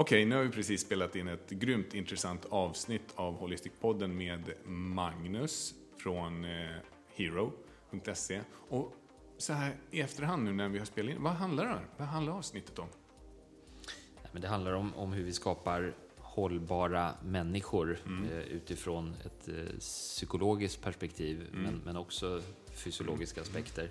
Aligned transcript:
Okej, 0.00 0.24
nu 0.24 0.36
har 0.36 0.42
vi 0.42 0.50
precis 0.50 0.80
spelat 0.80 1.16
in 1.16 1.28
ett 1.28 1.50
grymt 1.50 1.94
intressant 1.94 2.44
avsnitt 2.44 3.12
av 3.14 3.40
Holistic-podden 3.40 4.08
med 4.08 4.52
Magnus 4.66 5.74
från 5.96 6.44
eh, 6.44 6.76
Hero.se. 7.14 8.40
Och 8.68 8.94
så 9.38 9.52
här 9.52 9.76
i 9.90 10.00
efterhand 10.00 10.44
nu 10.44 10.52
när 10.52 10.68
vi 10.68 10.78
har 10.78 10.86
spelat 10.86 11.10
in, 11.10 11.22
vad 11.22 11.32
handlar 11.32 11.66
det 11.66 11.80
Vad 11.96 12.08
handlar 12.08 12.32
avsnittet 12.32 12.78
om? 12.78 12.88
Men 14.32 14.42
det 14.42 14.48
handlar 14.48 14.72
om, 14.72 14.94
om 14.94 15.12
hur 15.12 15.24
vi 15.24 15.32
skapar 15.32 15.94
hållbara 16.18 17.14
människor 17.24 17.98
mm. 18.06 18.30
eh, 18.30 18.38
utifrån 18.38 19.14
ett 19.24 19.48
eh, 19.48 19.78
psykologiskt 19.78 20.82
perspektiv, 20.82 21.40
mm. 21.40 21.62
men, 21.62 21.82
men 21.84 21.96
också 21.96 22.42
fysiologiska 22.72 23.40
aspekter. 23.40 23.90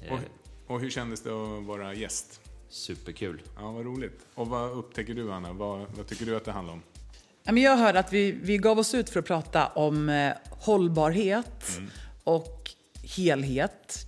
Eh, 0.00 0.12
och, 0.12 0.20
och 0.66 0.80
hur 0.80 0.90
kändes 0.90 1.22
det 1.22 1.30
att 1.30 1.64
vara 1.64 1.94
gäst? 1.94 2.45
Superkul. 2.68 3.42
Ja, 3.56 3.70
vad 3.70 3.84
roligt. 3.84 4.26
Och 4.34 4.48
vad 4.48 4.70
upptäcker 4.70 5.14
du, 5.14 5.32
Anna? 5.32 5.52
Vad, 5.52 5.86
vad 5.96 6.06
tycker 6.06 6.26
du 6.26 6.36
att 6.36 6.44
det 6.44 6.52
handlar 6.52 6.74
om? 6.74 6.82
Jag 7.58 7.76
hörde 7.76 7.98
att 7.98 8.12
vi, 8.12 8.32
vi 8.32 8.58
gav 8.58 8.78
oss 8.78 8.94
ut 8.94 9.10
för 9.10 9.20
att 9.20 9.26
prata 9.26 9.66
om 9.66 10.08
eh, 10.08 10.32
hållbarhet 10.50 11.76
mm. 11.76 11.90
och 12.24 12.70
helhet. 13.16 14.06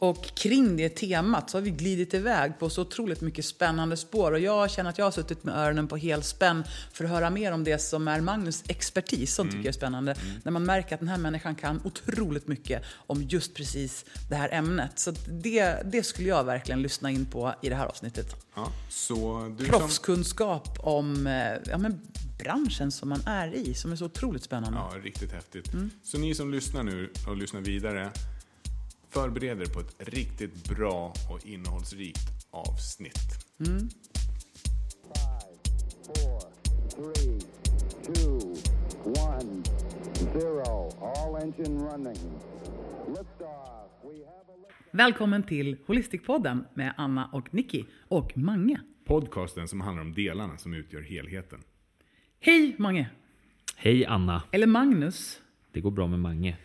Mm. 0.00 0.10
Och 0.10 0.24
kring 0.34 0.76
det 0.76 0.88
temat 0.88 1.50
så 1.50 1.56
har 1.56 1.62
vi 1.62 1.70
glidit 1.70 2.14
iväg 2.14 2.58
på 2.58 2.70
så 2.70 2.82
otroligt 2.82 3.20
mycket 3.20 3.44
spännande 3.44 3.96
spår. 3.96 4.32
Och 4.32 4.40
jag 4.40 4.70
känner 4.70 4.90
att 4.90 4.98
jag 4.98 5.06
har 5.06 5.10
suttit 5.10 5.44
med 5.44 5.56
öronen 5.56 5.88
på 5.88 5.96
helspänn 5.96 6.64
för 6.92 7.04
att 7.04 7.10
höra 7.10 7.30
mer 7.30 7.52
om 7.52 7.64
det 7.64 7.78
som 7.78 8.08
är 8.08 8.20
Magnus 8.20 8.64
expertis. 8.68 9.34
Sånt 9.34 9.50
mm. 9.50 9.52
tycker 9.52 9.68
jag 9.68 9.74
är 9.74 9.78
spännande. 9.78 10.12
Mm. 10.12 10.40
När 10.44 10.52
man 10.52 10.64
märker 10.64 10.94
att 10.94 11.00
den 11.00 11.08
här 11.08 11.18
människan 11.18 11.54
kan 11.54 11.80
otroligt 11.84 12.48
mycket 12.48 12.82
om 13.06 13.22
just 13.22 13.54
precis 13.54 14.04
det 14.28 14.36
här 14.36 14.48
ämnet. 14.52 14.98
Så 14.98 15.12
det, 15.28 15.82
det 15.84 16.02
skulle 16.02 16.28
jag 16.28 16.44
verkligen 16.44 16.82
lyssna 16.82 17.10
in 17.10 17.26
på 17.26 17.54
i 17.62 17.68
det 17.68 17.74
här 17.74 17.86
avsnittet. 17.86 18.36
Ja, 18.54 18.72
så 18.88 19.54
du 19.58 19.64
Proffskunskap 19.64 20.76
som... 20.76 20.88
om 20.88 21.26
eh, 21.26 21.70
ja, 21.70 21.78
men 21.78 22.00
branschen 22.38 22.92
som 22.92 23.08
man 23.08 23.20
är 23.26 23.54
i, 23.54 23.74
som 23.74 23.92
är 23.92 23.96
så 23.96 24.04
otroligt 24.04 24.42
spännande. 24.42 24.78
Ja, 24.78 24.98
riktigt 25.02 25.32
häftigt. 25.32 25.72
Mm. 25.72 25.90
Så 26.02 26.18
ni 26.18 26.34
som 26.34 26.52
lyssnar 26.52 26.82
nu 26.82 27.10
och 27.28 27.36
lyssnar 27.36 27.60
vidare, 27.60 28.10
Förbered 29.16 29.60
er 29.60 29.66
på 29.66 29.80
ett 29.80 29.96
riktigt 29.98 30.68
bra 30.68 31.12
och 31.30 31.46
innehållsrikt 31.46 32.46
avsnitt. 32.50 33.46
Mm. 33.66 33.78
Five, 35.02 35.56
four, 36.04 36.40
three, 36.90 37.40
two, 38.06 38.38
one, 39.04 39.62
zero. 40.32 40.90
All 41.00 41.42
engine 41.42 41.90
running. 41.90 42.16
Välkommen 44.90 45.42
till 45.42 45.76
Holistic-podden 45.86 46.64
med 46.74 46.94
Anna 46.96 47.30
och 47.32 47.54
Nicky 47.54 47.84
och 48.08 48.36
Mange. 48.38 48.80
Podcasten 49.04 49.68
som 49.68 49.80
handlar 49.80 50.02
om 50.02 50.12
delarna 50.12 50.58
som 50.58 50.74
utgör 50.74 51.00
helheten. 51.00 51.62
Hej 52.40 52.76
Mange! 52.78 53.10
Hej 53.76 54.06
Anna! 54.06 54.42
Eller 54.50 54.66
Magnus. 54.66 55.40
Det 55.72 55.80
går 55.80 55.90
bra 55.90 56.06
med 56.06 56.20
Mange. 56.20 56.58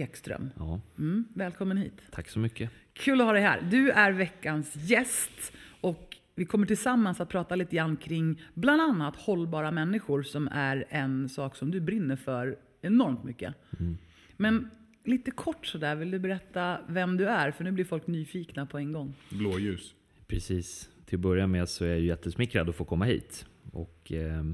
Ekström. 0.00 0.50
Ja. 0.56 0.80
Mm, 0.98 1.24
välkommen 1.34 1.76
hit. 1.76 2.02
Tack 2.10 2.28
så 2.28 2.38
mycket. 2.38 2.70
Kul 2.92 3.20
att 3.20 3.26
ha 3.26 3.32
dig 3.32 3.42
här. 3.42 3.60
Du 3.70 3.90
är 3.90 4.12
veckans 4.12 4.76
gäst 4.76 5.52
och 5.80 6.16
vi 6.34 6.44
kommer 6.44 6.66
tillsammans 6.66 7.20
att 7.20 7.28
prata 7.28 7.56
lite 7.56 7.76
grann 7.76 7.96
kring 7.96 8.42
bland 8.54 8.82
annat 8.82 9.16
hållbara 9.16 9.70
människor 9.70 10.22
som 10.22 10.48
är 10.52 10.84
en 10.88 11.28
sak 11.28 11.56
som 11.56 11.70
du 11.70 11.80
brinner 11.80 12.16
för 12.16 12.56
enormt 12.80 13.24
mycket. 13.24 13.54
Mm. 13.80 13.98
Men 14.36 14.70
lite 15.04 15.30
kort 15.30 15.66
sådär, 15.66 15.96
vill 15.96 16.10
du 16.10 16.18
berätta 16.18 16.78
vem 16.88 17.16
du 17.16 17.28
är? 17.28 17.50
För 17.50 17.64
nu 17.64 17.72
blir 17.72 17.84
folk 17.84 18.06
nyfikna 18.06 18.66
på 18.66 18.78
en 18.78 18.92
gång. 18.92 19.14
Blåljus. 19.30 19.94
Precis. 20.26 20.90
Till 21.06 21.16
att 21.16 21.20
börja 21.20 21.46
med 21.46 21.68
så 21.68 21.84
är 21.84 21.88
jag 21.88 22.00
jättesmickrad 22.00 22.68
att 22.68 22.76
få 22.76 22.84
komma 22.84 23.04
hit. 23.04 23.46
Och 23.72 24.12
eh, 24.12 24.44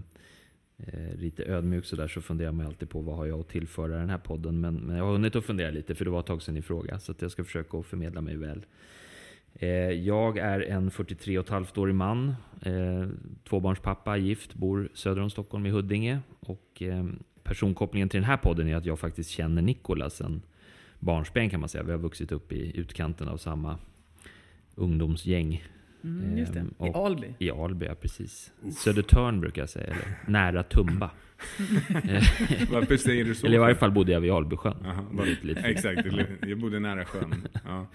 eh, 0.79 1.15
lite 1.15 1.45
ödmjuk 1.45 1.85
sådär 1.85 2.09
så 2.09 2.21
funderar 2.21 2.53
man 2.53 2.67
alltid 2.67 2.91
på 2.91 3.01
vad 3.01 3.17
har 3.17 3.27
jag 3.27 3.41
att 3.41 3.49
tillföra 3.49 3.97
den 3.97 4.11
här 4.11 4.19
podden. 4.19 4.61
Men, 4.61 4.75
men 4.75 4.97
jag 4.97 5.05
har 5.05 5.13
hunnit 5.13 5.37
att 5.37 5.45
fundera 5.45 5.71
lite 5.71 5.95
för 5.95 6.05
det 6.05 6.11
var 6.11 6.21
ett 6.21 6.27
tag 6.27 6.43
sedan 6.43 6.55
ni 6.55 6.63
frågade. 6.63 7.01
Så 7.01 7.15
jag 7.19 7.31
ska 7.31 7.45
försöka 7.45 7.79
att 7.79 7.87
förmedla 7.87 8.21
mig 8.21 8.37
väl. 8.37 8.67
Eh, 9.55 9.69
jag 9.91 10.39
är 10.39 10.61
en 10.61 10.91
43,5-årig 10.91 11.95
man. 11.95 12.35
Eh, 12.63 13.09
tvåbarnspappa, 13.49 14.17
gift, 14.17 14.55
bor 14.55 14.89
söder 14.95 15.23
om 15.23 15.31
Stockholm 15.31 15.67
i 15.67 15.71
Huddinge. 15.71 16.21
Och 16.41 16.83
eh, 16.83 17.05
personkopplingen 17.43 18.09
till 18.09 18.21
den 18.21 18.31
här 18.31 18.37
podden 18.37 18.69
är 18.69 18.77
att 18.77 18.87
jag 18.87 18.99
faktiskt 18.99 19.31
känner 19.31 19.63
Nikolas 19.63 20.15
sen 20.15 20.43
barnsben 21.03 21.51
kan 21.51 21.61
man 21.61 21.69
säga. 21.69 21.85
Vi 21.85 21.91
har 21.91 21.99
vuxit 21.99 22.33
upp 22.33 22.53
i 22.53 22.79
utkanten 22.79 23.29
av 23.29 23.37
samma 23.37 23.79
ungdomsgäng. 24.75 25.65
Mm, 26.05 26.39
just 26.39 26.53
det. 26.53 26.61
Ehm, 26.61 26.75
I 26.81 26.91
Alby? 26.95 27.35
I 27.39 27.51
Alby, 27.51 27.87
ja 27.87 27.95
precis. 27.95 28.53
Södertörn 28.79 29.41
brukar 29.41 29.63
jag 29.63 29.69
säga, 29.69 29.87
eller 29.87 30.19
nära 30.27 30.63
Tumba. 30.63 31.11
Varför 32.71 32.97
säger 32.97 33.25
du 33.25 33.35
så? 33.35 33.47
Eller 33.47 33.57
i 33.57 33.59
varje 33.59 33.75
fall 33.75 33.91
bodde 33.91 34.13
jag 34.13 34.21
vid 34.21 34.31
Albysjön. 34.31 34.77
lite, 35.27 35.47
lite. 35.47 35.61
Exakt, 35.61 36.09
jag 36.41 36.59
bodde 36.59 36.81
nära 36.81 37.05
sjön. 37.05 37.49
Ja. 37.65 37.87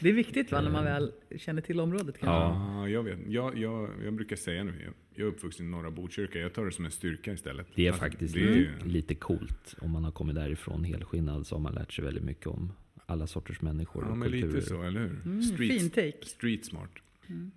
Det 0.00 0.08
är 0.08 0.12
viktigt 0.12 0.52
va, 0.52 0.60
när 0.60 0.70
man 0.70 0.84
väl 0.84 1.12
känner 1.36 1.62
till 1.62 1.80
området? 1.80 2.18
Kanske? 2.18 2.26
Ja, 2.26 2.88
jag 2.88 3.02
vet. 3.02 3.18
Jag, 3.28 3.58
jag, 3.58 3.90
jag 4.04 4.14
brukar 4.14 4.36
säga 4.36 4.64
nu, 4.64 4.92
jag 5.14 5.26
är 5.26 5.30
uppvuxen 5.30 5.66
i 5.66 5.68
norra 5.68 5.90
Botkyrka. 5.90 6.38
Jag 6.38 6.54
tar 6.54 6.64
det 6.64 6.72
som 6.72 6.84
en 6.84 6.90
styrka 6.90 7.32
istället. 7.32 7.66
Det 7.74 7.86
är 7.86 7.90
alltså, 7.90 8.04
faktiskt 8.04 8.34
det 8.34 8.40
är... 8.40 8.74
lite 8.84 9.14
coolt. 9.14 9.74
Om 9.80 9.90
man 9.90 10.04
har 10.04 10.12
kommit 10.12 10.34
därifrån 10.34 10.84
helskinnad 10.84 11.46
så 11.46 11.54
har 11.54 11.60
man 11.60 11.74
lärt 11.74 11.92
sig 11.92 12.04
väldigt 12.04 12.24
mycket 12.24 12.46
om 12.46 12.72
alla 13.06 13.26
sorters 13.26 13.60
människor 13.60 14.04
ja, 14.04 14.10
och 14.10 14.18
men 14.18 14.30
kulturer. 14.30 14.54
lite 14.54 14.66
så, 14.66 14.82
eller 14.82 15.00
hur? 15.00 15.20
Mm, 15.24 15.42
street, 15.42 15.80
fin 15.80 15.90
take. 15.90 16.26
Street 16.26 16.66
smart. 16.66 16.90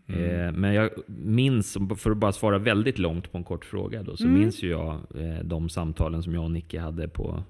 Mm. 0.07 0.23
Eh, 0.23 0.51
men 0.51 0.73
jag 0.73 0.89
minns, 1.07 1.77
för 1.97 2.11
att 2.11 2.17
bara 2.17 2.31
svara 2.31 2.57
väldigt 2.57 2.99
långt 2.99 3.31
på 3.31 3.37
en 3.37 3.43
kort 3.43 3.65
fråga 3.65 4.03
då, 4.03 4.17
så 4.17 4.23
mm. 4.23 4.39
minns 4.39 4.63
ju 4.63 4.69
jag 4.69 4.99
eh, 5.15 5.39
de 5.43 5.69
samtalen 5.69 6.23
som 6.23 6.33
jag 6.33 6.43
och 6.43 6.51
Nicke 6.51 6.79
hade 6.79 7.07
på 7.07 7.43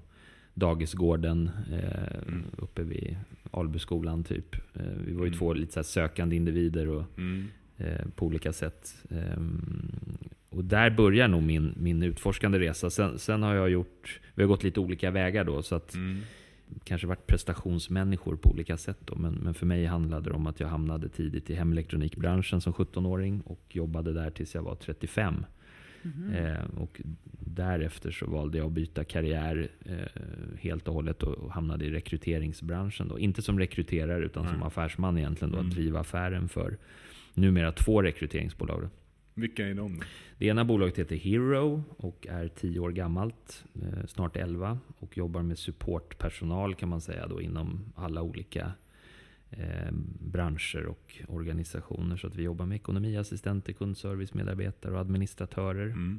dagisgården 0.54 1.50
eh, 1.72 2.28
mm. 2.28 2.44
uppe 2.58 2.82
vid 2.82 3.16
Albyskolan 3.50 4.24
typ. 4.24 4.56
vi 5.06 5.12
var 5.12 5.22
ju 5.22 5.28
mm. 5.28 5.38
två 5.38 5.52
lite 5.52 5.72
så 5.72 5.82
sökande 5.82 6.36
individer 6.36 6.88
och, 6.88 7.04
mm. 7.18 7.46
på 8.14 8.26
olika 8.26 8.52
sätt. 8.52 9.04
Ehm, 9.10 9.92
och 10.48 10.64
där 10.64 10.90
börjar 10.90 11.28
nog 11.28 11.42
min, 11.42 11.74
min 11.76 12.02
utforskande 12.02 12.58
resa. 12.58 12.90
Sen, 12.90 13.18
sen, 13.18 13.42
har 13.42 13.54
jag 13.54 13.70
gjort, 13.70 14.20
vi 14.34 14.42
har 14.42 14.48
gått 14.48 14.64
lite 14.64 14.80
olika 14.80 15.10
vägar 15.10 15.44
då. 15.44 15.62
Så 15.62 15.74
att 15.74 15.94
mm 15.94 16.18
kanske 16.84 17.06
varit 17.06 17.26
prestationsmänniskor 17.26 18.36
på 18.36 18.50
olika 18.50 18.76
sätt. 18.76 18.98
Då, 19.04 19.14
men, 19.14 19.34
men 19.34 19.54
för 19.54 19.66
mig 19.66 19.86
handlade 19.86 20.30
det 20.30 20.36
om 20.36 20.46
att 20.46 20.60
jag 20.60 20.68
hamnade 20.68 21.08
tidigt 21.08 21.50
i 21.50 21.54
hemelektronikbranschen 21.54 22.60
som 22.60 22.72
17-åring 22.72 23.40
och 23.40 23.62
jobbade 23.70 24.12
där 24.12 24.30
tills 24.30 24.54
jag 24.54 24.62
var 24.62 24.74
35. 24.74 25.44
Mm. 26.02 26.34
Eh, 26.34 26.64
och 26.76 27.00
därefter 27.40 28.10
så 28.10 28.26
valde 28.26 28.58
jag 28.58 28.66
att 28.66 28.72
byta 28.72 29.04
karriär 29.04 29.68
eh, 29.84 30.58
helt 30.60 30.88
och 30.88 30.94
hållet 30.94 31.22
och, 31.22 31.34
och 31.34 31.52
hamnade 31.52 31.84
i 31.84 31.90
rekryteringsbranschen. 31.90 33.08
Då. 33.08 33.18
Inte 33.18 33.42
som 33.42 33.58
rekryterare 33.58 34.24
utan 34.24 34.42
mm. 34.42 34.54
som 34.54 34.62
affärsman 34.62 35.18
egentligen. 35.18 35.52
Då, 35.52 35.58
mm. 35.58 35.68
Att 35.68 35.74
driva 35.74 36.00
affären 36.00 36.48
för 36.48 36.76
numera 37.34 37.72
två 37.72 38.02
rekryteringsbolag. 38.02 38.88
Då. 39.36 39.40
Vilka 39.40 39.68
är 39.68 39.74
de? 39.74 40.00
Det 40.38 40.46
ena 40.46 40.64
bolaget 40.64 40.98
heter 40.98 41.16
Hero 41.16 41.84
och 41.96 42.26
är 42.30 42.48
10 42.48 42.80
år 42.80 42.90
gammalt, 42.90 43.64
eh, 43.74 44.06
snart 44.06 44.36
11 44.36 44.78
och 44.98 45.18
jobbar 45.18 45.42
med 45.42 45.58
supportpersonal 45.58 46.74
kan 46.74 46.88
man 46.88 47.00
säga 47.00 47.26
då 47.26 47.40
inom 47.40 47.92
alla 47.94 48.22
olika 48.22 48.72
eh, 49.50 49.92
branscher 50.20 50.86
och 50.86 51.22
organisationer. 51.28 52.16
Så 52.16 52.26
att 52.26 52.36
vi 52.36 52.42
jobbar 52.42 52.66
med 52.66 52.76
ekonomiassistenter, 52.76 53.72
kundservicemedarbetare 53.72 54.94
och 54.94 55.00
administratörer. 55.00 55.86
Mm. 55.86 56.18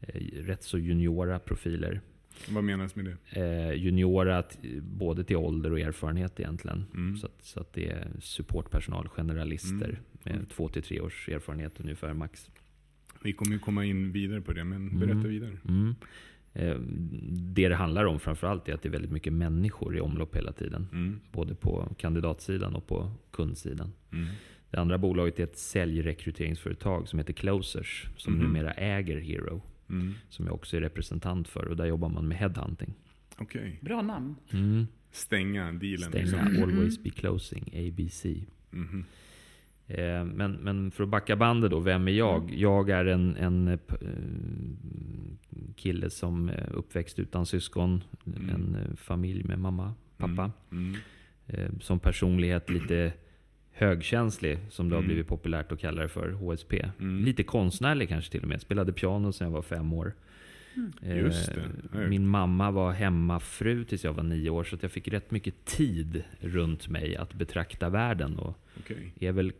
Eh, 0.00 0.20
rätt 0.42 0.62
så 0.62 0.78
juniora 0.78 1.38
profiler. 1.38 2.00
Vad 2.48 2.64
menas 2.64 2.96
med 2.96 3.04
det? 3.04 3.40
Eh, 3.40 3.72
juniora 3.72 4.42
både 4.80 5.24
till 5.24 5.36
ålder 5.36 5.72
och 5.72 5.80
erfarenhet 5.80 6.40
egentligen. 6.40 6.84
Mm. 6.94 7.16
Så, 7.16 7.26
att, 7.26 7.44
så 7.44 7.60
att 7.60 7.72
det 7.72 7.90
är 7.90 8.08
supportpersonal, 8.20 9.08
generalister 9.08 9.88
mm. 9.88 10.00
Med 10.24 10.34
mm. 10.34 10.46
två 10.46 10.68
till 10.68 10.82
tre 10.82 11.00
års 11.00 11.28
erfarenhet 11.28 11.80
ungefär 11.80 12.14
max. 12.14 12.50
Vi 13.22 13.32
kommer 13.32 13.52
ju 13.52 13.58
komma 13.58 13.84
in 13.84 14.12
vidare 14.12 14.40
på 14.40 14.52
det, 14.52 14.64
men 14.64 14.98
berätta 14.98 15.12
mm. 15.12 15.28
vidare. 15.28 15.56
Mm. 15.68 15.94
Eh, 16.52 16.76
det 17.54 17.68
det 17.68 17.74
handlar 17.74 18.04
om 18.04 18.20
framförallt 18.20 18.68
är 18.68 18.74
att 18.74 18.82
det 18.82 18.88
är 18.88 18.90
väldigt 18.90 19.12
mycket 19.12 19.32
människor 19.32 19.96
i 19.96 20.00
omlopp 20.00 20.36
hela 20.36 20.52
tiden. 20.52 20.86
Mm. 20.92 21.20
Både 21.32 21.54
på 21.54 21.94
kandidatsidan 21.98 22.74
och 22.74 22.86
på 22.86 23.12
kundsidan. 23.30 23.92
Mm. 24.12 24.26
Det 24.70 24.76
andra 24.76 24.98
bolaget 24.98 25.40
är 25.40 25.44
ett 25.44 25.58
säljrekryteringsföretag 25.58 27.08
som 27.08 27.18
heter 27.18 27.32
Closers. 27.32 28.08
Som 28.16 28.34
mm. 28.34 28.46
numera 28.46 28.72
äger 28.72 29.20
Hero. 29.20 29.62
Mm. 29.90 30.14
Som 30.28 30.46
jag 30.46 30.54
också 30.54 30.76
är 30.76 30.80
representant 30.80 31.48
för. 31.48 31.64
Och 31.64 31.76
där 31.76 31.86
jobbar 31.86 32.08
man 32.08 32.28
med 32.28 32.38
headhunting. 32.38 32.94
Okay. 33.38 33.72
Bra 33.80 34.02
namn. 34.02 34.34
Mm. 34.52 34.86
Stänga 35.10 35.72
dealen. 35.72 36.10
Stänga, 36.10 36.44
liksom. 36.44 36.62
always 36.62 37.02
be 37.02 37.10
closing, 37.10 37.64
ABC. 37.74 38.26
Mm. 39.88 40.16
Eh, 40.16 40.24
men, 40.24 40.52
men 40.52 40.90
för 40.90 41.04
att 41.04 41.08
backa 41.08 41.36
bandet 41.36 41.70
då, 41.70 41.80
vem 41.80 42.08
är 42.08 42.12
jag? 42.12 42.42
Mm. 42.42 42.58
Jag 42.58 42.90
är 42.90 43.04
en, 43.04 43.36
en 43.36 43.68
eh, 43.68 43.78
kille 45.76 46.10
som 46.10 46.48
är 46.48 46.72
uppväxt 46.72 47.18
utan 47.18 47.46
syskon. 47.46 48.04
Mm. 48.26 48.50
En 48.50 48.74
eh, 48.74 48.96
familj 48.96 49.44
med 49.44 49.58
mamma, 49.58 49.94
pappa. 50.16 50.50
Mm. 50.72 50.96
mm. 51.46 51.80
Som 51.80 52.00
personlighet 52.00 52.70
lite 52.70 53.12
högkänslig, 53.72 54.58
som 54.70 54.88
det 54.88 54.96
har 54.96 55.02
blivit 55.02 55.28
populärt 55.28 55.72
att 55.72 55.80
kalla 55.80 56.02
det 56.02 56.08
för, 56.08 56.30
HSP. 56.30 56.90
Lite 56.98 57.42
konstnärlig 57.42 58.08
kanske 58.08 58.30
till 58.30 58.42
och 58.42 58.48
med. 58.48 58.60
Spelade 58.60 58.92
piano 58.92 59.32
sedan 59.32 59.44
jag 59.44 59.52
var 59.52 59.62
fem 59.62 59.92
år. 59.92 60.14
Eh. 61.02 62.08
Min 62.08 62.28
mamma 62.28 62.70
var 62.70 62.92
hemmafru 62.92 63.84
tills 63.84 64.04
jag 64.04 64.12
var 64.12 64.22
nio 64.22 64.50
år, 64.50 64.64
så 64.64 64.76
jag 64.80 64.90
fick 64.90 65.08
rätt 65.08 65.30
mycket 65.30 65.64
tid 65.64 66.22
runt 66.40 66.88
mig 66.88 67.16
att 67.16 67.34
betrakta 67.34 67.88
världen. 67.88 68.38
Och 68.38 68.58
Okej. 68.78 69.12
är 69.20 69.32
väl 69.32 69.52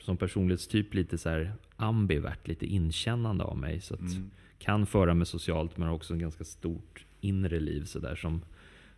som 0.00 0.16
personlighetstyp 0.16 0.94
lite 0.94 1.18
så 1.18 1.28
här 1.28 1.52
ambivert, 1.76 2.48
lite 2.48 2.66
inkännande 2.66 3.44
av 3.44 3.58
mig. 3.58 3.80
Så 3.80 3.94
att 3.94 4.00
Mm. 4.00 4.30
kan 4.58 4.86
föra 4.86 5.14
mig 5.14 5.26
socialt, 5.26 5.76
men 5.76 5.88
har 5.88 5.94
också 5.94 6.12
en 6.14 6.18
ganska 6.20 6.44
stort 6.44 7.04
inre 7.20 7.60
liv 7.60 7.84
så 7.84 7.98
där 7.98 8.14
som 8.16 8.42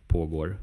pågår 0.07 0.57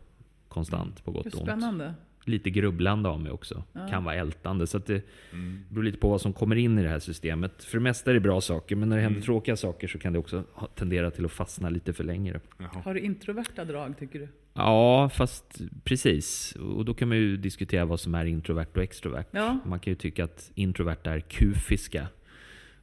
konstant 0.49 1.05
på 1.05 1.11
gott 1.12 1.27
och 1.27 1.35
ont. 1.35 1.43
spännande. 1.43 1.94
Lite 2.28 2.50
grubblande 2.50 3.08
av 3.08 3.20
mig 3.20 3.32
också. 3.32 3.64
Ja. 3.73 3.88
Kan 3.88 4.05
vara 4.05 4.14
ältande. 4.14 4.67
Så 4.67 4.76
att 4.76 4.87
det 4.87 5.02
Mm. 5.32 5.61
beror 5.69 5.82
lite 5.84 5.99
på 5.99 6.08
vad 6.08 6.20
som 6.20 6.32
kommer 6.32 6.56
in 6.56 6.78
i 6.78 6.82
det 6.82 6.88
här 6.88 6.99
systemet. 6.99 7.64
För 7.64 7.78
det 7.78 7.82
mesta 7.82 8.11
är 8.11 8.14
det 8.14 8.20
bra 8.20 8.40
saker, 8.40 8.76
men 8.76 8.88
när 8.88 8.96
det 8.96 9.02
händer 9.02 9.17
Mm. 9.17 9.25
tråkiga 9.26 9.56
saker 9.56 9.88
så 9.88 9.99
kan 9.99 10.12
det 10.12 10.19
också 10.19 10.44
tendera 10.75 11.11
till 11.11 11.25
att 11.25 11.32
fastna 11.32 11.69
lite 11.70 11.93
för 11.93 12.05
länge. 12.05 12.40
Jaha. 12.58 12.69
Har 12.84 12.94
du 12.94 13.00
introverta 13.00 13.64
drag 13.64 13.99
tycker 13.99 14.19
du? 14.19 14.28
Ja, 14.55 15.08
fast 15.08 15.61
precis. 15.84 16.56
Och 16.56 16.84
då 16.84 16.94
kan 16.94 17.08
man 17.08 17.17
ju 17.17 17.37
diskutera 17.37 17.84
vad 17.84 18.00
som 18.00 18.14
är 18.14 18.25
introvert 18.25 18.67
och 18.76 18.82
extrovert. 18.82 19.26
Ja. 19.31 19.58
Man 19.67 19.81
kan 19.81 19.90
ju 19.90 19.94
tycka 19.96 20.25
att 20.25 20.50
introverta 20.55 21.11
är 21.12 21.20
kufiska 21.20 22.06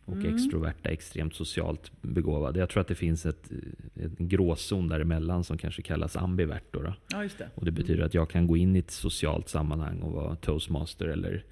och 0.05 0.15
Mm. 0.17 0.35
extroverta 0.35 0.89
extremt 0.89 1.35
socialt 1.35 1.91
begåvade. 2.01 2.59
Jag 2.59 2.69
tror 2.69 2.81
att 2.81 2.87
det 2.87 2.95
finns 2.95 3.25
ett, 3.25 3.49
en 3.95 4.15
gråzon 4.27 4.87
däremellan 4.87 5.43
som 5.43 5.57
kanske 5.57 5.81
kallas 5.81 6.15
ambivert. 6.15 6.63
Då 6.71 6.81
då. 6.81 6.93
Ja, 7.11 7.17
det. 7.37 7.49
Och 7.55 7.65
det 7.65 7.71
betyder 7.71 8.03
att 8.03 8.13
jag 8.13 8.29
kan 8.29 8.47
gå 8.47 8.57
in 8.57 8.75
i 8.75 8.79
ett 8.79 8.91
socialt 8.91 9.49
sammanhang 9.49 9.99
och 9.99 10.11
vara 10.11 10.35
toastmaster 10.35 11.05
eller 11.07 11.43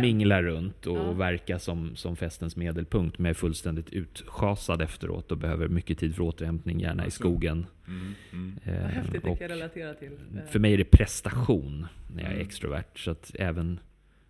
mingla 0.00 0.42
runt 0.42 0.86
och 0.86 0.96
Ja. 0.96 1.12
verka 1.12 1.58
som, 1.58 1.96
som 1.96 2.16
festens 2.16 2.56
medelpunkt. 2.56 3.18
Men 3.18 3.30
är 3.30 3.34
fullständigt 3.34 3.90
utschasad 3.90 4.82
efteråt 4.82 5.32
och 5.32 5.38
behöver 5.38 5.68
mycket 5.68 5.98
tid 5.98 6.14
för 6.14 6.22
återhämtning, 6.22 6.80
gärna 6.80 7.02
i 7.02 7.04
Alltså. 7.04 7.20
skogen. 7.20 7.66
Mm. 7.88 8.14
Mm. 8.32 8.58
Eh, 8.64 8.72
häftigt, 8.74 9.12
det 9.12 9.20
kan 9.20 9.36
jag 9.40 9.50
relatera 9.50 9.94
till. 9.94 10.12
Eh, 10.12 10.44
för 10.50 10.58
mig 10.58 10.72
är 10.74 10.78
det 10.78 10.84
prestation 10.84 11.86
när 12.14 12.22
jag 12.22 12.30
är 12.32 12.36
Mm. 12.36 12.46
extrovert. 12.46 12.98
Så 12.98 13.10
att 13.10 13.32
även 13.38 13.80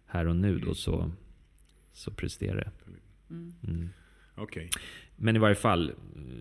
här 0.06 0.26
och 0.26 0.36
nu 0.36 0.54
då 0.58 0.62
Mm. 0.62 0.74
så, 0.74 1.10
så 1.92 2.10
presterar 2.10 2.58
jag. 2.64 2.94
Mm. 3.30 3.52
Mm. 3.68 3.88
Okej. 4.34 4.70
Men 5.16 5.36
i 5.36 5.38
varje 5.38 5.54
fall, 5.54 5.92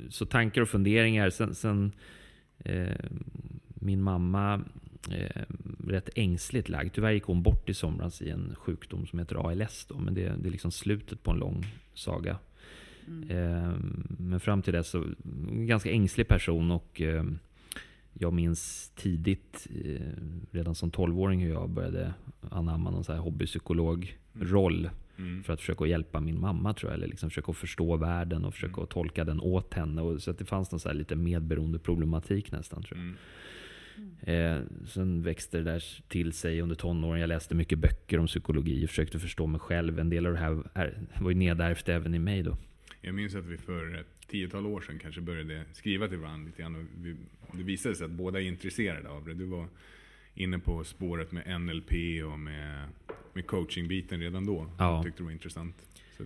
så 0.09 0.25
tankar 0.25 0.62
och 0.62 0.69
funderingar. 0.69 1.30
Sen, 1.30 1.56
sen 1.56 1.92
eh, 2.59 3.09
min 3.65 4.01
mamma 4.01 4.62
eh, 5.12 5.42
rätt 5.88 6.09
ängsligt 6.15 6.69
lagd. 6.69 6.94
Tyvärr 6.94 7.12
gick 7.12 7.24
hon 7.24 7.44
bort 7.44 7.69
i 7.69 7.74
somras 7.74 8.21
i 8.21 8.30
en 8.30 8.56
sjukdom 8.56 9.07
som 9.07 9.19
heter 9.19 9.50
ALS. 9.50 9.86
Då, 9.89 9.98
men 9.98 10.13
det, 10.13 10.21
det 10.21 10.50
är 10.50 10.51
liksom 10.51 10.71
slutet 10.71 11.24
på 11.24 11.31
en 11.31 11.38
lång 11.38 11.65
saga. 11.94 12.38
Mm. 13.07 13.30
Eh, 13.30 13.74
men 14.19 14.39
fram 14.39 14.62
till 14.62 14.74
dess 14.74 14.89
så, 14.89 15.06
en 15.50 15.68
ganska 15.68 15.92
ängslig 15.92 16.27
person 16.27 16.71
och 16.71 17.01
eh, 17.01 17.24
jag 18.13 18.33
minns 18.33 18.92
tidigt, 18.95 19.68
eh, 19.86 20.01
redan 20.51 20.75
som 20.75 20.92
12-åring, 20.92 21.39
hur 21.42 21.51
jag 21.51 21.69
började 21.69 22.13
anamma 22.50 22.92
någon 22.92 23.03
så 23.03 23.13
här 23.13 23.19
hobbypsykolog-roll 23.19 24.80
Mm. 24.80 24.92
För 25.45 25.53
att 25.53 25.59
försöka 25.59 25.85
hjälpa 25.85 26.19
min 26.19 26.39
mamma 26.39 26.73
tror 26.73 26.91
jag. 26.91 26.97
Eller 26.97 27.07
liksom 27.07 27.29
försöka 27.29 27.53
förstå 27.53 27.97
världen 27.97 28.45
och 28.45 28.53
försöka 28.53 28.73
Mm. 28.75 28.88
tolka 28.88 29.23
den 29.23 29.39
åt 29.39 29.73
henne. 29.73 30.01
Och, 30.01 30.21
så 30.21 30.31
att 30.31 30.38
det 30.38 30.45
fanns 30.45 30.71
någon 30.71 30.79
så 30.79 30.89
här 30.89 30.95
lite 30.95 31.15
medberoende 31.15 31.79
problematik 31.79 32.51
nästan 32.51 32.83
tror 32.83 32.97
jag. 33.00 33.06
Mm. 33.06 33.18
Eh, 34.21 34.63
sen 34.88 35.21
växte 35.23 35.57
det 35.57 35.63
där 35.63 35.83
till 36.07 36.33
sig 36.33 36.62
under 36.62 36.75
tonåren. 36.75 37.21
Jag 37.21 37.27
läste 37.27 37.56
mycket 37.56 37.79
böcker 37.79 38.19
om 38.19 38.27
psykologi 38.27 38.85
och 38.85 38.89
försökte 38.89 39.19
förstå 39.19 39.47
mig 39.47 39.59
själv. 39.59 40.00
En 40.00 40.09
del 40.09 40.25
av 40.25 40.33
det 40.33 40.39
här 40.39 40.63
är, 40.73 41.00
var 41.21 41.29
ju 41.31 41.35
nedärvt 41.38 41.89
även 41.89 42.13
i 42.13 42.19
mig 42.19 42.44
då. 42.44 42.57
Jag 43.01 43.15
minns 43.15 43.35
att 43.35 43.45
vi 43.45 43.57
för 43.57 43.95
ett 43.95 44.27
tiotal 44.27 44.65
år 44.65 44.81
sedan 44.81 45.00
kanske 45.00 45.21
började 45.21 45.63
skriva 45.74 46.07
till 46.07 46.17
varandra 46.17 46.45
lite 46.45 46.62
grann. 46.62 46.75
Och 46.75 46.85
vi, 47.06 47.15
det 47.53 47.63
visade 47.63 47.95
sig 47.95 48.06
att 48.06 48.12
båda 48.12 48.41
är 48.41 48.44
intresserade 48.45 49.09
av 49.09 49.25
det. 49.25 49.33
Du 49.33 49.45
var 49.45 49.67
inne 50.35 50.59
på 50.59 50.83
spåret 50.83 51.31
med 51.31 51.61
NLP 51.61 51.91
och 52.31 52.39
med, 52.39 52.87
med 53.33 53.47
coachingbiten 53.47 54.19
redan 54.19 54.45
då. 54.45 54.67
Ja. 54.77 54.95
Jag 54.95 55.03
tyckte 55.03 55.19
det 55.19 55.23
var 55.23 55.31
intressant. 55.31 55.75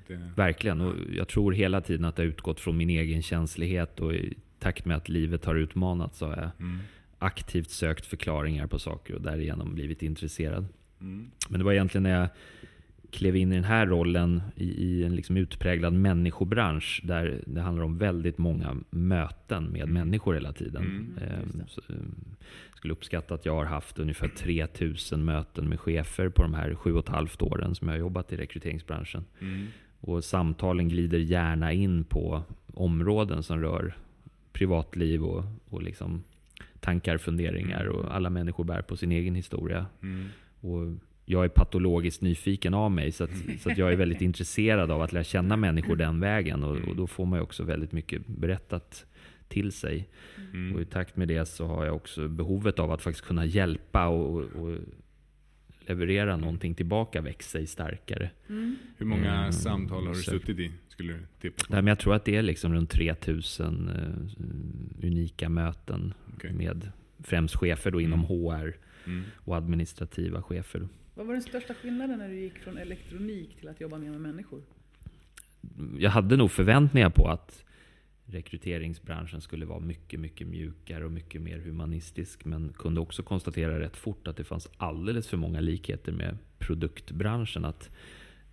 Det, 0.08 0.32
Verkligen. 0.36 0.82
Och 0.82 0.96
jag 1.14 1.28
tror 1.28 1.52
hela 1.52 1.82
tiden 1.82 2.06
att 2.06 2.16
det 2.16 2.24
utgått 2.24 2.60
från 2.60 2.78
min 2.78 2.90
egen 2.90 3.22
känslighet. 3.22 4.00
Och 4.00 4.14
i 4.14 4.34
takt 4.60 4.86
med 4.86 4.98
att 4.98 5.10
livet 5.10 5.46
har 5.46 5.56
utmanat 5.56 6.16
så 6.16 6.26
har 6.26 6.36
jag 6.36 6.52
mm. 6.60 6.80
aktivt 7.20 7.70
sökt 7.70 8.06
förklaringar 8.06 8.68
på 8.68 8.80
saker 8.80 9.16
och 9.16 9.22
därigenom 9.22 9.76
blivit 9.76 10.04
intresserad. 10.04 10.66
Mm. 11.02 11.32
Men 11.50 11.60
det 11.60 11.66
var 11.66 11.74
egentligen 11.74 12.04
när 12.04 12.20
jag 12.20 12.30
klev 13.12 13.36
in 13.36 13.52
i 13.52 13.56
den 13.56 13.64
här 13.64 13.86
rollen 13.86 14.42
i, 14.56 14.66
i 14.86 15.04
en 15.04 15.16
liksom 15.16 15.38
utpräglad 15.38 15.94
människobransch 15.94 17.02
där 17.04 17.44
det 17.46 17.62
handlar 17.62 17.84
om 17.84 17.98
väldigt 17.98 18.38
många 18.38 18.76
möten 18.90 19.64
med 19.64 19.82
Mm. 19.82 19.94
människor 19.94 20.34
hela 20.34 20.54
tiden. 20.54 20.84
Mm. 20.84 21.18
Ehm, 21.22 21.62
så, 21.68 21.82
ehm, 21.90 22.16
skulle 22.76 22.94
uppskatta 22.94 23.34
att 23.34 23.46
jag 23.46 23.56
har 23.56 23.66
haft 23.66 24.00
ungefär 24.00 24.28
3000 24.28 25.26
möten 25.26 25.70
med 25.70 25.80
chefer 25.80 26.30
på 26.30 26.42
de 26.42 26.54
här 26.54 26.76
sju 26.76 26.94
och 26.94 27.00
ett 27.00 27.10
halvt 27.10 27.42
åren 27.42 27.76
som 27.76 27.88
jag 27.88 27.96
har 27.96 28.00
jobbat 28.00 28.34
i 28.34 28.38
rekryteringsbranschen. 28.38 29.26
Mm. 29.42 29.68
Och 30.00 30.24
samtalen 30.24 30.90
glider 30.90 31.18
gärna 31.18 31.74
in 31.74 32.04
på 32.04 32.44
områden 32.74 33.44
som 33.44 33.62
rör 33.62 33.96
privatliv 34.54 35.24
och, 35.24 35.44
och 35.70 35.84
liksom 35.84 36.24
tankar, 36.80 37.18
funderingar. 37.18 37.86
Och 37.86 38.16
alla 38.16 38.30
människor 38.30 38.64
bär 38.64 38.82
på 38.82 38.98
sin 38.98 39.12
egen 39.12 39.36
historia. 39.36 39.86
Mm. 40.04 40.28
Och 40.62 40.98
jag 41.26 41.46
är 41.46 41.50
patologiskt 41.50 42.22
nyfiken 42.22 42.74
av 42.74 42.92
mig, 42.92 43.12
så 43.12 43.24
att, 43.24 43.30
så 43.60 43.72
att 43.72 43.78
jag 43.78 43.92
är 43.92 43.96
väldigt 43.96 44.22
intresserad 44.22 44.92
av 44.92 45.02
att 45.02 45.14
lära 45.14 45.24
känna 45.24 45.58
människor 45.58 45.96
den 45.96 46.20
vägen. 46.20 46.64
Och, 46.64 46.78
och 46.78 46.96
då 46.96 47.08
får 47.08 47.26
man 47.26 47.40
ju 47.40 47.44
också 47.44 47.64
väldigt 47.64 47.92
mycket 47.92 48.28
berättat 48.28 49.06
till 49.48 49.72
sig. 49.72 50.10
Mm. 50.54 50.76
Och 50.76 50.82
i 50.82 50.86
takt 50.86 51.18
med 51.18 51.28
det 51.28 51.46
så 51.46 51.66
har 51.68 51.86
jag 51.86 51.96
också 51.96 52.28
behovet 52.28 52.80
av 52.80 52.92
att 52.92 53.02
faktiskt 53.02 53.26
kunna 53.28 53.46
hjälpa 53.46 54.08
och, 54.08 54.38
och 54.42 54.78
leverera 55.88 56.38
någonting 56.38 56.76
tillbaka 56.76 57.22
växa 57.22 57.50
sig 57.50 57.68
starkare. 57.68 58.30
Mm. 58.50 58.76
Hur 58.98 59.06
många 59.06 59.34
Mm. 59.36 59.52
samtal 59.52 60.08
har 60.08 60.14
du 60.14 60.22
suttit 60.22 60.60
i? 60.60 60.72
Skulle 60.88 61.14
du 61.14 61.20
tippa 61.42 61.66
på? 61.68 61.74
Nej, 61.74 61.82
men 61.82 61.88
jag 61.88 62.00
tror 62.00 62.16
att 62.16 62.26
det 62.26 62.36
är 62.36 62.42
liksom 62.42 62.74
runt 62.74 62.90
3000 62.90 63.90
eh, 63.90 65.06
unika 65.08 65.50
möten 65.50 66.14
Okej. 66.36 66.54
med 66.54 66.92
främst 67.20 67.56
chefer 67.56 67.92
då 67.92 68.02
inom 68.02 68.20
Mm. 68.26 68.32
HR 68.32 68.74
Mm. 69.08 69.24
och 69.36 69.56
administrativa 69.58 70.42
chefer. 70.42 70.88
Vad 71.16 71.26
var 71.26 71.34
den 71.34 71.44
största 71.44 71.74
skillnaden 71.74 72.20
när 72.20 72.30
du 72.30 72.40
gick 72.40 72.58
från 72.58 72.78
elektronik 72.78 73.60
till 73.60 73.70
att 73.70 73.82
jobba 73.82 73.98
mer 73.98 74.10
med 74.10 74.22
människor? 74.22 74.62
jag 75.98 76.10
hade 76.10 76.38
nog 76.38 76.52
förväntningar 76.52 77.10
på 77.10 77.28
att 77.28 77.64
rekryteringsbranschen 78.26 79.42
skulle 79.42 79.66
vara 79.66 79.80
mycket, 79.80 80.20
mycket 80.20 80.48
mjukare 80.48 81.06
och 81.06 81.12
mycket 81.12 81.42
mer 81.42 81.60
humanistisk. 81.60 82.46
Men 82.46 82.74
kunde 82.78 83.02
också 83.02 83.24
konstatera 83.24 83.80
rätt 83.80 83.98
fort 83.98 84.28
att 84.28 84.38
det 84.38 84.44
fanns 84.44 84.70
alldeles 84.78 85.28
för 85.28 85.38
många 85.38 85.60
likheter 85.60 86.12
med 86.12 86.38
produktbranschen. 86.58 87.66
Att 87.66 87.90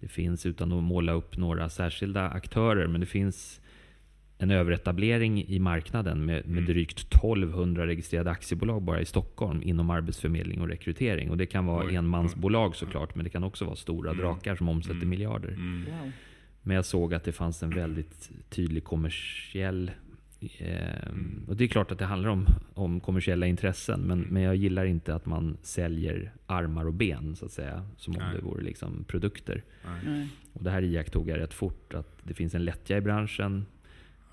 det 0.01 0.09
finns, 0.09 0.47
utan 0.47 0.73
att 0.73 0.83
måla 0.83 1.13
upp 1.13 1.37
några 1.37 1.69
särskilda 1.69 2.29
aktörer, 2.29 2.87
men 2.87 3.01
det 3.01 3.07
finns 3.07 3.61
en 4.43 4.51
överetablering 4.51 5.45
i 5.45 5.59
marknaden 5.59 6.25
med, 6.25 6.47
med 6.47 6.59
Mm. 6.59 6.65
drygt 6.65 6.99
1200 7.15 7.87
registrerade 7.87 8.31
aktiebolag 8.31 8.83
bara 8.83 9.01
i 9.01 9.05
Stockholm 9.05 9.63
inom 9.63 9.91
arbetsförmedling 9.91 10.61
och 10.61 10.69
rekrytering. 10.69 11.31
Och 11.31 11.37
det 11.37 11.47
kan 11.47 11.67
vara 11.67 11.87
Oj. 11.87 11.95
enmansbolag 11.95 12.77
såklart, 12.77 13.15
men 13.15 13.25
det 13.25 13.31
kan 13.31 13.45
också 13.45 13.65
vara 13.65 13.77
stora 13.77 14.11
Mm. 14.11 14.23
drakar 14.25 14.57
som 14.57 14.69
omsätter 14.69 14.97
Mm. 14.97 15.09
miljarder. 15.09 15.49
Mm. 15.49 15.85
Wow. 15.85 16.11
Men 16.63 16.77
jag 16.77 16.85
såg 16.85 17.15
att 17.15 17.25
det 17.25 17.33
fanns 17.33 17.63
en 17.63 17.71
väldigt 17.71 18.31
tydlig 18.51 18.85
kommersiell... 18.85 19.91
Eh, 20.59 21.09
och 21.49 21.57
det 21.57 21.65
är 21.65 21.69
klart 21.69 21.91
att 21.93 21.99
det 21.99 22.05
handlar 22.05 22.29
om, 22.31 22.47
om 22.75 23.01
kommersiella 23.01 23.47
intressen. 23.47 24.01
Men, 24.01 24.21
men 24.21 24.43
jag 24.43 24.57
gillar 24.57 24.85
inte 24.85 25.15
att 25.15 25.27
man 25.27 25.57
säljer 25.63 26.33
armar 26.47 26.87
och 26.87 26.95
ben, 26.95 27.37
så 27.37 27.45
att 27.45 27.51
säga. 27.53 27.87
Som 27.97 28.15
om 28.17 28.23
Nej. 28.23 28.37
det 28.37 28.43
vore 28.43 28.63
liksom 28.63 29.05
produkter. 29.09 29.63
Nej. 30.07 30.29
Och 30.53 30.65
det 30.65 30.71
här 30.71 30.83
iakttog 30.83 31.29
jag 31.29 31.39
rätt 31.39 31.55
fort. 31.55 31.95
Att 31.95 32.19
det 32.23 32.35
finns 32.35 32.55
en 32.55 32.65
lättja 32.65 32.97
i 32.97 33.01
branschen. 33.01 33.67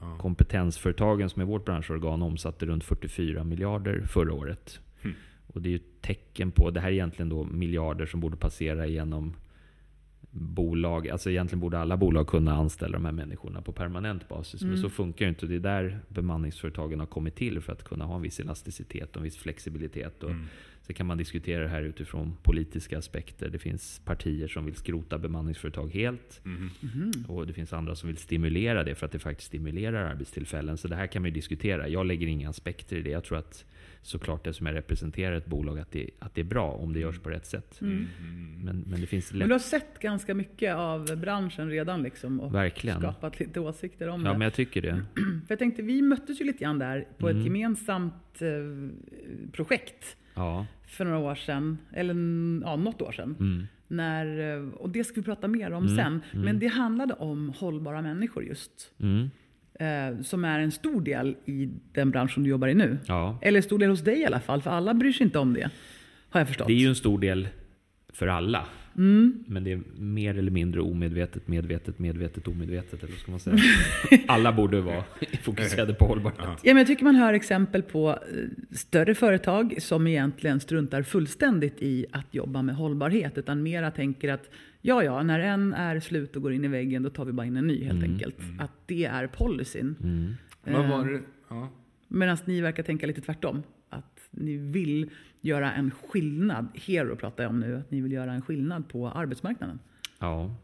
Ja. 0.02 0.18
Kompetensföretagen 0.18 1.30
som 1.30 1.42
är 1.42 1.46
vårt 1.46 1.66
branschorgan 1.66 2.22
omsatte 2.22 2.66
runt 2.66 2.84
44 2.84 3.44
miljarder 3.44 4.02
förra 4.02 4.34
året. 4.34 4.80
Hmm. 5.02 5.14
Och 5.48 5.62
det 5.62 5.70
är 5.70 5.72
ju 5.72 5.80
tecken 6.02 6.52
på, 6.52 6.72
det 6.72 6.80
här 6.80 6.88
är 6.90 6.94
egentligen 6.94 7.30
då 7.30 7.44
miljarder 7.44 8.06
som 8.06 8.20
borde 8.20 8.38
passera 8.38 8.88
genom 8.88 9.34
bolag. 10.32 11.10
Alltså 11.10 11.30
egentligen 11.30 11.60
borde 11.60 11.80
alla 11.80 11.98
bolag 11.98 12.28
kunna 12.28 12.54
anställa 12.54 12.92
de 12.98 13.06
här 13.06 13.12
människorna 13.12 13.62
på 13.62 13.72
permanent 13.72 14.28
basis. 14.30 14.62
Men 14.62 14.70
Mm. 14.70 14.82
så 14.82 14.90
funkar 14.90 15.26
ju 15.26 15.30
inte. 15.30 15.46
Det 15.48 15.56
är 15.56 15.60
där 15.60 16.00
bemanningsföretagen 16.08 17.00
har 17.00 17.08
kommit 17.08 17.36
till 17.36 17.62
för 17.62 17.74
att 17.74 17.84
kunna 17.84 18.06
ha 18.06 18.16
en 18.16 18.22
viss 18.22 18.40
elasticitet 18.40 19.10
och 19.12 19.18
en 19.18 19.24
viss 19.24 19.38
flexibilitet. 19.38 20.24
Och 20.24 20.30
Mm. 20.30 20.46
Sen 20.90 20.96
kan 20.96 21.06
man 21.06 21.18
diskutera 21.18 21.64
det 21.64 21.70
här 21.70 21.82
utifrån 21.82 22.38
politiska 22.44 22.98
aspekter. 22.98 23.50
Det 23.50 23.60
finns 23.60 24.02
partier 24.06 24.48
som 24.48 24.66
vill 24.66 24.76
skrota 24.76 25.18
bemanningsföretag 25.18 25.94
helt. 25.94 26.42
Mhm. 26.44 27.26
Och 27.28 27.48
det 27.48 27.54
finns 27.54 27.74
andra 27.74 27.96
som 27.96 28.08
vill 28.08 28.18
stimulera 28.18 28.84
det 28.84 28.96
för 28.96 29.06
att 29.06 29.12
det 29.12 29.20
faktiskt 29.20 29.48
stimulerar 29.48 30.10
arbetstillfällen. 30.12 30.78
Så 30.78 30.88
det 30.88 30.96
här 30.96 31.08
kan 31.08 31.22
man 31.22 31.34
diskutera. 31.34 31.88
Jag 31.88 32.06
lägger 32.06 32.28
inga 32.28 32.50
aspekter 32.50 32.96
i 32.98 33.02
det. 33.02 33.10
Jag 33.10 33.24
tror 33.24 33.38
att 33.38 33.66
såklart 34.02 34.44
det 34.44 34.54
som 34.54 34.66
jag 34.66 34.76
representerar 34.76 35.36
ett 35.36 35.46
bolag, 35.46 35.80
att 35.80 35.92
det, 35.92 36.10
att 36.20 36.36
det 36.36 36.42
är 36.42 36.46
bra 36.46 36.72
om 36.72 36.94
det 36.94 37.00
görs 37.00 37.20
på 37.20 37.30
rätt 37.30 37.46
sätt. 37.46 37.82
Mm. 37.82 38.08
Men, 38.64 38.84
men 38.88 39.02
det 39.02 39.08
finns 39.08 39.32
Men 39.32 39.40
lätt... 39.40 39.48
du 39.48 39.54
har 39.54 39.60
sett 39.60 40.00
ganska 40.00 40.34
mycket 40.34 40.76
av 40.76 41.18
branschen 41.18 41.70
redan 41.70 42.04
liksom 42.04 42.40
och 42.40 42.56
Verkligen. 42.56 43.00
skapat 43.02 43.40
lite 43.40 43.60
åsikter 43.60 44.08
om 44.08 44.22
Ja, 44.26 44.32
det. 44.32 44.38
men 44.38 44.46
jag 44.46 44.54
tycker 44.54 44.82
det. 44.82 45.06
För 45.16 45.46
jag 45.50 45.60
tänkte, 45.60 45.82
vi 45.82 46.02
möttes 46.02 46.42
ju 46.42 46.46
lite 46.46 46.64
grann 46.64 46.80
där 46.80 47.08
på 47.18 47.28
Mm. 47.30 47.40
ett 47.40 47.46
gemensamt 47.46 48.42
eh, 48.42 48.50
projekt 49.52 50.16
Ja. 50.36 50.66
för 50.88 51.06
några 51.06 51.18
år 51.18 51.36
sedan, 51.36 51.78
eller 51.94 52.14
ja, 52.66 52.76
något 52.76 53.02
år 53.02 53.12
sedan. 53.12 53.36
Mm. 53.40 53.68
När, 53.88 54.56
eh, 54.58 54.70
och 54.70 54.90
det 54.90 55.04
ska 55.04 55.16
vi 55.22 55.26
prata 55.26 55.48
mer 55.48 55.72
om 55.72 55.84
Mm, 55.84 55.96
sen. 55.98 56.22
mm. 56.32 56.46
Men 56.46 56.60
det 56.60 56.68
handlade 56.68 57.14
om 57.14 57.54
hållbara 57.58 58.02
människor 58.02 58.44
just. 58.44 58.92
Eh, 59.80 60.22
som 60.22 60.46
är 60.46 60.60
en 60.60 60.72
stor 60.72 61.02
del 61.02 61.36
i 61.46 61.70
den 61.92 62.12
bransch 62.12 62.34
som 62.34 62.44
du 62.44 62.50
jobbar 62.50 62.68
i 62.68 62.74
nu. 62.74 62.98
Ja. 63.06 63.40
Eller 63.42 63.62
stor 63.62 63.80
del 63.80 63.90
hos 63.90 64.02
dig 64.02 64.20
i 64.20 64.26
alla 64.26 64.40
fall, 64.40 64.62
för 64.62 64.70
alla 64.70 64.94
bryr 64.94 65.12
sig 65.12 65.24
inte 65.24 65.40
om 65.40 65.54
det. 65.54 65.70
Har 66.30 66.40
jag 66.40 66.48
förstått. 66.48 66.68
Det 66.68 66.74
är 66.74 66.78
ju 66.78 66.88
en 66.88 66.96
stor 66.96 67.20
del 67.20 67.48
för 68.14 68.28
alla. 68.28 68.66
Mm. 68.98 69.44
Men 69.48 69.64
det 69.64 69.72
är 69.72 69.82
mer 69.98 70.38
eller 70.38 70.52
mindre 70.52 70.82
omedvetet, 70.82 71.48
medvetet, 71.48 72.00
medvetet, 72.00 72.48
omedvetet. 72.48 73.04
Eller 73.04 73.16
ska 73.16 73.32
man 73.32 73.40
säga? 73.40 73.58
Alla 74.28 74.54
borde 74.54 74.82
vara 74.82 75.04
fokuserade 75.44 75.94
på 75.94 76.06
hållbarhet. 76.06 76.40
Ja, 76.40 76.74
men 76.74 76.78
jag 76.78 76.88
tycker 76.88 77.04
man 77.04 77.16
hör 77.16 77.34
exempel 77.34 77.82
på 77.82 78.10
eh, 78.10 78.16
större 78.72 79.16
företag 79.16 79.76
som 79.82 80.08
egentligen 80.08 80.60
struntar 80.60 81.04
fullständigt 81.04 81.82
i 81.82 82.06
att 82.12 82.34
jobba 82.34 82.62
med 82.62 82.76
hållbarhet. 82.76 83.38
Utan 83.38 83.64
mera 83.64 83.92
tänker 83.92 84.30
att 84.34 84.50
ja, 84.82 85.04
ja, 85.04 85.24
när 85.24 85.40
en 85.40 85.74
är 85.74 86.00
slut 86.00 86.36
och 86.36 86.42
går 86.42 86.54
in 86.54 86.66
i 86.66 86.68
väggen 86.68 87.04
då 87.04 87.10
tar 87.10 87.26
vi 87.26 87.32
bara 87.32 87.48
in 87.48 87.58
en 87.58 87.68
ny 87.68 87.84
helt 87.84 88.04
Mm, 88.04 88.12
enkelt. 88.12 88.36
Att 88.60 88.72
det 88.86 89.06
är 89.06 89.28
policyn. 89.28 89.96
Mm. 90.04 90.34
Vad 90.64 90.90
var 90.90 91.08
det? 91.08 91.22
Ja. 91.50 91.70
Medan 92.08 92.38
ni 92.46 92.62
verkar 92.62 92.84
tänka 92.84 93.08
lite 93.08 93.22
tvärtom. 93.22 93.64
Att 93.90 94.20
ni 94.32 94.58
vill 94.58 95.10
göra 95.42 95.72
en 95.74 95.92
skillnad. 95.92 96.68
Hero 96.74 97.16
pratar 97.16 97.44
jag 97.44 97.50
om 97.50 97.60
nu. 97.60 97.76
Att 97.78 97.92
ni 97.92 98.02
vill 98.02 98.12
göra 98.12 98.34
en 98.34 98.42
skillnad 98.42 98.90
på 98.90 99.10
arbetsmarknaden. 99.10 99.80
Ja, 100.20 100.56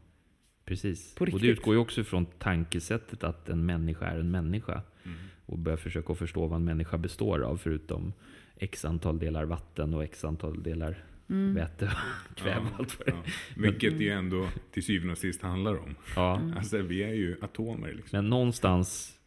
precis. 0.66 1.16
Och 1.20 1.40
det 1.40 1.48
utgår 1.48 1.74
ju 1.74 1.80
också 1.80 2.04
från 2.04 2.26
tankesättet 2.26 3.24
att 3.24 3.50
en 3.50 3.66
människa 3.66 4.06
är 4.06 4.20
en 4.20 4.32
människa. 4.32 4.82
Mm. 5.04 5.18
Och 5.46 5.60
börja 5.60 5.78
försöka 5.78 6.16
förstå 6.16 6.48
vad 6.48 6.60
en 6.60 6.66
människa 6.66 6.98
består 6.98 7.40
av 7.40 7.58
förutom 7.58 8.14
x 8.58 8.86
antal 8.86 9.20
delar 9.20 9.46
vatten 9.46 9.94
och 9.94 10.04
x 10.04 10.26
antal 10.26 10.64
delar 10.64 11.04
Mm. 11.30 11.54
väte 11.54 11.86
och 11.86 12.38
kväve 12.38 12.60
och 12.74 12.80
allt 12.80 13.00
vad 13.00 13.08
det 13.08 13.12
är. 13.12 13.16
Ja. 13.16 13.24
Vilket 13.56 13.98
det 13.98 14.04
ju 14.04 14.10
ändå 14.10 14.48
till 14.72 14.84
syvende 14.84 15.12
och 15.12 15.18
sist 15.18 15.42
handlar 15.42 15.78
om. 15.78 15.96
Ja. 16.16 16.42
Alltså 16.58 16.82
vi 16.82 17.04
är 17.04 17.14
ju 17.14 17.38
atomer 17.42 17.94
liksom. 17.94 18.18
Men 18.18 18.30
någonstans, 18.30 19.18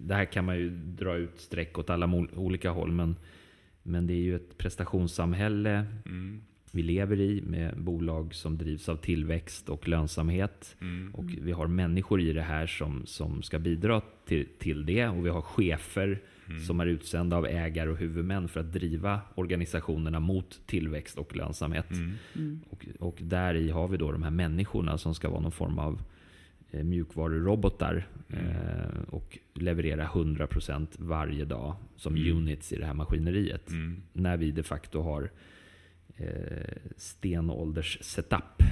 det 0.00 0.14
här 0.14 0.24
kan 0.24 0.44
man 0.44 0.58
ju 0.58 0.70
dra 0.70 1.16
ut 1.16 1.40
streck 1.40 1.78
åt 1.78 1.90
alla 1.90 2.06
olika 2.32 2.70
håll, 2.70 2.92
men, 2.92 3.16
men 3.82 4.06
det 4.06 4.12
är 4.12 4.22
ju 4.22 4.36
ett 4.36 4.58
prestationssamhälle 4.58 5.86
Mm. 6.06 6.42
Vi 6.70 6.82
lever 6.82 7.20
i 7.20 7.42
med 7.42 7.76
bolag 7.82 8.34
som 8.34 8.58
drivs 8.58 8.88
av 8.88 8.96
tillväxt 8.96 9.68
och 9.68 9.88
lönsamhet. 9.88 10.76
Mm. 10.80 11.14
Och 11.14 11.24
vi 11.42 11.52
har 11.52 11.66
människor 11.66 12.20
i 12.20 12.32
det 12.32 12.42
här 12.42 12.66
som, 12.66 13.02
som 13.06 13.42
ska 13.42 13.58
bidra 13.58 14.02
till, 14.26 14.46
till 14.58 14.86
det. 14.86 15.08
Och 15.08 15.26
vi 15.26 15.30
har 15.30 15.42
chefer 15.42 16.18
Mm. 16.48 16.62
som 16.62 16.80
är 16.80 16.86
utsända 16.86 17.36
av 17.36 17.46
ägare 17.46 17.90
och 17.90 17.96
huvudmän 17.96 18.48
för 18.48 18.60
att 18.60 18.72
driva 18.72 19.20
organisationerna 19.34 20.20
mot 20.20 20.60
tillväxt 20.66 21.18
och 21.18 21.36
lönsamhet. 21.36 21.90
Mm. 21.90 22.12
Mm. 22.36 22.60
Och, 22.70 22.86
och 22.98 23.18
där 23.22 23.54
i 23.54 23.70
har 23.70 23.88
vi 23.88 23.96
då 23.96 24.12
de 24.12 24.22
här 24.22 24.30
människorna 24.30 24.98
som 24.98 25.14
ska 25.14 25.28
vara 25.30 25.40
någon 25.40 25.52
form 25.52 25.78
av 25.78 26.02
eh, 26.70 26.84
mjukvarurobotar 26.84 28.06
Mm. 28.32 28.46
eh, 28.46 29.02
och 29.10 29.38
leverera 29.54 30.06
100% 30.06 30.86
varje 30.98 31.44
dag 31.44 31.74
som 31.96 32.16
Mm. 32.16 32.36
units 32.36 32.72
i 32.72 32.76
det 32.76 32.86
här 32.86 32.94
maskineriet. 32.94 33.70
Mm. 33.70 34.02
När 34.12 34.36
vi 34.36 34.50
de 34.50 34.62
facto 34.62 35.00
har 35.02 35.30
eh, 36.20 36.76
stenålders 36.96 37.98
setup 38.02 38.62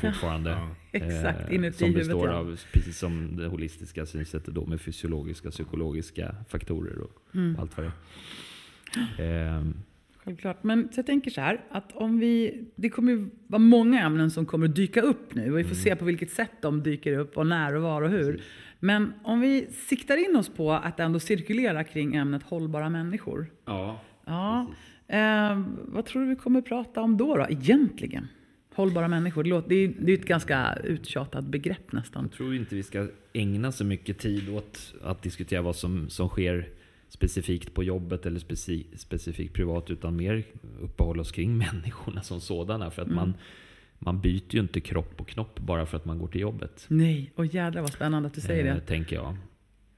fortfarande. 0.00 0.50
Ja. 0.50 0.68
Exakt, 0.92 1.48
Eh, 1.48 1.54
inuti 1.54 1.78
som 1.78 1.86
huvudet. 1.88 2.06
består 2.06 2.28
ja. 2.28 2.34
av, 2.34 2.60
precis 2.72 2.98
som 2.98 3.36
det 3.36 3.46
holistiska 3.46 4.06
synsättet 4.06 4.54
då, 4.54 4.66
med 4.66 4.80
fysiologiska, 4.80 5.50
psykologiska 5.50 6.34
faktorer 6.48 6.98
och 6.98 7.10
Mm. 7.34 7.56
allt 7.60 7.76
vad 7.76 7.86
det 7.86 7.92
är. 9.22 9.56
Eh, 9.58 9.64
Självklart. 10.24 10.62
Men 10.62 10.88
så 10.92 10.98
jag 10.98 11.06
tänker 11.06 11.30
så 11.30 11.40
här, 11.40 11.60
att 11.70 11.92
om 11.92 12.18
vi, 12.18 12.64
det 12.76 12.88
kommer 12.88 13.12
ju 13.12 13.30
vara 13.46 13.58
många 13.62 14.00
ämnen 14.00 14.30
som 14.30 14.46
kommer 14.46 14.68
att 14.68 14.76
dyka 14.76 15.00
upp 15.00 15.34
nu 15.34 15.52
och 15.52 15.58
vi 15.58 15.64
får 15.64 15.74
se 15.74 15.96
på 15.96 16.04
vilket 16.04 16.30
sätt 16.30 16.50
de 16.62 16.82
dyker 16.82 17.18
upp 17.18 17.36
och 17.36 17.46
när 17.46 17.74
och 17.74 17.82
var 17.82 18.02
och 18.02 18.10
hur. 18.10 18.42
Men 18.80 19.12
om 19.24 19.40
vi 19.40 19.66
siktar 19.72 20.30
in 20.30 20.36
oss 20.36 20.48
på 20.48 20.72
att 20.72 21.00
ändå 21.00 21.20
cirkulera 21.20 21.84
kring 21.84 22.14
ämnet 22.14 22.42
hållbara 22.42 22.88
människor. 22.88 23.46
ja, 23.64 24.00
Ja, 24.26 24.66
precis. 24.70 24.91
Eh, 25.12 25.62
vad 25.86 26.04
tror 26.06 26.22
du 26.22 26.28
vi 26.28 26.36
kommer 26.36 26.60
prata 26.60 27.00
om 27.00 27.16
då, 27.16 27.36
då 27.36 27.46
egentligen? 27.48 28.28
Hållbara 28.74 29.08
människor, 29.08 29.42
det, 29.44 29.50
låter, 29.50 29.68
det, 29.68 29.74
är, 29.74 29.92
det 30.00 30.12
är 30.12 30.18
ett 30.18 30.24
ganska 30.26 30.74
uttjatat 30.84 31.44
begrepp 31.44 31.92
nästan. 31.92 32.24
Jag 32.24 32.32
tror 32.32 32.54
inte 32.54 32.74
vi 32.76 32.82
ska 32.82 33.08
ägna 33.32 33.72
så 33.72 33.84
mycket 33.84 34.18
tid 34.18 34.48
åt 34.48 34.94
att 35.02 35.22
diskutera 35.22 35.62
vad 35.62 35.76
som, 35.76 36.08
som 36.08 36.28
sker 36.28 36.68
specifikt 37.08 37.74
på 37.74 37.84
jobbet 37.84 38.26
eller 38.26 38.40
speci, 38.40 38.86
specifikt 38.96 39.54
privat 39.54 39.90
utan 39.90 40.16
mer 40.16 40.44
uppehålla 40.80 41.20
oss 41.20 41.32
kring 41.32 41.58
människorna 41.72 42.22
som 42.22 42.40
sådana. 42.40 42.90
För 42.90 43.02
att 43.02 43.08
Mm. 43.08 43.16
man, 43.16 43.34
man 43.98 44.20
byter 44.20 44.54
ju 44.54 44.60
inte 44.60 44.80
kropp 44.80 45.20
och 45.20 45.28
knopp 45.28 45.60
bara 45.60 45.86
för 45.86 45.96
att 45.96 46.04
man 46.04 46.18
går 46.18 46.28
till 46.28 46.40
jobbet. 46.40 46.84
Nej, 46.88 47.32
och 47.34 47.46
jädrar 47.46 47.80
vad 47.82 47.92
spännande 47.92 48.26
att 48.26 48.34
du 48.34 48.40
säger 48.40 48.64
eh, 48.66 48.74
det. 48.74 48.80
Tänker 48.80 49.16
jag. 49.16 49.36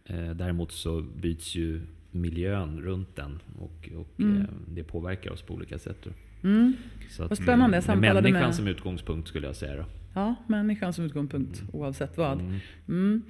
Eh, 0.04 0.30
däremot 0.30 0.72
så 0.72 1.00
byts 1.00 1.54
ju 1.54 1.80
miljön 2.14 2.80
runt 2.80 3.16
den 3.16 3.38
och, 3.58 3.88
och 3.96 4.20
Mm. 4.20 4.36
eh, 4.40 4.46
det 4.68 4.84
påverkar 4.84 5.30
oss 5.30 5.42
på 5.42 5.54
olika 5.54 5.78
sätt. 5.78 6.06
Mm. 6.42 6.72
Så 7.10 7.22
att, 7.22 7.30
Vad 7.30 7.38
spännande, 7.38 7.68
med 7.76 7.84
samtalade 7.84 8.22
människan 8.22 8.48
med- 8.48 8.54
som 8.54 8.66
utgångspunkt 8.68 9.28
skulle 9.28 9.46
jag 9.46 9.56
säga. 9.56 9.76
Då. 9.76 9.84
Ja, 10.14 10.34
människan 10.46 10.92
som 10.92 11.04
utgångspunkt 11.04 11.62
oavsett 11.72 12.16
vad. 12.16 12.40
Mm. 12.40 12.58
Mm. 12.88 13.22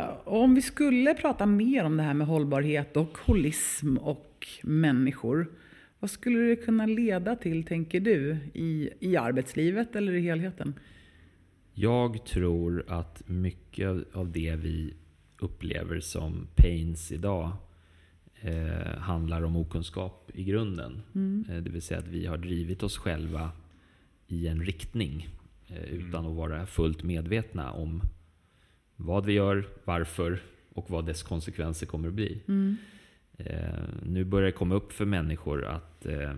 Eh, 0.00 0.10
om 0.24 0.54
vi 0.54 0.62
skulle 0.62 1.14
prata 1.14 1.46
mer 1.46 1.84
om 1.84 1.96
det 1.96 2.02
här 2.02 2.14
med 2.14 2.26
hållbarhet 2.26 2.96
och 2.96 3.18
holism 3.26 3.96
och 3.96 4.46
människor. 4.62 5.50
Vad 5.98 6.10
skulle 6.10 6.38
det 6.38 6.56
kunna 6.56 6.86
leda 6.86 7.36
till, 7.36 7.64
tänker 7.64 8.00
du, 8.00 8.36
i, 8.54 8.90
i 9.00 9.16
arbetslivet 9.16 9.96
eller 9.96 10.12
i 10.12 10.20
helheten? 10.20 10.74
Jag 11.74 12.24
tror 12.26 12.84
att 12.88 13.22
mycket 13.26 14.14
av 14.16 14.32
det 14.32 14.56
vi 14.56 14.94
upplever 15.38 16.00
som 16.00 16.46
pains 16.56 17.12
idag 17.12 17.52
eh, 18.46 18.98
handlar 18.98 19.42
om 19.42 19.56
okunskap 19.56 20.30
i 20.34 20.44
grunden. 20.44 21.02
Mm. 21.14 21.44
Eh, 21.50 21.56
det 21.56 21.70
vill 21.70 21.82
säga 21.82 22.00
att 22.00 22.08
vi 22.08 22.26
har 22.26 22.36
drivit 22.36 22.82
oss 22.82 22.98
själva 22.98 23.50
i 24.26 24.48
en 24.48 24.62
riktning 24.62 25.28
eh, 25.66 25.84
utan 25.84 26.26
att 26.26 26.36
vara 26.36 26.66
fullt 26.66 27.02
medvetna 27.02 27.72
om 27.72 28.02
vad 28.96 29.26
vi 29.26 29.32
gör, 29.32 29.68
varför 29.84 30.42
och 30.74 30.90
vad 30.90 31.06
dess 31.06 31.22
konsekvenser 31.22 31.86
kommer 31.86 32.08
att 32.08 32.14
bli. 32.14 32.42
Mm. 32.48 32.76
Eh, 33.38 33.84
nu 34.02 34.24
börjar 34.24 34.46
det 34.46 34.52
komma 34.52 34.74
upp 34.74 34.92
för 34.92 35.04
människor 35.04 35.64
att, 35.64 36.06
eh, 36.06 36.34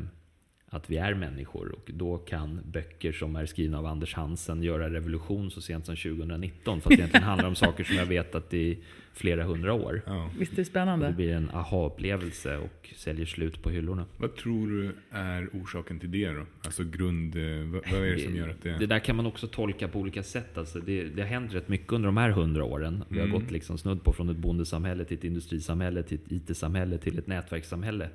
att 0.70 0.90
vi 0.90 0.96
är 0.96 1.14
människor 1.14 1.72
och 1.72 1.90
då 1.94 2.18
kan 2.18 2.60
böcker 2.72 3.12
som 3.12 3.36
är 3.36 3.46
skrivna 3.46 3.78
av 3.78 3.86
Anders 3.86 4.14
Hansen 4.14 4.62
göra 4.62 4.90
revolution 4.90 5.50
så 5.50 5.60
sent 5.60 5.86
som 5.86 5.96
2019. 5.96 6.80
Fast 6.80 6.88
det 6.88 6.94
egentligen 6.94 7.26
handlar 7.26 7.48
om 7.48 7.54
saker 7.54 7.84
som 7.84 7.96
jag 7.96 8.06
vet 8.06 8.34
att 8.34 8.50
det 8.50 8.70
är 8.72 8.76
flera 9.12 9.44
hundra 9.44 9.72
år. 9.72 10.02
Ja. 10.06 10.30
Visst 10.38 10.52
är 10.52 10.56
det 10.56 10.60
Och 10.60 10.64
det 10.64 10.70
spännande? 10.70 11.12
blir 11.12 11.32
en 11.32 11.50
aha-upplevelse 11.50 12.56
och 12.56 12.88
säljer 12.96 13.26
slut 13.26 13.62
på 13.62 13.70
hyllorna. 13.70 14.04
Vad 14.16 14.36
tror 14.36 14.66
du 14.68 14.92
är 15.10 15.48
orsaken 15.52 15.98
till 16.00 16.10
det 16.10 16.28
då? 16.32 16.46
Alltså 16.64 16.84
grund... 16.84 17.36
eh, 17.36 17.42
Vad, 17.42 17.82
vad 17.92 18.00
är 18.06 18.14
det 18.16 18.18
som 18.24 18.36
gör 18.36 18.48
att 18.48 18.62
det... 18.62 18.78
Det 18.78 18.86
där 18.86 18.98
kan 18.98 19.16
man 19.16 19.26
också 19.26 19.46
tolka 19.46 19.88
på 19.88 19.98
olika 19.98 20.22
sätt. 20.22 20.58
Alltså 20.58 20.80
det, 20.80 21.04
det 21.04 21.22
har 21.22 21.28
hänt 21.28 21.54
rätt 21.54 21.68
mycket 21.68 21.92
under 21.92 22.06
de 22.06 22.16
här 22.16 22.30
hundra 22.30 22.64
åren. 22.64 23.04
Vi 23.08 23.18
har 23.18 23.26
Mm. 23.26 23.40
gått 23.40 23.50
liksom 23.50 23.78
snudd 23.78 24.04
på 24.04 24.12
från 24.12 24.28
ett 24.28 24.36
bondesamhälle 24.36 25.04
till 25.04 25.16
ett 25.18 25.24
industrisamhälle, 25.24 26.02
till 26.02 26.18
ett 26.26 26.32
IT-samhälle, 26.50 26.98
till 26.98 27.18
ett 27.18 27.26
nätverkssamhälle. 27.26 28.08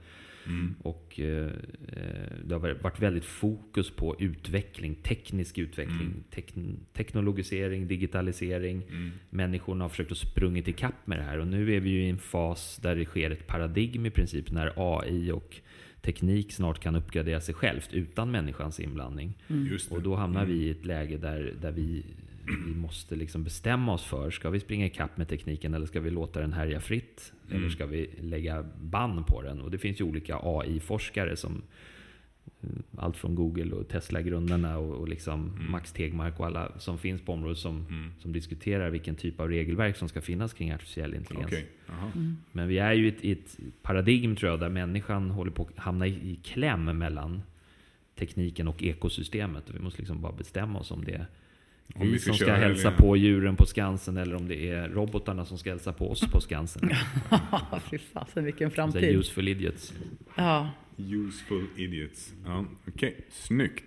Mm. 0.47 0.75
Och 0.81 1.19
eh, 1.19 1.45
eh, 1.87 2.37
det 2.45 2.55
har 2.55 2.73
varit 2.83 2.99
väldigt 2.99 3.25
fokus 3.25 3.89
på 3.91 4.15
utveckling, 4.19 4.95
teknisk 4.95 5.57
utveckling, 5.57 6.01
Mm. 6.01 6.23
tekn- 6.31 6.77
teknologisering, 6.93 7.87
digitalisering. 7.87 8.81
Mm. 8.89 9.11
Människorna 9.29 9.83
har 9.83 9.89
försökt 9.89 10.11
att 10.11 10.17
sprungit 10.17 10.67
ikapp 10.67 11.07
med 11.07 11.17
det 11.17 11.23
här 11.23 11.39
och 11.39 11.47
nu 11.47 11.73
är 11.75 11.79
vi 11.79 11.89
ju 11.89 12.03
i 12.05 12.09
en 12.09 12.17
fas 12.17 12.79
där 12.83 12.95
det 12.95 13.05
sker 13.05 13.31
ett 13.31 13.47
paradigm 13.47 14.05
i 14.05 14.09
princip 14.09 14.51
när 14.51 14.73
AI 14.75 15.31
och 15.31 15.55
teknik 16.01 16.51
snart 16.51 16.79
kan 16.79 16.95
uppgradera 16.95 17.41
sig 17.41 17.55
självt 17.55 17.89
utan 17.93 18.31
människans 18.31 18.79
inblandning. 18.79 19.37
Det. 19.47 19.91
Och 19.91 20.01
då 20.01 20.15
hamnar 20.15 20.43
Mm. 20.43 20.53
vi 20.57 20.63
i 20.63 20.69
ett 20.69 20.85
läge 20.85 21.17
där, 21.17 21.53
där 21.61 21.71
vi, 21.71 22.03
vi 22.45 22.75
måste 22.75 23.15
liksom 23.15 23.43
bestämma 23.43 23.93
oss 23.93 24.03
för, 24.03 24.31
ska 24.31 24.49
vi 24.49 24.59
springa 24.59 24.85
ikapp 24.85 25.17
med 25.17 25.27
tekniken 25.27 25.73
eller 25.73 25.85
ska 25.85 25.99
vi 25.99 26.09
låta 26.09 26.41
den 26.41 26.53
härja 26.53 26.79
fritt? 26.79 27.33
Mm. 27.47 27.57
Eller 27.57 27.69
ska 27.69 27.85
vi 27.85 28.09
lägga 28.21 28.65
bann 28.81 29.23
på 29.23 29.41
den? 29.41 29.61
Och 29.61 29.71
det 29.71 29.77
finns 29.77 30.01
ju 30.01 30.05
olika 30.05 30.39
AI-forskare 30.43 31.35
som 31.35 31.61
allt 32.97 33.17
från 33.17 33.35
Google 33.35 33.75
och 33.75 33.87
Tesla-grundarna 33.87 34.77
och, 34.77 34.95
och 34.95 35.07
liksom 35.07 35.67
Max 35.69 35.91
Tegmark 35.91 36.39
och 36.39 36.45
alla 36.45 36.79
som 36.79 36.97
finns 36.97 37.21
på 37.21 37.33
området 37.33 37.57
som, 37.57 37.85
som 38.19 38.33
diskuterar 38.33 38.89
vilken 38.89 39.15
typ 39.15 39.39
av 39.39 39.49
regelverk 39.49 39.97
som 39.97 40.09
ska 40.09 40.21
finnas 40.21 40.53
kring 40.53 40.71
artificiell 40.71 41.13
intelligens. 41.13 41.51
Okej. 41.51 41.67
Jaha. 41.87 42.11
Men 42.51 42.67
vi 42.67 42.77
är 42.77 42.93
ju 42.93 43.05
i 43.05 43.09
ett, 43.09 43.23
ett 43.23 43.57
paradigm 43.81 44.35
tror 44.35 44.51
jag, 44.51 44.59
där 44.59 44.69
människan 44.69 45.29
håller 45.29 45.51
på 45.51 45.63
att 45.63 45.79
hamna 45.79 46.07
i, 46.07 46.11
i 46.11 46.39
kläm 46.43 46.85
mellan 46.85 47.41
tekniken 48.15 48.67
och 48.67 48.83
ekosystemet. 48.83 49.69
Och 49.69 49.75
vi 49.75 49.79
måste 49.79 49.99
liksom 50.01 50.21
bara 50.21 50.33
bestämma 50.33 50.79
oss 50.79 50.91
om 50.91 51.05
det 51.05 51.25
vi, 52.01 52.19
som 52.19 52.33
ska 52.33 52.53
hälsa 52.53 52.87
eller- 52.87 52.97
på 52.97 53.17
djuren 53.17 53.55
på 53.55 53.65
Skansen 53.65 54.17
eller 54.17 54.35
om 54.35 54.47
det 54.47 54.69
är 54.69 54.89
robotarna 54.89 55.45
som 55.45 55.57
ska 55.57 55.69
hälsa 55.69 55.93
på 55.93 56.11
oss 56.11 56.21
på 56.31 56.41
Skansen. 56.41 56.89
Fy 57.91 57.97
fasen 57.97 58.43
vilken 58.45 58.71
framtid. 58.71 59.03
useful 59.03 59.47
idiots. 59.47 59.93
Ja. 60.35 60.69
Useful 60.97 61.65
idiots. 61.75 62.33
Ja, 62.45 62.65
Okej, 62.87 63.15
snyggt. 63.31 63.85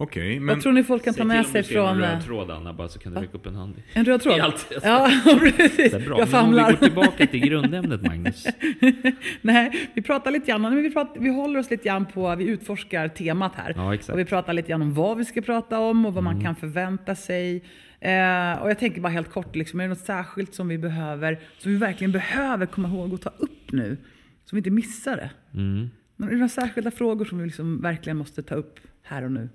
Okej, 0.00 0.40
men... 0.40 0.54
Vad 0.54 0.62
tror 0.62 0.72
ni 0.72 0.84
folk 0.84 1.04
kan 1.04 1.14
ta 1.14 1.24
med 1.24 1.44
sig 1.46 1.52
Säg 1.52 1.62
till 1.64 1.78
om 1.78 1.86
från... 1.88 1.96
du 1.98 2.02
ser 2.02 2.08
en 2.08 2.12
eh, 2.12 2.16
röd 2.18 2.24
tråd 2.26 2.50
Anna, 2.50 2.72
bara 2.72 2.88
så 2.88 2.98
kan 2.98 3.14
du 3.14 3.20
räcka 3.20 3.32
upp 3.38 3.46
en 3.46 3.54
hand. 3.54 3.74
En 3.92 4.04
röd 4.04 4.20
tråd? 4.22 4.38
Är 4.38 4.42
alltid- 4.42 4.78
Ja, 4.82 5.10
precis. 5.40 5.76
Det 5.76 5.84
är 5.96 6.00
bra. 6.00 6.00
Jag 6.00 6.06
Men 6.08 6.20
om 6.20 6.26
vi 6.26 6.26
famlar. 6.26 6.70
går 6.70 6.76
tillbaka 6.78 7.26
till 7.26 7.40
grundämnet 7.40 8.02
Magnus. 8.02 8.46
Nej, 9.40 9.90
vi 9.94 10.02
pratar 10.02 10.30
lite 10.30 10.46
grann, 10.46 10.62
men 10.62 10.76
vi, 10.76 10.90
pratar, 10.90 11.20
vi 11.20 11.28
håller 11.28 11.60
oss 11.60 11.70
lite 11.70 11.84
grann 11.88 12.06
på, 12.06 12.34
vi 12.36 12.44
utforskar 12.44 13.08
temat 13.08 13.52
här. 13.56 13.72
Ja, 13.76 13.94
exakt. 13.94 14.12
Och 14.12 14.18
vi 14.18 14.24
pratar 14.24 14.52
lite 14.52 14.68
grann 14.68 14.82
om 14.82 14.94
vad 14.94 15.18
vi 15.18 15.24
ska 15.24 15.40
prata 15.40 15.78
om 15.80 16.06
och 16.06 16.14
vad 16.14 16.24
Mm. 16.24 16.34
man 16.34 16.44
kan 16.44 16.56
förvänta 16.56 17.14
sig. 17.14 17.56
Eh, 18.00 18.52
och 18.62 18.70
jag 18.70 18.78
tänker 18.78 19.00
bara 19.00 19.08
helt 19.12 19.30
kort, 19.30 19.56
liksom, 19.56 19.80
är 19.80 19.84
det 19.84 19.88
något 19.88 19.98
särskilt 19.98 20.54
som 20.54 20.68
vi 20.68 20.78
behöver, 20.78 21.38
som 21.58 21.72
vi 21.72 21.78
verkligen 21.78 22.12
behöver 22.12 22.66
komma 22.66 22.88
ihåg 22.88 23.14
att 23.14 23.22
ta 23.22 23.30
upp 23.38 23.72
nu? 23.72 23.96
Så 24.44 24.56
vi 24.56 24.58
inte 24.58 24.70
missar 24.70 25.16
det. 25.16 25.30
Mm. 25.54 25.90
Men 26.16 26.28
är 26.28 26.32
det 26.32 26.38
några 26.38 26.48
särskilda 26.48 26.90
frågor 26.90 27.24
som 27.24 27.38
vi 27.38 27.44
liksom 27.44 27.80
verkligen 27.80 28.16
måste 28.16 28.42
ta 28.42 28.54
upp 28.54 28.78
här 29.02 29.24
och 29.24 29.32
nu? 29.32 29.48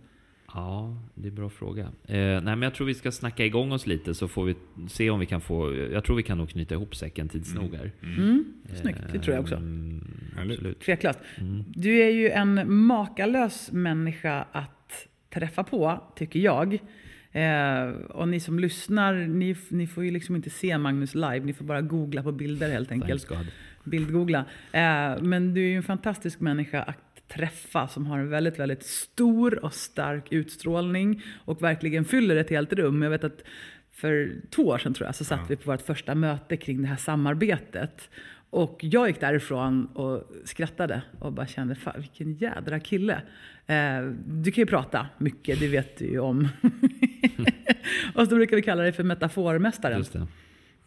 Ja, 0.54 0.98
det 1.16 1.28
är 1.28 1.30
en 1.30 1.36
bra 1.36 1.50
fråga. 1.50 1.84
Eh, 1.84 2.18
nej, 2.18 2.42
men 2.42 2.62
jag 2.62 2.74
tror 2.74 2.88
vi 2.88 2.94
ska 2.94 3.12
snacka 3.12 3.46
igång 3.46 3.72
oss 3.72 3.88
lite 3.88 4.14
så 4.14 4.28
får 4.28 4.46
vi 4.46 4.56
se 4.88 5.10
om 5.10 5.20
vi 5.20 5.26
kan 5.26 5.42
få... 5.42 5.76
Jag 5.76 6.04
tror 6.04 6.16
vi 6.16 6.24
kan 6.24 6.38
nog 6.38 6.50
knyta 6.50 6.76
ihop 6.76 6.96
säcken 6.96 7.30
tids 7.30 7.56
nog 7.56 7.76
här. 7.76 7.92
Mm, 8.04 8.46
snyggt, 8.82 9.00
det 9.12 9.20
tror 9.20 9.36
jag 9.36 9.42
också. 9.42 9.56
Mm, 9.56 10.08
absolut. 10.38 10.80
Tveklöst. 10.80 11.20
Mm. 11.38 11.64
Du 11.68 12.02
är 12.02 12.10
ju 12.10 12.30
en 12.30 12.74
makalös 12.74 13.72
människa 13.72 14.46
att 14.52 15.08
träffa 15.30 15.64
på, 15.64 16.02
tycker 16.16 16.40
jag. 16.40 16.74
Eh, 17.32 17.88
och 18.10 18.28
ni 18.28 18.40
som 18.40 18.60
lyssnar, 18.60 19.14
ni, 19.14 19.56
ni 19.70 19.88
får 19.88 20.06
ju 20.06 20.12
liksom 20.12 20.36
inte 20.36 20.50
se 20.50 20.78
Magnus 20.78 21.16
live, 21.16 21.40
ni 21.40 21.54
får 21.54 21.66
bara 21.66 21.82
googla 21.82 22.24
på 22.24 22.32
bilder 22.32 22.72
helt 22.72 22.92
enkelt. 22.92 23.32
Bildgoogla. 23.84 24.46
Eh, 24.72 25.22
men 25.22 25.54
du 25.54 25.62
är 25.62 25.68
ju 25.68 25.76
en 25.76 25.84
fantastisk 25.84 26.40
människa 26.40 26.84
att 26.84 27.13
träffa 27.28 27.88
som 27.88 28.06
har 28.06 28.20
en 28.20 28.30
väldigt, 28.30 28.60
väldigt 28.60 28.84
stor 28.84 29.66
och 29.66 29.74
stark 29.74 30.32
utstrålning 30.32 31.24
och 31.46 31.64
verkligen 31.64 32.06
fyller 32.06 32.36
ett 32.36 32.50
helt 32.50 32.74
rum. 32.74 33.02
Jag 33.02 33.10
vet 33.10 33.24
att 33.24 33.44
för 33.92 34.36
två 34.50 34.64
år 34.64 34.78
sedan 34.78 34.94
tror 34.94 35.08
jag 35.08 35.16
så 35.16 35.24
satt 35.24 35.50
vi 35.50 35.56
på 35.56 35.72
vårt 35.72 35.82
första 35.82 36.16
möte 36.16 36.58
kring 36.58 36.82
det 36.82 36.88
här 36.88 36.98
samarbetet. 36.98 38.10
Och 38.50 38.80
jag 38.82 39.08
gick 39.08 39.20
därifrån 39.20 39.86
och 39.86 40.32
skrattade 40.44 41.02
och 41.20 41.34
bara 41.34 41.48
kände, 41.48 41.76
fan 41.76 41.94
vilken 41.98 42.34
jädra 42.34 42.80
kille. 42.80 43.22
Eh, 43.68 44.02
du 44.26 44.52
kan 44.52 44.62
ju 44.62 44.66
prata 44.66 45.08
mycket, 45.18 45.60
det 45.60 45.68
vet 45.68 45.98
du 45.98 46.06
ju 46.06 46.20
om. 46.20 46.48
och 48.16 48.28
så 48.28 48.36
brukar 48.36 48.56
vi 48.56 48.62
kalla 48.62 48.84
dig 48.84 48.92
för 48.92 49.04
metaformästaren. 49.04 49.98
Just 49.98 50.14
det. 50.14 50.28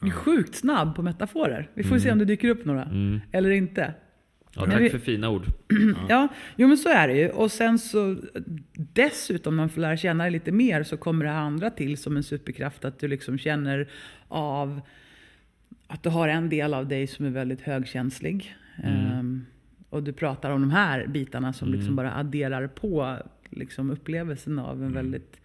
Du 0.00 0.07
är 0.07 0.11
sjukt 0.11 0.55
snabb 0.55 0.97
på 0.97 1.02
metaforer. 1.02 1.71
Vi 1.75 1.85
får 1.85 1.99
se 1.99 2.12
om 2.12 2.19
det 2.19 2.25
dyker 2.25 2.49
upp 2.49 2.64
några. 2.64 2.83
Mm. 2.83 3.21
Eller 3.33 3.50
inte. 3.50 3.95
Ja, 4.56 4.66
tack 4.66 4.90
för 4.90 4.98
fina 4.98 5.28
ord. 5.28 5.46
Ja, 6.08 6.28
jo 6.56 6.68
men 6.68 6.78
så 6.78 6.88
är 6.88 7.08
det 7.08 7.14
ju. 7.14 7.28
Och 7.28 7.52
sen 7.52 7.78
så 7.78 8.16
dessutom 8.75 9.56
när 9.56 9.62
man 9.62 9.68
får 9.68 9.80
lära 9.80 9.96
känna 9.96 10.25
dig 10.25 10.30
lite 10.30 10.52
mer 10.52 10.82
så 10.82 10.96
kommer 10.96 11.25
det 11.25 11.32
andra 11.32 11.70
till 11.70 11.96
som 11.96 12.16
en 12.16 12.22
superkraft. 12.22 12.84
Att 12.84 12.98
du 12.98 13.08
liksom 13.08 13.38
känner 13.38 13.88
av 14.28 14.80
att 15.86 16.02
du 16.02 16.08
har 16.08 16.28
en 16.28 16.48
del 16.48 16.75
av 16.75 16.88
dig 16.88 17.06
som 17.06 17.26
är 17.26 17.30
väldigt 17.30 17.60
högkänslig. 17.60 18.56
Ehm, 18.84 19.46
och 19.90 20.02
du 20.02 20.12
pratar 20.12 20.50
om 20.50 20.60
de 20.60 20.70
här 20.70 21.06
bitarna 21.06 21.52
som 21.52 21.72
liksom 21.72 21.96
bara 21.96 22.14
adderar 22.14 22.66
på 22.66 23.16
liksom 23.50 23.90
upplevelsen 23.90 24.58
av 24.58 24.84
en 24.84 24.92
väldigt 24.92 25.40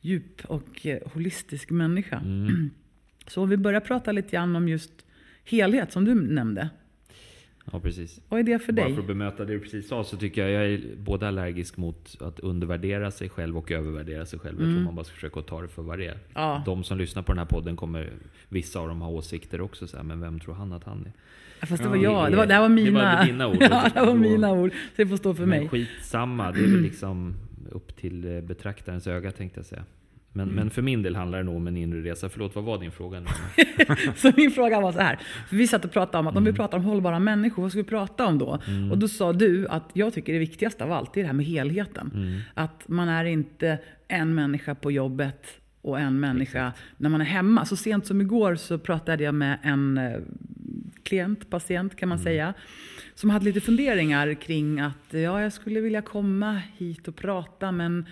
djup 0.00 0.44
och 0.44 0.86
eh, 0.86 0.98
holistisk 1.12 1.70
människa. 1.70 2.22
Så 3.26 3.42
om 3.42 3.48
vi 3.48 3.56
börjar 3.56 3.80
prata 3.80 4.12
lite 4.12 4.30
grann 4.30 4.56
om 4.56 4.68
just 4.68 4.92
helhet 5.44 5.92
som 5.92 6.04
du 6.04 6.14
nämnde. 6.14 6.68
Ja, 7.72 7.80
precis. 7.80 8.20
Vad 8.28 8.40
är 8.40 8.44
det 8.44 8.58
för 8.58 8.72
Bara 8.72 8.84
dig? 8.84 8.94
för 8.94 9.00
att 9.00 9.06
bemöta 9.06 9.44
det 9.44 9.52
du 9.52 9.60
precis 9.60 9.88
sa 9.88 10.04
så 10.04 10.16
tycker 10.16 10.42
jag 10.48 10.50
jag 10.64 10.72
är 10.72 10.80
både 10.96 11.28
allergisk 11.28 11.76
mot 11.76 12.16
att 12.20 12.40
undervärdera 12.40 13.10
sig 13.10 13.28
själv 13.28 13.58
och 13.58 13.70
övervärdera 13.72 14.26
sig 14.26 14.38
själv. 14.38 14.60
Jag 14.60 14.70
tror 14.74 14.84
man 14.84 14.94
bara 14.94 15.04
ska 15.04 15.14
försöka 15.14 15.42
ta 15.42 15.62
det 15.62 15.68
för 15.68 15.82
vad 15.82 15.98
det 15.98 16.04
är. 16.06 16.10
Mm. 16.12 16.20
Ja. 16.34 16.62
De 16.66 16.84
som 16.84 16.98
lyssnar 16.98 17.22
på 17.22 17.32
den 17.32 17.38
här 17.38 17.46
podden 17.46 17.76
kommer, 17.76 18.10
vissa 18.48 18.80
av 18.80 18.88
dem 18.88 19.00
ha 19.00 19.08
åsikter 19.08 19.60
också. 19.60 19.86
Så 19.86 19.96
här, 19.96 20.04
men 20.04 20.20
vem 20.20 20.40
tror 20.40 20.54
han 20.54 20.72
att 20.72 20.84
han 20.84 21.00
är? 21.06 21.12
Ja, 21.60 21.66
Fast 21.66 21.82
det 21.82 21.88
var 21.88 21.96
jag. 21.96 22.26
det- 22.26 22.30
Det, 22.30 22.36
var, 22.36 22.46
det 22.46 22.54
här 22.54 22.60
var 22.60 22.68
det 22.68 22.74
mina. 22.74 23.16
var 23.18 23.24
dina 23.26 23.48
ord. 23.48 23.56
ja, 23.60 23.90
det 23.94 24.00
var 24.06 24.14
mina 24.14 24.52
ord. 24.52 24.70
Så 24.72 24.76
det 24.96 25.06
får 25.06 25.16
stå 25.16 25.34
för 25.34 25.46
men 25.46 25.58
mig. 25.58 25.68
skitsamma, 25.68 26.52
det 26.52 26.58
är 26.58 26.62
väl 26.62 26.80
liksom 26.82 27.34
upp 27.72 27.96
till 27.96 28.34
eh, 28.36 28.40
betraktarens 28.40 29.06
öga 29.06 29.30
tänkte 29.32 29.58
jag 29.58 29.66
säga. 29.66 29.84
Men, 30.36 30.44
Mm. 30.44 30.54
men 30.54 30.70
för 30.70 30.82
min 30.82 31.02
del 31.02 31.16
handlar 31.16 31.38
det 31.38 31.44
nog 31.44 31.56
om 31.56 31.66
en 31.66 31.76
inre 31.76 32.10
resa. 32.10 32.28
Förlåt, 32.28 32.54
vad 32.54 32.64
var 32.64 32.78
din 32.78 32.90
fråga 32.90 33.20
nu? 33.20 33.26
Så 34.16 34.32
min 34.36 34.50
fråga 34.50 34.80
var 34.80 34.92
så 34.92 35.00
här. 35.00 35.18
För 35.48 35.56
vi 35.56 35.66
satt 35.66 35.84
och 35.84 35.92
pratade 35.92 36.18
om 36.18 36.26
att 36.26 36.36
om 36.36 36.42
Mm. 36.42 36.52
vi 36.52 36.56
pratar 36.56 36.78
om 36.78 36.84
hållbara 36.84 37.18
människor, 37.18 37.62
vad 37.62 37.70
ska 37.72 37.80
vi 37.80 37.88
prata 37.88 38.26
om 38.26 38.38
då? 38.38 38.58
Och 38.90 38.98
då 38.98 39.08
sa 39.08 39.32
du 39.32 39.68
att 39.68 39.90
jag 39.92 40.12
tycker 40.14 40.32
det 40.32 40.38
viktigaste 40.38 40.84
av 40.84 40.92
allt 40.92 41.16
är 41.16 41.20
det 41.20 41.26
här 41.26 41.34
med 41.34 41.46
helheten. 41.46 42.10
Mm. 42.14 42.40
Att 42.54 42.88
man 42.88 43.08
är 43.08 43.24
inte 43.24 43.78
en 44.08 44.34
människa 44.34 44.74
på 44.74 44.90
jobbet 44.92 45.46
och 45.82 46.00
en 46.00 46.20
människa 46.20 46.72
när 46.96 47.08
man 47.10 47.20
är 47.20 47.24
hemma. 47.24 47.64
Så 47.64 47.76
sent 47.76 48.06
som 48.06 48.20
igår 48.20 48.54
så 48.56 48.78
pratade 48.78 49.24
jag 49.24 49.34
med 49.34 49.58
en 49.62 49.98
eh, 49.98 50.18
klient, 51.02 51.50
patient 51.50 51.96
kan 51.96 52.08
man 52.08 52.18
säga, 52.18 52.54
som 53.14 53.30
hade 53.30 53.44
lite 53.44 53.60
funderingar 53.60 54.34
kring 54.34 54.80
att 54.80 55.06
ja, 55.10 55.42
jag 55.42 55.52
skulle 55.52 55.80
vilja 55.80 56.02
komma 56.02 56.60
hit 56.76 57.08
och 57.08 57.16
prata 57.16 57.72
men 57.72 58.06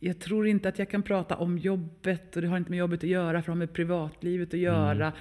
jag 0.00 0.18
tror 0.20 0.46
inte 0.46 0.68
att 0.68 0.78
jag 0.78 0.90
kan 0.90 1.02
prata 1.02 1.36
om 1.36 1.58
jobbet 1.58 2.36
och 2.36 2.42
det 2.42 2.48
har 2.48 2.56
inte 2.56 2.70
med 2.70 2.78
jobbet 2.78 2.98
att 3.04 3.10
göra 3.10 3.42
för 3.42 3.46
det 3.46 3.52
har 3.52 3.58
med 3.58 3.72
privatlivet 3.72 4.54
att 4.54 4.60
göra. 4.60 5.12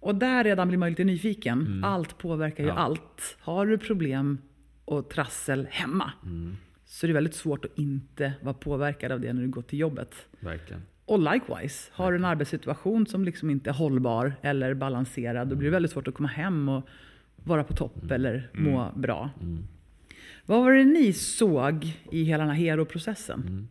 Och 0.00 0.14
där 0.14 0.44
redan 0.44 0.68
blir 0.68 0.78
man 0.78 0.88
lite 0.88 1.04
nyfiken. 1.04 1.84
Allt 1.84 2.18
påverkar 2.18 2.64
ju 2.64 2.68
Ja. 2.68 2.74
allt. 2.74 3.36
Har 3.40 3.66
du 3.66 3.78
problem 3.78 4.38
och 4.84 5.10
trassel 5.10 5.66
hemma 5.70 6.12
så 6.84 7.06
det 7.06 7.12
är 7.12 7.14
väldigt 7.14 7.34
svårt 7.34 7.64
att 7.64 7.78
inte 7.78 8.32
vara 8.42 8.54
påverkad 8.54 9.12
av 9.12 9.20
det 9.20 9.32
när 9.32 9.42
du 9.42 9.48
går 9.48 9.62
till 9.62 9.78
jobbet. 9.78 10.14
Verkligen. 10.40 10.82
Och 11.04 11.18
likewise, 11.32 11.90
har 11.92 12.12
du 12.12 12.18
en 12.18 12.24
arbetssituation 12.24 13.06
som 13.06 13.24
liksom 13.24 13.50
inte 13.50 13.70
är 13.70 13.74
hållbar 13.74 14.32
eller 14.42 14.74
balanserad, 14.74 15.48
då 15.48 15.56
blir 15.56 15.68
det 15.68 15.72
väldigt 15.72 15.92
svårt 15.92 16.08
att 16.08 16.14
komma 16.14 16.28
hem 16.28 16.68
och 16.68 16.88
vara 17.36 17.64
på 17.64 17.74
topp 17.74 18.10
eller 18.10 18.50
må 18.52 18.92
bra. 18.96 19.30
Vad 20.50 20.60
var 20.60 20.72
det 20.72 20.84
ni 20.84 21.12
såg 21.12 21.92
i 22.10 22.22
hela 22.22 22.44
den 22.44 22.52
här 22.52 22.62
hero-processen? 22.62 23.68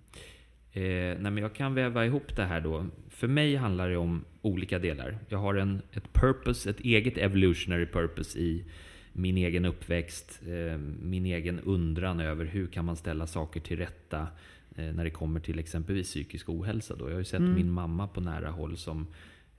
Eh, 0.71 0.81
nej 0.83 1.31
men 1.31 1.37
jag 1.37 1.55
kan 1.55 1.73
väva 1.73 2.05
ihop 2.05 2.35
det 2.35 2.43
här 2.43 2.61
då. 2.61 2.85
För 3.09 3.27
mig 3.27 3.55
handlar 3.55 3.89
det 3.89 3.97
om 3.97 4.25
olika 4.41 4.79
delar. 4.79 5.17
Jag 5.27 5.37
har 5.37 5.55
en, 5.55 5.81
ett 5.91 6.13
purpose, 6.13 6.69
ett 6.69 6.79
eget 6.79 7.17
evolutionary 7.17 7.85
purpose 7.85 8.39
i 8.39 8.65
min 9.13 9.37
egen 9.37 9.65
uppväxt, 9.65 10.41
eh, 10.47 10.77
min 11.01 11.25
egen 11.25 11.59
undran 11.59 12.19
över 12.19 12.45
hur 12.45 12.67
kan 12.67 12.85
man 12.85 12.95
ställa 12.95 13.27
saker 13.27 13.59
till 13.59 13.77
rätta 13.77 14.27
eh, 14.75 14.93
när 14.93 15.03
det 15.03 15.09
kommer 15.09 15.39
till 15.39 15.59
exempelvis 15.59 16.07
psykisk 16.07 16.49
ohälsa. 16.49 16.95
Då. 16.95 17.05
Jag 17.05 17.13
har 17.13 17.19
ju 17.19 17.25
sett 17.25 17.41
min 17.41 17.71
mamma 17.71 18.07
på 18.07 18.21
nära 18.21 18.49
håll 18.49 18.77
som 18.77 19.07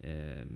eh, 0.00 0.46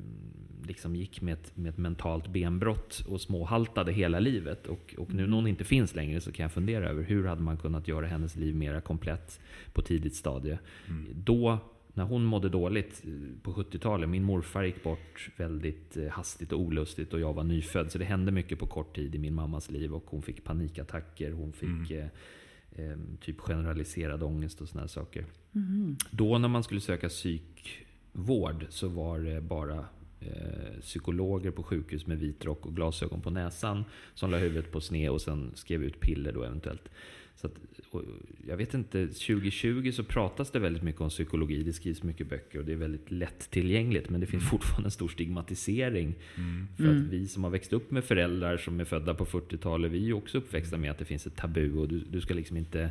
liksom 0.66 0.96
gick 0.96 1.20
med 1.20 1.33
ett, 1.33 1.57
med 1.57 1.70
ett 1.70 1.78
mentalt 1.78 2.28
benbrott 2.28 3.04
och 3.09 3.20
småhaltade 3.20 3.92
hela 3.92 4.20
livet. 4.20 4.66
Och, 4.66 4.94
och 4.98 5.14
nu 5.14 5.26
när 5.26 5.37
hon 5.37 5.46
inte 5.46 5.64
finns 5.64 5.94
längre 5.94 6.20
så 6.20 6.33
kan 6.33 6.42
jag 6.42 6.52
fundera 6.52 6.88
över 6.88 7.02
hur 7.02 7.24
hade 7.24 7.42
man 7.42 7.57
kunnat 7.57 7.88
göra 7.88 8.07
hennes 8.07 8.37
liv 8.37 8.57
mera 8.57 8.80
komplett 8.80 9.40
på 9.72 9.83
tidigt 9.83 10.14
stadie. 10.14 10.59
Då, 11.14 11.59
när 11.94 12.04
hon 12.04 12.24
mådde 12.24 12.48
dåligt 12.48 13.02
eh, 13.04 13.11
på 13.42 13.52
70-talet, 13.52 14.09
min 14.09 14.22
morfar 14.22 14.62
gick 14.62 14.83
bort 14.83 15.30
väldigt 15.37 15.96
eh, 15.96 16.09
hastigt 16.09 16.52
och 16.52 16.61
olustigt 16.61 17.12
och 17.12 17.20
jag 17.20 17.33
var 17.33 17.44
nyfödd. 17.44 17.92
Så 17.92 17.98
det 17.98 18.04
hände 18.04 18.33
mycket 18.33 18.59
på 18.59 18.66
kort 18.66 18.96
tid 18.96 19.14
i 19.14 19.18
min 19.18 19.35
mammas 19.35 19.70
liv 19.70 19.94
och 19.94 20.04
hon 20.07 20.22
fick 20.22 20.44
panikattacker, 20.44 21.33
hon 21.33 21.52
fick 21.52 21.90
eh, 21.90 22.07
eh, 22.72 22.96
typ 23.20 23.40
generaliserad 23.40 24.22
ångest 24.22 24.61
och 24.61 24.68
såna 24.68 24.80
här 24.80 24.88
saker. 24.88 25.24
Då 26.11 26.38
när 26.38 26.48
man 26.48 26.62
skulle 26.62 26.80
söka 26.80 27.09
psykvård 28.14 28.66
så 28.68 28.88
var 28.88 29.18
det 29.18 29.40
bara 29.40 29.87
eh, 30.20 30.81
psykologer 30.81 31.50
på 31.50 31.62
sjukhus 31.62 32.07
med 32.07 32.18
vit 32.18 32.44
rock 32.44 32.66
och 32.66 32.77
glasögon 32.77 33.20
på 33.20 33.31
näsan 33.31 33.85
som 34.14 34.31
la 34.31 34.38
huvudet 34.38 34.72
på 34.72 34.81
sned 34.81 35.11
och 35.11 35.20
sen 35.20 35.50
skrev 35.55 35.83
ut 35.83 36.00
piller 36.00 36.33
då 36.33 36.42
eventuellt. 36.42 36.88
Så 37.37 37.46
att, 37.46 37.55
jag 38.46 38.57
vet 38.57 38.74
inte, 38.74 39.07
2020 39.07 39.92
så 39.92 40.05
pratas 40.05 40.50
det 40.50 40.59
väldigt 40.59 40.83
mycket 40.83 41.00
om 41.00 41.09
psykologi. 41.09 41.62
Det 41.62 41.72
skrivs 41.72 42.03
mycket 42.03 42.29
böcker 42.29 42.59
och 42.59 42.64
det 42.64 42.72
är 42.72 42.77
väldigt 42.77 43.11
lättillgängligt. 43.11 44.11
Men 44.11 44.20
det 44.20 44.27
finns 44.27 44.42
mm. 44.42 44.50
fortfarande 44.50 44.87
en 44.87 44.90
stor 44.90 45.09
stigmatisering. 45.09 46.14
Mm. 46.37 46.66
För 46.77 46.85
att 46.85 46.90
mm. 46.90 47.11
vi 47.11 47.29
som 47.29 47.44
har 47.44 47.50
växt 47.50 47.72
upp 47.72 47.90
med 47.90 48.05
föräldrar 48.05 48.57
som 48.57 48.81
är 48.81 48.85
födda 48.85 49.14
på 49.14 49.24
40-talet, 49.24 49.92
vi 49.92 49.98
är 49.98 50.07
ju 50.07 50.12
också 50.12 50.38
uppväxta 50.38 50.77
med 50.77 50.90
att 50.90 50.98
det 50.98 51.05
finns 51.05 51.27
ett 51.27 51.37
tabu 51.37 51.79
och 51.79 51.88
du, 51.88 52.00
du 52.00 52.20
ska 52.20 52.35
liksom 52.35 52.57
inte 52.57 52.90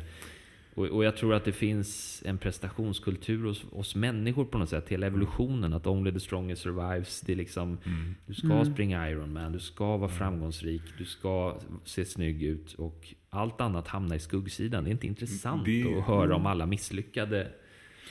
och, 0.74 0.86
och, 0.86 1.04
jag 1.04 1.16
tror 1.16 1.34
att 1.34 1.44
det 1.44 1.52
finns 1.52 2.22
en 2.26 2.38
prestationskultur 2.38 3.44
hos 3.44 3.64
oss 3.72 3.94
människor 3.94 4.44
på 4.44 4.58
något 4.58 4.68
sätt. 4.68 4.88
Hela 4.88 5.06
evolutionen. 5.06 5.72
Att 5.72 5.86
only 5.86 6.12
the 6.12 6.20
strongest 6.20 6.62
survives. 6.62 7.20
Det 7.20 7.32
är 7.32 7.36
liksom, 7.36 7.78
mm. 7.84 8.14
Du 8.26 8.34
ska 8.34 8.52
mm. 8.52 8.72
springa 8.72 9.10
Ironman, 9.10 9.52
du 9.52 9.60
ska 9.60 9.96
vara 9.96 10.10
framgångsrik, 10.10 10.82
du 10.98 11.04
ska 11.04 11.56
se 11.84 12.04
snygg 12.04 12.42
ut. 12.42 12.74
Och 12.74 13.14
allt 13.30 13.60
annat 13.60 13.88
hamnar 13.88 14.16
i 14.16 14.20
skuggsidan. 14.20 14.84
Det 14.84 14.90
är 14.90 14.92
inte 14.92 15.06
intressant 15.06 15.64
det, 15.64 15.98
att 15.98 16.04
höra 16.04 16.36
om 16.36 16.46
alla 16.46 16.66
misslyckade 16.66 17.48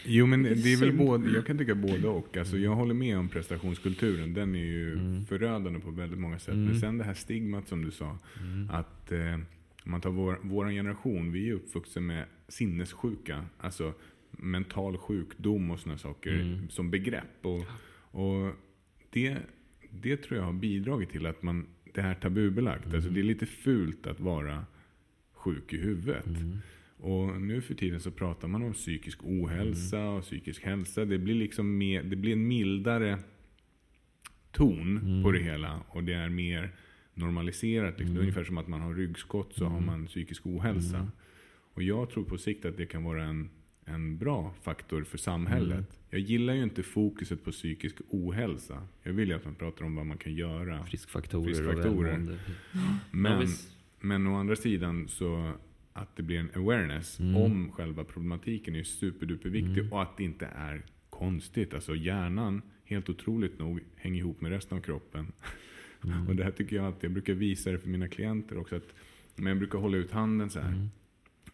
Jo, 0.06 0.26
men 0.26 0.44
det 0.44 0.74
är 0.74 0.80
väl 0.80 0.98
både, 0.98 1.32
jag 1.32 1.46
kan 1.46 1.58
tycka 1.58 1.76
både 1.76 2.08
och. 2.08 2.38
Alltså, 2.38 2.58
jag 2.58 2.76
håller 2.76 2.94
med 2.94 3.18
om 3.18 3.30
prestationskulturen. 3.30 4.34
Den 4.34 4.56
är 4.56 4.66
ju 4.66 4.94
mm. 4.94 5.26
förödande 5.26 5.80
på 5.80 5.92
väldigt 5.92 6.20
många 6.20 6.40
sätt. 6.40 6.54
Mm. 6.54 6.66
Men 6.66 6.80
sen 6.80 6.98
det 6.98 7.04
här 7.04 7.14
stigmat 7.14 7.68
som 7.68 7.86
du 7.86 7.92
sa. 7.92 8.18
Mm. 8.40 8.70
Att 8.70 9.12
eh, 9.12 9.38
om 9.84 9.92
man 9.92 10.02
tar 10.02 10.10
vår, 10.10 10.40
vår 10.42 10.70
generation, 10.70 11.32
vi 11.32 11.50
är 11.50 11.54
uppvuxna 11.54 12.02
med 12.02 12.26
sinnessjuka. 12.48 13.46
Alltså 13.58 13.94
mental 14.32 14.98
sjukdom 14.98 15.72
och 15.72 15.80
sådana 15.80 15.98
saker 15.98 16.34
mm. 16.34 16.70
som 16.70 16.92
begrepp. 16.92 17.46
Och, 17.46 17.66
och 18.22 18.54
det, 19.10 19.38
det 19.90 20.18
tror 20.18 20.40
jag 20.40 20.46
har 20.46 20.54
bidragit 20.54 21.10
till 21.10 21.26
att 21.26 21.44
man, 21.44 21.68
det 21.94 22.02
här 22.02 22.16
tabubelagt. 22.16 22.86
Mm. 22.86 22.96
Alltså 22.96 23.10
det 23.10 23.20
är 23.20 23.24
lite 23.24 23.46
fult 23.46 24.08
att 24.08 24.20
vara 24.20 24.66
sjuk 25.34 25.74
i 25.74 25.78
huvudet. 25.78 26.26
Mm. 26.26 26.58
Och 26.98 27.42
nu 27.42 27.62
för 27.62 27.74
tiden 27.74 28.00
så 28.00 28.12
pratar 28.12 28.48
man 28.48 28.64
om 28.64 28.74
psykisk 28.74 29.20
ohälsa 29.24 30.00
mm. 30.00 30.14
och 30.14 30.24
psykisk 30.24 30.64
hälsa. 30.64 31.06
Det 31.06 31.18
blir 31.18 31.36
liksom 31.36 31.78
mer, 31.78 32.04
det 32.04 32.16
blir 32.16 32.34
en 32.34 32.48
mildare 32.48 33.20
ton 34.52 34.98
mm. 34.98 35.24
på 35.24 35.32
det 35.32 35.40
hela. 35.40 35.82
Och 35.90 36.04
det 36.04 36.14
är 36.14 36.30
mer 36.30 36.72
normaliserat. 37.14 38.00
Liksom. 38.00 38.06
Mm. 38.06 38.14
Det 38.14 38.20
är 38.20 38.22
mm. 38.22 38.22
ungefär 38.22 38.44
som 38.44 38.58
att 38.58 38.68
man 38.68 38.82
har 38.82 38.94
ryggskott 38.94 39.54
så 39.54 39.66
har 39.66 39.78
mm. 39.78 39.86
man 39.86 40.08
psykisk 40.08 40.46
ohälsa. 40.46 40.98
Mm. 40.98 41.12
Och 41.74 41.84
jag 41.84 42.10
tror 42.10 42.24
på 42.24 42.38
sikt 42.38 42.66
att 42.66 42.78
det 42.78 42.86
kan 42.86 43.04
vara 43.04 43.24
en, 43.24 43.50
en 43.86 44.18
bra 44.18 44.54
faktor 44.62 45.04
för 45.04 45.18
samhället. 45.18 45.78
Mm. 45.78 45.86
Jag 46.10 46.20
gillar 46.20 46.54
ju 46.54 46.64
inte 46.64 46.84
fokuset 46.84 47.44
på 47.44 47.52
psykisk 47.52 47.96
ohälsa. 48.10 48.88
Jag 49.04 49.14
vill 49.14 49.30
ju 49.30 49.36
att 49.36 49.46
man 49.46 49.56
pratar 49.56 49.86
om 49.86 49.96
vad 49.96 50.06
man 50.06 50.18
kan 50.18 50.34
göra. 50.34 50.86
Friskfaktorer, 50.86 51.54
Friskfaktorer. 51.54 52.14
och 52.14 52.78
Men, 53.12 53.42
ja, 53.42 53.48
men 54.00 54.28
å 54.28 54.36
andra 54.36 54.56
sidan 54.56 55.08
så 55.08 55.54
att 55.94 56.16
det 56.16 56.24
blir 56.24 56.40
en 56.40 56.50
awareness 56.56 57.20
mm. 57.20 57.36
om 57.36 57.72
själva 57.72 58.04
problematiken 58.04 58.76
är 58.76 58.84
superduperviktig 58.84 59.80
mm. 59.80 59.94
och 59.94 60.02
att 60.02 60.18
det 60.18 60.24
inte 60.24 60.46
är 60.46 60.86
konstigt. 61.10 61.74
Alltså 61.74 61.96
hjärnan, 61.96 62.62
helt 62.86 63.10
otroligt 63.10 63.60
nog, 63.60 63.80
hänger 63.96 64.20
ihop 64.20 64.42
med 64.42 64.52
resten 64.52 64.78
av 64.78 64.82
kroppen. 64.82 65.32
Mm. 66.04 66.28
och 66.28 66.36
det 66.36 66.44
här 66.44 66.52
tycker 66.52 66.76
jag 66.76 66.86
att 66.86 67.04
jag 67.04 67.12
brukar 67.12 67.34
visa 67.34 67.72
det 67.72 67.80
för 67.80 67.90
mina 67.90 68.08
klienter 68.08 68.58
också. 68.58 68.76
Att, 68.76 68.94
men 69.36 69.48
jag 69.48 69.58
brukar 69.58 69.80
hålla 69.80 69.98
ut 69.98 70.12
handen 70.12 70.50
så 70.50 70.60
här. 70.60 70.74
Mm. 70.74 70.90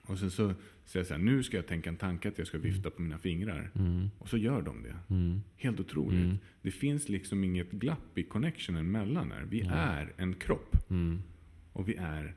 Och 0.01 0.19
sen 0.19 0.31
så 0.31 0.53
säger 0.85 0.99
jag 0.99 1.07
så 1.07 1.13
här, 1.13 1.21
nu 1.21 1.43
ska 1.43 1.57
jag 1.57 1.67
tänka 1.67 1.89
en 1.89 1.97
tanke 1.97 2.27
att 2.29 2.37
jag 2.37 2.47
ska 2.47 2.57
mm. 2.57 2.71
vifta 2.71 2.89
på 2.89 3.01
mina 3.01 3.17
fingrar. 3.17 3.71
Mm. 3.75 4.09
Och 4.19 4.29
så 4.29 4.37
gör 4.37 4.61
de 4.61 4.83
det. 4.83 4.95
Mm. 5.15 5.41
Helt 5.57 5.79
otroligt. 5.79 6.23
Mm. 6.23 6.37
Det 6.61 6.71
finns 6.71 7.09
liksom 7.09 7.43
inget 7.43 7.71
glapp 7.71 8.17
i 8.17 8.23
connectionen 8.23 8.91
mellan 8.91 9.31
er. 9.31 9.45
Vi 9.49 9.61
är 9.71 10.13
en 10.17 10.33
kropp. 10.33 10.89
Mm. 10.89 11.21
Och 11.73 11.89
vi 11.89 11.95
är 11.95 12.35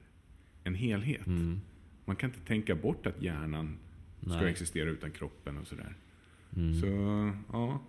en 0.65 0.75
helhet. 0.75 1.27
Mm. 1.27 1.61
Man 2.05 2.17
kan 2.17 2.31
inte 2.31 2.47
tänka 2.47 2.75
bort 2.75 3.07
att 3.07 3.23
hjärnan 3.23 3.79
Nej. 4.21 4.37
ska 4.37 4.49
existera 4.49 4.91
utan 4.91 5.11
kroppen 5.11 5.59
och 5.59 5.67
sådär. 5.67 5.97
Så, 6.81 6.87
ja. 7.53 7.83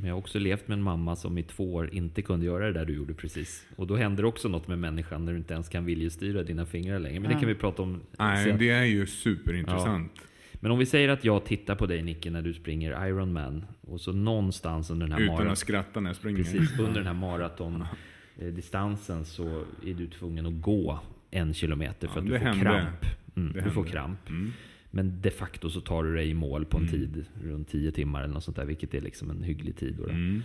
Men 0.00 0.08
jag 0.08 0.14
har 0.14 0.18
också 0.18 0.38
levt 0.38 0.68
med 0.68 0.76
en 0.76 0.82
mamma 0.82 1.16
som 1.16 1.38
i 1.38 1.42
två 1.42 1.74
år 1.74 1.94
inte 1.94 2.22
kunde 2.22 2.46
göra 2.46 2.66
det 2.66 2.72
där 2.72 2.84
du 2.84 2.94
gjorde 2.94 3.14
precis. 3.14 3.66
Och 3.76 3.86
då 3.86 3.96
händer 3.96 4.24
också 4.24 4.48
något 4.48 4.68
med 4.68 4.78
människan 4.78 5.24
när 5.24 5.32
du 5.32 5.38
inte 5.38 5.54
ens 5.54 5.68
kan 5.68 5.84
viljestyra 5.84 6.42
dina 6.42 6.66
fingrar 6.66 6.98
längre. 6.98 7.20
Men 7.20 7.30
ja. 7.30 7.36
det 7.36 7.40
kan 7.40 7.48
vi 7.48 7.54
prata 7.54 7.82
om. 7.82 8.00
Nej, 8.18 8.56
det 8.58 8.70
är 8.70 8.84
ju 8.84 9.06
superintressant. 9.06 10.12
Ja. 10.14 10.22
Men 10.60 10.70
om 10.70 10.78
vi 10.78 10.86
säger 10.86 11.08
att 11.08 11.24
jag 11.24 11.44
tittar 11.44 11.74
på 11.74 11.86
dig 11.86 12.02
Nicke 12.02 12.30
när 12.30 12.42
du 12.42 12.54
springer 12.54 13.06
Ironman. 13.06 13.64
Och 13.80 14.00
så 14.00 14.12
någonstans 14.12 14.90
under 14.90 15.06
den 15.06 15.18
här 15.18 15.34
Utan 15.34 15.48
att 15.48 15.58
skratta 15.58 16.00
när 16.00 16.10
jag 16.10 16.16
springer. 16.16 16.38
Precis, 16.38 16.78
under 16.78 16.94
den 16.94 17.06
här 17.06 17.14
maratondistansen 17.14 19.24
så 19.24 19.64
är 19.86 19.94
du 19.94 20.06
tvungen 20.06 20.46
att 20.46 20.60
gå 20.60 21.00
en 21.30 21.54
kilometer 21.54 22.08
för 22.08 22.20
att 22.20 22.26
du 22.26 22.38
får 22.38 22.38
hände. 22.38 22.64
kramp. 22.64 23.06
Mm, 23.36 23.52
du 23.64 23.70
får 23.70 23.84
kramp. 23.84 24.18
Men 24.90 25.20
de 25.20 25.30
facto 25.30 25.70
så 25.70 25.80
tar 25.80 26.04
du 26.04 26.14
dig 26.14 26.28
i 26.28 26.34
mål 26.34 26.64
på 26.64 26.78
en 26.78 26.88
mm. 26.88 26.92
tid 26.92 27.24
runt 27.44 27.68
10 27.68 27.92
timmar 27.92 28.22
eller 28.22 28.34
något 28.34 28.44
sånt 28.44 28.56
där, 28.56 28.64
vilket 28.64 28.94
är 28.94 29.00
liksom 29.00 29.30
en 29.30 29.42
hygglig 29.42 29.76
tid. 29.76 29.94
Då 29.98 30.08
mm. 30.08 30.42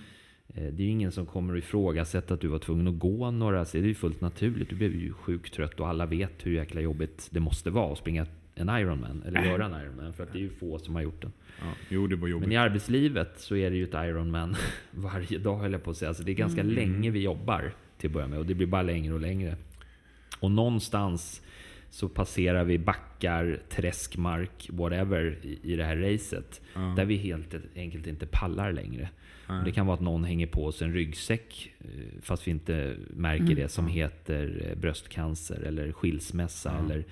Eh, 0.48 0.74
det 0.74 0.84
är 0.84 0.86
ju 0.86 0.92
ingen 0.92 1.12
som 1.12 1.26
kommer 1.26 1.54
att 1.54 1.64
ifrågasätta 1.64 2.34
att 2.34 2.42
du 2.42 2.48
var 2.48 2.60
tvungen 2.60 2.88
att 2.88 3.00
gå 3.00 3.32
några... 3.32 3.66
Så 3.66 3.78
det 3.78 3.84
är 3.84 3.88
ju 3.88 3.94
fullt 3.94 4.22
naturligt. 4.22 4.70
Du 4.70 4.76
blev 4.76 4.96
ju 4.96 5.14
sjukt 5.14 5.54
trött 5.54 5.80
och 5.80 5.88
alla 5.88 6.06
vet 6.06 6.46
hur 6.46 6.52
jäkla 6.52 6.82
jobbigt 6.82 7.28
det 7.32 7.40
måste 7.40 7.70
vara 7.70 7.92
att 7.92 7.98
springa 7.98 8.26
en 8.56 8.70
Ironman, 8.70 9.24
eller 9.26 9.40
äh. 9.40 9.46
göra 9.52 9.66
en 9.66 9.82
Ironman. 9.82 10.14
För 10.14 10.24
att 10.24 10.34
det 10.34 10.38
är 10.40 10.42
ju 10.42 10.50
få 10.50 10.80
som 10.80 10.96
har 10.96 11.02
gjort 11.02 11.22
den. 11.22 11.32
Ja, 11.60 11.74
jo, 11.90 12.08
det 12.08 12.16
var 12.16 12.28
jobbigt. 12.28 12.48
Men 12.48 12.52
i 12.52 12.58
arbetslivet 12.58 13.40
så 13.40 13.56
är 13.56 13.70
det 13.70 13.78
ju 13.78 13.84
ett 13.84 13.94
Ironman 13.94 14.56
varje 14.92 15.38
dag, 15.38 15.58
höll 15.58 15.72
jag 15.72 15.84
på 15.84 15.92
att 15.92 15.98
säga. 15.98 16.14
Så 16.14 16.24
det 16.24 16.32
är 16.32 16.36
ganska 16.36 16.62
mm. 16.62 16.76
länge 16.76 17.12
vi 17.12 17.20
jobbar 17.20 17.74
till 17.98 18.10
att 18.10 18.14
börja 18.14 18.28
med. 18.28 18.40
Och 18.40 18.46
det 18.46 18.54
blir 18.54 18.68
bara 18.68 18.82
längre 18.82 19.14
och 19.14 19.22
längre. 19.22 19.58
Och 20.40 20.52
någonstans 20.52 21.42
så 21.96 22.10
passerar 22.10 22.64
vi 22.64 22.80
backar, 22.80 23.60
träskmark, 23.70 24.70
whatever 24.72 25.40
i, 25.42 25.60
i 25.64 25.76
det 25.76 25.84
här 25.84 25.96
racet. 25.96 26.62
Mm. 26.76 26.96
Där 26.96 27.06
vi 27.06 27.16
helt 27.16 27.56
enkelt 27.76 28.08
inte 28.08 28.26
pallar 28.26 28.74
längre. 28.74 29.10
Mm. 29.50 29.64
Det 29.64 29.72
kan 29.72 29.86
vara 29.86 29.94
att 29.94 30.02
någon 30.02 30.24
hänger 30.24 30.48
på 30.48 30.72
sig 30.72 30.88
en 30.88 30.94
ryggsäck 30.94 31.74
eh, 31.80 31.88
fast 32.22 32.48
vi 32.48 32.52
inte 32.52 32.96
märker 33.10 33.44
mm. 33.44 33.56
det 33.56 33.70
som 33.70 33.88
heter 33.88 34.68
eh, 34.70 34.80
bröstcancer 34.82 35.62
eller 35.62 35.92
skilsmässa 35.92 36.80
eller 36.80 37.06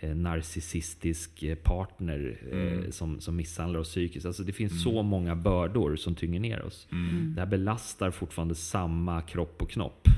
eh, 0.00 0.14
narcissistisk 0.14 1.44
partner 1.62 2.38
mm. 2.52 2.92
som, 2.92 3.20
som 3.20 3.36
misshandlar 3.36 3.80
oss 3.80 3.88
psykiskt. 3.88 4.26
Alltså 4.26 4.42
det 4.42 4.52
finns 4.52 4.72
mm. 4.72 4.82
så 4.82 5.02
många 5.02 5.36
bördor 5.36 5.96
som 5.96 6.14
tynger 6.14 6.40
ner 6.40 6.62
oss. 6.62 6.88
Mm. 6.92 7.32
Det 7.34 7.40
här 7.40 7.48
belastar 7.48 8.10
fortfarande 8.10 8.54
samma 8.54 9.22
kropp 9.22 9.62
och 9.62 9.70
knopp 9.70 10.08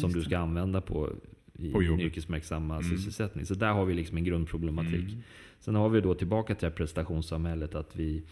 som 0.00 0.12
du 0.12 0.22
ska 0.22 0.38
använda 0.38 0.80
på 0.80 1.12
i 1.58 1.72
din 1.72 2.00
yrkesverksamma 2.00 2.76
mm. 2.76 2.90
sysselsättning. 2.90 3.46
Så 3.46 3.54
där 3.54 3.72
har 3.72 3.84
vi 3.84 3.94
liksom 3.94 4.16
en 4.16 4.24
grundproblematik. 4.24 5.12
Mm. 5.12 5.22
Sen 5.60 5.74
har 5.74 5.88
vi 5.88 6.00
då 6.00 6.14
tillbaka 6.14 6.54
till 6.54 6.70
prestationssamhället 6.70 7.74
att 7.74 7.96
vi, 7.96 8.22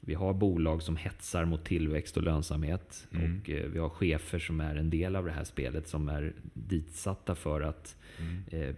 vi 0.00 0.14
har 0.14 0.34
bolag 0.34 0.82
som 0.82 0.96
hetsar 0.96 1.44
mot 1.44 1.64
tillväxt 1.64 2.16
och 2.16 2.22
lönsamhet. 2.22 3.08
Mm. 3.12 3.40
Och 3.40 3.50
eh, 3.50 3.70
vi 3.70 3.78
har 3.78 3.88
chefer 3.88 4.38
som 4.38 4.60
är 4.60 4.76
en 4.76 4.90
del 4.90 5.16
av 5.16 5.24
det 5.24 5.32
här 5.32 5.44
spelet 5.44 5.88
som 5.88 6.08
är 6.08 6.32
ditsatta 6.54 7.34
för 7.34 7.60
att 7.60 7.96
mm. 8.18 8.42
eh, 8.50 8.74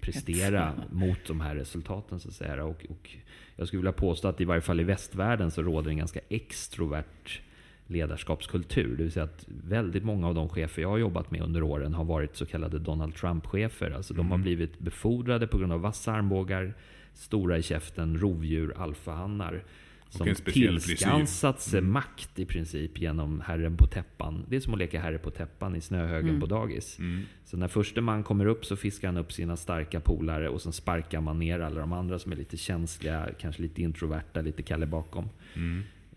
prestera 0.00 0.74
mot 0.90 1.26
de 1.26 1.40
här 1.40 1.54
resultaten. 1.54 2.20
Så 2.20 2.28
att 2.28 2.34
säga. 2.34 2.64
Och, 2.64 2.86
och 2.88 3.10
jag 3.56 3.66
skulle 3.66 3.80
vilja 3.80 3.92
påstå 3.92 4.28
att 4.28 4.40
i 4.40 4.44
varje 4.44 4.62
fall 4.62 4.80
i 4.80 4.84
västvärlden 4.84 5.50
så 5.50 5.62
råder 5.62 5.90
en 5.90 5.96
ganska 5.96 6.20
extrovert 6.28 7.40
ledarskapskultur. 7.90 8.96
Det 8.96 9.02
vill 9.02 9.12
säga 9.12 9.24
att 9.24 9.44
väldigt 9.48 10.04
många 10.04 10.28
av 10.28 10.34
de 10.34 10.48
chefer 10.48 10.82
jag 10.82 10.88
har 10.88 10.98
jobbat 10.98 11.30
med 11.30 11.42
under 11.42 11.62
åren 11.62 11.94
har 11.94 12.04
varit 12.04 12.36
så 12.36 12.46
kallade 12.46 12.78
Donald 12.78 13.14
Trump-chefer. 13.14 13.90
Alltså 13.90 14.14
mm. 14.14 14.24
de 14.24 14.30
har 14.30 14.36
mm. 14.36 14.42
blivit 14.42 14.78
befordrade 14.78 15.46
på 15.46 15.58
grund 15.58 15.72
av 15.72 15.80
vassa 15.80 16.12
armbågar, 16.12 16.74
stora 17.14 17.58
i 17.58 17.62
käften, 17.62 18.18
rovdjur, 18.18 18.74
alfahannar. 18.76 19.64
Som 20.08 20.34
tillskansat 20.34 21.60
sig 21.60 21.78
mm. 21.78 21.92
makt 21.92 22.38
i 22.38 22.44
princip 22.44 22.98
genom 22.98 23.40
herren 23.40 23.76
på 23.76 23.86
täppan. 23.86 24.44
Det 24.48 24.56
är 24.56 24.60
som 24.60 24.72
att 24.72 24.78
leka 24.78 25.00
herre 25.00 25.18
på 25.18 25.30
täppan 25.30 25.76
i 25.76 25.80
snöhögen 25.80 26.28
mm. 26.28 26.40
på 26.40 26.46
dagis. 26.46 26.98
Mm. 26.98 27.22
Så 27.44 27.56
när 27.56 27.68
första 27.68 28.00
man 28.00 28.22
kommer 28.22 28.46
upp 28.46 28.64
så 28.64 28.76
fiskar 28.76 29.08
han 29.08 29.16
upp 29.16 29.32
sina 29.32 29.56
starka 29.56 30.00
polare 30.00 30.48
och 30.48 30.62
sen 30.62 30.72
sparkar 30.72 31.20
man 31.20 31.38
ner 31.38 31.60
alla 31.60 31.80
de 31.80 31.92
andra 31.92 32.18
som 32.18 32.32
är 32.32 32.36
lite 32.36 32.56
känsliga, 32.56 33.28
kanske 33.38 33.62
lite 33.62 33.82
introverta, 33.82 34.40
lite 34.40 34.62
kalle 34.62 34.86
bakom. 34.86 35.28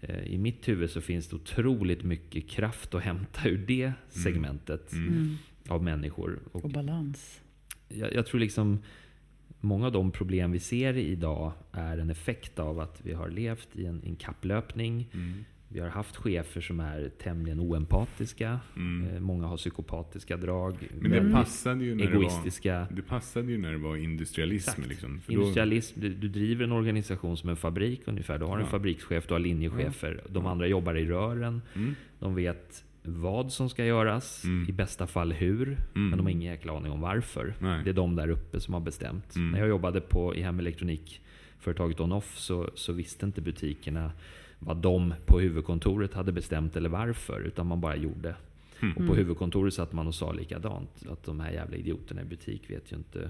Eh, 0.08 0.24
I 0.24 0.38
mitt 0.38 0.68
huvud 0.68 0.90
så 0.90 1.02
finns 1.02 1.28
det 1.28 1.36
otroligt 1.36 2.04
mycket 2.04 2.50
kraft 2.50 2.94
att 2.94 3.04
hämta 3.04 3.50
ur 3.50 3.58
det 3.58 3.84
mm. 3.84 3.96
segmentet 4.08 4.94
mm. 4.94 5.08
Mm. 5.08 5.38
av 5.68 5.84
människor. 5.84 6.40
Och, 6.52 6.66
och 6.66 6.70
balans. 6.70 7.42
Jag, 7.88 8.14
jag, 8.14 8.26
tror 8.26 8.40
liksom 8.40 8.80
många 9.60 9.86
av 9.86 9.92
de 9.92 10.12
problem 10.12 10.52
vi 10.52 10.60
ser 10.60 10.98
idag 10.98 11.52
är 11.72 11.98
en 11.98 12.10
effekt 12.10 12.60
av 12.60 12.80
att 12.80 13.02
vi 13.04 13.14
har 13.14 13.30
levt 13.30 13.68
i 13.74 13.86
en, 13.86 14.04
en 14.04 14.16
kapplöpning. 14.16 15.10
Mm. 15.14 15.46
Vi 15.74 15.80
har 15.80 15.88
haft 15.88 16.16
chefer 16.16 16.62
som 16.62 16.80
är 16.80 17.10
tämligen 17.10 17.60
oempatiska. 17.60 18.60
Mm. 18.76 19.16
Eh, 19.16 19.20
många 19.20 19.48
har 19.48 19.58
psykopatiska 19.58 20.38
drag. 20.38 20.76
Men 21.00 21.12
det 21.12 21.32
passade 21.32 21.84
ju 21.84 21.96
när 21.96 22.04
egoistiska. 22.04 22.74
Det, 22.74 22.80
var, 22.80 22.96
det 22.96 23.02
passade 23.02 23.52
ju 23.52 23.58
när 23.58 23.72
det 23.72 23.78
var 23.78 23.96
industrialism. 23.96 24.82
Liksom, 24.88 25.22
industrialism 25.28 26.00
då... 26.02 26.08
du, 26.08 26.14
du, 26.14 26.28
driver 26.28 26.64
en 26.64 26.72
organisation 26.72 27.38
som 27.38 27.50
en 27.50 27.56
fabrik 27.56 28.02
ungefär. 28.06 28.38
Du 28.40 28.46
har 28.46 28.60
en 28.60 28.68
fabrikschef, 28.68 29.28
du 29.28 29.34
har 29.34 29.40
linjechefer. 29.40 30.22
Ja. 30.24 30.30
De 30.34 30.46
andra 30.46 30.68
jobbar 30.68 30.96
i 30.96 31.06
rören. 31.06 31.62
Mm. 31.76 31.96
De 32.20 32.36
vet 32.36 32.84
vad 33.04 33.52
som 33.52 33.70
ska 33.70 33.86
göras, 33.86 34.44
Mm. 34.44 34.70
i 34.70 34.72
bästa 34.72 35.08
fall 35.08 35.32
hur, 35.32 35.78
men 35.94 36.12
de 36.12 36.20
har 36.20 36.30
ingen 36.30 36.52
jäkla 36.52 36.78
aning 36.78 36.92
om 36.92 37.02
varför. 37.02 37.54
Nej. 37.60 37.84
Det 37.84 37.90
är 37.90 37.94
de 37.94 38.16
där 38.16 38.30
uppe 38.30 38.60
som 38.60 38.74
har 38.74 38.82
bestämt. 38.82 39.36
Mm. 39.36 39.52
När 39.52 39.60
jag 39.60 39.68
jobbade 39.68 40.02
på, 40.02 40.36
i 40.36 40.42
hemelektronikföretaget 40.42 42.00
On-Off 42.00 42.38
så, 42.38 42.70
så 42.76 42.94
visste 42.94 43.26
inte 43.26 43.42
butikerna 43.42 44.12
vad 44.66 44.78
de 44.78 45.14
på 45.26 45.40
huvudkontoret 45.40 46.14
hade 46.14 46.32
bestämt 46.32 46.76
eller 46.76 46.90
varför, 46.90 47.42
utan 47.42 47.68
man 47.68 47.82
bara 47.82 47.96
gjorde. 47.96 48.36
Mm. 48.82 48.98
Och 48.98 49.08
på 49.08 49.16
huvudkontoret 49.16 49.74
satt 49.74 49.94
man 49.94 50.08
och 50.08 50.16
sa 50.16 50.32
likadant. 50.32 50.90
Att 51.10 51.24
de 51.24 51.40
här 51.40 51.52
jävla 51.52 51.76
idioterna 51.78 52.22
i 52.22 52.26
butik 52.26 52.70
vet 52.70 52.92
ju 52.92 52.96
inte 52.96 53.30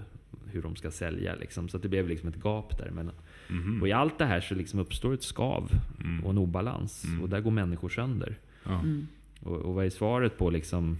hur 0.52 0.62
de 0.62 0.76
ska 0.76 0.92
sälja. 0.92 1.36
Liksom. 1.36 1.70
Så 1.70 1.78
att 1.78 1.84
det 1.84 1.90
blev 1.90 2.08
liksom 2.08 2.30
ett 2.30 2.44
gap 2.44 2.78
där. 2.78 2.92
Men, 2.92 3.12
Mhm. 3.48 3.82
Och 3.82 3.88
i 3.88 3.92
allt 3.92 4.18
det 4.18 4.26
här 4.26 4.42
så 4.42 4.56
liksom 4.56 4.80
uppstår 4.80 5.14
ett 5.14 5.24
skav 5.24 5.72
Mm. 6.04 6.24
och 6.24 6.30
en 6.32 6.38
obalans. 6.38 7.04
Mm. 7.06 7.22
Och 7.22 7.30
där 7.30 7.40
går 7.42 7.52
människor 7.52 7.90
sönder. 7.90 8.36
Ja. 8.64 8.80
Mm. 8.80 9.08
Och, 9.40 9.58
och 9.58 9.74
vad 9.74 9.86
är 9.86 9.90
svaret 9.90 10.38
på 10.38 10.50
liksom... 10.50 10.98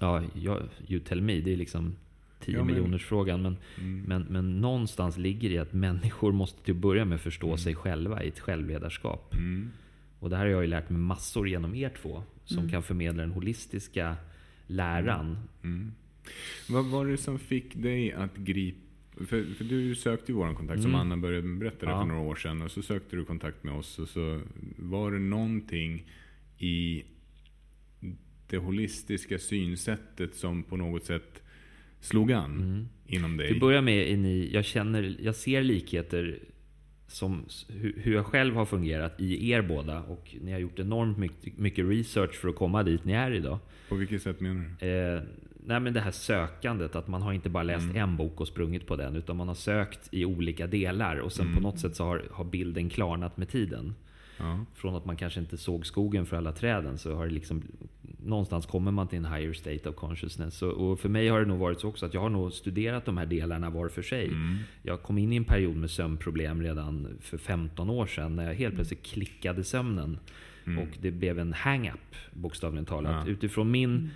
Ja, 0.00 0.22
jag, 0.34 0.62
you 0.88 1.00
tell 1.00 1.20
me. 1.22 1.40
Det 1.40 1.52
är 1.52 1.56
liksom 1.56 1.94
10 2.42 2.52
Ja, 2.52 2.58
men- 2.58 2.66
miljoners 2.66 3.04
frågan. 3.04 3.42
Men, 3.42 3.56
Mm. 3.78 4.02
men, 4.06 4.22
men 4.22 4.60
någonstans 4.60 5.18
ligger 5.18 5.48
det 5.48 5.54
i 5.54 5.58
att 5.58 5.72
människor 5.72 6.32
måste 6.32 6.64
till 6.64 6.74
att 6.74 6.80
börja 6.80 7.04
med 7.04 7.20
förstå 7.20 7.46
Mm. 7.46 7.58
sig 7.58 7.74
själva 7.74 8.22
i 8.22 8.28
ett 8.28 8.40
självledarskap. 8.40 9.34
Mm. 9.34 9.70
Och 10.18 10.30
det 10.30 10.36
här 10.36 10.44
har 10.44 10.50
jag 10.52 10.62
ju 10.62 10.68
lärt 10.68 10.90
mig 10.90 11.00
massor 11.00 11.48
genom 11.48 11.74
er 11.74 11.92
två. 12.02 12.22
Som 12.44 12.58
Mm. 12.58 12.70
kan 12.70 12.82
förmedla 12.82 13.22
den 13.22 13.30
holistiska 13.32 14.16
läran. 14.66 15.38
Mm. 15.64 15.92
Vad 16.68 16.84
var 16.86 17.06
det 17.06 17.16
som 17.16 17.38
fick 17.38 17.74
dig 17.74 18.12
att 18.12 18.36
gripa... 18.36 18.78
För, 19.26 19.44
för 19.54 19.64
du 19.64 19.94
sökte 19.94 20.32
ju 20.32 20.36
vår 20.38 20.54
kontakt 20.54 20.82
som 20.82 20.90
Mm. 20.90 21.00
Anna 21.00 21.16
började 21.16 21.48
berätta 21.48 21.86
det 21.86 21.92
Ja. 21.92 22.00
för 22.00 22.08
några 22.08 22.20
år 22.20 22.34
sedan. 22.34 22.62
Och 22.62 22.70
så 22.70 22.82
sökte 22.82 23.16
du 23.16 23.24
kontakt 23.24 23.64
med 23.64 23.74
oss. 23.74 23.98
Och 23.98 24.08
så 24.08 24.40
var 24.78 25.10
det 25.12 25.18
någonting 25.18 26.04
i 26.58 27.02
det 28.48 28.56
holistiska 28.58 29.38
synsättet 29.38 30.34
som 30.34 30.62
på 30.62 30.76
något 30.76 31.04
sätt 31.04 31.41
slog 32.02 32.32
an 32.32 32.56
Mm. 32.60 32.88
inom 33.06 33.36
dig. 33.36 33.46
Till 33.46 33.56
att 33.56 33.60
börja 33.60 33.80
med, 33.82 34.12
är 34.12 34.16
ni, 34.16 34.50
jag, 34.52 34.64
känner, 34.64 35.16
jag 35.20 35.34
ser 35.34 35.62
likheter 35.62 36.38
som 37.06 37.44
hur, 37.68 38.12
jag 38.12 38.26
själv 38.26 38.54
har 38.54 38.64
fungerat 38.66 39.20
i 39.20 39.50
er 39.50 39.62
båda. 39.62 40.02
Och 40.02 40.36
ni 40.40 40.52
har 40.52 40.58
gjort 40.58 40.78
enormt 40.78 41.18
mycket, 41.18 41.58
mycket 41.58 41.84
research 41.88 42.34
för 42.34 42.48
att 42.48 42.56
komma 42.56 42.82
dit 42.82 43.04
ni 43.04 43.12
är 43.12 43.30
idag. 43.30 43.58
På 43.88 43.94
vilket 43.94 44.22
sätt 44.22 44.40
menar 44.40 44.64
du? 44.80 44.86
Eh, 44.86 45.22
nej 45.66 45.80
men 45.80 45.92
det 45.92 46.00
här 46.00 46.10
sökandet, 46.10 46.96
att 46.96 47.08
man 47.08 47.22
har 47.22 47.32
inte 47.32 47.48
bara 47.48 47.62
läst 47.62 47.94
en 47.94 48.16
bok 48.16 48.40
och 48.40 48.48
sprungit 48.48 48.86
på 48.86 48.96
den. 48.96 49.16
Utan 49.16 49.36
man 49.36 49.48
har 49.48 49.54
sökt 49.54 50.08
i 50.10 50.24
olika 50.24 50.66
delar. 50.66 51.16
Och 51.16 51.32
sen 51.32 51.54
på 51.54 51.60
något 51.60 51.80
sätt 51.80 51.96
så 51.96 52.04
har, 52.04 52.22
har 52.30 52.44
bilden 52.44 52.88
klarnat 52.90 53.36
med 53.36 53.48
tiden. 53.48 53.94
Ja. 54.38 54.64
Från 54.74 54.94
att 54.94 55.04
man 55.04 55.16
kanske 55.16 55.40
inte 55.40 55.56
såg 55.56 55.86
skogen 55.86 56.26
för 56.26 56.36
alla 56.36 56.52
träden 56.52 56.98
så 56.98 57.14
har 57.14 57.26
det 57.26 57.32
liksom 57.32 57.62
Någonstans 58.24 58.66
kommer 58.66 58.90
man 58.90 59.08
till 59.08 59.18
en 59.18 59.24
higher 59.24 59.52
state 59.52 59.88
of 59.88 59.94
consciousness. 59.94 60.62
Och, 60.62 60.72
och 60.72 61.00
för 61.00 61.08
mig 61.08 61.28
har 61.28 61.40
det 61.40 61.46
nog 61.46 61.58
varit 61.58 61.80
så 61.80 61.88
också 61.88 62.06
att 62.06 62.14
jag 62.14 62.20
har 62.20 62.28
nog 62.28 62.52
studerat 62.52 63.04
de 63.04 63.18
här 63.18 63.26
delarna 63.26 63.70
var 63.70 63.88
för 63.88 64.02
sig. 64.02 64.26
Mm. 64.26 64.58
Jag 64.82 65.02
kom 65.02 65.18
in 65.18 65.32
i 65.32 65.36
en 65.36 65.44
period 65.44 65.76
med 65.76 65.90
sömnproblem 65.90 66.62
redan 66.62 67.08
för 67.20 67.38
15 67.38 67.90
år 67.90 68.06
sedan. 68.06 68.36
När 68.36 68.46
jag 68.46 68.54
helt 68.54 68.74
plötsligt 68.74 69.02
klickade 69.02 69.64
sömnen. 69.64 70.18
Och 70.64 70.98
det 71.00 71.10
blev 71.10 71.38
en 71.38 71.52
hang-up 71.52 72.16
bokstavligen 72.32 72.84
talat. 72.84 73.26
Ja. 73.26 73.32
Utifrån 73.32 73.70
min 73.70 74.10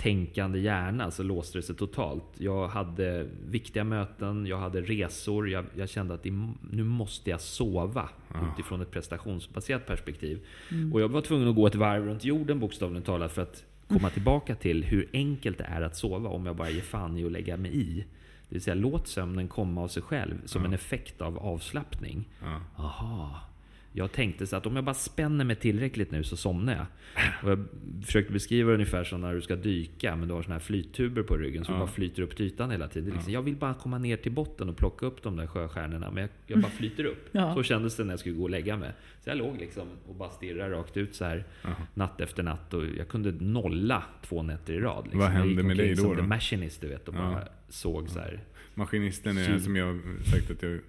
tänkande 0.00 0.58
hjärna 0.58 1.10
så 1.10 1.22
låste 1.22 1.58
det 1.58 1.62
sig 1.62 1.76
totalt. 1.76 2.24
Jag 2.38 2.68
hade 2.68 3.26
viktiga 3.46 3.84
möten, 3.84 4.46
jag 4.46 4.58
hade 4.58 4.80
resor. 4.80 5.50
Jag, 5.50 5.64
jag 5.76 5.88
kände 5.88 6.14
att 6.14 6.24
nu 6.70 6.84
måste 6.84 7.30
jag 7.30 7.40
sova 7.40 8.08
utifrån 8.52 8.80
ett 8.80 8.90
prestationsbaserat 8.90 9.86
perspektiv. 9.86 10.46
Och 10.92 11.00
jag 11.00 11.08
var 11.08 11.20
tvungen 11.20 11.48
att 11.48 11.54
gå 11.54 11.66
ett 11.66 11.74
varv 11.74 12.04
runt 12.04 12.24
jorden 12.24 12.60
bokstavligen 12.60 13.02
talat 13.02 13.32
för 13.32 13.42
att 13.42 13.64
komma 13.88 14.10
tillbaka 14.10 14.54
till 14.54 14.84
hur 14.84 15.08
enkelt 15.12 15.58
det 15.58 15.64
är 15.64 15.82
att 15.82 15.96
sova 15.96 16.28
om 16.28 16.46
jag 16.46 16.56
bara 16.56 16.70
ger 16.70 16.80
fan 16.80 17.18
i 17.18 17.24
att 17.24 17.32
lägga 17.32 17.56
mig 17.56 17.76
i. 17.76 17.94
Det 18.48 18.54
vill 18.54 18.62
säga 18.62 18.74
låt 18.74 19.08
sömnen 19.08 19.48
komma 19.48 19.82
av 19.82 19.88
sig 19.88 20.02
själv 20.02 20.46
som 20.46 20.64
en 20.64 20.74
effekt 20.74 21.20
av 21.20 21.38
avslappning. 21.38 22.28
Ja. 22.42 22.60
Aha. 22.76 23.49
Jag 23.92 24.12
tänkte 24.12 24.46
så 24.46 24.56
att 24.56 24.66
om 24.66 24.76
jag 24.76 24.84
bara 24.84 24.94
spänner 24.94 25.44
mig 25.44 25.56
tillräckligt 25.56 26.10
nu 26.10 26.24
så 26.24 26.36
somnar 26.36 26.72
jag. 26.76 26.86
Och 27.42 27.50
jag 27.50 27.64
försökte 28.06 28.32
beskriva 28.32 28.68
det 28.68 28.74
ungefär 28.74 29.04
som 29.04 29.20
när 29.20 29.34
du 29.34 29.40
ska 29.40 29.56
dyka, 29.56 30.16
men 30.16 30.28
du 30.28 30.34
har 30.34 30.42
såna 30.42 30.54
här 30.54 30.60
flyttuber 30.60 31.22
på 31.22 31.36
ryggen 31.36 31.64
så 31.64 31.72
Ja. 31.72 31.78
bara 31.78 31.86
flyter 31.88 32.22
upp 32.22 32.36
till 32.36 32.46
ytan 32.46 32.70
hela 32.70 32.88
tiden. 32.88 33.14
Liksom, 33.14 33.32
jag 33.32 33.42
vill 33.42 33.56
bara 33.56 33.74
komma 33.74 33.98
ner 33.98 34.16
till 34.16 34.32
botten 34.32 34.68
och 34.68 34.76
plocka 34.76 35.06
upp 35.06 35.22
de 35.22 35.36
där 35.36 35.46
sjöstjärnorna, 35.46 36.10
men 36.10 36.20
jag, 36.20 36.30
jag 36.46 36.60
bara 36.60 36.72
flyter 36.72 37.04
upp. 37.04 37.28
Ja. 37.32 37.54
Så 37.54 37.62
kändes 37.62 37.96
det 37.96 38.04
när 38.04 38.12
jag 38.12 38.20
skulle 38.20 38.34
gå 38.34 38.42
och 38.42 38.50
lägga 38.50 38.76
mig. 38.76 38.90
Så 39.24 39.30
jag 39.30 39.38
låg 39.38 39.58
liksom 39.58 39.88
och 40.08 40.14
bara 40.14 40.30
stirrade 40.30 40.74
rakt 40.74 40.96
ut 40.96 41.14
så 41.14 41.24
här 41.24 41.44
natt 41.94 42.20
efter 42.20 42.42
natt 42.42 42.74
och 42.74 42.84
jag 42.98 43.08
kunde 43.08 43.32
nolla 43.32 44.02
två 44.22 44.42
nätter 44.42 44.72
i 44.72 44.80
rad. 44.80 45.04
Liksom. 45.04 45.18
Vad 45.20 45.28
Jag 45.28 45.32
hände 45.32 45.54
gick 45.54 45.64
med 45.64 45.76
dig 45.76 45.90
då 45.94 46.02
Som 46.02 46.10
då? 46.10 46.16
The 46.16 46.22
Machinist, 46.26 46.80
du 46.80 46.88
vet, 46.88 47.08
och 47.08 47.14
Ja. 47.14 47.18
bara 47.18 47.48
såg 47.68 48.08
så 48.08 48.18
här. 48.18 48.40
Maskinisten 48.74 49.38
är 49.38 49.58
som 49.58 49.76
jag 49.76 50.00
sagt 50.24 50.50
att 50.50 50.62
jag 50.62 50.80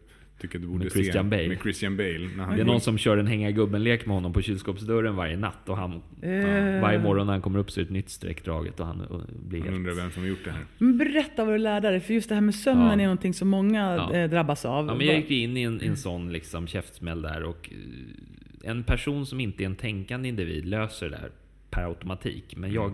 tycker 0.42 0.60
du 0.60 0.68
borde 0.68 0.84
Med 0.84 0.92
Christian 0.94 1.26
se. 1.26 1.30
Bale. 1.30 1.48
Med 1.48 1.60
Christian 1.62 1.98
Bale. 1.98 2.30
När 2.38 2.44
han 2.44 2.56
Det 2.56 2.62
är 2.62 2.66
någon 2.66 2.82
som 2.82 2.98
kör 2.98 3.18
en 3.18 3.28
hänga 3.28 3.52
gubben-lek 3.52 4.06
med 4.06 4.16
honom 4.16 4.34
på 4.34 4.42
kylskåpsdörren 4.42 5.16
varje 5.16 5.38
natt. 5.38 5.70
Och 5.70 5.78
han, 5.78 6.02
Eh, 6.22 6.82
varje 6.82 7.00
morgon 7.00 7.26
när 7.28 7.34
han 7.34 7.42
kommer 7.42 7.60
upp 7.60 7.72
så 7.72 7.80
är 7.80 7.84
det 7.84 7.88
ett 7.88 7.92
nytt 7.94 8.10
streck 8.10 8.46
draget 8.46 8.80
och 8.80 8.86
han 8.86 9.02
och 9.02 9.22
blir 9.50 9.62
helt... 9.62 9.76
undrar 9.76 9.94
vem 9.94 10.12
som 10.12 10.22
har 10.22 10.30
gjort 10.30 10.44
det 10.46 10.52
här. 10.52 10.66
Men 10.78 10.98
berätta 10.98 11.46
vad 11.46 11.54
du 11.54 11.58
lärde 11.58 11.90
dig, 11.90 12.00
för 12.00 12.14
just 12.14 12.30
det 12.30 12.36
här 12.36 12.42
med 12.42 12.56
sömnen 12.56 12.88
Ja. 12.88 12.94
är 12.94 12.98
någonting 13.04 13.34
som 13.34 13.48
många 13.48 13.96
Ja. 13.96 14.14
eh, 14.14 14.30
drabbas 14.30 14.66
av. 14.66 14.88
Ja, 14.88 14.96
men 14.96 15.08
jag 15.08 15.16
gick 15.16 15.32
in 15.32 15.58
i 15.58 15.62
en, 15.62 15.82
en 15.82 15.98
sån 15.98 16.32
liksom 16.34 16.68
käftsmäll 16.68 17.22
där 17.22 17.44
och 17.44 17.70
eh, 17.72 18.70
en 18.72 18.84
person 18.84 19.26
som 19.26 19.40
inte 19.40 19.64
är 19.64 19.66
en 19.66 19.76
tänkande 19.76 20.30
individ 20.30 20.66
löser 20.66 21.10
det 21.10 21.16
där 21.18 21.30
per 21.70 21.84
automatik. 21.84 22.56
Men 22.58 22.74
jag, 22.74 22.94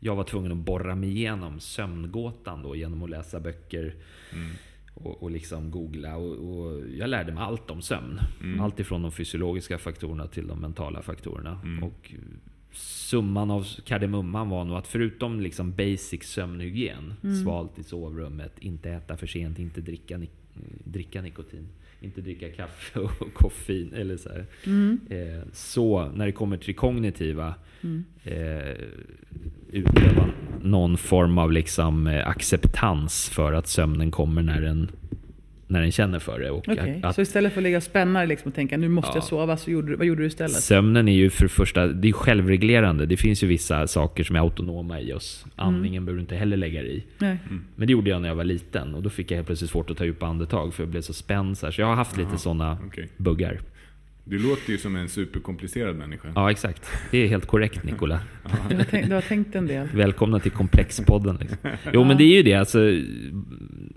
jag 0.00 0.16
var 0.16 0.24
tvungen 0.24 0.52
att 0.52 0.58
borra 0.58 0.94
mig 0.94 1.08
igenom 1.10 1.60
sömngåtan 1.60 2.62
då 2.62 2.76
genom 2.76 3.02
att 3.02 3.10
läsa 3.10 3.40
böcker 3.40 3.94
och, 4.96 5.22
och 5.22 5.30
liksom 5.30 5.70
googla. 5.70 6.16
Och, 6.16 6.32
och 6.58 6.82
jag 6.98 7.08
lärde 7.10 7.32
mig 7.32 7.42
allt 7.42 7.70
om 7.70 7.82
sömn. 7.82 8.20
Allt 8.60 8.80
ifrån 8.80 9.02
de 9.02 9.12
fysiologiska 9.12 9.78
faktorerna 9.78 10.26
till 10.26 10.46
de 10.46 10.58
mentala 10.60 11.02
faktorerna. 11.02 11.60
Och 11.82 12.12
summan 12.72 13.50
av 13.50 13.66
kardemumman 13.84 14.48
var 14.50 14.64
nog 14.64 14.76
att 14.76 14.86
förutom 14.86 15.40
liksom 15.40 15.72
basic 15.72 16.22
sömnhygien, 16.24 17.14
svalt 17.44 17.78
i 17.78 17.82
sovrummet, 17.82 18.58
inte 18.58 18.90
äta 18.90 19.16
för 19.16 19.26
sent, 19.26 19.58
inte 19.58 19.80
dricka, 19.80 20.18
ni- 20.18 20.30
dricka 20.84 21.22
nikotin, 21.22 21.68
inte 22.00 22.20
dricka 22.20 22.48
kaffe 22.48 23.00
och 23.20 23.34
koffein. 23.34 23.92
Eller 23.94 24.16
så, 24.16 24.28
här. 24.28 24.46
Eh, 25.10 25.42
så 25.52 26.10
när 26.14 26.26
det 26.26 26.32
kommer 26.32 26.56
till 26.56 26.66
det 26.66 26.72
kognitiva, 26.72 27.54
eh, 28.24 28.76
utöva 29.72 30.28
någon 30.62 30.96
form 30.96 31.38
av 31.38 31.52
liksom, 31.52 32.06
eh, 32.06 32.28
acceptans 32.28 33.28
för 33.28 33.52
att 33.52 33.66
sömnen 33.68 34.10
kommer 34.10 34.42
när 34.42 34.60
den, 34.60 34.90
när 35.68 35.80
den 35.80 35.92
känner 35.92 36.18
för 36.18 36.40
det. 36.40 36.50
Och 36.50 36.68
Okej, 36.68 37.00
att, 37.02 37.14
Så 37.14 37.20
istället 37.22 37.52
för 37.52 37.60
att 37.60 37.62
ligga 37.64 37.76
och 37.76 37.82
spänna 37.82 38.24
liksom 38.24 38.48
och 38.48 38.54
tänka 38.54 38.76
nu 38.76 38.88
måste 38.88 39.10
Ja. 39.10 39.16
jag 39.16 39.24
sova, 39.24 39.56
så 39.56 39.70
gjorde 39.70 39.88
du, 39.88 39.96
vad 39.96 40.06
gjorde 40.06 40.22
du 40.22 40.26
istället? 40.26 40.52
Sömnen 40.52 41.08
är 41.08 41.12
ju 41.12 41.30
för 41.30 41.42
det 41.42 41.48
första 41.48 41.86
det 41.86 42.08
är 42.08 42.12
självreglerande. 42.12 43.06
Det 43.06 43.16
finns 43.16 43.42
ju 43.42 43.46
vissa 43.46 43.86
saker 43.86 44.24
som 44.24 44.36
är 44.36 44.40
autonoma 44.40 45.00
i 45.00 45.12
oss. 45.12 45.46
Andningen 45.56 46.04
behöver 46.04 46.16
du 46.18 46.20
inte 46.22 46.36
heller 46.36 46.56
lägga 46.56 46.82
dig 46.82 46.96
i. 46.96 47.04
Nej. 47.18 47.38
Men 47.76 47.86
det 47.86 47.92
gjorde 47.92 48.10
jag 48.10 48.22
när 48.22 48.28
jag 48.28 48.36
var 48.36 48.44
liten. 48.44 48.94
Och 48.94 49.02
då 49.02 49.10
fick 49.10 49.30
jag 49.30 49.36
helt 49.36 49.46
plötsligt 49.46 49.70
svårt 49.70 49.90
att 49.90 49.96
ta 49.96 50.04
djupa 50.04 50.26
andetag 50.26 50.74
för 50.74 50.82
jag 50.82 50.90
blev 50.90 51.00
så 51.00 51.12
spänd. 51.12 51.58
Så, 51.58 51.66
här. 51.66 51.70
så 51.72 51.80
jag 51.80 51.88
har 51.88 51.94
haft 51.94 52.16
lite 52.16 52.38
sådana 52.38 52.78
Okej. 52.86 53.08
buggar. 53.16 53.60
Du 54.28 54.38
låter 54.38 54.72
ju 54.72 54.78
som 54.78 54.96
en 54.96 55.08
superkomplicerad 55.08 55.96
människa. 55.96 56.32
Ja, 56.34 56.50
exakt. 56.50 56.90
Det 57.10 57.18
är 57.18 57.28
helt 57.28 57.46
korrekt 57.46 57.84
Nikola. 57.84 58.20
Du, 58.68 58.76
har 58.76 58.84
tänkt, 58.84 59.08
du 59.08 59.14
har 59.14 59.20
tänkt 59.20 59.54
en 59.54 59.66
del. 59.66 59.88
Välkomna 59.94 60.40
till 60.40 60.50
Komplexpodden. 60.50 61.36
Liksom. 61.36 61.58
Jo, 61.92 62.04
men 62.04 62.16
det 62.16 62.24
är 62.24 62.36
ju 62.36 62.42
det. 62.42 62.54
Alltså, 62.54 62.78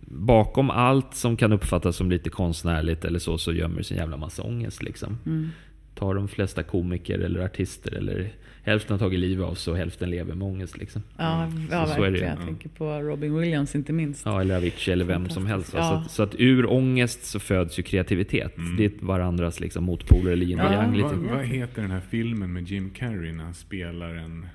bakom 0.08 0.70
allt 0.70 1.16
som 1.16 1.38
kan 1.38 1.54
uppfattas 1.54 1.96
som 1.96 2.10
lite 2.10 2.30
konstnärligt 2.30 3.06
eller 3.06 3.20
så, 3.20 3.38
så 3.38 3.54
gömmer 3.54 3.82
sig 3.82 3.98
en 3.98 4.02
jävla 4.02 4.18
massa 4.18 4.44
ångest. 4.44 4.84
Liksom. 4.84 5.18
Mm. 5.26 5.50
Tar 5.96 6.16
de 6.16 6.28
flesta 6.28 6.64
komiker 6.64 7.20
eller 7.20 7.40
artister, 7.40 7.96
eller 7.96 8.32
hälften 8.70 8.94
har 8.94 9.00
tagit 9.00 9.20
livet 9.20 9.46
av 9.46 9.54
sig 9.56 9.72
och 9.72 9.78
hälften 9.78 10.10
lever 10.10 10.36
med 10.36 10.48
ångest. 10.48 10.78
Liksom. 10.78 11.02
Ja, 11.18 11.48
ja 11.72 11.86
Så- 11.86 11.94
så 11.94 12.04
är 12.04 12.10
verkligen. 12.12 12.36
Jag 12.38 12.46
tänker 12.46 12.70
på 12.70 13.00
Robin 13.00 13.38
Williams 13.40 13.76
inte 13.76 13.94
minst. 13.94 14.26
Ja, 14.26 14.42
eller 14.42 14.58
Avicii 14.58 14.94
eller 14.94 15.06
vem 15.06 15.30
som 15.30 15.46
helst. 15.46 15.74
va? 15.74 15.80
Ja. 15.80 15.90
Så, 15.90 15.96
att, 16.06 16.12
så 16.12 16.24
att 16.24 16.36
ur 16.38 16.72
ångest 16.72 17.24
så 17.26 17.40
föds 17.40 17.80
ju 17.80 17.84
kreativitet. 17.84 18.54
Det 18.78 18.86
är 18.86 18.92
varandras 19.00 19.60
liksom, 19.60 19.84
motpoler 19.84 20.32
eller 20.32 20.46
yin 20.46 20.60
och 20.60 20.74
yang. 20.74 20.96
Lite. 20.96 21.04
Vad, 21.08 21.16
vad 21.18 21.46
heter 21.46 21.82
den 21.82 21.92
här 21.92 22.02
filmen 22.10 22.54
med 22.54 22.68
Jim 22.68 22.90
Carrey 22.90 23.32
när 23.32 23.44
han 23.44 23.54
spelar 23.54 24.16
en 24.16 24.46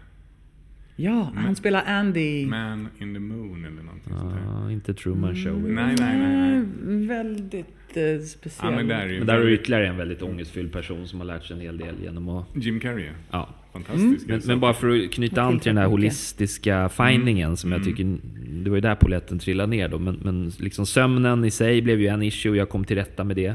Ja, 0.96 1.32
han 1.34 1.56
spelar 1.56 1.82
Andy. 1.86 2.46
man 2.46 2.88
in 2.98 3.14
the 3.14 3.20
moon 3.20 3.64
eller 3.64 3.82
någonting 3.82 4.12
sånt 4.18 4.34
där? 4.34 4.40
Ja, 4.44 4.70
inte 4.70 4.94
Truman 4.94 5.34
Show. 5.36 5.56
Mm. 5.58 5.74
Nej, 5.74 5.94
nej, 5.98 6.18
nej. 6.18 6.36
nej. 6.36 6.56
Mm, 6.56 7.08
Väldigt 7.08 7.66
eh, 7.96 8.20
speciell. 8.26 8.70
Ja, 8.72 8.76
men 8.76 8.88
där 8.88 9.00
är 9.00 9.08
ju 9.08 9.18
Men 9.18 9.26
där 9.26 9.40
du 9.40 9.52
ytterligare 9.54 9.86
en 9.88 9.96
väldigt 9.96 10.22
ångestfylld 10.22 10.72
person 10.72 11.08
som 11.08 11.20
har 11.20 11.26
lärt 11.26 11.44
sig 11.44 11.56
en 11.56 11.62
hel 11.62 11.78
del 11.78 11.94
genom 12.02 12.28
att... 12.28 12.46
Jim 12.54 12.80
Carrey. 12.80 13.08
Ja. 13.30 13.48
Fantastisk. 13.74 14.26
Men, 14.28 14.40
men 14.46 14.60
bara 14.60 14.74
för 14.74 15.04
att 15.04 15.12
knyta 15.12 15.42
an 15.42 15.58
till 15.60 15.70
den 15.70 15.78
här 15.78 15.86
holistiska 15.86 16.88
findingen 16.88 17.56
som 17.56 17.72
jag 17.72 17.84
tycker... 17.84 18.16
Det 18.64 18.70
var 18.70 18.76
ju 18.76 18.80
där 18.80 18.94
poletten 18.94 19.38
trillade 19.38 19.70
ner 19.70 19.88
då. 19.88 19.98
Men, 19.98 20.14
men 20.22 20.52
liksom 20.58 20.86
sömnen 20.86 21.44
i 21.44 21.50
sig 21.50 21.82
blev 21.82 22.00
ju 22.00 22.06
en 22.06 22.22
issue. 22.22 22.56
Jag 22.56 22.68
kom 22.68 22.84
till 22.84 22.96
rätta 22.96 23.24
med 23.24 23.36
det. 23.36 23.54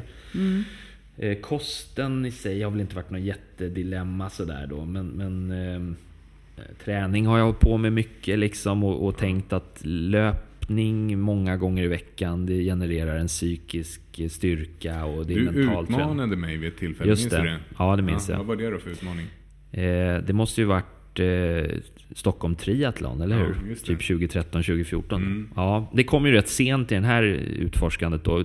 Eh, 1.17 1.37
kosten 1.37 2.25
i 2.25 2.31
sig 2.31 2.61
har 2.61 2.71
väl 2.71 2.81
inte 2.81 2.95
varit 2.95 3.09
något 3.09 3.21
jättedilemma 3.21 4.29
sådär 4.29 4.67
då. 4.69 4.85
Men, 4.85 5.07
men 5.07 5.51
eh, 5.51 6.63
träning 6.83 7.25
har 7.25 7.37
jag 7.37 7.45
hållit 7.45 7.59
på 7.59 7.77
med 7.77 7.93
mycket 7.93 8.39
liksom 8.39 8.83
och, 8.83 9.07
och 9.07 9.17
tänkt 9.17 9.53
att 9.53 9.79
löpning 9.83 11.19
många 11.19 11.57
gånger 11.57 11.83
i 11.83 11.87
veckan, 11.87 12.45
det 12.45 12.63
genererar 12.63 13.17
en 13.17 13.27
psykisk 13.27 14.01
styrka 14.29 15.05
och 15.05 15.25
det 15.25 15.33
är 15.33 15.37
Du 15.37 15.43
mental 15.45 15.87
träning. 15.87 16.01
utmanade 16.01 16.35
mig 16.35 16.57
vid 16.57 16.67
ett 16.69 16.77
tillfälle, 16.77 17.09
Just 17.09 17.23
minns 17.23 17.33
du 17.35 17.37
det. 17.43 17.49
det? 17.53 17.59
Ja, 17.77 17.95
det 17.95 18.01
minns 18.01 18.29
jag. 18.29 18.37
Vad 18.37 18.45
var 18.45 18.55
det 18.55 18.69
då 18.69 18.77
för 18.79 18.89
utmaning? 18.89 19.25
Eh, 19.71 20.17
det 20.27 20.33
måste 20.33 20.61
ju 20.61 20.67
varit 20.67 21.19
eh, 21.19 21.77
Stockholm 22.15 22.55
Triathlon, 22.55 23.21
eller 23.21 23.37
Ja, 23.39 23.45
hur? 23.45 23.69
det. 23.69 23.75
Typ 23.75 24.07
2013, 24.07 24.63
2014. 24.63 25.21
Mm. 25.21 25.49
Ja, 25.55 25.89
det 25.93 26.03
kom 26.03 26.25
ju 26.25 26.31
rätt 26.31 26.47
sent 26.49 26.91
i 26.91 26.95
det 26.95 27.01
här 27.01 27.23
utforskandet 27.23 28.23
då. 28.23 28.43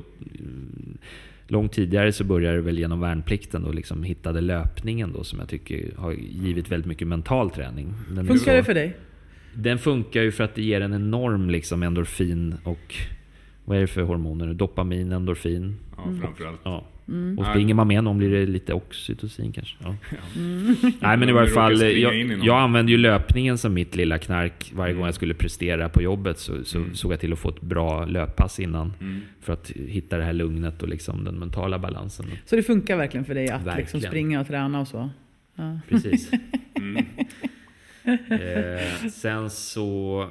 Långt 1.48 1.72
tidigare 1.72 2.12
så 2.12 2.24
började 2.24 2.56
det 2.56 2.62
väl 2.62 2.78
genom 2.78 3.00
värnplikten 3.00 3.64
och 3.64 3.74
liksom 3.74 4.02
hittade 4.02 4.40
löpningen 4.40 5.12
då 5.12 5.24
som 5.24 5.38
jag 5.38 5.48
tycker 5.48 5.90
har 5.96 6.12
givit 6.12 6.72
väldigt 6.72 6.87
mycket 6.88 7.08
mental 7.08 7.50
träning. 7.50 7.94
Den, 8.10 8.26
Funkar 8.26 8.44
så- 8.44 8.50
det 8.50 8.64
för 8.64 8.74
dig? 8.74 8.96
den 9.54 9.78
funkar 9.78 10.22
ju 10.22 10.32
för 10.32 10.44
att 10.44 10.54
det 10.54 10.62
ger 10.62 10.80
en 10.80 10.92
enorm 10.94 11.50
liksom 11.50 11.82
endorfin 11.82 12.54
och 12.64 12.94
vad 13.64 13.76
är 13.76 13.80
det 13.80 13.87
för 13.87 14.02
hormoner? 14.02 14.54
Dopamin, 14.54 15.12
endorfin. 15.12 15.76
Ja, 15.96 16.02
framförallt. 16.22 16.60
Ja. 16.64 16.84
Mm. 17.08 17.38
Och 17.38 17.46
springer 17.46 17.74
man 17.74 17.88
med 17.88 18.04
någon 18.04 18.18
blir 18.18 18.30
det 18.30 18.46
lite 18.46 18.72
oxytocin 18.74 19.52
kanske. 19.52 19.76
Ja. 19.82 19.94
Mm. 20.36 20.76
Nej 21.00 21.16
men 21.16 21.28
i 21.28 21.32
varje 21.32 21.50
fall, 21.50 21.80
jag, 22.00 22.14
jag 22.44 22.60
använde 22.62 22.92
ju 22.92 22.98
löpningen 22.98 23.58
som 23.58 23.74
mitt 23.74 23.96
lilla 23.96 24.18
knark 24.18 24.72
varje 24.74 24.94
gång 24.94 25.04
jag 25.04 25.14
skulle 25.14 25.34
prestera 25.34 25.88
på 25.88 26.02
jobbet. 26.02 26.38
Så, 26.38 26.64
så 26.64 26.78
Mm. 26.78 26.94
såg 26.94 27.12
jag 27.12 27.20
till 27.20 27.32
att 27.32 27.38
få 27.38 27.48
ett 27.48 27.60
bra 27.60 28.04
löppass 28.04 28.60
innan. 28.60 28.92
Mm. 29.00 29.20
För 29.40 29.52
att 29.52 29.70
hitta 29.70 30.18
det 30.18 30.24
här 30.24 30.32
lugnet 30.32 30.82
och 30.82 30.88
liksom 30.88 31.24
den 31.24 31.38
mentala 31.38 31.78
balansen. 31.78 32.26
Så 32.44 32.56
det 32.56 32.62
funkar 32.62 32.96
verkligen 32.96 33.24
för 33.24 33.34
dig 33.34 33.48
att 33.48 33.76
liksom 33.76 34.00
springa 34.00 34.40
och 34.40 34.46
träna 34.46 34.80
och 34.80 34.88
så? 34.88 35.10
Ja. 35.54 35.80
Precis. 35.88 36.30
Mm. 36.76 37.04
Eh, 38.28 39.08
sen 39.10 39.50
så 39.50 40.28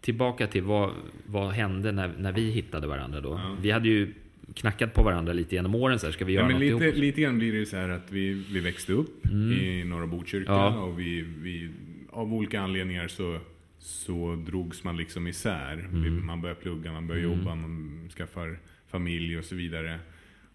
tillbaka 0.00 0.46
till 0.46 0.62
vad, 0.62 0.90
vad 1.26 1.50
hände 1.50 1.92
när, 1.92 2.10
när 2.18 2.32
vi 2.32 2.50
hittade 2.50 2.86
varandra 2.86 3.20
då. 3.20 3.30
Ja. 3.44 3.56
Vi 3.62 3.70
hade 3.70 3.88
ju 3.88 4.14
knackat 4.54 4.94
på 4.94 5.02
varandra 5.02 5.32
lite 5.32 5.54
genom 5.54 5.74
åren. 5.74 5.98
Så 5.98 6.06
här, 6.06 6.12
ska 6.12 6.24
vi 6.24 6.32
göra 6.32 6.44
Ja, 6.44 6.48
men 6.52 6.60
lite, 6.60 6.84
ihop? 6.84 6.96
lite 6.96 7.20
grann 7.20 7.38
blir 7.38 7.52
det 7.52 7.66
så 7.66 7.76
här 7.76 7.88
att 7.88 8.12
vi, 8.12 8.32
vi 8.52 8.60
växte 8.60 8.92
upp 8.92 9.26
i 9.52 9.84
norra 9.84 10.06
Botkyrka 10.06 10.52
Mm. 10.52 10.62
Ja. 10.74 10.80
och 10.80 11.00
vi, 11.00 11.20
vi, 11.20 11.70
av 12.10 12.34
olika 12.34 12.60
anledningar 12.60 13.08
så, 13.08 13.38
så 13.78 14.34
drogs 14.46 14.84
man 14.84 14.96
liksom 14.96 15.26
isär. 15.26 15.72
Mm. 15.72 16.26
man 16.26 16.40
börjar 16.40 16.54
plugga, 16.56 16.92
man 16.92 17.06
börjar 17.06 17.22
jobba, 17.22 17.54
man 17.54 18.08
skaffar 18.16 18.58
familj 18.86 19.38
och 19.38 19.44
så 19.44 19.54
vidare. 19.54 19.98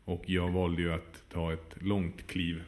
Och 0.06 0.24
jag 0.28 0.52
valde 0.52 0.82
ju 0.82 0.94
att 0.94 1.24
ta 1.30 1.54
ett 1.54 1.76
långt 1.82 2.28
kliv 2.28 2.62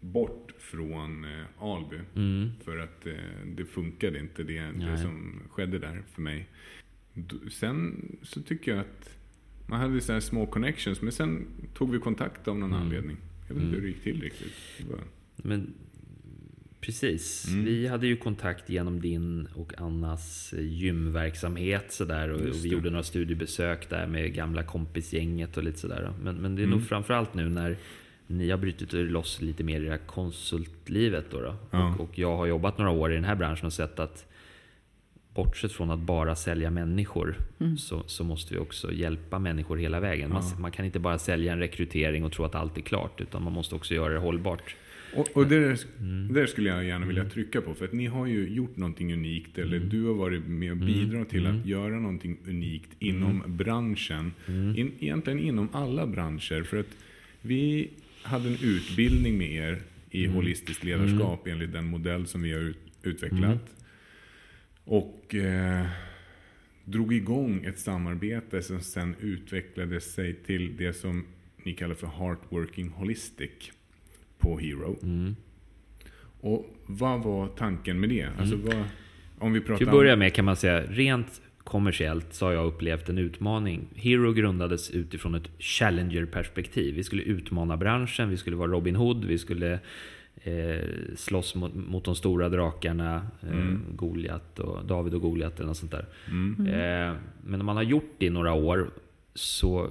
bort 0.00 0.52
från 0.58 1.24
eh, 1.24 1.44
Alby. 1.60 1.96
Mm. 2.16 2.50
För 2.64 2.78
att 2.78 3.06
eh, 3.06 3.12
det 3.46 3.64
funkade 3.64 4.18
inte 4.18 4.42
det, 4.42 4.60
det 4.60 4.98
som 4.98 5.40
skedde 5.50 5.78
där 5.78 6.02
för 6.14 6.22
mig. 6.22 6.48
Sen 7.50 8.02
så 8.22 8.42
tycker 8.42 8.70
jag 8.70 8.80
att 8.80 9.17
man 9.68 9.80
hade 9.80 10.00
så 10.00 10.20
små 10.20 10.46
connections, 10.46 11.02
men 11.02 11.12
sen 11.12 11.46
tog 11.74 11.92
vi 11.92 11.98
kontakt 11.98 12.48
av 12.48 12.58
någon 12.58 12.72
Mm. 12.72 12.82
anledning. 12.82 13.16
Jag 13.48 13.54
vet 13.54 13.62
inte 13.64 13.74
hur 13.76 13.82
det 13.82 13.88
gick 13.88 14.02
till 14.02 14.22
riktigt. 14.22 14.52
Men, 15.36 15.74
precis. 16.80 17.48
Mm. 17.48 17.64
Vi 17.64 17.86
hade 17.86 18.06
ju 18.06 18.16
kontakt 18.16 18.70
genom 18.70 19.00
din 19.00 19.46
och 19.54 19.80
Annas 19.80 20.52
eh, 20.52 20.64
gymverksamhet. 20.64 21.92
Sådär, 21.92 22.28
och, 22.30 22.40
och 22.40 22.64
vi 22.64 22.68
gjorde 22.68 22.90
några 22.90 23.02
studiebesök 23.02 23.88
där 23.90 24.06
med 24.06 24.34
gamla 24.34 24.62
kompisgänget 24.62 25.56
och 25.56 25.62
lite 25.62 25.78
sådär. 25.78 26.12
Men, 26.22 26.36
men 26.36 26.56
det 26.56 26.62
är 26.62 26.64
Mm. 26.66 26.78
nog 26.78 26.88
framförallt 26.88 27.34
nu 27.34 27.48
när 27.48 27.76
ni 28.26 28.50
har 28.50 28.58
brutit 28.58 28.94
er 28.94 29.04
loss 29.04 29.40
lite 29.40 29.64
mer 29.64 29.80
i 29.80 29.84
det 29.84 29.90
här 29.90 30.06
konsultlivet. 30.06 31.24
Då, 31.30 31.40
då. 31.40 31.54
Ja. 31.70 31.94
Och, 31.94 32.00
och 32.00 32.18
jag 32.18 32.36
har 32.36 32.46
jobbat 32.46 32.78
några 32.78 32.90
år 32.90 33.12
i 33.12 33.14
den 33.14 33.24
här 33.24 33.34
branschen 33.36 33.66
och 33.66 33.72
sett 33.72 33.98
att 33.98 34.27
Bortsett 35.38 35.72
från 35.72 35.90
att 35.90 35.98
bara 36.00 36.34
sälja 36.36 36.70
människor 36.70 37.36
så, 37.78 38.02
så 38.06 38.24
måste 38.24 38.54
vi 38.54 38.60
också 38.60 38.92
hjälpa 38.92 39.38
människor 39.38 39.76
hela 39.76 40.00
vägen. 40.00 40.30
Man, 40.30 40.42
Ja. 40.52 40.58
man 40.58 40.70
kan 40.70 40.84
inte 40.86 40.98
bara 40.98 41.18
sälja 41.18 41.52
en 41.52 41.58
rekrytering 41.58 42.24
och 42.24 42.32
tro 42.32 42.44
att 42.44 42.54
allt 42.54 42.76
är 42.78 42.82
klart. 42.82 43.20
Utan 43.20 43.42
man 43.42 43.52
måste 43.52 43.74
också 43.74 43.94
göra 43.94 44.12
det 44.12 44.18
hållbart. 44.18 44.76
Och, 45.16 45.28
och 45.36 45.46
där, 45.46 45.78
Mm. 46.00 46.32
där 46.34 46.46
skulle 46.46 46.68
jag 46.68 46.84
gärna 46.84 47.06
vilja 47.06 47.24
trycka 47.24 47.60
på. 47.60 47.74
För 47.74 47.84
att 47.84 47.92
ni 47.92 48.06
har 48.06 48.26
ju 48.26 48.48
gjort 48.48 48.76
någonting 48.76 49.12
unikt. 49.12 49.58
Eller 49.58 49.76
Mm. 49.76 49.88
du 49.88 50.04
har 50.04 50.14
varit 50.14 50.46
med 50.46 50.70
och 50.70 50.76
bidragit 50.76 51.28
till 51.30 51.46
att 51.46 51.66
göra 51.66 52.00
någonting 52.00 52.38
unikt 52.46 52.90
inom 52.98 53.30
Mm. 53.42 53.56
branschen. 53.56 54.32
In, 54.76 54.92
egentligen 55.00 55.38
inom 55.38 55.68
alla 55.72 56.06
branscher. 56.06 56.62
För 56.62 56.80
att 56.80 56.96
vi 57.42 57.90
hade 58.22 58.48
en 58.48 58.56
utbildning 58.62 59.38
med 59.38 59.50
er 59.52 59.78
i 60.10 60.24
Mm. 60.24 60.36
holistiskt 60.36 60.84
ledarskap 60.84 61.46
enligt 61.46 61.72
den 61.72 61.84
modell 61.84 62.26
som 62.26 62.42
vi 62.42 62.52
har 62.52 62.60
ut, 62.60 62.78
utvecklat. 63.02 63.74
Mm. 64.88 65.02
Och 65.02 65.34
eh, 65.34 65.86
drog 66.84 67.14
igång 67.14 67.64
ett 67.64 67.78
samarbete 67.78 68.62
som 68.62 68.80
sen 68.80 69.14
utvecklade 69.20 70.00
sig 70.00 70.34
till 70.34 70.76
det 70.76 70.92
som 70.92 71.26
ni 71.62 71.72
kallar 71.72 71.94
för 71.94 72.06
Heartworking 72.06 72.88
Holistic 72.88 73.72
på 74.38 74.58
Hero. 74.58 74.96
Mm. 75.02 75.36
Och 76.40 76.66
vad 76.86 77.22
var 77.22 77.48
tanken 77.48 78.00
med 78.00 78.08
det? 78.08 78.28
Alltså 78.38 78.56
vad, 78.56 78.84
om 79.38 79.52
vi 79.52 79.60
pratar 79.60 79.78
Till 79.78 79.88
att 79.88 79.94
börja 79.94 80.16
med 80.16 80.34
kan 80.34 80.44
man 80.44 80.56
säga 80.56 80.82
rent 80.82 81.40
kommersiellt 81.58 82.34
så 82.34 82.46
har 82.46 82.52
jag 82.52 82.66
upplevt 82.66 83.08
en 83.08 83.18
utmaning. 83.18 83.88
Hero 83.94 84.32
grundades 84.32 84.90
utifrån 84.90 85.34
ett 85.34 85.50
challenger-perspektiv. 85.58 86.94
Vi 86.94 87.04
skulle 87.04 87.22
utmana 87.22 87.76
branschen, 87.76 88.30
vi 88.30 88.36
skulle 88.36 88.56
vara 88.56 88.70
Robin 88.70 88.96
Hood, 88.96 89.24
vi 89.24 89.38
skulle 89.38 89.78
eh, 90.42 90.88
slåss 91.16 91.54
mot, 91.54 91.74
mot 91.74 92.04
de 92.04 92.14
stora 92.14 92.48
drakarna, 92.48 93.26
eh, 93.42 93.76
Goliat 93.94 94.58
och 94.58 94.84
David 94.84 95.14
och 95.14 95.20
Goliat 95.20 95.56
eller 95.56 95.66
något 95.66 95.76
sånt 95.76 95.92
där. 95.92 96.06
Eh, 96.58 97.16
men 97.44 97.58
när 97.58 97.64
man 97.64 97.76
har 97.76 97.82
gjort 97.82 98.14
det 98.18 98.26
i 98.26 98.30
några 98.30 98.52
år 98.52 98.90
så 99.34 99.88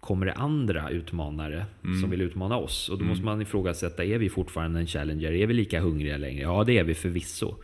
kommer 0.00 0.26
det 0.26 0.32
andra 0.32 0.90
utmanare 0.90 1.64
som 2.00 2.10
vill 2.10 2.20
utmana 2.20 2.56
oss. 2.56 2.88
Och 2.88 2.98
då 2.98 3.04
måste 3.04 3.24
man 3.24 3.42
ifrågasätta, 3.42 4.04
är 4.04 4.18
vi 4.18 4.28
fortfarande 4.28 4.80
en 4.80 4.86
challenger? 4.86 5.32
Är 5.32 5.46
vi 5.46 5.54
lika 5.54 5.80
hungriga 5.80 6.16
längre? 6.16 6.42
Ja, 6.42 6.64
det 6.64 6.78
är 6.78 6.84
vi 6.84 6.94
förvisso. 6.94 7.54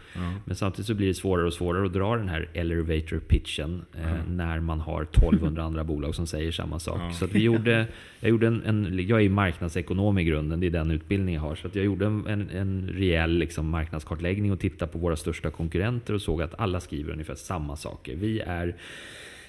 Men 0.45 0.57
samtidigt 0.57 0.87
så 0.87 0.95
blir 0.95 1.07
det 1.07 1.15
svårare 1.15 1.47
och 1.47 1.53
svårare 1.53 1.87
att 1.87 1.93
dra 1.93 2.17
den 2.17 2.29
här 2.29 2.49
elevator 2.55 3.19
pitchen 3.19 3.85
eh, 3.95 4.31
när 4.31 4.61
man 4.61 4.81
har 4.81 5.03
1200 5.03 5.63
andra 5.63 5.85
bolag 5.85 6.15
som 6.15 6.27
säger 6.27 6.53
samma 6.53 6.79
sak. 6.79 7.01
Ja. 7.01 7.13
Så 7.13 7.25
att 7.25 7.33
vi 7.33 7.43
gjorde, 7.43 7.87
jag, 8.21 8.31
gjorde 8.31 8.47
en, 8.47 8.63
en, 8.63 9.07
jag 9.09 9.23
är 9.23 9.29
marknadsekonom 9.29 10.19
i 10.19 10.25
grunden, 10.25 10.61
det 10.61 10.67
är 10.67 10.71
den 10.71 10.91
utbildning 10.91 11.35
jag 11.35 11.43
har. 11.43 11.55
Så 11.55 11.67
att 11.67 11.75
jag 11.75 11.85
gjorde 11.85 12.07
en, 12.07 12.27
en, 12.27 12.51
en 12.51 12.89
rejäl 12.89 13.31
liksom, 13.31 13.69
marknadskartläggning 13.69 14.53
och 14.53 14.61
tittade 14.61 14.93
på 14.93 14.99
våra 14.99 15.17
största 15.17 15.51
konkurrenter 15.51 16.15
och 16.15 16.23
såg 16.23 16.43
att 16.43 16.55
alla 16.59 16.81
skriver 16.81 17.13
ungefär 17.13 17.35
samma 17.35 17.77
saker. 17.77 18.17
Vi 18.17 18.41
är 18.41 18.77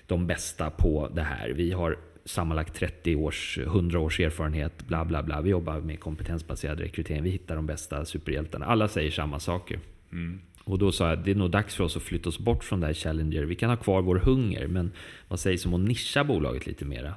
de 0.07 0.27
bästa 0.27 0.69
på 0.69 1.09
det 1.13 1.21
här. 1.21 1.49
Vi 1.49 1.71
har 1.71 1.97
sammanlagt 2.27 2.75
30 2.75 3.15
års, 3.15 3.57
100 3.57 3.99
års 3.99 4.19
erfarenhet, 4.19 4.87
bla 4.87 5.05
bla 5.05 5.23
bla. 5.23 5.41
Vi 5.41 5.49
jobbar 5.49 5.79
med 5.79 5.99
kompetensbaserad 5.99 6.79
rekrytering. 6.79 7.23
Vi 7.23 7.29
hittar 7.29 7.55
de 7.55 7.65
bästa 7.65 8.05
superhjältarna. 8.05 8.65
Alla 8.65 8.87
säger 8.87 9.11
samma 9.11 9.39
saker. 9.39 9.79
Mm. 10.11 10.39
Och 10.69 10.79
då 10.79 10.91
sa 10.91 11.09
jag, 11.09 11.19
det 11.23 11.31
är 11.31 11.35
nog 11.35 11.51
dags 11.51 11.75
för 11.75 11.83
oss 11.83 11.97
att 11.97 12.03
flytta 12.03 12.29
oss 12.29 12.39
bort 12.39 12.63
från 12.63 12.79
det 12.79 12.85
här 12.85 12.93
Challenger. 12.93 13.43
Vi 13.43 13.55
kan 13.55 13.69
ha 13.69 13.77
kvar 13.77 14.01
vår 14.01 14.15
hunger, 14.15 14.67
men 14.67 14.91
vad 15.27 15.39
sägs 15.39 15.65
om 15.65 15.73
att 15.73 15.79
nischa 15.79 16.23
bolaget 16.23 16.67
lite 16.67 16.85
mera? 16.85 17.13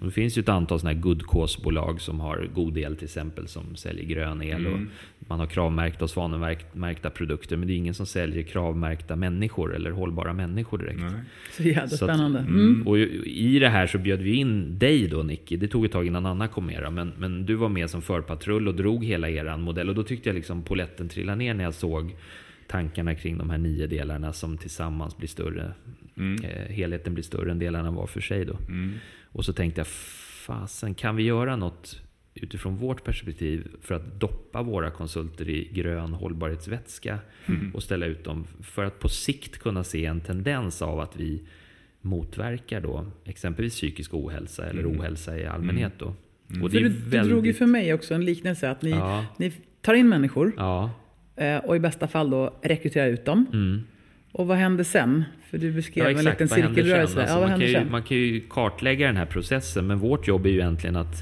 Och 0.00 0.06
det 0.06 0.12
finns 0.12 0.38
ju 0.38 0.40
ett 0.40 0.48
antal 0.48 0.80
sådana 0.80 0.94
här 0.94 1.02
good 1.02 1.26
cause-bolag 1.26 2.00
som 2.00 2.20
har 2.20 2.48
god 2.54 2.78
el 2.78 2.96
till 2.96 3.04
exempel, 3.04 3.48
som 3.48 3.76
säljer 3.76 4.04
grön 4.04 4.42
el. 4.42 4.66
Och 4.66 4.78
man 5.18 5.38
har 5.38 5.46
kravmärkta 5.46 6.04
och 6.04 6.10
svanmärkta 6.10 7.10
produkter, 7.10 7.56
men 7.56 7.68
det 7.68 7.74
är 7.74 7.76
ingen 7.76 7.94
som 7.94 8.06
säljer 8.06 8.42
kravmärkta 8.42 9.16
människor 9.16 9.74
eller 9.74 9.90
hållbara 9.90 10.32
människor 10.32 10.78
direkt. 10.78 11.00
Nej. 11.00 11.10
Så 11.56 11.62
jävla 11.62 11.88
Så 11.88 11.94
att- 11.94 11.98
spännande. 12.10 12.38
Mm. 12.38 12.82
Och 12.86 12.98
i 12.98 13.58
det 13.58 13.68
här 13.68 13.86
så 13.86 13.98
bjöd 13.98 14.20
vi 14.20 14.34
in 14.34 14.78
dig 14.78 15.08
då 15.08 15.22
Nicky. 15.22 15.56
Det 15.56 15.68
tog 15.68 15.84
ett 15.84 15.92
tag 15.92 16.06
innan 16.06 16.26
Anna 16.26 16.48
kom 16.48 16.66
med. 16.66 16.92
Men, 16.92 17.12
men 17.18 17.46
du 17.46 17.54
var 17.54 17.68
med 17.68 17.90
som 17.90 18.02
förpatrull 18.02 18.68
och 18.68 18.74
drog 18.74 19.04
hela 19.04 19.28
eran 19.30 19.60
modell. 19.60 19.88
Och 19.88 19.94
då 19.94 20.02
tyckte 20.02 20.28
jag 20.28 20.34
liksom 20.34 20.62
poletten 20.62 21.08
trilla 21.08 21.34
ner 21.34 21.54
när 21.54 21.64
jag 21.64 21.74
såg 21.74 22.16
tankarna 22.70 23.14
kring 23.14 23.38
de 23.38 23.50
här 23.50 23.58
nio 23.58 23.86
delarna 23.86 24.32
som 24.32 24.58
tillsammans 24.58 25.16
blir 25.16 25.28
större. 25.28 25.72
Mm. 26.16 26.44
Eh, 26.44 26.72
helheten 26.74 27.14
blir 27.14 27.24
större 27.24 27.50
än 27.50 27.58
delarna 27.58 27.90
var 27.90 28.06
för 28.06 28.20
sig 28.20 28.44
då. 28.44 28.56
Mm. 28.68 28.94
Och 29.32 29.44
så 29.44 29.52
tänkte 29.52 29.80
jag, 29.80 29.86
fasen 30.46 30.94
kan 30.94 31.16
vi 31.16 31.22
göra 31.22 31.56
något 31.56 32.02
utifrån 32.34 32.76
vårt 32.76 33.04
perspektiv 33.04 33.68
för 33.82 33.94
att 33.94 34.20
doppa 34.20 34.62
våra 34.62 34.90
konsulter 34.90 35.48
i 35.48 35.68
grön 35.72 36.12
hållbarhetsvätska 36.12 37.18
och 37.74 37.82
ställa 37.82 38.06
ut 38.06 38.24
dem 38.24 38.46
för 38.62 38.84
att 38.84 38.98
på 38.98 39.08
sikt 39.08 39.58
kunna 39.58 39.84
se 39.84 40.04
en 40.06 40.20
tendens 40.20 40.82
av 40.82 41.00
att 41.00 41.16
vi 41.16 41.42
motverkar 42.00 42.80
då 42.80 43.06
exempelvis 43.24 43.74
psykisk 43.74 44.14
ohälsa 44.14 44.66
eller 44.66 44.90
ohälsa 44.92 45.38
i 45.38 45.46
allmänhet 45.46 45.92
då. 45.98 46.14
Och 46.62 46.70
För 46.70 46.80
du, 46.80 46.88
du 46.88 47.20
drog 47.20 47.46
ju 47.46 47.54
för 47.54 47.66
mig 47.66 47.94
också 47.94 48.14
en 48.14 48.24
liknelse 48.24 48.70
att 48.70 48.82
ni, 48.82 48.90
Ja. 48.90 49.26
ni 49.38 49.52
tar 49.80 49.94
in 49.94 50.08
människor 50.08 50.52
Ja, 50.56 50.90
och 51.64 51.76
i 51.76 51.78
bästa 51.78 52.08
fall 52.08 52.30
då 52.30 52.54
rekryterar 52.62 53.06
ut 53.08 53.24
dem. 53.24 53.46
mm. 53.52 53.82
Och 54.32 54.46
vad 54.46 54.56
händer 54.56 54.84
sen? 54.84 55.24
För 55.50 55.58
du 55.58 55.72
beskrev 55.72 56.04
Ja, 56.04 56.10
en 56.10 56.16
exakt. 56.16 56.40
liten 56.40 56.48
händer 56.62 56.66
sen? 56.66 56.74
cirkelrörelse. 56.74 57.20
Alltså, 57.20 57.34
ja, 57.34 57.40
man, 57.48 57.58
kan 57.60 57.68
ju, 57.68 57.90
man 57.90 58.02
kan 58.02 58.16
ju 58.16 58.40
kartlägga 58.50 59.06
den 59.06 59.16
här 59.16 59.26
processen, 59.26 59.86
men 59.86 59.98
vårt 59.98 60.28
jobb 60.28 60.46
är 60.46 60.50
ju 60.50 60.56
egentligen 60.58 60.96
att 60.96 61.14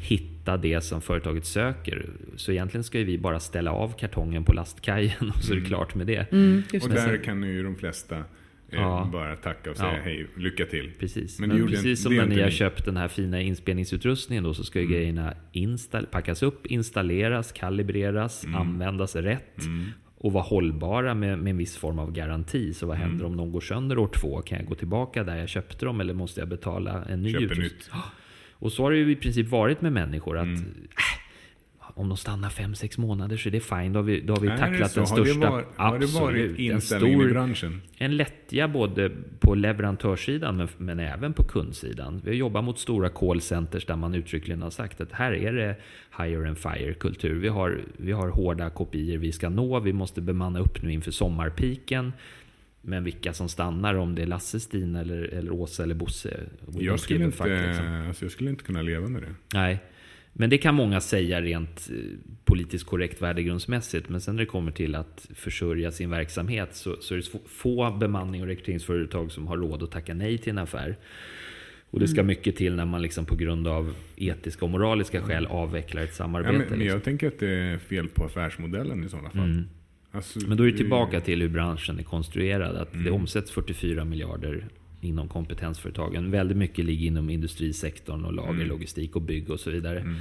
hitta 0.00 0.56
det 0.56 0.80
som 0.80 1.00
företaget 1.00 1.46
söker. 1.46 2.06
Så 2.36 2.52
egentligen 2.52 2.84
ska 2.84 2.98
ju 2.98 3.04
vi 3.04 3.18
bara 3.18 3.40
ställa 3.40 3.70
av 3.72 3.94
kartongen 3.98 4.44
på 4.44 4.52
lastkajen 4.52 5.30
och 5.36 5.42
så 5.42 5.52
är 5.52 5.56
det 5.56 5.66
klart 5.66 5.94
med 5.94 6.06
det. 6.06 6.32
Mm, 6.32 6.62
Och 6.82 6.88
där 6.88 7.24
kan 7.24 7.42
ju 7.42 7.62
de 7.62 7.76
flesta 7.76 8.16
eh, 8.16 8.22
Ja. 8.82 9.08
bara 9.12 9.36
tacka 9.36 9.70
och 9.70 9.76
säga 9.76 9.92
Ja. 9.92 10.00
hej, 10.04 10.26
lycka 10.36 10.64
till. 10.66 10.90
Precis. 11.00 11.40
Men 11.40 11.48
Men, 11.48 11.66
precis 11.66 11.84
inte- 11.86 11.96
som 12.02 12.14
när 12.16 12.22
är 12.22 12.26
ni 12.26 12.42
har 12.42 12.50
köpt 12.50 12.84
den 12.84 12.96
här 12.96 13.08
fina 13.08 13.40
inspelningsutrustningen 13.40 14.44
då 14.44 14.54
så 14.54 14.64
ska 14.64 14.80
ju 14.80 14.86
grejerna 14.86 15.34
install- 15.52 16.06
packas 16.06 16.42
upp, 16.42 16.66
installeras, 16.66 17.52
kalibreras, 17.52 18.46
användas 18.54 19.16
rätt 19.16 19.56
och 20.18 20.32
vara 20.32 20.44
hållbara 20.44 21.14
med, 21.14 21.38
med 21.38 21.50
en 21.50 21.56
viss 21.56 21.76
form 21.76 21.98
av 21.98 22.12
garanti. 22.12 22.74
Så 22.74 22.86
vad 22.86 22.96
händer 22.96 23.24
om 23.24 23.36
de 23.36 23.52
går 23.52 23.60
sönder 23.60 23.98
år 23.98 24.08
två? 24.08 24.42
Kan 24.42 24.58
jag 24.58 24.66
gå 24.66 24.74
tillbaka 24.74 25.24
där 25.24 25.36
jag 25.36 25.48
köpte 25.48 25.84
dem 25.84 26.00
eller 26.00 26.14
måste 26.14 26.40
jag 26.40 26.48
betala 26.48 27.04
en 27.04 27.22
ny 27.22 27.32
Köper 27.32 27.44
utrustning? 27.44 27.64
nytt. 27.68 27.90
Och 28.58 28.72
så 28.72 28.82
har 28.82 28.90
det 28.90 28.96
ju 28.98 29.10
i 29.12 29.16
princip 29.16 29.48
varit 29.48 29.80
med 29.80 29.92
människor. 29.92 30.38
att 30.38 30.44
Mm. 30.44 30.58
äh, 30.60 30.66
Om 31.98 32.08
de 32.08 32.16
stannar 32.16 32.50
fem 32.50 32.74
sex 32.74 32.98
månader 32.98 33.36
så 33.36 33.48
är 33.48 33.50
det 33.50 33.60
fine. 33.60 33.92
Då 33.92 33.98
har 33.98 34.04
vi, 34.04 34.20
då 34.20 34.34
har 34.34 34.40
vi 34.40 34.48
tacklat 34.48 34.94
den 34.94 35.04
Har 35.06 35.16
det 35.18 35.24
största. 35.24 35.50
varit- 35.50 35.66
Har 35.76 35.98
det 35.98 36.06
varit 36.06 36.58
inställningen 36.58 37.20
i 37.20 37.24
stor 37.24 37.30
branschen? 37.32 37.82
en 37.98 38.16
lättja 38.16 38.68
både 38.68 39.10
på 39.40 39.54
leverantörssidan 39.54 40.56
men, 40.56 40.68
men 40.78 41.00
även 41.00 41.32
på 41.32 41.44
kundsidan. 41.44 42.20
Vi 42.24 42.34
jobbar 42.34 42.62
mot 42.62 42.78
stora 42.78 43.08
callcenters 43.08 43.86
där 43.86 43.96
man 43.96 44.14
uttryckligen 44.14 44.62
har 44.62 44.70
sagt 44.70 45.00
att 45.00 45.12
här 45.12 45.32
är 45.32 45.52
det 45.52 45.76
hire 46.22 46.48
and 46.48 46.58
fire-kultur. 46.58 47.34
Vi 47.40 47.48
har, 47.48 47.80
vi 47.96 48.12
har 48.12 48.28
hårda 48.28 48.70
kopior 48.70 49.18
vi 49.18 49.32
ska 49.32 49.48
nå. 49.48 49.80
Vi 49.80 49.92
måste 49.92 50.20
bemanna 50.20 50.58
upp 50.60 50.82
nu 50.82 50.92
inför 50.92 51.10
sommarpiken. 51.10 52.12
Men 52.80 53.04
vilka 53.04 53.32
som 53.32 53.48
stannar, 53.48 53.94
om 53.94 54.14
det 54.14 54.22
är 54.22 54.26
Lasse, 54.26 54.60
Stina, 54.60 55.00
eller, 55.00 55.22
eller 55.22 55.50
Åsa 55.52 55.82
eller 55.82 55.94
Bosse. 55.94 56.40
Jag 56.78 57.00
skulle, 57.00 57.24
inte, 57.24 57.66
liksom. 57.68 58.04
alltså 58.08 58.24
jag 58.24 58.32
skulle 58.32 58.50
inte 58.50 58.64
kunna 58.64 58.82
leva 58.82 59.08
med 59.08 59.22
det. 59.22 59.34
Nej. 59.54 59.78
Men 60.38 60.50
det 60.50 60.58
kan 60.58 60.74
många 60.74 61.00
säga 61.00 61.40
rent 61.42 61.90
eh, 61.92 61.96
politiskt 62.44 62.86
korrekt 62.86 63.22
värdegrundsmässigt. 63.22 64.08
Men 64.08 64.20
sen 64.20 64.36
när 64.36 64.42
det 64.42 64.46
kommer 64.46 64.72
till 64.72 64.94
att 64.94 65.28
försörja 65.34 65.92
sin 65.92 66.10
verksamhet 66.10 66.68
så, 66.74 66.96
så 67.00 67.14
är 67.14 67.18
det 67.18 67.38
få- 67.48 67.90
bemanning 68.00 68.40
och 68.42 68.46
rekryteringsföretag 68.48 69.32
som 69.32 69.46
har 69.46 69.56
råd 69.56 69.82
att 69.82 69.90
tacka 69.90 70.14
nej 70.14 70.38
till 70.38 70.50
en 70.50 70.58
affär. 70.58 70.96
Och 71.90 72.00
det 72.00 72.08
ska 72.08 72.22
mycket 72.22 72.56
till 72.56 72.74
när 72.74 72.84
man 72.84 73.02
liksom 73.02 73.24
på 73.26 73.36
grund 73.36 73.68
av 73.68 73.94
etiska 74.16 74.64
och 74.64 74.70
moraliska 74.70 75.22
skäl 75.22 75.46
avvecklar 75.46 76.02
ett 76.02 76.08
Ja, 76.12 76.14
samarbete. 76.14 76.52
men, 76.58 76.68
men 76.68 76.78
liksom. 76.78 76.94
jag 76.96 77.04
tänker 77.04 77.28
att 77.28 77.38
det 77.38 77.48
är 77.50 77.78
fel 77.78 78.08
på 78.08 78.24
affärsmodellen 78.24 79.04
i 79.04 79.08
sådana 79.08 79.30
fall. 79.30 79.50
Mm. 79.50 79.64
Alltså, 80.10 80.38
Men 80.48 80.56
då 80.56 80.66
är 80.66 80.70
det- 80.70 80.76
tillbaka 80.76 81.20
till 81.20 81.40
hur 81.42 81.48
branschen 81.48 81.98
är 81.98 82.02
konstruerad. 82.02 82.76
Att 82.76 82.92
Mm. 82.92 83.04
det 83.04 83.10
omsätts 83.10 83.50
44 83.50 84.04
miljarder 84.04 84.64
inom 85.00 85.28
kompetensföretagen. 85.28 86.30
Väldigt 86.30 86.56
mycket 86.56 86.84
ligger 86.84 87.06
inom 87.06 87.30
industrisektorn 87.30 88.24
och 88.24 88.32
lager, 88.32 88.50
Mm. 88.54 88.68
logistik 88.68 89.16
och 89.16 89.22
bygg 89.22 89.50
och 89.50 89.60
så 89.60 89.70
vidare. 89.70 90.00
Mm. 90.00 90.16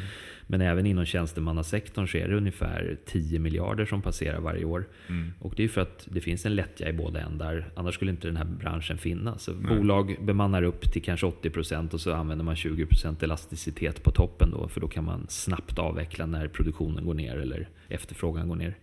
Men 0.47 0.61
även 0.61 0.85
inom 0.85 1.05
tjänstemannasektorn 1.05 2.07
så 2.07 2.17
är 2.17 2.27
det 2.27 2.35
ungefär 2.35 2.97
10 3.05 3.39
miljarder 3.39 3.85
som 3.85 4.01
passerar 4.01 4.39
varje 4.39 4.65
år. 4.65 4.85
Mm. 5.09 5.33
Och 5.39 5.53
det 5.57 5.63
är 5.63 5.67
för 5.67 5.81
att 5.81 6.07
det 6.11 6.21
finns 6.21 6.45
en 6.45 6.55
lättja 6.55 6.89
i 6.89 6.93
båda 6.93 7.21
ändar. 7.21 7.69
Annars 7.75 7.95
skulle 7.95 8.11
inte 8.11 8.27
den 8.27 8.37
här 8.37 8.45
branschen 8.45 8.97
finnas. 8.97 9.43
Så 9.43 9.53
bolag 9.53 10.15
bemannar 10.21 10.63
upp 10.63 10.91
till 10.91 11.01
kanske 11.03 11.25
80% 11.25 11.93
och 11.93 12.01
så 12.01 12.11
använder 12.13 12.45
man 12.45 12.55
20% 12.55 13.23
elasticitet 13.23 14.03
på 14.03 14.11
toppen 14.11 14.51
då. 14.51 14.67
För 14.67 14.81
då 14.81 14.87
kan 14.87 15.03
man 15.03 15.25
snabbt 15.29 15.79
avveckla 15.79 16.25
när 16.25 16.47
produktionen 16.47 17.05
går 17.05 17.13
ner 17.13 17.37
eller 17.37 17.69
efterfrågan 17.89 18.47
går 18.49 18.55
ner. 18.55 18.75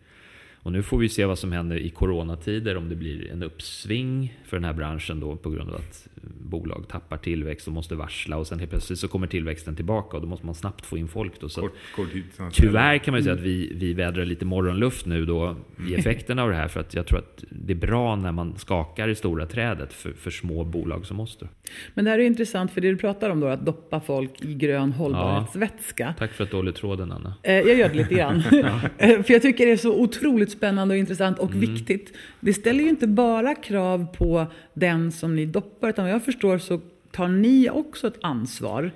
Och 0.62 0.72
nu 0.72 0.82
får 0.82 0.98
vi 0.98 1.08
se 1.08 1.24
vad 1.24 1.38
som 1.38 1.52
händer 1.52 1.76
i 1.76 1.90
coronatider. 1.90 2.76
Om 2.76 2.88
det 2.88 2.96
blir 2.96 3.30
en 3.30 3.42
uppsving 3.42 4.38
för 4.44 4.56
den 4.56 4.64
här 4.64 4.72
branschen 4.72 5.20
då 5.20 5.36
på 5.36 5.50
grund 5.50 5.70
av 5.70 5.76
att 5.76 6.08
bolag 6.40 6.84
tappar 6.88 7.16
tillväxt 7.16 7.66
och 7.66 7.72
måste 7.72 7.94
varsla. 7.94 8.36
Och 8.36 8.46
sen 8.46 8.58
helt 8.58 8.70
plötsligt 8.70 8.98
så 8.98 9.08
kommer 9.08 9.26
tillväxten 9.26 9.76
tillbaka 9.76 10.16
och 10.16 10.22
då 10.22 10.28
måste 10.28 10.46
man 10.46 10.54
snabbt 10.54 10.86
få 10.86 10.98
in 10.98 11.08
folk. 11.08 11.40
Då. 11.40 11.48
Så 11.48 11.60
att 11.60 11.66
Kort, 11.72 11.76
korttidsanställning. 11.96 12.52
Tyvärr 12.52 12.98
kan 12.98 13.12
man 13.12 13.18
ju 13.20 13.24
säga 13.24 13.34
att 13.34 13.40
vi, 13.40 13.72
vi 13.74 13.94
vädrar 13.94 14.24
lite 14.24 14.44
morgonluft 14.44 15.06
nu 15.06 15.26
då 15.26 15.56
i 15.88 15.94
effekterna 15.98 16.42
av 16.42 16.48
det 16.50 16.56
här. 16.56 16.68
För 16.68 16.80
att 16.80 16.94
jag 16.94 17.06
tror 17.06 17.18
att 17.18 17.44
det 17.50 17.72
är 17.72 17.76
bra 17.76 18.16
när 18.16 18.32
man 18.32 18.54
skakar 18.58 19.08
i 19.08 19.14
stora 19.14 19.46
trädet 19.46 19.92
för, 19.92 20.12
för 20.12 20.30
små 20.30 20.64
bolag 20.64 21.06
som 21.06 21.20
oss. 21.20 21.36
Då. 21.40 21.46
Men 21.94 22.04
det 22.04 22.10
här 22.10 22.18
är 22.18 22.22
intressant 22.26 22.70
för 22.72 22.80
det 22.80 22.88
du 22.90 22.96
pratar 22.96 23.30
om 23.30 23.40
då, 23.40 23.46
att 23.46 23.66
doppa 23.66 24.00
folk 24.00 24.44
i 24.44 24.54
grön 24.54 24.92
hållbarhetsvätska. 24.92 26.14
Tack 26.18 26.32
för 26.32 26.44
att 26.44 26.50
du 26.50 26.56
håller 26.56 26.72
tråden 26.72 27.12
Anna. 27.12 27.34
Eh, 27.42 27.52
Jag 27.54 27.74
gör 27.78 27.88
det 27.88 27.94
lite 27.94 28.14
grann. 28.14 28.42
Eh, 28.98 29.22
För 29.22 29.32
jag 29.32 29.42
tycker 29.42 29.66
det 29.66 29.72
är 29.72 29.76
så 29.76 30.00
otroligt 30.00 30.50
spännande 30.50 30.94
och 30.94 30.98
intressant 30.98 31.38
och 31.38 31.52
Mm. 31.52 31.60
viktigt. 31.60 32.12
Det 32.40 32.52
ställer 32.54 32.84
ju 32.84 32.88
inte 32.90 33.06
bara 33.06 33.54
krav 33.54 34.06
på 34.16 34.46
den 34.74 35.12
som 35.12 35.36
ni 35.36 35.46
doppar, 35.46 35.88
utan 35.88 36.06
jag 36.12 36.24
förstår 36.24 36.58
så 36.58 36.80
tar 37.10 37.28
ni 37.28 37.70
också 37.70 38.06
ett 38.06 38.18
ansvar. 38.22 38.90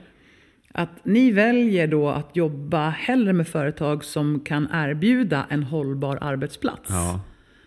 Att 0.72 1.04
ni 1.04 1.30
väljer 1.30 1.86
då 1.86 2.08
att 2.08 2.36
jobba 2.36 2.88
hellre 2.88 3.32
med 3.32 3.48
företag 3.48 4.04
som 4.04 4.40
kan 4.40 4.68
erbjuda 4.72 5.46
en 5.48 5.62
hållbar 5.62 6.18
arbetsplats. 6.20 6.90
Ja, 6.90 7.20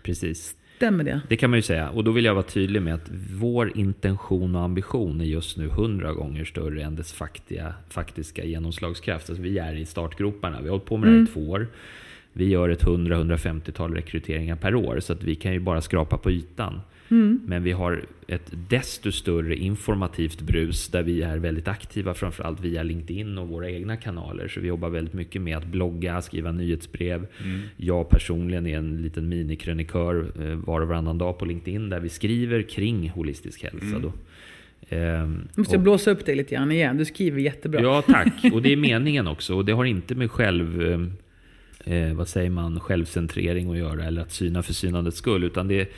precis. 0.03 0.55
Stämmer 0.75 1.03
det? 1.03 1.21
Det 1.27 1.37
kan 1.37 1.49
man 1.49 1.57
ju 1.59 1.63
säga. 1.63 1.89
Och 1.89 2.03
då 2.03 2.11
vill 2.11 2.25
jag 2.25 2.33
vara 2.33 2.43
tydlig 2.43 2.81
med 2.81 2.93
att 2.93 3.11
vår 3.33 3.77
intention 3.77 4.55
och 4.55 4.61
ambition 4.61 5.21
är 5.21 5.25
just 5.25 5.57
nu 5.57 5.67
hundra 5.67 6.13
gånger 6.13 6.45
större 6.45 6.83
än 6.83 6.95
dess 6.95 7.13
faktiga, 7.13 7.73
faktiska 7.89 8.43
genomslagskraft. 8.43 9.29
Alltså 9.29 9.43
vi 9.43 9.57
är 9.57 9.75
i 9.75 9.85
startgroparna. 9.85 10.61
Vi 10.61 10.63
har 10.63 10.71
hållit 10.71 10.85
på 10.85 10.97
med 10.97 11.09
det 11.09 11.15
här 11.15 11.23
i 11.23 11.27
två 11.27 11.49
år. 11.49 11.67
Vi 12.33 12.49
gör 12.49 12.69
ett 12.69 12.83
100-150-tal 12.83 13.93
rekryteringar 13.93 14.55
per 14.55 14.75
år. 14.75 14.99
Så 14.99 15.13
att 15.13 15.23
vi 15.23 15.35
kan 15.35 15.53
ju 15.53 15.59
bara 15.59 15.81
skrapa 15.81 16.17
på 16.17 16.31
ytan. 16.31 16.81
Men 17.45 17.63
vi 17.63 17.71
har 17.71 18.03
ett 18.27 18.51
desto 18.69 19.11
större 19.11 19.55
informativt 19.55 20.41
brus 20.41 20.87
där 20.87 21.03
vi 21.03 21.21
är 21.21 21.37
väldigt 21.37 21.67
aktiva, 21.67 22.13
framförallt 22.13 22.61
via 22.61 22.83
LinkedIn 22.83 23.37
och 23.37 23.47
våra 23.47 23.69
egna 23.69 23.97
kanaler. 23.97 24.47
Så 24.47 24.59
vi 24.59 24.67
jobbar 24.67 24.89
väldigt 24.89 25.13
mycket 25.13 25.41
med 25.41 25.57
att 25.57 25.65
blogga, 25.65 26.21
skriva 26.21 26.51
nyhetsbrev. 26.51 27.27
Jag 27.77 28.09
personligen 28.09 28.67
är 28.67 28.77
en 28.77 29.01
liten 29.01 29.29
minikrönikör 29.29 30.31
eh, 30.41 30.55
var 30.55 30.81
och 30.81 30.87
varannan 30.87 31.17
dag 31.17 31.37
på 31.39 31.45
LinkedIn 31.45 31.89
där 31.89 31.99
vi 31.99 32.09
skriver 32.09 32.61
kring 32.61 33.09
holistisk 33.09 33.63
hälsa. 33.63 33.99
Då. 33.99 34.13
Ehm, 34.89 35.47
måste 35.55 35.73
jag 35.73 35.79
och- 35.79 35.83
blåsa 35.83 36.11
upp 36.11 36.25
dig 36.25 36.35
lite 36.35 36.55
grann 36.55 36.71
igen. 36.71 36.97
Du 36.97 37.05
skriver 37.05 37.39
jättebra. 37.41 37.81
Ja, 37.81 38.01
tack. 38.01 38.33
Och 38.53 38.61
det 38.61 38.71
är 38.73 38.77
meningen 38.77 39.27
också. 39.27 39.55
Och 39.55 39.65
det 39.65 39.71
har 39.71 39.85
inte 39.85 40.15
med 40.15 40.31
själv... 40.31 40.81
eh, 40.81 40.99
Eh, 41.85 42.13
vad 42.13 42.27
säger 42.27 42.49
man? 42.49 42.79
Självcentrering 42.79 43.71
att 43.71 43.77
göra 43.77 44.03
eller 44.03 44.21
att 44.21 44.31
syna 44.31 44.63
för 44.63 44.73
synandets 44.73 45.17
skull. 45.17 45.43
Utan 45.43 45.67
det, 45.67 45.89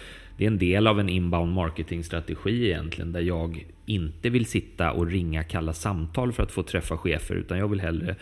det 0.42 0.46
är 0.46 0.52
en 0.52 0.58
del 0.58 0.88
av 0.88 1.00
en 1.00 1.10
inbound 1.10 1.54
marketingstrategi 1.54 2.66
egentligen. 2.66 3.12
Där 3.12 3.22
jag 3.22 3.66
inte 3.86 4.30
vill 4.30 4.46
sitta 4.46 4.92
och 4.92 5.08
ringa 5.08 5.44
kalla 5.44 5.74
samtal 5.74 6.34
för 6.34 6.44
att 6.44 6.52
få 6.52 6.64
träffa 6.64 6.98
chefer. 6.98 7.36
Utan 7.36 7.58
jag 7.58 7.68
vill 7.68 7.80
hellre 7.80 8.16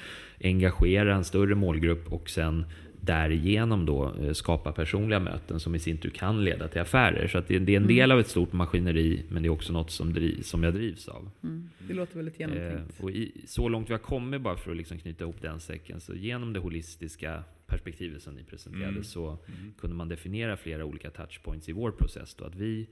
engagera 0.43 1.15
en 1.15 1.23
större 1.23 1.55
målgrupp 1.55 2.13
och 2.13 2.29
sen 2.29 2.65
därigenom 3.01 3.85
då 3.85 4.13
eh, 4.21 4.33
skapa 4.33 4.71
personliga 4.71 5.19
möten 5.19 5.59
som 5.59 5.75
i 5.75 5.79
sin 5.79 5.97
tur 5.97 6.09
kan 6.09 6.43
leda 6.43 6.67
till 6.67 6.81
affärer. 6.81 7.27
Så 7.27 7.41
det, 7.47 7.59
det 7.59 7.73
är 7.73 7.77
en 7.77 7.87
del 7.87 8.11
av 8.11 8.19
ett 8.19 8.27
stort 8.27 8.53
maskineri 8.53 9.23
men 9.29 9.43
det 9.43 9.47
är 9.47 9.51
också 9.51 9.73
något 9.73 9.91
som, 9.91 10.13
driv, 10.13 10.41
som 10.41 10.63
jag 10.63 10.73
drivs 10.73 11.07
av. 11.07 11.31
Mm, 11.43 11.69
det 11.87 11.93
låter 11.93 12.15
väldigt 12.15 12.39
genomtänkt. 12.39 12.99
Eh, 12.99 13.03
och 13.03 13.11
i, 13.11 13.31
så 13.47 13.69
långt 13.69 13.89
vi 13.89 13.93
har 13.93 13.99
kommit, 13.99 14.41
bara 14.41 14.57
för 14.57 14.71
att 14.71 14.77
liksom 14.77 14.99
knyta 14.99 15.23
ihop 15.23 15.41
den 15.41 15.59
säcken, 15.59 15.99
så 15.99 16.15
genom 16.15 16.53
det 16.53 16.59
holistiska 16.59 17.43
perspektivet 17.69 18.21
som 18.23 18.33
ni 18.35 18.43
presenterade 18.43 18.89
Mm. 18.89 19.03
så 19.03 19.37
kunde 19.77 19.95
man 19.95 20.09
definiera 20.09 20.57
flera 20.57 20.85
olika 20.85 21.09
touchpoints 21.11 21.69
i 21.69 21.71
vår 21.71 21.91
process. 21.91 22.35
Då, 22.35 22.45
att 22.45 22.55
vi 22.55 22.87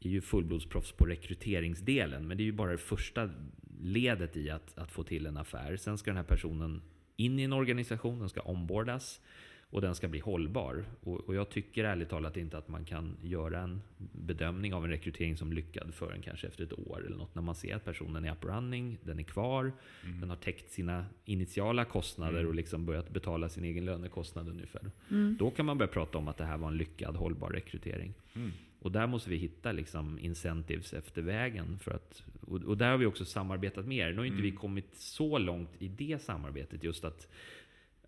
är 0.00 0.08
ju 0.08 0.20
fullblodsproffs 0.20 0.92
på 0.92 1.04
rekryteringsdelen, 1.06 2.28
men 2.28 2.36
det 2.36 2.42
är 2.42 2.44
ju 2.44 2.52
bara 2.52 2.70
det 2.72 2.78
första 2.78 3.30
ledet 3.80 4.36
i 4.36 4.50
att, 4.50 4.78
att 4.78 4.92
få 4.92 5.02
till 5.02 5.26
en 5.26 5.36
affär. 5.36 5.76
Sen 5.76 5.98
ska 5.98 6.10
den 6.10 6.16
här 6.16 6.24
personen 6.24 6.82
in 7.16 7.38
i 7.38 7.42
en 7.42 7.52
organisation, 7.52 8.18
den 8.18 8.28
ska 8.28 8.40
ombordas 8.40 9.20
och 9.70 9.80
den 9.80 9.94
ska 9.94 10.08
bli 10.08 10.20
hållbar. 10.20 10.84
Och, 11.00 11.20
och 11.20 11.34
jag 11.34 11.48
tycker 11.48 11.84
ärligt 11.84 12.08
talat 12.08 12.36
inte 12.36 12.58
att 12.58 12.68
man 12.68 12.84
kan 12.84 13.16
göra 13.22 13.60
en 13.60 13.80
bedömning 14.12 14.74
av 14.74 14.84
en 14.84 14.90
rekrytering 14.90 15.36
som 15.36 15.52
lyckad 15.52 15.94
förrän 15.94 16.22
kanske 16.22 16.46
efter 16.46 16.64
ett 16.64 16.72
år 16.72 17.06
eller 17.06 17.16
något. 17.16 17.34
När 17.34 17.42
man 17.42 17.54
ser 17.54 17.76
att 17.76 17.84
personen 17.84 18.24
är 18.24 18.32
up 18.32 18.44
running, 18.44 18.98
den 19.02 19.18
är 19.18 19.22
kvar, 19.22 19.72
den 20.20 20.30
har 20.30 20.36
täckt 20.36 20.72
sina 20.72 21.04
initiala 21.24 21.84
kostnader 21.84 22.46
och 22.46 22.54
liksom 22.54 22.86
börjat 22.86 23.10
betala 23.10 23.48
sin 23.48 23.64
egen 23.64 23.84
lönekostnad 23.84 24.48
ungefär. 24.48 24.90
Då 25.38 25.50
kan 25.50 25.66
man 25.66 25.78
börja 25.78 25.92
prata 25.92 26.18
om 26.18 26.28
att 26.28 26.36
det 26.36 26.44
här 26.44 26.56
var 26.56 26.68
en 26.68 26.76
lyckad 26.76 27.16
hållbar 27.16 27.50
rekrytering. 27.50 28.14
Mm. 28.34 28.50
Och 28.80 28.92
där 28.92 29.06
måste 29.06 29.30
vi 29.30 29.36
hitta 29.36 29.72
liksom 29.72 30.18
incentives 30.18 30.92
efter 30.92 31.22
vägen. 31.22 31.78
För 31.78 31.90
att, 31.90 32.22
och, 32.40 32.62
och 32.62 32.76
där 32.76 32.90
har 32.90 32.98
vi 32.98 33.06
också 33.06 33.24
samarbetat 33.24 33.86
mer. 33.86 34.10
Nu 34.10 34.18
har 34.18 34.24
inte 34.24 34.42
vi 34.42 34.50
kommit 34.50 34.94
så 34.94 35.38
långt 35.38 35.70
i 35.78 35.88
det 35.88 36.22
samarbetet. 36.22 36.84
Just 36.84 37.04
att, 37.04 37.28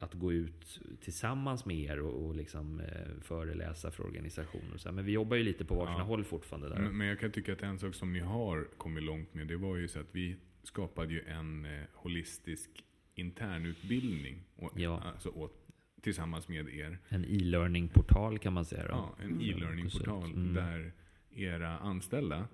att 0.02 0.14
gå 0.14 0.32
ut 0.32 0.80
tillsammans 1.00 1.64
med 1.66 1.76
er 1.76 2.00
och, 2.00 2.26
och 2.26 2.36
liksom, 2.36 2.80
eh, 2.80 2.86
föreläsa 3.20 3.90
för 3.90 4.04
organisationer. 4.06 4.74
Och 4.74 4.80
så 4.80 4.88
här. 4.88 4.94
Men 4.96 5.04
vi 5.04 5.12
jobbar 5.12 5.36
ju 5.36 5.42
lite 5.42 5.64
på 5.64 5.74
varsina 5.74 5.98
Ja. 5.98 6.04
håll 6.04 6.24
fortfarande 6.24 6.68
där. 6.68 6.76
Men, 6.78 6.96
men 6.98 7.06
jag 7.06 7.20
kan 7.20 7.30
tycka 7.32 7.52
att 7.52 7.62
en 7.62 7.78
sak 7.78 7.94
som 7.94 8.12
ni 8.12 8.20
har 8.20 8.68
kommit 8.76 9.04
långt 9.04 9.34
med, 9.34 9.46
det 9.46 9.56
var 9.56 9.76
ju 9.76 9.88
så 9.88 10.00
att 10.00 10.08
vi 10.12 10.36
skapade 10.62 11.12
ju 11.12 11.20
en 11.20 11.64
eh, 11.64 11.80
holistisk 11.94 12.70
internutbildning 13.14 14.42
och, 14.56 14.72
Ja. 14.80 15.00
alltså, 15.02 15.28
åt, 15.28 15.66
tillsammans 16.02 16.48
med 16.48 16.68
er. 16.68 16.98
En 17.08 17.24
e-learning-portal 17.24 18.38
kan 18.38 18.52
man 18.52 18.64
säga. 18.64 18.82
Då. 18.86 18.92
Ja, 18.92 19.16
en 19.24 19.40
e-learning-portal 19.40 20.30
Mm. 20.32 20.54
där 20.54 20.92
era 21.34 21.78
anställda 21.78 22.48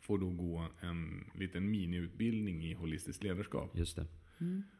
får 0.00 0.18
då 0.18 0.30
gå 0.30 0.66
en 0.80 1.24
liten 1.34 1.70
miniutbildning 1.70 2.64
i 2.64 2.74
holistiskt 2.74 3.22
ledarskap. 3.22 3.70
Just 3.78 3.96
det. 3.96 4.06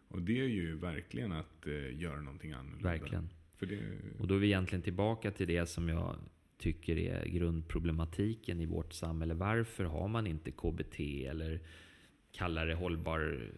Och 0.09 0.23
det 0.23 0.41
är 0.41 0.45
ju 0.49 0.77
verkligen 0.77 1.33
att 1.33 1.67
eh, 1.67 2.01
göra 2.01 2.21
någonting 2.21 2.53
annorlunda. 2.53 2.89
Verkligen. 2.89 3.29
För 3.57 3.67
det, 3.67 3.79
Och 4.19 4.27
då 4.27 4.35
är 4.35 4.39
vi 4.39 4.47
egentligen 4.47 4.83
tillbaka 4.83 5.31
till 5.31 5.47
det 5.49 5.67
som 5.67 5.89
jag 5.89 6.17
tycker 6.59 6.97
är 6.99 7.27
grundproblematiken 7.27 8.61
i 8.61 8.67
vårt 8.67 8.93
samhälle. 8.93 9.35
Varför 9.35 9.85
har 9.85 10.09
man 10.09 10.27
inte 10.27 10.51
KBT 10.51 11.01
eller 11.27 11.61
kallar 12.33 12.67
det 12.67 12.75
hållbar 12.75 13.51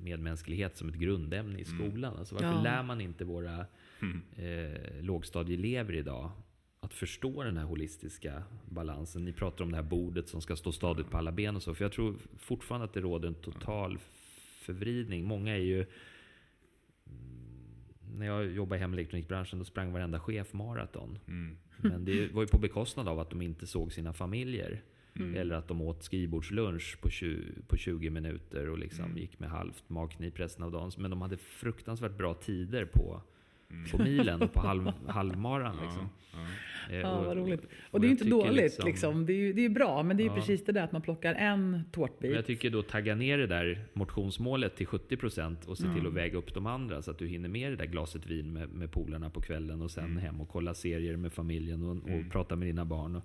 medmänsklighet 0.00 0.76
som 0.76 0.88
ett 0.88 0.94
grundämne 0.94 1.58
i 1.58 1.64
skolan? 1.64 2.16
Alltså 2.16 2.34
varför 2.34 2.48
Ja. 2.48 2.62
lär 2.62 2.82
man 2.82 3.00
inte 3.00 3.24
våra 3.24 3.66
eh, 4.36 5.00
lågstadieelever 5.02 5.92
idag 5.94 6.30
att 6.80 6.94
förstå 6.94 7.42
den 7.42 7.56
här 7.56 7.64
holistiska 7.64 8.42
balansen? 8.70 9.24
Ni 9.24 9.32
pratar 9.32 9.64
om 9.64 9.70
det 9.70 9.76
här 9.76 9.84
bordet 9.84 10.28
som 10.28 10.40
ska 10.40 10.56
stå 10.56 10.72
stadigt 10.72 11.10
på 11.10 11.16
alla 11.18 11.32
ben 11.32 11.56
och 11.56 11.62
så. 11.62 11.74
För 11.74 11.84
jag 11.84 11.92
tror 11.92 12.16
fortfarande 12.38 12.84
att 12.84 12.92
det 12.92 13.00
råder 13.00 13.28
en 13.28 13.34
total 13.34 13.98
förvridning. 14.68 15.24
Många 15.24 15.52
är 15.52 15.62
ju 15.62 15.86
när 18.16 18.26
jag 18.26 18.52
jobbade 18.52 18.78
i 18.78 18.80
hemelektronikbranschen 18.80 19.58
då 19.58 19.64
sprang 19.64 19.92
varenda 19.92 20.20
chef 20.20 20.52
maraton. 20.52 21.18
mm, 21.28 21.56
Men 21.76 22.04
det 22.04 22.32
var 22.32 22.42
ju 22.42 22.48
på 22.48 22.58
bekostnad 22.58 23.08
av 23.08 23.20
att 23.20 23.30
de 23.30 23.42
inte 23.42 23.66
såg 23.66 23.92
sina 23.92 24.12
familjer. 24.12 24.82
Eller 25.36 25.54
att 25.54 25.68
de 25.68 25.82
åt 25.82 26.02
skrivbordslunch 26.02 27.00
på 27.00 27.10
20, 27.10 27.62
på 27.66 27.76
20 27.76 28.10
minuter 28.10 28.68
och 28.68 28.78
liksom 28.78 29.04
gick 29.16 29.38
med 29.38 29.50
halvt 29.50 29.88
magknip 29.88 30.40
resten 30.40 30.64
av 30.64 30.72
dagen. 30.72 30.90
Men 30.98 31.10
de 31.10 31.22
hade 31.22 31.36
fruktansvärt 31.36 32.16
bra 32.16 32.34
tider 32.34 32.84
på, 32.84 33.22
på 33.90 34.02
milen 34.02 34.42
och 34.42 34.52
på 34.52 34.60
halv, 34.60 34.92
halvmaran. 35.06 35.76
Liksom. 35.82 36.08
ja, 36.32 36.38
Eh, 36.90 36.96
Ja, 37.00 37.18
och- 37.18 37.26
vad 37.26 37.36
roligt. 37.36 37.60
och 37.64 37.68
Och 37.90 38.00
det 38.00 38.04
är 38.06 38.08
ju 38.08 38.12
inte 38.12 38.24
dåligt 38.24 38.84
liksom. 38.84 39.26
Det 39.26 39.32
är 39.32 39.36
ju 39.36 39.52
det 39.52 39.64
är 39.64 39.68
bra, 39.68 40.02
men 40.02 40.16
det 40.16 40.22
är 40.22 40.24
ju 40.24 40.30
Ja. 40.30 40.34
precis 40.34 40.64
det 40.64 40.72
där 40.72 40.82
att 40.82 40.92
man 40.92 41.02
plockar 41.02 41.34
en 41.34 41.70
Men 41.70 41.84
tårtbit. 41.92 42.34
jag 42.34 42.46
tycker 42.46 42.70
då 42.70 42.82
tagga 42.82 43.14
ner 43.14 43.38
det 43.38 43.46
där 43.46 43.84
motionsmålet 43.92 44.76
till 44.76 44.86
70% 44.86 45.66
och 45.66 45.78
se 45.78 45.84
till 45.94 46.06
att 46.06 46.12
väga 46.12 46.38
upp 46.38 46.54
de 46.54 46.66
andra 46.66 47.02
så 47.02 47.10
att 47.10 47.18
du 47.18 47.26
hinner 47.26 47.48
med 47.48 47.72
det 47.72 47.76
där 47.76 47.86
glaset 47.86 48.26
vin 48.26 48.52
med, 48.52 48.68
med 48.68 48.92
polarna 48.92 49.30
på 49.30 49.40
kvällen 49.40 49.82
och 49.82 49.90
sen 49.90 50.16
hem 50.16 50.40
och 50.40 50.48
kolla 50.48 50.74
serier 50.74 51.16
med 51.16 51.32
familjen 51.32 51.82
och, 51.82 51.96
och 51.96 52.32
prata 52.32 52.56
med 52.56 52.68
dina 52.68 52.84
barn. 52.84 53.16
Och, 53.16 53.22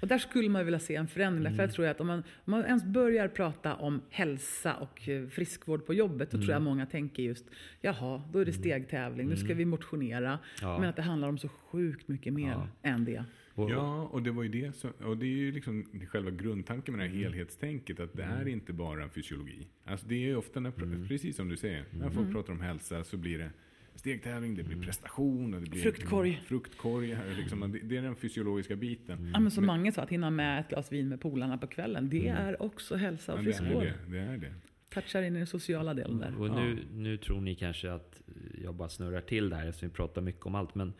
Och 0.00 0.08
där 0.08 0.18
skulle 0.18 0.48
man 0.48 0.64
vilja 0.64 0.78
se 0.80 0.94
en 0.96 1.08
förändring. 1.08 1.42
Därför 1.44 1.54
Mm. 1.54 1.64
jag 1.68 1.74
tror 1.74 1.86
att 1.86 2.00
om 2.00 2.06
man, 2.06 2.18
om 2.18 2.50
man 2.50 2.64
ens 2.64 2.84
börjar 2.84 3.28
prata 3.28 3.74
om 3.74 4.00
hälsa 4.10 4.74
och 4.74 5.08
eh, 5.08 5.28
friskvård 5.28 5.86
på 5.86 5.94
jobbet, 5.94 6.30
då 6.30 6.36
tror 6.36 6.42
Mm. 6.44 6.52
jag 6.52 6.62
många 6.62 6.86
tänker 6.86 7.22
just, 7.22 7.44
jaha, 7.80 8.22
då 8.32 8.38
är 8.38 8.44
det 8.44 8.52
stegtävling, 8.52 9.28
nu 9.28 9.36
ska 9.36 9.54
vi 9.54 9.64
motionera. 9.64 10.28
Mm. 10.28 10.38
Ja. 10.62 10.78
Men 10.78 10.88
att 10.88 10.96
det 10.96 11.02
handlar 11.02 11.28
om 11.28 11.38
så 11.38 11.48
sjukt 11.48 12.08
mycket 12.08 12.32
mer 12.32 12.50
Ja. 12.50 12.68
än 12.82 13.04
det. 13.04 13.24
Ja, 13.58 14.02
och 14.12 14.22
det 14.22 14.30
var 14.30 14.42
ju 14.42 14.48
det 14.48 14.76
som, 14.76 14.90
och 14.90 15.16
det 15.16 15.26
är 15.26 15.36
ju 15.36 15.52
liksom 15.52 15.84
själva 16.08 16.30
grundtanken 16.30 16.96
med 16.96 17.04
det 17.04 17.08
här 17.08 17.16
Mm. 17.16 17.32
helhetstänket, 17.32 18.00
att 18.00 18.12
det 18.16 18.22
är 18.22 18.48
inte 18.48 18.72
bara 18.72 19.08
fysiologi. 19.08 19.66
Alltså 19.84 20.06
det 20.06 20.14
är 20.14 20.18
ju 20.28 20.36
ofta, 20.36 20.60
när, 20.60 20.82
Mm. 20.82 21.08
precis 21.08 21.36
som 21.36 21.48
du 21.48 21.56
säger, 21.56 21.84
när 21.90 22.10
folk 22.10 22.32
pratar 22.32 22.52
om 22.52 22.60
hälsa 22.60 23.04
så 23.04 23.16
blir 23.16 23.38
det 23.38 23.50
stegtävling, 23.96 24.54
det 24.54 24.62
blir 24.62 24.82
prestation 24.82 25.54
och 25.54 25.60
det 25.60 25.70
blir 25.70 25.82
Fruktkorg. 25.82 26.42
fruktkorg 26.46 27.14
här, 27.14 27.34
liksom, 27.38 27.72
det, 27.72 27.78
det 27.78 27.96
är 27.96 28.02
den 28.02 28.16
fysiologiska 28.16 28.76
biten. 28.76 29.30
Ja, 29.34 29.40
men 29.40 29.50
som 29.50 29.66
Mange 29.66 29.92
sa, 29.92 30.02
att 30.02 30.10
hinna 30.10 30.30
med 30.30 30.60
ett 30.60 30.68
glas 30.68 30.92
vin 30.92 31.08
med 31.08 31.20
polarna 31.20 31.58
på 31.58 31.66
kvällen, 31.66 32.08
det 32.08 32.28
är 32.28 32.62
också 32.62 32.96
hälsa 32.96 33.32
och 33.32 33.38
Men 33.38 33.44
det 33.44 33.50
är 33.50 33.58
friskvård. 33.58 33.82
det. 33.82 33.94
det, 34.08 34.18
är 34.18 34.36
det. 34.38 34.52
Touchar 34.90 35.22
in 35.22 35.34
i 35.34 35.38
den 35.38 35.46
sociala 35.46 35.94
delen 35.94 36.18
där. 36.18 36.40
Och 36.40 36.50
nu, 36.50 36.84
nu 36.92 37.16
tror 37.16 37.40
ni 37.40 37.54
kanske 37.54 37.92
att 37.92 38.22
jag 38.62 38.74
bara 38.74 38.88
snurrar 38.88 39.20
till 39.20 39.50
det 39.50 39.56
här 39.56 39.66
eftersom 39.68 39.88
vi 39.88 39.94
pratar 39.94 40.22
mycket 40.22 40.46
om 40.46 40.54
allt. 40.54 40.74
Men 40.74 40.92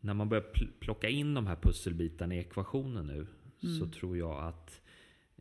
när 0.00 0.14
man 0.14 0.28
börjar 0.28 0.44
pl- 0.54 0.68
plocka 0.80 1.08
in 1.08 1.34
de 1.34 1.46
här 1.46 1.56
pusselbitarna 1.56 2.34
i 2.34 2.38
ekvationen 2.38 3.06
nu 3.06 3.26
så 3.78 3.86
tror 3.86 4.16
jag 4.18 4.44
att 4.44 4.80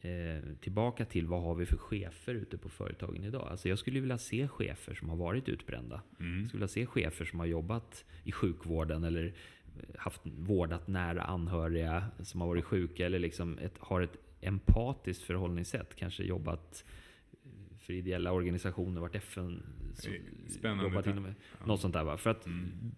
eh, 0.02 0.56
tillbaka 0.62 1.06
till 1.06 1.28
vad 1.28 1.44
har 1.44 1.56
vi 1.56 1.66
för 1.66 1.78
chefer 1.78 2.36
ute 2.36 2.58
på 2.58 2.70
företagen 2.70 3.24
idag? 3.24 3.48
Alltså 3.52 3.70
jag 3.70 3.80
skulle 3.80 4.00
vilja 4.00 4.18
se 4.18 4.48
chefer 4.48 4.94
som 4.94 5.10
har 5.10 5.18
varit 5.18 5.50
utbrända. 5.50 6.02
Jag 6.18 6.48
skulle 6.48 6.60
vilja 6.60 6.68
se 6.68 6.86
chefer 6.86 7.26
som 7.26 7.40
har 7.40 7.46
jobbat 7.46 8.06
i 8.24 8.32
sjukvården 8.32 9.04
eller 9.04 9.26
eh, 9.26 10.00
haft, 10.00 10.22
vårdat 10.24 10.88
nära 10.88 11.22
anhöriga 11.22 12.06
som 12.20 12.42
har 12.42 12.48
varit 12.48 12.66
sjuka 12.66 13.06
eller 13.06 13.20
liksom 13.20 13.58
ett, 13.58 13.78
har 13.80 14.02
ett 14.02 14.18
empatiskt 14.42 15.24
förhållningssätt. 15.24 15.96
Kanske 15.96 16.24
jobbat 16.24 16.86
för 17.86 17.94
ideella 17.94 18.32
organisationer, 18.32 19.02
varit 19.02 19.16
FN... 19.16 19.64
Spännande. 20.48 20.84
Jobbat 20.84 21.08
inom, 21.08 21.34
Något 21.66 21.82
sånt 21.82 21.94
där 21.94 22.04
va. 22.04 22.18
För 22.18 22.30
att 22.30 22.48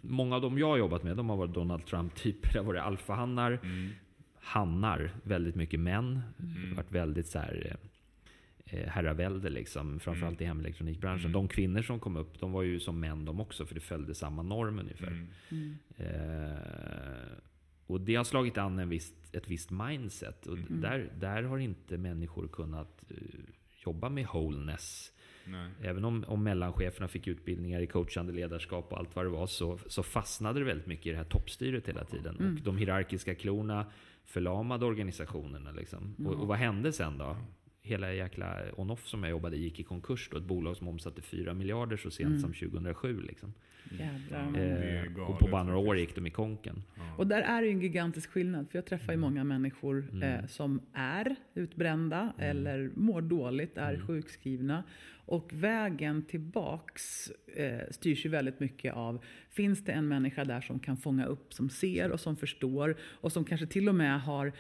många 0.02 0.36
av 0.36 0.42
dem 0.42 0.58
jag 0.58 0.68
har 0.68 0.78
jobbat 0.78 1.04
med, 1.04 1.18
de 1.18 1.30
har 1.30 1.38
varit 1.38 1.54
Donald 1.54 1.86
Trump-typer. 1.86 2.54
Det 2.54 2.60
har 2.60 2.66
varit 2.66 2.82
alfahannar, 2.82 3.60
hannar, 4.48 5.12
väldigt 5.24 5.56
mycket 5.56 5.80
män. 5.80 6.22
varit 6.76 6.92
väldigt 6.92 7.28
så 7.28 7.40
här 7.40 7.78
eh, 8.66 8.88
herravälde 8.88 9.50
liksom. 9.50 10.00
Framförallt 10.00 10.42
i 10.42 10.46
hemelektronikbranschen. 10.46 11.32
De 11.32 11.48
kvinnor 11.48 11.82
som 11.82 12.00
kom 12.00 12.16
upp, 12.16 12.40
de 12.40 12.52
var 12.52 12.64
ju 12.64 12.80
som 12.80 13.00
män 13.00 13.26
de 13.26 13.40
också. 13.40 13.66
För 13.66 13.76
det 13.76 13.82
följde 13.82 14.16
samma 14.16 14.44
norm 14.44 14.80
ungefär. 14.80 15.28
Eh, 15.98 17.38
och 17.88 18.02
det 18.02 18.16
har 18.16 18.24
slagit 18.24 18.58
an 18.58 18.80
en 18.80 18.90
viss, 18.90 19.14
ett 19.32 19.48
visst 19.48 19.72
mindset. 19.72 20.48
Och 20.48 20.58
där, 20.58 21.10
där 21.20 21.44
har 21.44 21.58
inte 21.58 21.98
människor 21.98 22.48
kunnat 22.48 23.04
eh, 23.10 23.18
jobba 23.86 24.10
med 24.10 24.26
wholeness. 24.26 25.12
Nej. 25.46 25.72
Även 25.82 26.06
om, 26.06 26.26
om 26.28 26.44
mellancheferna 26.44 27.08
fick 27.08 27.28
utbildningar 27.28 27.82
i 27.82 27.88
coachande 27.88 28.34
ledarskap 28.34 28.92
och 28.92 28.98
allt 28.98 29.16
vad 29.16 29.26
det 29.26 29.30
var 29.30 29.48
så, 29.48 29.80
så 29.88 30.04
fastnade 30.04 30.60
det 30.60 30.66
väldigt 30.66 30.88
mycket 30.88 31.06
i 31.06 31.10
det 31.10 31.18
här 31.18 31.24
toppstyret 31.24 31.88
hela 31.88 32.04
tiden. 32.04 32.36
Och 32.36 32.64
de 32.64 32.78
hierarkiska 32.78 33.36
klorna 33.36 33.86
förlamade 34.28 34.86
organisationerna. 34.86 35.72
Liksom. 35.72 36.16
Och, 36.26 36.34
och 36.34 36.48
vad 36.48 36.58
hände 36.58 36.94
sen 36.94 37.18
då? 37.18 37.36
Hela 37.88 38.14
jäkla 38.14 38.58
Onoff 38.76 39.08
som 39.08 39.24
jag 39.24 39.30
jobbade 39.30 39.56
i 39.56 39.60
gick 39.60 39.80
i 39.80 39.84
konkurs 39.84 40.30
då. 40.32 40.38
Ett 40.38 40.44
bolag 40.44 40.78
som 40.78 40.88
omsatte 40.88 41.22
4 41.22 41.54
miljarder 41.54 41.98
så 41.98 42.12
sent 42.12 42.42
som 42.42 42.54
2007. 42.54 43.22
Liksom. 43.22 43.54
Är 44.00 44.04
Eh, 44.56 45.04
galet 45.04 45.18
och 45.30 45.40
på 45.40 45.48
bara 45.48 45.64
några 45.64 45.78
år 45.78 45.98
gick 45.98 46.16
de 46.16 46.28
i 46.28 46.32
konken. 46.32 46.84
Och 47.18 47.28
där 47.28 47.42
är 47.42 47.62
det 47.62 47.68
ju 47.68 47.74
en 47.74 47.82
gigantisk 47.82 48.30
skillnad. 48.32 48.70
För 48.72 48.78
jag 48.78 48.86
träffar 48.86 49.14
Mm. 49.14 49.24
ju 49.24 49.30
många 49.30 49.44
människor 49.44 50.24
eh, 50.24 50.46
som 50.46 50.82
är 50.94 51.36
utbrända 51.54 52.20
Mm. 52.20 52.34
eller 52.50 52.92
mår 52.96 53.22
dåligt, 53.22 53.78
är 53.78 54.00
sjukskrivna. 54.00 54.84
Och 55.26 55.50
vägen 55.54 56.26
tillbaks 56.26 57.32
eh, 57.56 57.80
styrs 57.92 58.26
ju 58.26 58.30
väldigt 58.30 58.60
mycket 58.60 58.94
av, 58.94 59.24
finns 59.50 59.86
det 59.86 59.92
en 59.92 60.08
människa 60.08 60.46
där 60.46 60.62
som 60.62 60.80
kan 60.80 60.98
fånga 60.98 61.26
upp, 61.26 61.54
som 61.54 61.70
ser 61.70 62.12
och 62.12 62.20
som 62.20 62.36
förstår 62.36 62.96
och 63.02 63.32
som 63.32 63.46
kanske 63.46 63.68
till 63.68 63.90
och 63.90 63.96
med 63.96 64.22
har, 64.22 64.52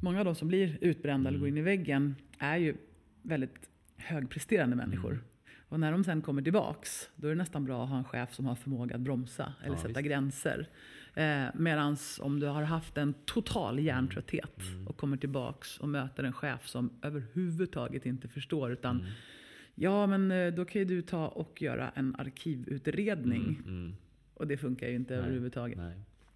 många 0.00 0.18
av 0.18 0.24
de 0.24 0.34
som 0.34 0.48
blir 0.48 0.78
utbrända 0.80 1.28
eller 1.28 1.38
går 1.38 1.46
Mm. 1.48 1.56
in 1.58 1.62
i 1.62 1.64
väggen 1.64 2.14
är 2.38 2.56
ju 2.56 2.74
väldigt 3.22 3.68
högpresterande 3.96 4.76
människor. 4.76 5.24
Och 5.68 5.80
när 5.80 5.92
de 5.92 6.04
sen 6.04 6.22
kommer 6.22 6.42
tillbaks, 6.42 7.10
då 7.16 7.26
är 7.26 7.30
det 7.30 7.36
nästan 7.38 7.64
bra 7.64 7.82
att 7.84 7.88
ha 7.90 7.98
en 7.98 8.04
chef 8.04 8.34
som 8.34 8.46
har 8.46 8.54
förmåga 8.54 8.94
att 8.94 9.00
bromsa 9.00 9.52
eller 9.64 9.74
Ja, 9.74 9.82
sätta 9.82 9.88
visst. 9.88 10.00
gränser. 10.08 10.68
Eh, 11.14 11.44
Medan 11.54 11.96
om 12.20 12.40
du 12.40 12.46
har 12.46 12.62
haft 12.62 12.96
en 12.98 13.14
total 13.24 13.78
hjärntrötthet 13.80 14.56
och 14.86 14.96
kommer 14.96 15.16
tillbaks 15.16 15.78
och 15.78 15.88
möter 15.88 16.24
en 16.24 16.32
chef 16.32 16.66
som 16.68 16.90
överhuvudtaget 17.02 18.06
inte 18.06 18.28
förstår 18.28 18.72
utan 18.72 19.06
Ja, 19.74 20.06
men 20.06 20.30
eh, 20.30 20.54
då 20.54 20.64
kan 20.64 20.78
ju 20.78 20.84
du 20.84 21.02
ta 21.02 21.28
och 21.28 21.62
göra 21.62 21.90
en 21.94 22.16
arkivutredning. 22.18 23.60
Mm. 23.66 23.94
Och 24.34 24.46
det 24.46 24.56
funkar 24.56 24.88
ju 24.88 24.94
inte 24.94 25.14
Nej, 25.14 25.22
överhuvudtaget. 25.22 25.78
Nej. 25.78 25.94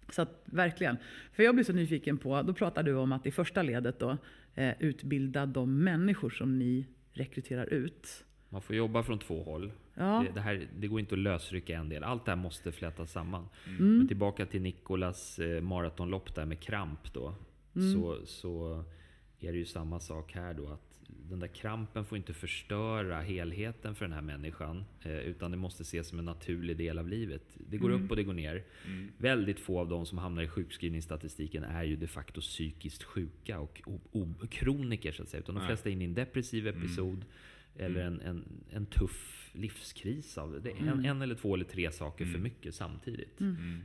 Så 0.09 0.21
att, 0.21 0.43
verkligen. 0.45 0.97
För 1.31 1.43
jag 1.43 1.55
blir 1.55 1.65
så 1.65 1.73
nyfiken 1.73 2.17
på, 2.17 2.41
då 2.41 2.53
pratar 2.53 2.83
du 2.83 2.95
om 2.95 3.11
att 3.11 3.25
i 3.25 3.31
första 3.31 3.61
ledet 3.61 3.99
då 3.99 4.17
eh, 4.55 4.73
utbilda 4.79 5.45
de 5.45 5.83
människor 5.83 6.29
som 6.29 6.59
ni 6.59 6.85
rekryterar 7.13 7.73
ut. 7.73 8.25
Man 8.49 8.61
får 8.61 8.75
jobba 8.75 9.03
från 9.03 9.19
två 9.19 9.43
håll. 9.43 9.71
Ja. 9.93 10.23
Det, 10.27 10.33
det, 10.33 10.41
här, 10.41 10.67
det 10.79 10.87
går 10.87 10.99
inte 10.99 11.15
att 11.15 11.19
lösrycka 11.19 11.77
en 11.77 11.89
del. 11.89 12.03
Allt 12.03 12.25
det 12.25 12.31
här 12.31 12.35
måste 12.35 12.71
flätas 12.71 13.11
samman. 13.11 13.47
Mm. 13.67 13.97
Men 13.97 14.07
tillbaka 14.07 14.45
till 14.45 14.61
Nikolas 14.61 15.39
eh, 15.39 15.61
maratonlopp 15.61 16.35
där 16.35 16.45
med 16.45 16.59
kramp 16.59 17.13
då. 17.13 17.35
Mm. 17.75 17.93
Så, 17.93 18.25
så 18.25 18.83
är 19.39 19.51
det 19.51 19.57
ju 19.57 19.65
samma 19.65 19.99
sak 19.99 20.33
här 20.33 20.53
då. 20.53 20.67
Att 20.67 20.94
den 21.07 21.39
där 21.39 21.47
krampen 21.47 22.05
får 22.05 22.17
inte 22.17 22.33
förstöra 22.33 23.21
helheten 23.21 23.95
för 23.95 24.05
den 24.05 24.13
här 24.13 24.21
människan. 24.21 24.85
Eh, 25.01 25.17
utan 25.17 25.51
det 25.51 25.57
måste 25.57 25.81
ses 25.81 26.07
som 26.07 26.19
en 26.19 26.25
naturlig 26.25 26.77
del 26.77 26.99
av 26.99 27.07
livet. 27.09 27.41
Det 27.69 27.77
går 27.77 27.89
Mm. 27.89 28.03
upp 28.05 28.09
och 28.11 28.15
det 28.17 28.23
går 28.23 28.33
ner. 28.33 28.63
Väldigt 29.17 29.59
få 29.59 29.79
av 29.79 29.89
de 29.89 30.05
som 30.05 30.17
hamnar 30.17 30.43
i 30.43 30.47
sjukskrivningsstatistiken 30.47 31.63
är 31.63 31.83
ju 31.83 31.95
de 31.95 32.07
facto 32.07 32.41
psykiskt 32.41 33.03
sjuka 33.03 33.59
och 33.59 33.81
kroniker 34.49 35.11
så 35.11 35.23
att 35.23 35.29
säga. 35.29 35.41
Utan 35.41 35.55
de 35.55 35.65
flesta 35.65 35.89
är 35.89 35.93
inne 35.93 36.03
i 36.03 36.07
en 36.07 36.13
depressiv 36.13 36.67
episod. 36.67 37.25
Eller 37.77 38.01
en, 38.01 38.21
en, 38.21 38.43
en 38.69 38.85
tuff 38.85 39.41
livskris 39.57 40.37
av 40.37 40.61
det. 40.63 40.69
är 40.71 40.75
En, 40.87 41.05
en 41.05 41.21
eller 41.21 41.35
två 41.35 41.53
eller 41.55 41.65
tre 41.65 41.91
saker 41.91 42.25
för 42.25 42.39
mycket 42.39 42.75
samtidigt. 42.75 43.39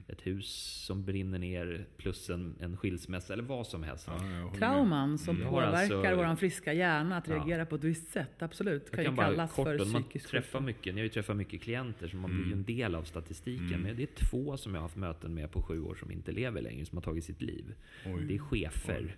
Ett 0.09 0.27
hus 0.27 0.47
som 0.87 1.05
brinner 1.05 1.39
ner 1.39 1.87
plus 1.97 2.31
en, 2.31 2.55
en 2.61 2.77
skilsmässa 2.77 3.33
eller 3.33 3.43
vad 3.43 3.67
som 3.67 3.83
helst. 3.83 4.09
Ja. 4.09 4.53
Trauman 4.59 5.19
som 5.19 5.37
Mm. 5.37 5.49
Har 5.49 5.53
påverkar 5.63 5.79
alltså- 6.11 6.17
vår 6.29 6.37
friska 6.37 6.73
hjärna 6.73 7.17
att 7.17 7.29
Ja. 7.29 7.35
reagera 7.35 7.67
på 7.67 7.77
ett 7.77 7.85
visst 7.85 8.09
sätt. 8.11 8.43
Absolut. 8.43 8.83
Jag 8.93 9.05
Kan, 9.05 9.05
kan 9.05 9.15
ju 9.15 9.21
kallas 9.31 9.53
kort, 9.53 9.67
för 9.67 9.79
man 9.93 10.03
psykisk 10.03 10.29
träffar 10.31 10.61
mycket, 10.61 10.95
ni 10.95 11.01
har 11.01 11.05
ju 11.05 11.09
träffat 11.09 11.37
mycket 11.37 11.63
klienter 11.63 12.09
så 12.09 12.17
man 12.17 12.31
blir 12.31 12.47
ju 12.47 12.53
en 12.53 12.65
del 12.65 12.95
av 12.95 13.03
statistiken. 13.03 13.81
Men 13.81 13.97
det 13.97 14.03
är 14.03 14.29
två 14.31 14.57
som 14.57 14.75
jag 14.75 14.81
har 14.81 14.85
haft 14.89 14.97
möten 14.97 15.35
med 15.35 15.51
på 15.53 15.63
sju 15.63 15.83
år 15.83 15.95
som 15.95 16.11
inte 16.11 16.33
lever 16.33 16.63
längre, 16.63 16.85
som 16.87 16.97
har 16.99 17.03
tagit 17.03 17.25
sitt 17.25 17.43
liv. 17.43 17.75
Oj. 18.07 18.25
Det 18.29 18.35
är 18.35 18.39
chefer. 18.39 19.17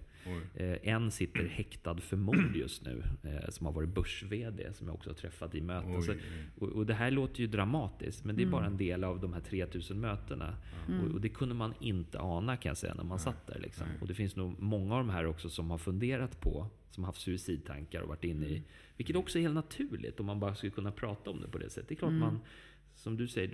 Eh, 0.54 0.88
en 0.88 1.10
sitter 1.10 1.46
häktad 1.46 1.96
för 2.00 2.16
mord 2.16 2.56
just 2.56 2.84
nu, 2.84 3.02
eh, 3.22 3.48
som 3.50 3.66
har 3.66 3.72
varit 3.72 3.88
börs-VD, 3.88 4.72
som 4.74 4.86
jag 4.86 4.94
också 4.94 5.10
har 5.10 5.14
träffat 5.14 5.54
i 5.54 5.60
möten. 5.60 5.96
Oj, 5.96 6.02
Så, 6.02 6.12
oj. 6.12 6.18
och, 6.58 6.68
och 6.68 6.86
det 6.86 6.94
här 6.94 7.10
låter 7.10 7.40
ju 7.40 7.46
dramatiskt, 7.46 8.24
men 8.24 8.36
det 8.36 8.42
är 8.42 8.46
bara 8.46 8.66
en 8.66 8.76
del 8.76 9.04
av 9.04 9.20
de 9.20 9.32
här 9.32 9.40
3000 9.40 10.00
mötena. 10.00 10.56
Och, 11.02 11.10
och 11.14 11.20
det 11.20 11.28
kunde 11.28 11.54
man 11.54 11.74
inte 11.80 12.18
ana 12.20 12.56
kan 12.56 12.70
jag 12.70 12.76
säga 12.76 12.94
när 12.94 13.04
man 13.04 13.18
satt 13.18 13.46
där. 13.46 13.58
Liksom. 13.58 13.86
Och 14.00 14.06
det 14.06 14.14
finns 14.14 14.36
nog 14.36 14.60
många 14.60 14.94
av 14.94 14.98
de 15.06 15.10
här 15.10 15.26
också 15.26 15.48
som 15.50 15.70
har 15.70 15.78
funderat 15.78 16.40
på, 16.40 16.66
som 16.90 17.04
har 17.04 17.08
haft 17.08 17.20
suicidtankar 17.20 18.00
och 18.00 18.08
varit 18.08 18.24
inne 18.24 18.46
i, 18.46 18.62
vilket 18.96 19.16
också 19.16 19.38
är 19.38 19.42
helt 19.42 19.54
naturligt 19.54 20.20
om 20.20 20.26
man 20.26 20.40
bara 20.40 20.54
skulle 20.54 20.72
kunna 20.72 20.92
prata 20.92 21.30
om 21.30 21.40
det 21.40 21.48
på 21.48 21.58
det 21.58 21.70
sättet. 21.70 21.88
Det 21.88 21.94
är 21.94 21.96
klart 21.96 22.12
man 22.12 22.40
som 22.94 23.16
du 23.16 23.28
säger, 23.28 23.50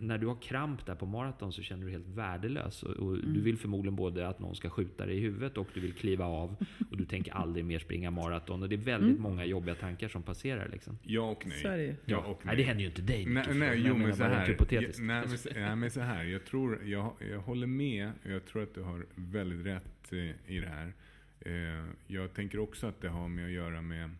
när 0.00 0.18
du 0.18 0.26
har 0.26 0.42
kramp 0.42 0.86
där 0.86 0.94
på 0.94 1.06
maraton 1.06 1.52
så 1.52 1.62
känner 1.62 1.80
du 1.84 1.90
dig 1.90 1.92
helt 2.00 2.08
värdelös. 2.16 2.82
Och, 2.82 2.90
och 2.96 3.16
Du 3.18 3.40
vill 3.40 3.56
förmodligen 3.58 3.96
både 3.96 4.28
att 4.28 4.38
någon 4.40 4.54
ska 4.56 4.70
skjuta 4.70 5.06
dig 5.06 5.16
i 5.16 5.20
huvudet 5.20 5.56
och 5.58 5.68
du 5.74 5.80
vill 5.80 5.92
kliva 5.92 6.24
av. 6.24 6.56
Och 6.90 6.96
du 6.96 7.04
tänker 7.04 7.32
aldrig 7.32 7.64
mer 7.64 7.78
springa 7.78 8.10
maraton. 8.10 8.62
Och 8.62 8.68
det 8.68 8.74
är 8.74 8.84
väldigt 8.84 9.20
många 9.20 9.44
jobbiga 9.44 9.74
tankar 9.74 10.08
som 10.08 10.22
passerar. 10.22 10.68
Liksom. 10.72 10.98
Ja 11.02 11.30
och 11.30 11.46
nej. 11.64 11.86
Ju. 11.86 11.94
Ja 12.04 12.18
och 12.18 12.40
Nej, 12.46 12.56
det 12.56 12.62
händer 12.62 12.82
ju 12.82 12.88
inte 12.88 13.02
dig. 13.02 13.26
Nej, 13.26 13.44
nej 13.54 13.68
jag 13.68 13.78
jo 13.78 13.96
men 13.96 14.16
så 14.16 14.24
här. 14.24 14.46
hypotetiskt. 14.46 14.98
Ja, 14.98 15.04
Nej 15.04 15.24
men, 15.28 15.38
så- 15.38 15.48
nej, 15.54 15.76
men 15.76 15.90
så 15.90 16.00
här. 16.00 16.24
Jag 16.24 16.44
tror, 16.44 16.84
jag, 16.84 17.12
jag 17.30 17.40
håller 17.40 17.66
med. 17.66 18.10
Jag 18.22 18.44
tror 18.46 18.62
att 18.62 18.74
du 18.74 18.82
har 18.82 19.06
väldigt 19.14 19.66
rätt 19.66 20.12
i 20.46 20.58
det 20.60 20.68
här. 20.68 20.92
Eh, 21.40 21.84
Jag 22.06 22.34
tänker 22.34 22.58
också 22.58 22.86
att 22.86 23.00
det 23.00 23.08
har 23.08 23.28
med 23.28 23.44
att 23.44 23.50
göra 23.52 23.82
med 23.82 24.10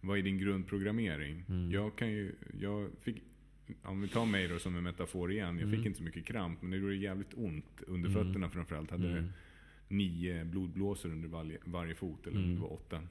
vad 0.00 0.18
är 0.18 0.22
din 0.22 0.38
grundprogrammering? 0.38 1.44
Mm. 1.48 1.70
Jag 1.72 1.96
kan 1.96 2.10
ju, 2.10 2.32
jag 2.60 2.88
fick, 3.02 3.22
om 3.82 4.00
vi 4.00 4.08
tar 4.08 4.26
mig 4.26 4.48
då 4.48 4.58
som 4.58 4.76
en 4.76 4.82
metafor 4.82 5.32
igen. 5.32 5.58
Jag 5.58 5.68
Mm. 5.68 5.76
fick 5.76 5.86
inte 5.86 5.98
så 5.98 6.04
mycket 6.04 6.24
kramp 6.26 6.62
men 6.62 6.70
det 6.70 6.76
gjorde 6.76 6.94
jävligt 6.96 7.34
ont 7.34 7.82
under 7.86 8.10
fötterna 8.10 8.50
framförallt. 8.50 8.90
Hade 8.90 9.10
Mm. 9.10 9.30
nio 9.88 10.44
blodblåsor 10.44 11.10
under 11.12 11.28
varje, 11.28 11.58
varje 11.64 11.94
fot, 11.94 12.26
eller 12.26 12.38
Mm. 12.38 12.54
det 12.54 12.60
var 12.60 12.72
åtta. 12.72 13.02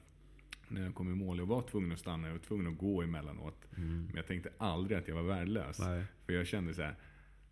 När 0.68 0.82
jag 0.82 0.94
kom 0.94 1.12
i 1.12 1.14
mål. 1.14 1.38
Jag 1.38 1.46
var 1.46 1.62
tvungen 1.62 1.92
att 1.92 1.98
stanna, 1.98 2.26
jag 2.28 2.34
var 2.34 2.40
tvungen 2.40 2.66
att 2.66 2.78
gå 2.78 3.02
emellanåt. 3.02 3.66
Men 3.76 4.12
jag 4.14 4.26
tänkte 4.26 4.50
aldrig 4.58 4.98
att 4.98 5.08
jag 5.08 5.14
var 5.14 5.22
värdelös. 5.22 5.78
Mm. 5.80 5.96
Nej. 5.96 6.04
För 6.26 6.32
jag 6.32 6.46
kände 6.46 6.74
så 6.74 6.82
här. 6.82 6.94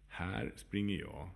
Här 0.08 0.52
springer 0.56 0.98
jag 0.98 1.30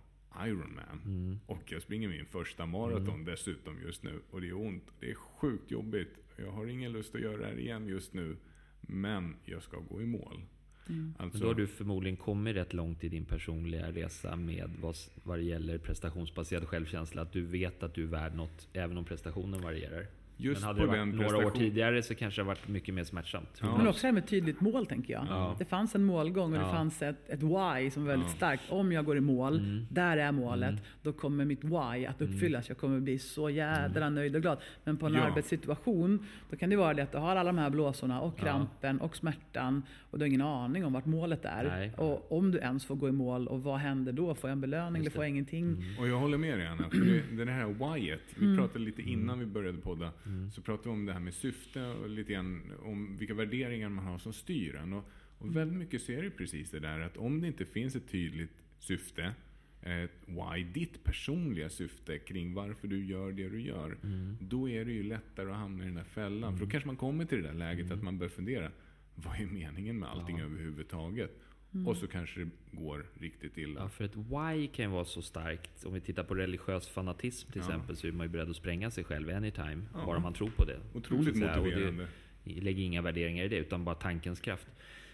Ironman. 0.47 1.01
Mm. 1.05 1.39
Och 1.45 1.71
jag 1.71 1.81
springer 1.81 2.07
min 2.09 2.25
första 2.25 2.65
maraton 2.65 3.25
dessutom 3.25 3.81
just 3.81 4.03
nu. 4.03 4.21
Och 4.31 4.41
det 4.41 4.47
är 4.49 4.57
ont. 4.57 4.83
Det 4.99 5.09
är 5.11 5.15
sjukt 5.15 5.71
jobbigt. 5.71 6.17
Jag 6.37 6.51
har 6.51 6.67
ingen 6.67 6.91
lust 6.91 7.15
att 7.15 7.21
göra 7.21 7.37
det 7.37 7.45
här 7.45 7.59
igen 7.59 7.87
just 7.87 8.13
nu. 8.13 8.37
Men 8.81 9.35
jag 9.45 9.63
ska 9.63 9.79
gå 9.79 10.01
i 10.01 10.05
mål. 10.05 10.41
Men 10.85 11.13
Alltså, 11.17 11.39
då 11.39 11.47
har 11.47 11.53
du 11.53 11.67
förmodligen 11.67 12.17
kommit 12.17 12.55
rätt 12.55 12.73
långt 12.73 13.03
i 13.03 13.09
din 13.09 13.25
personliga 13.25 13.91
resa 13.91 14.35
med 14.35 14.69
vad, 14.81 14.95
vad 15.23 15.39
det 15.39 15.43
gäller 15.43 15.77
prestationsbaserad 15.77 16.67
självkänsla. 16.67 17.21
Att 17.21 17.31
du 17.31 17.41
vet 17.41 17.83
att 17.83 17.93
du 17.93 18.03
är 18.03 18.07
värd 18.07 18.35
något, 18.35 18.67
även 18.73 18.97
om 18.97 19.05
prestationen 19.05 19.61
varierar. 19.61 20.07
Just 20.37 20.61
Men 20.61 20.67
hade 20.67 20.79
på 20.79 20.85
det 20.85 20.87
varit 20.99 20.99
den 21.11 21.17
några 21.31 21.47
år 21.47 21.51
tidigare 21.51 22.03
så 22.03 22.15
kanske 22.15 22.41
det 22.41 22.45
varit 22.45 22.67
mycket 22.67 22.93
mer 22.95 23.03
smärtsamt. 23.03 23.59
Ja. 23.61 23.77
Men 23.77 23.87
också 23.87 24.01
det 24.01 24.07
här 24.07 24.13
med 24.13 24.27
tydligt 24.27 24.61
mål, 24.61 24.85
tänker 24.85 25.13
jag. 25.13 25.25
Ja. 25.29 25.55
Det 25.59 25.65
fanns 25.65 25.95
en 25.95 26.03
målgång 26.03 26.53
och 26.53 26.59
Ja. 26.59 26.65
det 26.65 26.71
fanns 26.71 27.01
ett, 27.01 27.29
ett 27.29 27.43
why 27.43 27.89
som 27.91 28.03
var 28.03 28.11
väldigt 28.11 28.29
Ja. 28.29 28.35
starkt. 28.35 28.63
Om 28.69 28.91
jag 28.91 29.05
går 29.05 29.17
i 29.17 29.21
mål, 29.21 29.59
Mm. 29.59 29.85
där 29.91 30.17
är 30.17 30.31
målet, 30.31 30.75
då 31.01 31.13
kommer 31.13 31.45
mitt 31.45 31.63
why 31.63 32.05
att 32.05 32.21
uppfyllas. 32.21 32.69
Jag 32.69 32.77
kommer 32.77 32.99
bli 32.99 33.19
så 33.19 33.49
jädra 33.49 34.01
Mm. 34.01 34.15
nöjd 34.15 34.35
och 34.35 34.41
glad. 34.41 34.57
Men 34.83 34.97
på 34.97 35.05
en 35.05 35.13
Ja. 35.13 35.21
arbetssituation, 35.21 36.25
då 36.49 36.55
kan 36.57 36.69
det 36.69 36.75
vara 36.75 36.93
det 36.93 37.03
att 37.03 37.11
du 37.11 37.17
har 37.17 37.35
alla 37.35 37.51
de 37.51 37.57
här 37.57 37.69
blåsorna 37.69 38.21
och 38.21 38.37
krampen 38.37 38.99
och 39.01 39.15
smärtan 39.15 39.83
och 40.11 40.19
du 40.19 40.23
har 40.23 40.27
ingen 40.27 40.41
aning 40.41 40.85
om 40.85 40.93
vart 40.93 41.05
målet 41.05 41.45
är. 41.45 41.63
Nej. 41.63 41.93
Och 41.97 42.31
om 42.31 42.51
du 42.51 42.57
ens 42.57 42.85
får 42.85 42.95
gå 42.95 43.09
i 43.09 43.11
mål 43.11 43.47
och 43.47 43.63
vad 43.63 43.77
händer 43.79 44.11
då? 44.13 44.35
Får 44.35 44.49
jag 44.49 44.55
en 44.55 44.61
belöning 44.61 45.01
eller 45.01 45.11
får 45.11 45.23
jag 45.23 45.29
ingenting? 45.29 45.65
Mm. 45.67 45.99
Och 45.99 46.07
jag 46.07 46.17
håller 46.19 46.37
med 46.37 46.57
dig 46.57 46.67
Anna. 46.67 46.89
För 46.89 46.97
det, 47.37 47.45
det 47.45 47.51
här 47.51 47.93
whyet. 47.93 48.19
Vi 48.39 48.57
pratade 48.57 48.79
lite 48.85 49.01
innan 49.01 49.39
vi 49.39 49.45
började 49.45 49.77
podda. 49.77 50.09
Så 50.53 50.61
pratade 50.61 50.89
vi 50.89 50.93
om 50.93 51.05
det 51.05 51.13
här 51.13 51.19
med 51.19 51.33
syfte 51.33 51.85
och 51.85 52.09
lite 52.09 52.33
grann 52.33 52.61
om 52.83 53.17
vilka 53.17 53.33
värderingar 53.33 53.89
man 53.89 54.05
har 54.05 54.17
som 54.17 54.33
styr 54.33 54.75
en. 54.75 54.93
Och, 54.93 55.09
och 55.37 55.55
väldigt 55.55 55.77
mycket 55.77 56.01
så 56.01 56.11
är 56.11 56.21
det 56.23 56.29
precis 56.29 56.71
det 56.71 56.79
där 56.79 56.99
att 56.99 57.17
om 57.17 57.41
det 57.41 57.47
inte 57.47 57.65
finns 57.65 57.95
ett 57.95 58.07
tydligt 58.11 58.51
syfte. 58.79 59.33
Ett 59.81 60.11
why, 60.25 60.63
ditt 60.63 61.03
personliga 61.03 61.69
syfte 61.69 62.17
kring 62.17 62.53
varför 62.53 62.87
du 62.87 63.05
gör 63.05 63.31
det 63.31 63.49
du 63.49 63.61
gör. 63.61 63.97
Då 64.41 64.69
är 64.69 64.85
det 64.85 64.91
ju 64.91 65.03
lättare 65.03 65.49
att 65.51 65.57
hamna 65.57 65.83
i 65.83 65.87
den 65.87 65.95
där 65.95 66.03
fällan. 66.03 66.57
För 66.57 66.65
då 66.65 66.71
kanske 66.71 66.87
man 66.87 66.95
kommer 66.95 67.25
till 67.25 67.41
det 67.41 67.47
där 67.47 67.53
läget 67.53 67.91
att 67.91 68.03
man 68.03 68.17
börjar 68.17 68.29
fundera. 68.29 68.71
Vad 69.15 69.41
är 69.41 69.45
meningen 69.45 69.99
med 69.99 70.09
allting 70.09 70.39
överhuvudtaget? 70.39 71.39
Och 71.85 71.97
så 71.97 72.07
kanske 72.07 72.39
det 72.39 72.49
går 72.71 73.05
riktigt 73.19 73.57
illa. 73.57 73.81
Ja, 73.81 73.89
för 73.89 74.03
ett 74.03 74.15
why 74.15 74.67
kan 74.67 74.85
ju 74.85 74.91
vara 74.91 75.05
så 75.05 75.21
starkt. 75.21 75.85
Om 75.85 75.93
vi 75.93 76.01
tittar 76.01 76.23
på 76.23 76.35
religiös 76.35 76.87
fanatism 76.89 77.51
till 77.51 77.61
Ja. 77.61 77.67
exempel 77.67 77.95
så 77.95 78.07
är 78.07 78.11
man 78.11 78.25
ju 78.25 78.31
beredd 78.31 78.49
att 78.49 78.55
spränga 78.55 78.91
sig 78.91 79.03
själv 79.03 79.29
anytime. 79.29 79.81
Ja. 79.93 80.05
Bara 80.05 80.19
man 80.19 80.33
tror 80.33 80.49
på 80.49 80.65
det. 80.65 80.79
Otroligt 80.93 81.37
Så 81.37 81.45
motiverande. 81.45 82.07
Det, 82.43 82.61
lägger 82.61 82.83
inga 82.83 83.01
värderingar 83.01 83.43
i 83.43 83.47
det 83.47 83.57
utan 83.57 83.85
bara 83.85 83.95
tankens 83.95 84.39
kraft. 84.39 84.67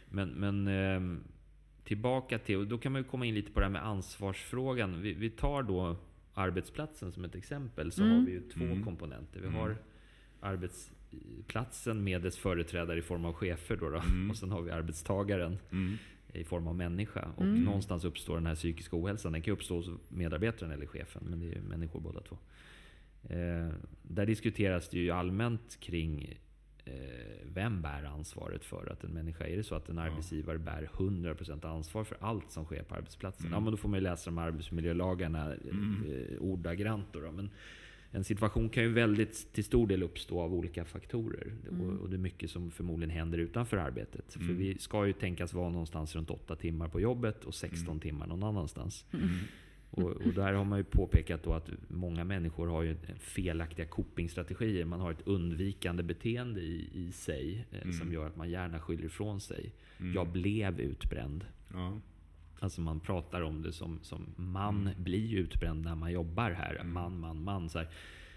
Men, 0.10 0.30
men 0.30 0.68
ehm, 0.68 1.24
tillbaka 1.84 2.40
till, 2.40 2.58
och 2.58 2.68
då 2.68 2.78
kan 2.78 2.92
man 2.92 3.02
ju 3.02 3.08
komma 3.08 3.26
in 3.26 3.36
lite 3.36 3.52
på 3.52 3.60
det 3.60 3.66
här 3.66 3.72
med 3.74 3.86
ansvarsfrågan. 3.86 5.02
Vi, 5.02 5.14
vi 5.14 5.30
tar 5.30 5.64
då 5.64 5.96
arbetsplatsen 6.34 7.12
som 7.12 7.26
ett 7.26 7.36
exempel. 7.36 7.92
Så 7.92 8.04
har 8.04 8.26
vi 8.26 8.32
ju 8.32 8.42
två 8.42 8.64
Mm. 8.66 8.84
komponenter. 8.84 9.40
Vi 9.42 9.48
har 9.48 9.76
arbetsplatsen 10.42 12.04
med 12.04 12.22
dess 12.22 12.38
företrädare 12.38 13.00
i 13.00 13.02
form 13.02 13.26
av 13.26 13.34
chefer. 13.34 13.76
Då, 13.76 13.90
då. 13.90 14.02
Och 14.30 14.38
sen 14.38 14.52
har 14.52 14.62
vi 14.62 14.72
arbetstagaren 14.72 15.58
Mm. 15.72 15.98
I 16.34 16.44
form 16.44 16.68
av 16.68 16.76
människa. 16.76 17.28
Och 17.36 17.46
någonstans 17.46 18.06
uppstår 18.06 18.36
den 18.36 18.46
här 18.46 18.56
psykiska 18.56 18.96
ohälsan. 18.96 19.32
Den 19.32 19.42
kan 19.42 19.54
uppstå 19.54 19.76
hos 19.76 19.90
medarbetaren 20.08 20.72
eller 20.72 20.86
chefen, 20.86 21.24
men 21.30 21.40
det 21.40 21.46
är 21.46 21.56
ju 21.56 21.62
människor 21.62 22.00
båda 22.00 22.22
två. 22.22 22.38
Eh, 23.30 23.70
där 24.02 24.26
diskuteras 24.26 24.90
det 24.90 25.00
ju 25.00 25.12
allmänt 25.12 25.80
kring 25.80 26.40
eh, 26.86 26.94
vem 27.46 27.82
bär 27.82 28.04
ansvaret 28.04 28.66
för 28.66 28.92
att 28.92 29.04
en 29.04 29.12
människa... 29.12 29.48
Är 29.48 29.58
det 29.58 29.64
så 29.64 29.76
att 29.76 29.90
en 29.90 29.98
arbetsgivare 29.98 30.58
bär 30.58 30.90
100% 30.94 31.66
ansvar 31.66 32.04
för 32.04 32.18
allt 32.22 32.52
som 32.52 32.66
sker 32.66 32.84
på 32.84 32.96
arbetsplatsen? 32.96 33.50
Ja, 33.52 33.60
men 33.60 33.72
då 33.72 33.78
får 33.78 33.90
man 33.90 34.00
ju 34.00 34.04
läsa 34.04 34.30
de 34.30 34.38
här 34.38 34.48
arbetsmiljölagarna 34.48 35.54
eh, 35.54 36.40
ordagrant. 36.40 37.06
Då, 37.12 37.20
då. 37.20 37.32
Men 37.32 37.50
en 38.12 38.24
situation 38.24 38.70
kan 38.70 38.84
ju 38.84 38.90
väldigt 38.90 39.54
till 39.54 39.64
stor 39.64 39.88
del 39.88 40.04
uppstå 40.04 40.42
av 40.42 40.54
olika 40.54 40.86
faktorer. 40.86 41.54
Och, 41.82 42.02
och 42.02 42.10
det 42.10 42.16
är 42.16 42.20
mycket 42.20 42.52
som 42.52 42.72
förmodligen 42.72 43.10
händer 43.10 43.38
utanför 43.38 43.78
arbetet. 43.78 44.34
För 44.34 44.54
vi 44.54 44.78
ska 44.78 45.08
ju 45.08 45.14
tänkas 45.14 45.54
vara 45.54 45.70
någonstans 45.70 46.16
runt 46.16 46.30
8 46.30 46.56
timmar 46.56 46.88
på 46.88 47.02
jobbet 47.02 47.44
och 47.44 47.56
16 47.56 48.00
timmar 48.00 48.28
någon 48.28 48.44
annanstans. 48.44 49.06
Och, 49.92 50.12
och 50.12 50.34
där 50.34 50.54
har 50.54 50.66
man 50.66 50.80
ju 50.80 50.84
påpekat 50.84 51.44
då 51.44 51.54
att 51.54 51.70
många 51.88 52.24
människor 52.24 52.68
har 52.68 52.84
ju 52.84 52.98
felaktiga 53.20 53.86
copingstrategier. 53.86 54.86
Man 54.86 55.00
har 55.00 55.12
ett 55.12 55.28
undvikande 55.28 56.04
beteende 56.04 56.62
i, 56.62 56.90
i 56.94 57.12
sig 57.12 57.68
eh, 57.72 57.92
som 57.92 58.14
gör 58.14 58.28
att 58.28 58.36
man 58.36 58.50
gärna 58.50 58.80
skyller 58.80 59.06
ifrån 59.06 59.42
sig. 59.42 59.74
Jag 60.16 60.28
blev 60.28 60.80
utbränd. 60.80 61.46
Ja. 61.74 62.02
Alltså 62.60 62.82
man 62.82 63.00
pratar 63.00 63.42
om 63.42 63.62
det 63.62 63.72
som, 63.72 64.00
som 64.02 64.26
man 64.36 64.90
blir 64.98 65.36
utbränd 65.36 65.86
när 65.86 65.96
man 65.96 66.12
jobbar 66.12 66.52
här. 66.52 66.84
Man, 66.84 67.20
man, 67.20 67.44
man. 67.44 67.70
Så 67.70 67.80
här. 67.80 67.88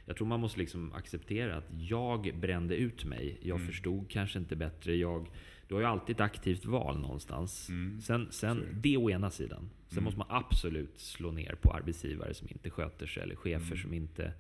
Jag 0.05 0.17
tror 0.17 0.27
man 0.27 0.41
måste 0.41 0.59
liksom 0.59 0.93
acceptera 0.93 1.57
att 1.57 1.69
jag 1.79 2.35
brände 2.41 2.77
ut 2.77 3.05
mig. 3.05 3.39
Jag 3.43 3.67
förstod 3.67 4.11
kanske 4.11 4.39
inte 4.39 4.57
bättre. 4.57 4.97
Jag, 4.97 5.31
du 5.69 5.75
har 5.75 5.81
ju 5.81 5.87
alltid 5.87 6.17
ett 6.17 6.21
aktivt 6.21 6.65
val 6.65 6.99
någonstans. 6.99 7.71
Sen, 8.03 8.29
sen, 8.31 8.67
det 8.73 8.97
å 8.97 9.11
ena 9.11 9.31
sidan. 9.31 9.71
Sen 9.89 10.05
måste 10.05 10.19
man 10.19 10.27
absolut 10.31 11.01
slå 11.01 11.31
ner 11.31 11.55
på 11.61 11.73
arbetsgivare 11.73 12.35
som 12.35 12.49
inte 12.51 12.71
sköter 12.71 13.07
sig. 13.07 13.23
Eller 13.23 13.37
chefer 13.37 13.77
som 13.77 13.95
inte... 13.95 14.33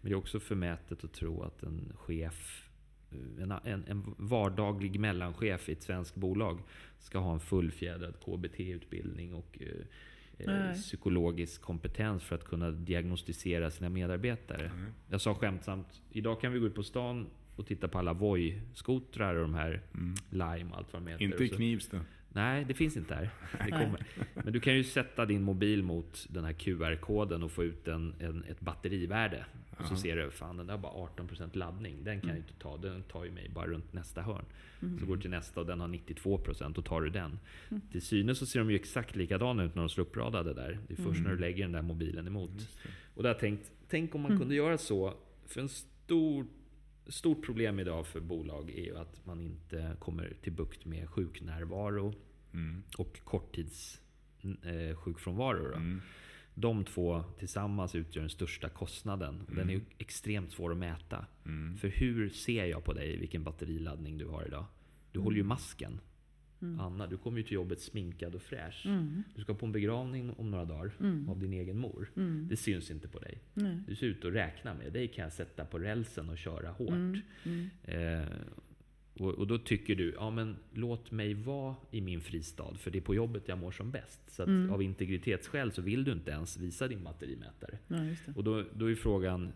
Men 0.00 0.10
det 0.10 0.14
är 0.14 0.18
också 0.18 0.40
förmätet 0.40 1.04
att 1.04 1.12
tro 1.12 1.42
att 1.42 1.62
en 1.62 1.92
chef 1.96 2.69
en, 3.40 3.52
en, 3.64 3.84
en 3.88 4.14
vardaglig 4.18 5.00
mellanchef 5.00 5.68
i 5.68 5.72
ett 5.72 5.82
svenskt 5.82 6.14
bolag 6.16 6.58
ska 6.98 7.18
ha 7.18 7.32
en 7.34 7.40
fullfjädrad 7.40 8.14
KBT-utbildning 8.24 9.34
och 9.34 9.58
eh, 9.60 9.68
eh, 10.38 10.46
Nej. 10.46 10.74
psykologisk 10.74 11.60
kompetens 11.62 12.22
för 12.22 12.34
att 12.36 12.44
kunna 12.44 12.70
diagnostisera 12.70 13.70
sina 13.70 13.88
medarbetare. 13.88 14.70
Jag 15.08 15.20
sa 15.20 15.34
skämtsamt, 15.34 16.02
idag 16.10 16.40
kan 16.40 16.52
vi 16.52 16.58
gå 16.58 16.66
ut 16.66 16.74
på 16.74 16.82
stan 16.82 17.26
och 17.56 17.66
titta 17.66 17.88
på 17.88 17.98
alla 17.98 18.12
Voi-skotrar 18.12 19.34
och 19.34 19.42
de 19.42 19.54
här 19.54 19.82
Lime 20.30 20.70
och 20.70 20.76
allt 20.78 20.92
vad 20.92 21.02
de 21.02 21.10
heter. 21.10 21.24
Inte 21.24 21.44
i 21.44 21.46
Och 21.46 21.50
så- 21.50 21.56
Knivsta. 21.56 22.00
Nej, 22.32 22.64
det 22.64 22.74
finns 22.74 22.96
inte 22.96 23.14
här. 23.14 23.30
Det 23.64 23.70
kommer. 23.70 24.06
Men 24.34 24.52
du 24.52 24.60
kan 24.60 24.74
ju 24.74 24.84
sätta 24.84 25.26
din 25.26 25.42
mobil 25.42 25.82
mot 25.82 26.26
den 26.30 26.44
här 26.44 26.52
QR-koden 26.52 27.42
och 27.42 27.52
få 27.52 27.64
ut 27.64 27.88
en, 27.88 28.14
en, 28.18 28.44
ett 28.44 28.60
batterivärde. 28.60 29.44
Och 29.78 29.86
så 29.86 29.96
ser 29.96 30.16
du, 30.16 30.30
fan 30.30 30.56
den 30.56 30.66
där 30.66 30.74
har 30.74 30.80
bara 30.80 30.92
18% 30.92 31.56
laddning. 31.56 32.04
Den 32.04 32.20
kan 32.20 32.28
jag 32.28 32.38
inte 32.38 32.52
ta. 32.52 32.76
Den 32.76 33.02
tar 33.02 33.24
ju 33.24 33.30
mig 33.30 33.50
bara 33.54 33.66
runt 33.66 33.92
nästa 33.92 34.22
hörn. 34.22 34.44
Så 35.00 35.06
går 35.06 35.16
du 35.16 35.22
till 35.22 35.30
nästa 35.30 35.60
och 35.60 35.66
den 35.66 35.80
har 35.80 35.88
92% 35.88 36.78
och 36.78 36.84
tar 36.84 37.00
du 37.00 37.10
den. 37.10 37.38
Till 37.92 38.02
synes 38.02 38.38
så 38.38 38.46
ser 38.46 38.58
de 38.58 38.70
ju 38.70 38.76
exakt 38.76 39.16
likadana 39.16 39.64
ut 39.64 39.74
när 39.74 39.82
de 39.82 39.88
slår 39.88 40.04
uppradade 40.04 40.54
där. 40.54 40.78
Det 40.88 40.94
är 40.94 41.02
först 41.02 41.20
när 41.20 41.30
du 41.30 41.38
lägger 41.38 41.64
den 41.64 41.72
där 41.72 41.82
mobilen 41.82 42.26
emot. 42.26 42.50
Och 43.14 43.22
där 43.22 43.34
tänkt, 43.34 43.72
tänk 43.88 44.14
om 44.14 44.20
man 44.20 44.38
kunde 44.38 44.54
göra 44.54 44.78
så. 44.78 45.14
För 45.46 45.60
en 45.60 45.68
stor 45.68 46.46
stort 47.06 47.44
problem 47.46 47.78
idag 47.80 48.06
för 48.06 48.20
bolag 48.20 48.70
är 48.70 48.84
ju 48.84 48.96
att 48.96 49.26
man 49.26 49.40
inte 49.40 49.96
kommer 49.98 50.32
till 50.42 50.52
bukt 50.52 50.84
med 50.84 51.08
sjuknärvaro 51.10 52.14
Mm. 52.52 52.82
och 52.98 53.20
korttids 53.24 54.00
eh. 54.42 54.96
Då. 55.72 56.00
De 56.54 56.84
två 56.84 57.24
tillsammans 57.38 57.94
utgör 57.94 58.20
den 58.22 58.30
största 58.30 58.68
kostnaden. 58.68 59.46
Den 59.48 59.70
är 59.70 59.80
extremt 59.98 60.52
svår 60.52 60.72
att 60.72 60.78
mäta. 60.78 61.26
För 61.80 61.88
hur 61.88 62.28
ser 62.30 62.64
jag 62.64 62.84
på 62.84 62.92
dig 62.92 63.16
vilken 63.16 63.44
batteriladdning 63.44 64.18
du 64.18 64.26
har 64.26 64.46
idag? 64.46 64.64
Du 65.12 65.18
håller 65.20 65.36
ju 65.36 65.42
masken. 65.42 66.00
Anna, 66.80 67.06
du 67.06 67.16
kommer 67.16 67.38
ju 67.38 67.44
till 67.44 67.52
jobbet 67.54 67.80
sminkad 67.80 68.34
och 68.34 68.42
fräsch. 68.42 68.86
Du 69.34 69.42
ska 69.42 69.54
på 69.54 69.66
en 69.66 69.72
begravning 69.72 70.30
om 70.30 70.50
några 70.50 70.64
dagar 70.64 70.92
av 71.28 71.38
din 71.40 71.52
egen 71.52 71.78
mor. 71.78 72.10
Det 72.48 72.56
syns 72.56 72.90
inte 72.90 73.08
på 73.08 73.18
dig. 73.18 73.38
Du 73.86 73.94
ser 73.96 74.06
ut 74.06 74.24
att 74.24 74.32
räkna 74.32 74.74
med. 74.74 74.92
Dig 74.92 75.08
kan 75.08 75.22
jag 75.22 75.32
sätta 75.32 75.64
på 75.64 75.78
rälsen 75.78 76.28
och 76.28 76.38
köra 76.38 76.70
hårt. 76.70 76.90
Eh, 77.84 78.24
och, 79.14 79.34
och 79.34 79.46
då 79.46 79.58
tycker 79.58 79.94
du, 79.94 80.12
ja 80.16 80.30
men 80.30 80.56
låt 80.72 81.10
mig 81.10 81.34
vara 81.34 81.74
i 81.90 82.00
min 82.00 82.20
fristad, 82.20 82.74
för 82.78 82.90
det 82.90 82.98
är 82.98 83.02
på 83.02 83.14
jobbet 83.14 83.48
jag 83.48 83.58
mår 83.58 83.70
som 83.70 83.90
bäst. 83.90 84.20
Så 84.30 84.42
att 84.42 84.48
av 84.70 84.82
integritetsskäl 84.82 85.72
så 85.72 85.82
vill 85.82 86.04
du 86.04 86.12
inte 86.12 86.30
ens 86.30 86.58
visa 86.58 86.88
din 86.88 87.04
batterimätare. 87.04 87.78
Ja, 87.88 88.04
just 88.04 88.26
det. 88.26 88.32
Och 88.32 88.44
då, 88.44 88.64
då 88.74 88.90
är 88.90 88.94
frågan, 88.94 89.52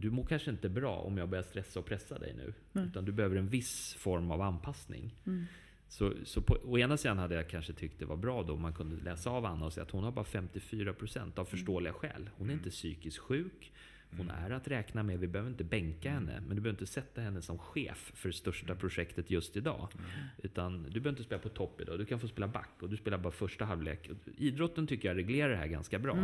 du 0.00 0.10
mår 0.10 0.24
kanske 0.24 0.50
inte 0.50 0.68
bra 0.68 0.96
om 0.96 1.18
jag 1.18 1.28
börjar 1.28 1.42
stressa 1.42 1.80
och 1.80 1.86
pressa 1.86 2.18
dig 2.18 2.34
nu. 2.36 2.54
Utan 2.88 3.04
du 3.04 3.12
behöver 3.12 3.36
en 3.36 3.48
viss 3.48 3.94
form 3.98 4.30
av 4.30 4.40
anpassning. 4.42 5.14
Så, 5.94 6.12
så 6.24 6.42
på 6.42 6.56
å 6.64 6.78
ena 6.78 6.96
sidan 6.96 7.18
hade 7.18 7.34
jag 7.34 7.48
kanske 7.48 7.72
tyckt 7.72 7.98
det 7.98 8.04
var 8.04 8.16
bra 8.16 8.42
då 8.42 8.56
man 8.56 8.72
kunde 8.72 9.04
läsa 9.04 9.30
av 9.30 9.46
Anna 9.46 9.66
och 9.66 9.72
säga 9.72 9.84
att 9.84 9.90
hon 9.90 10.04
har 10.04 10.12
bara 10.12 10.24
54% 10.24 11.38
av 11.38 11.44
förståeliga 11.44 11.92
skäl. 11.92 12.30
Hon 12.36 12.50
är 12.50 12.54
inte 12.54 12.70
psykiskt 12.70 13.18
sjuk. 13.18 13.72
Hon 14.16 14.30
är 14.30 14.50
att 14.50 14.68
räkna 14.68 15.02
med. 15.02 15.18
Vi 15.18 15.28
behöver 15.28 15.50
inte 15.50 15.64
bänka 15.64 16.10
henne. 16.10 16.42
Men 16.46 16.56
du 16.56 16.62
behöver 16.62 16.80
inte 16.80 16.92
sätta 16.92 17.20
henne 17.20 17.42
som 17.42 17.58
chef 17.58 18.12
för 18.14 18.28
det 18.28 18.34
största 18.34 18.74
projektet 18.74 19.30
just 19.30 19.56
idag. 19.56 19.88
Utan 20.42 20.82
du 20.82 21.00
behöver 21.00 21.10
inte 21.10 21.22
spela 21.22 21.42
på 21.42 21.48
topp 21.48 21.80
idag. 21.80 21.98
Du 21.98 22.04
kan 22.04 22.20
få 22.20 22.28
spela 22.28 22.48
back 22.48 22.70
och 22.80 22.90
du 22.90 22.96
spelar 22.96 23.18
bara 23.18 23.32
första 23.32 23.64
halvlek. 23.64 24.10
Idrotten 24.36 24.86
tycker 24.86 25.08
jag 25.08 25.16
reglerar 25.16 25.50
det 25.50 25.56
här 25.56 25.66
ganska 25.66 25.98
bra. 25.98 26.14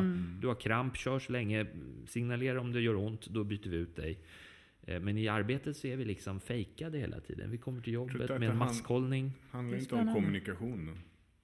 Du 0.40 0.48
har 0.48 0.54
kramp, 0.54 0.96
kör 0.96 1.18
så 1.18 1.32
länge. 1.32 1.66
Signalera 2.06 2.60
om 2.60 2.72
det 2.72 2.80
gör 2.80 2.96
ont, 2.96 3.26
då 3.26 3.44
byter 3.44 3.68
vi 3.68 3.76
ut 3.76 3.96
dig. 3.96 4.18
Eh, 4.90 5.00
Men 5.00 5.18
i 5.18 5.28
arbetet 5.28 5.76
så 5.76 5.86
är 5.86 5.96
vi 5.96 6.04
liksom 6.04 6.40
fejkade 6.40 6.98
hela 6.98 7.20
tiden. 7.20 7.50
Vi 7.50 7.58
kommer 7.58 7.80
till 7.80 7.92
jobbet 7.92 8.28
med 8.40 8.42
en 8.42 8.56
maskhållning. 8.56 9.32
handlar 9.50 9.78
inte 9.78 9.94
om 9.94 10.14
kommunikation. 10.14 10.98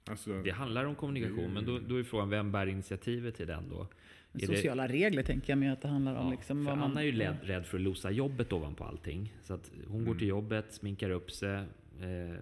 Alltså, 0.09 0.41
Det 0.41 0.49
handlar 0.51 0.85
om 0.85 0.95
kommunikation, 0.95 1.53
men 1.53 1.65
då, 1.65 1.79
då 1.79 1.95
är 1.99 2.03
frågan 2.03 2.29
vem 2.29 2.51
bär 2.51 2.67
initiativet 2.67 3.35
till 3.35 3.47
den 3.47 3.69
då? 3.69 3.81
Är 4.33 4.39
det- 4.39 4.45
Sociala 4.47 4.87
regler 4.87 5.23
tänker 5.23 5.51
jag 5.51 5.57
mig 5.57 5.69
att 5.69 5.81
det 5.81 5.87
handlar 5.87 6.15
om. 6.15 6.25
Ja, 6.25 6.31
liksom, 6.31 6.57
för 6.65 6.71
vad 6.71 6.77
man, 6.77 6.91
Anna 6.91 7.01
är 7.01 7.05
ju 7.05 7.11
rädd, 7.11 7.35
rädd 7.41 7.65
för 7.65 7.77
att 7.77 7.83
losa 7.83 8.11
jobbet 8.11 8.53
ovanpå 8.53 8.83
allting. 8.83 9.33
Så 9.43 9.53
att 9.53 9.71
hon 9.87 10.05
går 10.05 10.15
till 10.15 10.27
jobbet, 10.27 10.73
sminkar 10.73 11.09
upp 11.09 11.31
sig 11.31 11.55
eh, 11.55 12.35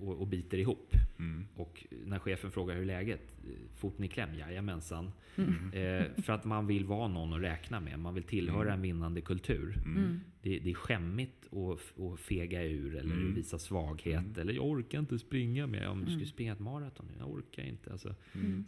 och, 0.00 0.20
och 0.20 0.26
biter 0.26 0.58
ihop. 0.58 0.92
mm, 1.18 1.46
Och 1.56 1.86
när 2.06 2.18
chefen 2.18 2.50
frågar 2.50 2.76
hur 2.76 2.84
läget? 2.84 3.20
Eh, 3.44 3.50
Foten 3.76 4.04
i 4.04 4.08
kläm? 4.08 4.34
Jajamensan. 4.34 5.10
Mm. 5.36 5.72
Eh, 5.72 6.22
för 6.22 6.32
att 6.32 6.44
man 6.44 6.66
vill 6.66 6.84
vara 6.84 7.08
någon 7.08 7.32
att 7.32 7.40
räkna 7.42 7.80
med. 7.80 7.98
Man 7.98 8.14
vill 8.14 8.22
tillhöra 8.22 8.72
en 8.74 8.82
vinnande 8.82 9.20
kultur. 9.20 9.82
Mm. 9.86 10.20
Det, 10.42 10.58
det 10.58 10.70
är 10.70 10.74
skämmigt 10.74 11.46
att, 11.52 12.00
att 12.02 12.20
fega 12.20 12.62
ur 12.62 12.96
eller 12.96 13.14
Mm. 13.14 13.34
visa 13.34 13.58
svaghet. 13.58 14.38
Eller 14.38 14.52
jag 14.52 14.64
orkar 14.66 14.98
inte 14.98 15.18
springa 15.18 15.66
med. 15.66 15.88
Om 15.88 15.98
du 16.04 16.06
Mm. 16.12 16.18
ska 16.20 16.26
springa 16.28 16.52
ett 16.52 16.60
maraton. 16.60 17.06
Jag 17.18 17.30
orkar 17.30 17.62
inte. 17.62 17.92
Alltså, 17.92 18.14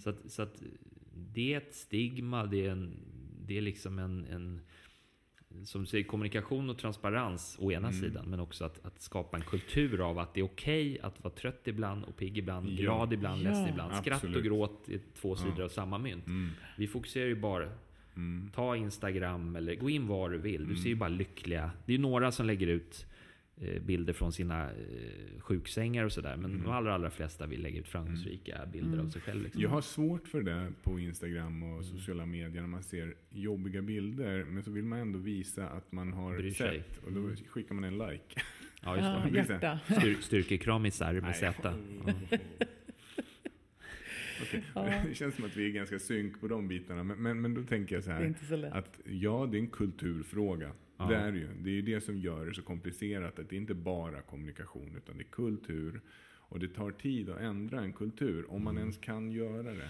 så, 0.01 0.11
att, 0.11 0.31
så 0.31 0.43
att 0.43 0.63
det 1.35 1.53
är 1.55 1.59
ett 1.59 1.75
stigma. 1.75 2.47
Det 2.47 2.67
är, 2.67 2.71
en, 2.71 2.93
det 3.47 3.57
är 3.59 3.61
liksom 3.63 3.99
en, 3.99 4.25
en 4.25 4.61
som 5.65 5.81
du 5.81 5.87
säger, 5.87 6.05
kommunikation 6.05 6.71
och 6.71 6.79
transparens 6.79 7.57
å 7.61 7.73
ena 7.73 7.93
sidan, 7.93 8.25
men 8.29 8.41
också 8.41 8.65
att, 8.65 8.87
att 8.87 9.01
skapa 9.01 9.37
en 9.37 9.43
kultur 9.43 10.01
av 10.11 10.19
att 10.19 10.35
det 10.35 10.41
är 10.41 10.45
okej 10.45 10.99
att 11.03 11.25
vara 11.25 11.35
trött 11.35 11.61
ibland 11.69 12.05
och 12.05 12.17
pigg 12.17 12.39
ibland, 12.39 12.69
Ja. 12.69 12.77
glad 12.83 13.13
ibland, 13.13 13.41
Ja, 13.43 13.49
ledsen 13.49 13.69
ibland. 13.69 13.95
Skratt 13.97 14.17
absolut. 14.17 14.37
och 14.37 14.43
gråt 14.43 14.89
är 14.89 15.01
två 15.21 15.37
sidor 15.37 15.63
av 15.65 15.69
samma 15.69 15.99
mynt. 15.99 16.27
mm, 16.27 16.51
Vi 16.77 16.87
fokuserar 16.87 17.27
ju 17.27 17.35
bara 17.35 17.69
mm, 18.17 18.51
Ta 18.55 18.77
Instagram 18.77 19.57
eller 19.57 19.75
gå 19.75 19.91
in 19.91 20.07
var 20.07 20.31
du 20.31 20.39
vill. 20.39 20.69
Du 20.69 20.77
ser 20.77 20.89
ju 20.89 20.95
bara 20.95 21.09
lyckliga. 21.09 21.71
Det 21.87 21.95
är 21.95 21.99
några 21.99 22.33
som 22.33 22.47
lägger 22.47 22.67
ut 22.67 23.07
bilder 23.87 24.13
från 24.13 24.33
sina 24.33 24.65
eh, 24.65 25.41
sjuksängar 25.41 26.05
och 26.05 26.13
sådär. 26.13 26.37
Men 26.37 26.63
de 26.63 26.71
allra, 26.73 26.95
allra 26.95 27.11
flesta 27.11 27.47
vill 27.47 27.63
lägga 27.63 27.81
ut 27.81 27.89
framgångsrika 27.89 28.67
bilder 28.73 28.99
av 28.99 29.09
sig 29.09 29.21
själv. 29.23 29.43
Liksom. 29.43 29.63
Jag 29.63 29.69
har 29.71 29.81
svårt 29.81 30.29
för 30.29 30.43
det 30.43 30.73
på 30.83 30.99
Instagram 31.01 31.63
och 31.63 31.85
sociala 31.85 32.27
medier 32.27 32.61
när 32.63 32.69
man 32.69 32.83
ser 32.83 33.15
jobbiga 33.31 33.83
bilder. 33.83 34.45
Men 34.45 34.63
så 34.63 34.71
vill 34.71 34.85
man 34.85 34.99
ändå 34.99 35.19
visa 35.19 35.69
att 35.69 35.93
man 35.93 36.13
har 36.13 36.37
Bryr 36.37 36.51
sig. 36.51 36.83
sett. 36.91 37.05
Och 37.05 37.13
då 37.13 37.31
skickar 37.51 37.75
man 37.75 37.85
en 37.85 37.99
like. 37.99 38.41
Ja, 38.83 38.97
just 38.97 39.07
Ja, 39.09 39.23
det. 39.25 39.31
blir 39.31 39.45
så 39.45 39.53
här. 39.53 39.61
hjärta. 39.63 40.01
Styr, 40.01 40.15
styrkekramisar 40.21 41.13
med. 41.21 41.37
Z. 41.37 41.75
Okej. 44.43 44.63
Ja. 44.75 44.93
Det 45.09 45.15
känns 45.15 45.35
som 45.35 45.45
att 45.45 45.57
vi 45.57 45.67
är 45.67 45.71
ganska 45.71 45.99
synk 45.99 46.41
på 46.41 46.49
de 46.49 46.69
bitarna. 46.69 47.05
Men, 47.05 47.23
men, 47.23 47.41
men 47.41 47.55
då 47.55 47.63
tänker 47.63 47.95
jag 47.95 48.05
så 48.05 48.11
Det 48.11 48.17
är 48.17 48.21
här. 48.21 48.27
inte 48.27 48.45
så 48.45 48.57
lätt. 48.57 48.73
Att 48.73 49.01
ja, 49.05 49.49
det 49.51 49.57
är 49.57 49.61
en 49.61 49.69
kulturfråga. 49.71 50.73
Ja. 50.99 51.05
Det 51.07 51.17
är 51.17 51.33
ju. 51.33 51.49
Det 51.61 51.71
är 51.71 51.75
ju 51.75 51.83
det 51.83 52.01
som 52.01 52.19
gör 52.19 52.47
det 52.47 52.55
så 52.55 52.63
komplicerat. 52.63 53.39
Att 53.39 53.49
det 53.51 53.57
är 53.57 53.61
inte 53.61 53.75
bara 53.75 54.21
kommunikation 54.23 54.95
utan 54.97 55.17
det 55.17 55.23
är 55.23 55.31
kultur. 55.31 56.01
Och 56.49 56.59
det 56.61 56.69
tar 56.69 56.91
tid 56.91 57.31
att 57.31 57.41
ändra 57.41 57.81
en 57.81 57.93
kultur. 57.93 58.51
Om 58.53 58.65
man 58.65 58.79
ens 58.79 58.99
kan 58.99 59.33
göra 59.33 59.63
det. 59.63 59.89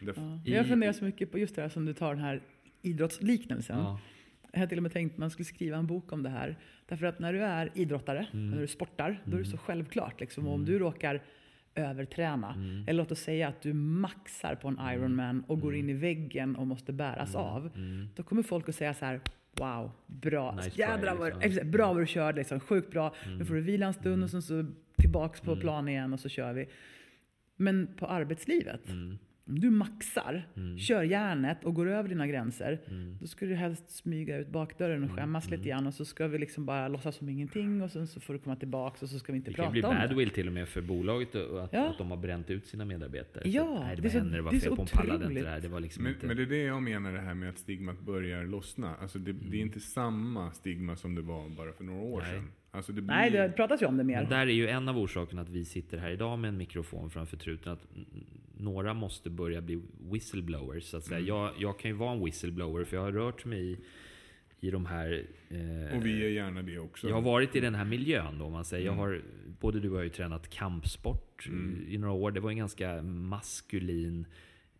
Ja. 0.00 0.12
I- 0.46 0.54
Jag 0.54 0.66
funderar 0.68 0.92
så 0.92 1.04
mycket 1.04 1.30
på 1.32 1.38
just 1.38 1.56
det 1.56 1.62
här 1.62 1.68
som 1.68 1.84
du 1.84 1.94
tar 1.94 2.14
den 2.14 2.24
här 2.24 2.42
idrottsliknelsen. 2.82 3.78
Ja. 3.78 4.00
Jag 4.52 4.60
har 4.60 4.66
till 4.66 4.78
och 4.78 4.82
med 4.82 4.92
tänkt 4.92 5.12
att 5.12 5.18
man 5.18 5.30
skulle 5.30 5.44
skriva 5.44 5.76
en 5.76 5.86
bok 5.86 6.12
om 6.12 6.22
det 6.22 6.28
här. 6.30 6.58
Därför 6.88 7.06
att 7.06 7.18
när 7.18 7.32
du 7.32 7.38
är 7.42 7.70
idrottare, 7.74 8.26
Mm. 8.32 8.50
när 8.50 8.60
du 8.60 8.66
sportar, 8.66 9.22
då 9.24 9.36
är 9.36 9.40
det 9.40 9.46
så 9.46 9.56
självklart. 9.56 10.20
Liksom. 10.20 10.46
Och 10.46 10.54
Om 10.54 10.64
du 10.64 10.78
råkar 10.78 11.22
överträna, 11.74 12.52
Mm. 12.54 12.82
eller 12.88 12.92
låt 13.02 13.12
oss 13.12 13.20
säga 13.20 13.48
att 13.48 13.62
du 13.62 13.72
maxar 13.72 14.54
på 14.54 14.68
en 14.68 14.78
Ironman 14.94 15.44
och 15.46 15.60
går 15.60 15.74
in 15.74 15.90
i 15.90 15.92
väggen 15.92 16.56
och 16.56 16.66
måste 16.66 16.92
bäras 16.92 17.34
Mm. 17.34 17.46
av. 17.46 17.70
Då 18.16 18.22
kommer 18.22 18.42
folk 18.42 18.68
att 18.68 18.74
säga 18.74 18.94
så 18.94 19.04
här, 19.04 19.20
wow, 19.56 19.90
bra. 20.06 20.54
Nice 20.54 20.70
Jädrar 20.80 21.14
vad, 21.16 21.42
liksom. 21.42 21.70
bra 21.70 21.92
vad 21.92 22.02
du 22.02 22.06
körde, 22.06 22.38
liksom. 22.38 22.60
sjukt 22.60 22.90
bra. 22.90 23.14
Nu 23.38 23.44
får 23.44 23.54
du 23.54 23.60
vila 23.60 23.86
en 23.86 23.94
stund 23.94 24.22
och 24.24 24.30
sen 24.30 24.42
så 24.42 24.66
tillbaks 24.96 25.42
Mm. 25.42 25.54
på 25.54 25.60
plan 25.60 25.88
igen 25.88 26.12
och 26.12 26.20
så 26.20 26.28
kör 26.28 26.52
vi. 26.52 26.68
Men 27.56 27.86
på 27.96 28.06
arbetslivet, 28.06 28.88
Mm. 28.88 29.18
Om 29.50 29.60
du 29.60 29.70
maxar, 29.70 30.48
kör 30.78 31.02
järnet 31.02 31.64
och 31.64 31.74
går 31.74 31.88
över 31.88 32.08
dina 32.08 32.26
gränser, 32.26 32.80
Mm. 32.88 33.16
då 33.20 33.26
ska 33.26 33.46
du 33.46 33.54
helst 33.54 33.90
smyga 33.90 34.36
ut 34.38 34.48
bakdörren 34.48 35.04
och 35.04 35.10
skämmas 35.10 35.50
lite 35.50 35.68
grann 35.68 35.86
och 35.86 35.94
så 35.94 36.04
ska 36.04 36.26
vi 36.28 36.38
liksom 36.38 36.66
bara 36.66 36.88
låtsas 36.88 37.16
som 37.16 37.28
ingenting 37.28 37.82
och 37.82 37.90
sen 37.90 38.06
så 38.06 38.20
får 38.20 38.32
du 38.34 38.38
komma 38.40 38.56
tillbaks 38.56 39.02
och 39.02 39.08
så 39.08 39.18
ska 39.18 39.32
vi 39.32 39.36
inte 39.38 39.50
Det 39.50 39.54
kan 39.54 39.62
prata 39.64 39.72
bli 39.72 39.82
om 39.82 39.94
det. 39.94 40.00
badwill 40.08 40.30
till 40.30 40.46
och 40.46 40.52
med 40.52 40.68
för 40.68 40.80
bolaget 40.82 41.34
och 41.34 41.64
att, 41.64 41.72
Ja. 41.72 41.88
att 41.90 41.98
de 41.98 42.10
har 42.10 42.16
bränt 42.18 42.50
ut 42.50 42.66
sina 42.66 42.84
medarbetare. 42.84 43.48
Ja, 43.48 43.64
så, 43.64 43.84
nej, 43.84 43.96
det 43.96 44.02
det 44.02 44.08
är 44.08 44.08
var 44.08 44.10
så- 44.10 44.18
henne 44.18 44.36
det 44.36 44.42
var 44.42 44.50
det 44.50 44.56
är 44.56 44.60
fel 44.60 44.76
på. 44.76 44.86
Pallade 44.86 45.24
inte 45.26 45.42
det 45.42 45.48
här. 45.50 45.60
Det 45.60 45.68
var 45.68 45.80
liksom 45.80 46.02
men, 46.04 46.12
inte... 46.14 46.26
men 46.26 46.36
det 46.36 46.42
är 46.42 46.46
det 46.46 46.62
jag 46.62 46.82
menar 46.82 47.12
det 47.12 47.20
här 47.20 47.34
med 47.34 47.48
att 47.48 47.58
stigmat 47.58 48.00
börjar 48.00 48.44
lossna. 48.44 48.94
Alltså 48.96 49.18
det, 49.18 49.32
det 49.32 49.56
är 49.56 49.60
inte 49.60 49.80
samma 49.80 50.52
stigma 50.52 50.96
som 50.96 51.14
det 51.14 51.22
var 51.22 51.48
bara 51.48 51.72
för 51.72 51.84
några 51.84 52.00
år 52.02 52.20
Nej. 52.20 52.30
sedan. 52.30 52.48
Alltså 52.70 52.92
det 52.92 53.02
blir, 53.02 53.14
Nej, 53.16 53.30
det 53.30 53.52
pratas 53.56 53.82
ju 53.82 53.86
om 53.86 53.96
det 53.96 54.04
mer. 54.04 54.20
Men 54.20 54.30
där 54.30 54.46
är 54.46 54.50
ju 54.52 54.68
en 54.68 54.88
av 54.88 54.98
orsakerna 54.98 55.42
att 55.42 55.48
vi 55.48 55.64
sitter 55.64 55.98
här 55.98 56.10
idag 56.10 56.38
med 56.38 56.48
en 56.48 56.56
mikrofon 56.56 57.10
framför 57.10 57.36
truten. 57.36 57.72
Att 57.72 57.86
några 58.58 58.94
måste 58.94 59.30
börja 59.30 59.60
bli 59.60 59.82
whistleblowers. 60.12 60.84
Så 60.84 60.96
att 60.96 61.04
säga. 61.04 61.20
Jag, 61.20 61.52
jag 61.58 61.78
kan 61.78 61.90
ju 61.90 61.96
vara 61.96 62.12
en 62.12 62.24
whistleblower 62.24 62.84
för 62.84 62.96
jag 62.96 63.04
har 63.04 63.12
rört 63.12 63.44
mig 63.44 63.72
i, 63.72 63.76
i 64.60 64.70
de 64.70 64.86
här... 64.86 65.26
eh, 65.48 65.96
Och 65.98 66.06
vi 66.06 66.24
är 66.24 66.28
gärna 66.28 66.62
det 66.62 66.78
också. 66.78 67.08
jag 67.08 67.14
har 67.14 67.22
varit 67.22 67.56
i 67.56 67.60
den 67.60 67.74
här 67.74 67.84
miljön 67.84 68.38
då, 68.38 68.44
om 68.44 68.52
man 68.52 68.64
säger. 68.64 68.86
Jag 68.86 68.92
har, 68.92 69.22
både 69.60 69.80
du 69.80 69.88
och 69.88 69.94
jag 69.94 69.98
har 70.00 70.04
ju 70.04 70.10
tränat 70.10 70.50
kampsport 70.50 71.48
i, 71.48 71.94
i 71.94 71.98
några 71.98 72.14
år. 72.14 72.30
Det 72.30 72.40
var 72.40 72.50
en 72.50 72.56
ganska 72.56 73.02
maskulin... 73.02 74.26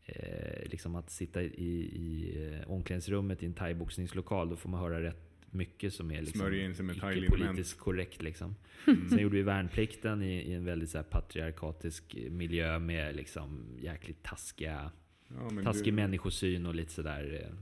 Eh, 0.05 0.70
liksom 0.70 0.97
att 0.97 1.11
sitta 1.11 1.43
i, 1.43 1.49
i 1.95 2.34
eh, 2.62 2.70
omklädningsrummet 2.70 3.43
i 3.43 3.47
en 3.47 3.55
thaiboxningslokal, 3.55 4.49
då 4.49 4.57
får 4.57 4.68
man 4.68 4.80
höra 4.80 5.03
rätt 5.03 5.30
mycket 5.51 5.94
som 5.94 6.11
är 6.11 6.22
liksom 6.22 6.55
in 6.55 6.74
sig 6.74 6.84
med 6.84 6.96
politiskt 7.30 7.78
korrekt. 7.78 8.22
Liksom. 8.22 8.55
Sen 8.84 9.18
gjorde 9.18 9.36
vi 9.36 9.42
värnplikten 9.42 10.22
i, 10.22 10.32
i 10.42 10.53
en 10.53 10.64
väldigt 10.64 10.90
så 10.90 10.98
här, 10.98 11.03
patriarkatisk 11.05 12.16
miljö 12.30 12.78
med 12.78 13.16
liksom 13.16 13.66
jäkligt 13.78 14.22
taskiga, 14.22 14.90
Ja, 15.28 15.62
taskig 15.62 15.92
du- 15.92 15.96
människosyn 15.96 16.66
och 16.66 16.74
lite 16.74 16.92
sådär 16.92 17.40
eh, 17.46 17.57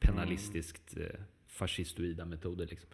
penalistiskt 0.00 0.96
eh, 0.96 1.06
fascistoida 1.46 2.24
metoder. 2.24 2.66
Liksom. 2.66 2.90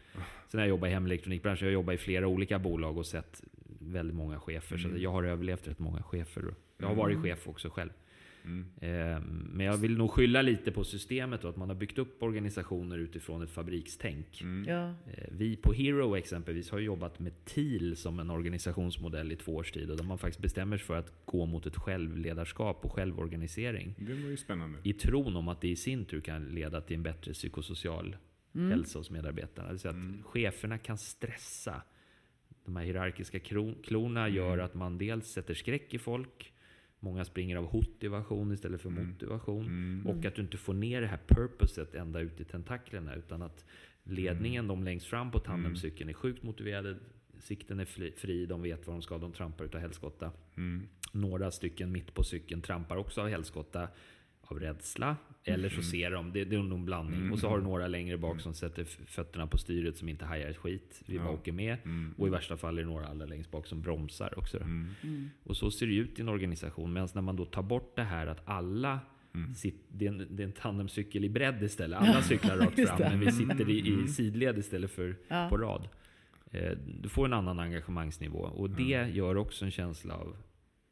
Sen 0.49 0.59
har 0.59 0.66
jag 0.66 0.68
jobbat 0.68 0.88
i 0.88 0.92
hemelektronikbranschen, 0.92 1.66
jag 1.66 1.70
har 1.72 1.74
jobbat 1.74 1.94
i 1.94 1.99
flera 1.99 2.26
olika 2.26 2.59
bolag 2.59 2.99
och 2.99 3.07
sett 3.07 3.42
väldigt 3.80 4.16
många 4.16 4.40
chefer. 4.40 4.78
Så 4.78 4.88
jag 4.96 5.12
har 5.12 5.24
överlevt 5.24 5.68
rätt 5.68 5.78
många 5.78 6.03
chefer. 6.03 6.55
Jag 6.78 6.88
har 6.88 6.94
varit 6.94 7.18
chef 7.22 7.49
också 7.49 7.70
själv. 7.70 7.90
Mm. 8.49 8.66
Eh, 8.80 9.20
Men 9.53 9.66
jag 9.66 9.76
vill 9.76 9.96
nog 9.99 10.11
skylla 10.11 10.42
lite 10.42 10.72
på 10.72 10.84
systemet 10.84 11.44
och 11.44 11.51
att 11.51 11.57
man 11.57 11.68
har 11.68 11.76
byggt 11.76 11.99
upp 11.99 12.22
organisationer 12.22 12.99
utifrån 12.99 13.42
ett 13.42 13.51
fabrikstänk. 13.51 14.40
Mm. 14.42 14.68
Ja. 14.68 14.88
Eh, 14.88 15.24
Vi 15.30 15.57
på 15.57 15.72
Hero 15.72 16.16
exempelvis 16.16 16.70
har 16.70 16.78
jobbat 16.78 17.18
med 17.18 17.44
TIL 17.44 17.96
som 17.96 18.18
en 18.20 18.30
organisationsmodell 18.30 19.32
i 19.32 19.36
två 19.36 19.57
års 19.57 19.72
tid. 19.72 19.90
Och 19.90 19.96
där 19.96 20.05
man 20.05 20.18
faktiskt 20.18 20.42
bestämmer 20.42 20.76
sig 20.76 20.86
för 20.86 20.96
att 20.96 21.12
gå 21.24 21.46
mot 21.46 21.66
ett 21.66 21.76
självledarskap 21.76 22.84
och 22.84 22.92
självorganisering. 22.92 23.94
Det 23.99 24.14
var 24.14 24.30
ju 24.30 24.36
spännande. 24.36 24.78
I 24.82 24.92
tron 24.92 25.36
om 25.36 25.49
att 25.49 25.61
det 25.61 25.68
i 25.68 25.76
sin 25.76 26.05
tur 26.05 26.20
kan 26.20 26.49
leda 26.49 26.80
till 26.80 26.96
en 26.96 27.03
bättre 27.03 27.32
psykosocial 27.32 28.16
hälsa 28.55 28.99
hos 28.99 29.11
medarbetarna. 29.11 29.68
Alltså 29.68 29.88
att 29.88 29.96
cheferna 30.24 30.78
kan 30.78 30.99
stressa. 30.99 31.82
De 32.64 32.76
här 32.76 32.84
hierarkiska 32.84 33.38
klorna 33.82 34.28
gör 34.28 34.59
att 34.59 34.74
man 34.74 34.99
dels 34.99 35.26
sätter 35.26 35.55
skräck 35.55 35.94
i 35.94 35.99
folk. 35.99 36.53
Många 37.01 37.24
springer 37.24 37.57
av 37.57 37.64
hotivation 37.66 38.53
istället 38.53 38.80
för 38.80 38.88
Mm. 38.88 39.07
motivation. 39.11 39.64
Och 40.07 40.24
att 40.24 40.34
du 40.34 40.42
inte 40.42 40.57
får 40.57 40.74
ner 40.74 41.01
det 41.01 41.07
här 41.07 41.20
purposet 41.26 41.94
ända 41.94 42.20
ut 42.20 42.40
i 42.40 42.44
tentaklerna. 42.44 43.14
Utan 43.14 43.42
att 43.42 43.64
ledningen, 44.05 44.64
Mm. 44.64 44.68
de 44.78 44.84
längst 44.84 45.07
fram 45.07 45.30
på 45.30 45.38
tandemcykeln, 45.38 46.11
är 46.11 46.14
sjukt 46.14 46.42
motiverade. 46.42 46.96
Sikten 47.38 47.80
är 47.80 47.84
fri, 47.84 48.12
fri, 48.16 48.46
de 48.46 48.62
vet 48.62 48.86
vad 48.86 48.96
de 48.96 49.03
ska, 49.03 49.18
de 49.18 49.32
trampar 49.32 49.64
utav 49.64 49.80
helskotta. 49.80 50.32
Mm. 50.57 50.88
Några 51.12 51.51
stycken 51.51 51.92
mitt 51.92 52.14
på 52.14 52.22
cykeln 52.24 52.62
trampar 52.62 52.96
också 52.96 53.20
av 53.20 53.28
helskotta 53.28 53.88
av 54.51 54.61
rädsla. 54.61 55.16
Eller 55.44 55.68
så 55.68 55.82
ser 55.82 56.11
de, 56.11 56.32
det, 56.32 56.44
det 56.44 56.57
är 56.57 56.62
nog 56.62 56.78
en 56.78 56.84
blandning. 56.84 57.32
Och 57.32 57.38
så 57.38 57.49
har 57.49 57.59
du 57.59 57.64
några 57.64 57.86
längre 57.88 58.18
bak 58.18 58.40
som 58.40 58.55
sätter 58.55 58.84
fötterna 58.84 59.46
på 59.46 59.59
styret 59.59 59.96
som 59.96 60.09
inte 60.09 60.24
hajar 60.24 60.49
ett 60.51 60.57
skit. 60.57 61.03
Vi 61.07 61.18
bara 61.18 61.28
Ja. 61.28 61.32
åker 61.34 61.53
med. 61.53 61.76
Mm. 61.84 62.14
Och 62.18 62.26
i 62.26 62.30
värsta 62.30 62.57
fall 62.57 62.78
är 62.78 62.82
det 62.82 62.88
några 62.88 63.07
allra 63.07 63.26
längst 63.26 63.51
bak 63.51 63.66
som 63.66 63.80
bromsar 63.82 64.38
också. 64.38 64.57
Mm. 64.61 65.30
Och 65.44 65.57
så 65.57 65.70
ser 65.70 65.86
det 65.86 65.94
ut 65.94 66.18
i 66.18 66.22
en 66.22 66.28
organisation. 66.28 66.92
Medan 66.92 67.09
när 67.14 67.22
man 67.22 67.36
då 67.36 67.44
tar 67.44 67.62
bort 67.62 67.92
det 67.96 68.03
här 68.03 68.26
att 68.26 68.49
alla 68.49 69.01
Mm. 69.34 69.55
sit, 69.55 69.74
det, 69.88 70.07
är 70.07 70.09
en, 70.09 70.26
det 70.36 70.42
är 70.42 70.46
en 70.46 70.53
tandemcykel 70.53 71.24
i 71.24 71.28
bredd 71.28 71.62
istället. 71.62 71.99
Alla 72.03 72.22
cyklar 72.22 72.57
rakt 72.57 72.88
fram, 72.88 72.99
men 72.99 73.20
vi 73.20 73.32
sitter 73.32 73.70
i, 73.70 74.03
i 74.05 74.09
sidled 74.09 74.59
istället 74.59 74.90
för 74.90 75.16
Ja. 75.28 75.46
på 75.51 75.57
rad. 75.57 75.88
Eh, 76.51 76.70
Du 77.01 77.09
får 77.09 77.24
en 77.24 77.32
annan 77.32 77.61
engagemangsnivå. 77.61 78.38
Och 78.38 78.70
det 78.70 79.11
gör 79.14 79.36
också 79.36 79.64
en 79.64 79.70
känsla 79.70 80.14
av 80.14 80.36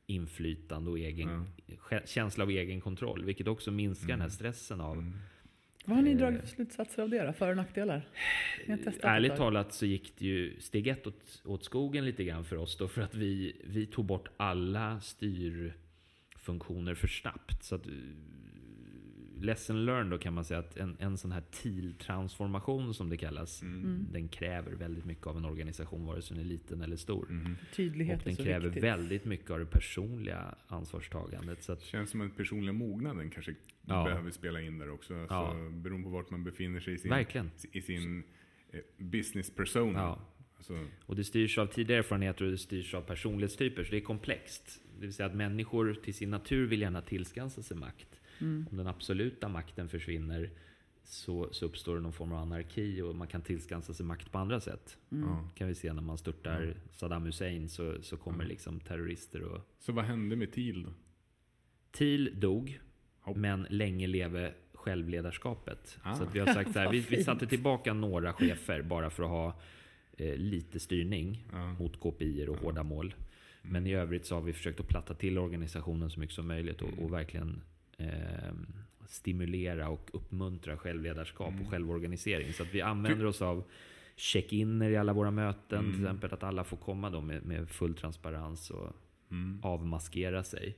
inflytande 0.07 0.90
och 0.90 0.98
egen, 0.98 1.46
Ja. 1.66 1.74
kä- 1.90 2.07
känsla 2.07 2.44
av 2.44 2.50
egen 2.50 2.80
kontroll. 2.80 3.24
Vilket 3.24 3.48
också 3.48 3.70
minskar 3.70 4.09
den 4.09 4.20
här 4.20 4.28
stressen 4.28 4.80
av... 4.80 4.92
Mm. 4.98 5.12
Vad 5.84 5.96
har 5.96 6.02
ni 6.02 6.11
Eh. 6.11 6.16
dragit 6.18 6.40
för 6.40 6.48
slutsatser 6.48 7.02
av 7.02 7.09
det 7.11 7.26
då? 7.26 7.32
För 7.32 7.50
och 7.50 7.57
nackdelar? 7.57 8.09
Ärligt 9.02 9.30
tag. 9.30 9.38
talat 9.38 9.74
så 9.74 9.86
gick 9.86 10.12
det 10.18 10.26
ju 10.26 10.61
steg 10.61 10.86
ett 10.88 11.07
åt, 11.07 11.42
åt 11.44 11.64
skogen 11.64 12.04
lite 12.04 12.24
grann 12.24 12.44
för 12.44 12.57
oss 12.57 12.76
då. 12.76 12.88
För 12.88 13.02
att 13.02 13.14
vi, 13.14 13.57
vi 13.64 13.86
tog 13.86 14.04
bort 14.04 14.28
alla 14.36 15.00
styrfunktioner 15.00 16.94
för 16.94 17.09
snabbt. 17.09 17.64
Så 17.64 17.74
att, 17.74 17.86
lesson 19.41 19.84
learned 19.84 20.11
då 20.11 20.18
kan 20.18 20.34
man 20.34 20.45
säga 20.45 20.61
att 20.61 20.76
en, 20.76 20.97
en 21.01 21.18
sån 21.18 21.32
här 21.32 21.43
TIL-transformation 21.51 22.95
som 22.95 23.09
det 23.11 23.16
kallas. 23.16 23.62
Mm. 23.62 24.07
Den 24.12 24.28
kräver 24.28 24.72
väldigt 24.72 25.05
mycket 25.05 25.26
av 25.26 25.37
en 25.37 25.45
organisation 25.45 26.07
vare 26.07 26.22
sig 26.22 26.37
den 26.37 26.45
är 26.47 26.49
liten 26.49 26.82
eller 26.82 26.97
stor. 26.97 27.26
Mm. 27.30 27.57
Tydlighet 27.74 28.18
Och 28.18 28.24
den 28.24 28.32
är 28.32 28.37
så 28.37 28.43
kräver 28.45 28.66
viktigt. 28.66 28.84
väldigt 28.84 29.24
mycket 29.24 29.51
av 29.51 29.59
det 29.59 29.66
personliga 29.66 30.55
ansvarstagandet. 30.66 31.62
Så 31.62 31.72
att, 31.72 31.82
Känns 31.82 32.11
som 32.11 32.20
att 32.20 32.37
personliga 32.37 32.72
mognaden 32.72 33.30
kanske 33.30 33.55
Ja. 33.89 34.05
behöver 34.05 34.30
spela 34.30 34.61
in 34.61 34.78
där 34.78 34.91
också. 34.91 35.14
Alltså, 35.14 35.34
Ja. 35.34 35.70
Beroende 35.70 36.05
på 36.05 36.11
vart 36.11 36.30
man 36.30 36.45
befinner 36.45 36.80
sig 36.80 36.95
i 36.95 36.99
sin, 36.99 37.11
Verkligen. 37.11 37.51
i 37.72 37.82
sin 37.82 38.22
eh, 38.72 38.80
business 38.99 39.51
persona. 39.55 39.99
Ja. 39.99 40.20
Alltså, 40.57 40.87
Och 41.07 41.16
det 41.16 41.24
styrs 41.24 41.59
av 41.59 41.66
tidigare 41.66 41.99
erfarenheter 41.99 42.45
och 42.45 42.51
det 42.51 42.59
styrs 42.59 42.95
av 42.95 43.01
personlighetstyper. 43.03 43.84
Så 43.84 43.91
det 43.91 43.97
är 43.97 44.01
komplext. 44.01 44.80
Det 44.95 45.01
vill 45.01 45.12
säga 45.14 45.26
att 45.26 45.34
människor 45.34 45.95
till 45.95 46.14
sin 46.14 46.30
natur 46.30 46.66
vill 46.66 46.80
gärna 46.80 47.03
tillskansa 47.03 47.62
sig 47.62 47.76
makt. 47.76 48.20
Mm. 48.41 48.66
Om 48.70 48.76
den 48.76 48.87
absoluta 48.87 49.49
makten 49.49 49.89
försvinner 49.89 50.51
så, 51.03 51.49
så 51.53 51.66
uppstår 51.66 51.95
det 51.95 52.01
någon 52.01 52.12
form 52.12 52.32
av 52.32 52.39
anarki 52.39 53.03
och 53.03 53.14
man 53.14 53.26
kan 53.28 53.43
tillskansa 53.43 53.95
sig 53.95 54.07
makt 54.07 54.32
på 54.32 54.39
andra 54.39 54.61
sätt. 54.61 54.99
ja. 55.09 55.49
kan 55.55 55.68
vi 55.68 55.74
se 55.74 55.93
när 55.93 56.03
man 56.03 56.18
störtar 56.18 56.76
Saddam 56.93 57.22
Hussein 57.24 57.68
så, 57.68 58.03
så 58.03 58.16
kommer 58.16 58.45
liksom 58.45 58.80
terrorister 58.80 59.43
och... 59.43 59.61
Så 59.78 59.93
vad 59.93 60.05
hände 60.05 60.37
med 60.37 60.53
TIL 60.53 60.82
då? 60.82 60.91
Thiel 61.91 62.41
dog, 62.41 62.80
Hopp. 63.20 63.37
men 63.37 63.66
länge 63.70 64.07
leve 64.07 64.55
självledarskapet. 64.74 65.99
Ah. 66.03 66.14
Så 66.14 66.22
att 66.22 66.34
vi 66.34 66.39
har 66.39 66.47
sagt 66.47 66.72
så 66.72 66.78
här, 66.78 66.91
vi, 66.93 67.01
vi 67.01 67.24
satte 67.24 67.47
tillbaka 67.47 67.93
några 67.93 68.32
chefer 68.32 68.82
bara 68.82 69.11
för 69.11 69.22
att 69.22 69.28
ha 69.28 69.61
eh, 70.16 70.37
lite 70.37 70.80
styrning 70.80 71.45
Ja. 71.53 71.72
mot 71.72 72.01
KPI 72.01 72.47
och 72.49 72.57
hårda 72.57 72.82
mål. 72.82 73.14
Men 73.62 73.87
i 73.87 73.95
övrigt 73.95 74.26
så 74.26 74.34
har 74.34 74.43
vi 74.43 74.53
försökt 74.53 74.80
att 74.80 74.89
platta 74.89 75.14
till 75.14 75.39
organisationen 75.39 76.11
så 76.11 76.20
mycket 76.20 76.34
som 76.37 76.47
möjligt 76.49 76.82
och, 76.82 76.99
och 76.99 77.12
verkligen 77.12 77.62
eh, 77.99 78.53
stimulera 79.07 79.88
och 79.88 80.11
uppmuntra 80.12 80.76
självledarskap 80.76 81.55
och 81.61 81.70
självorganisering. 81.70 82.53
Så 82.53 82.62
att 82.62 82.74
vi 82.74 82.80
använder 82.80 83.26
oss 83.26 83.42
av 83.42 83.64
check-iner 84.16 84.90
i 84.90 84.97
alla 84.97 85.12
våra 85.12 85.30
möten. 85.30 85.84
Till 85.92 86.05
exempel 86.05 86.34
att 86.34 86.42
alla 86.42 86.64
får 86.64 86.76
komma 86.76 87.11
då 87.11 87.20
med, 87.20 87.44
med 87.47 87.68
full 87.68 87.94
transparens 87.94 88.70
och 88.70 88.92
avmaskera 89.62 90.44
sig 90.44 90.76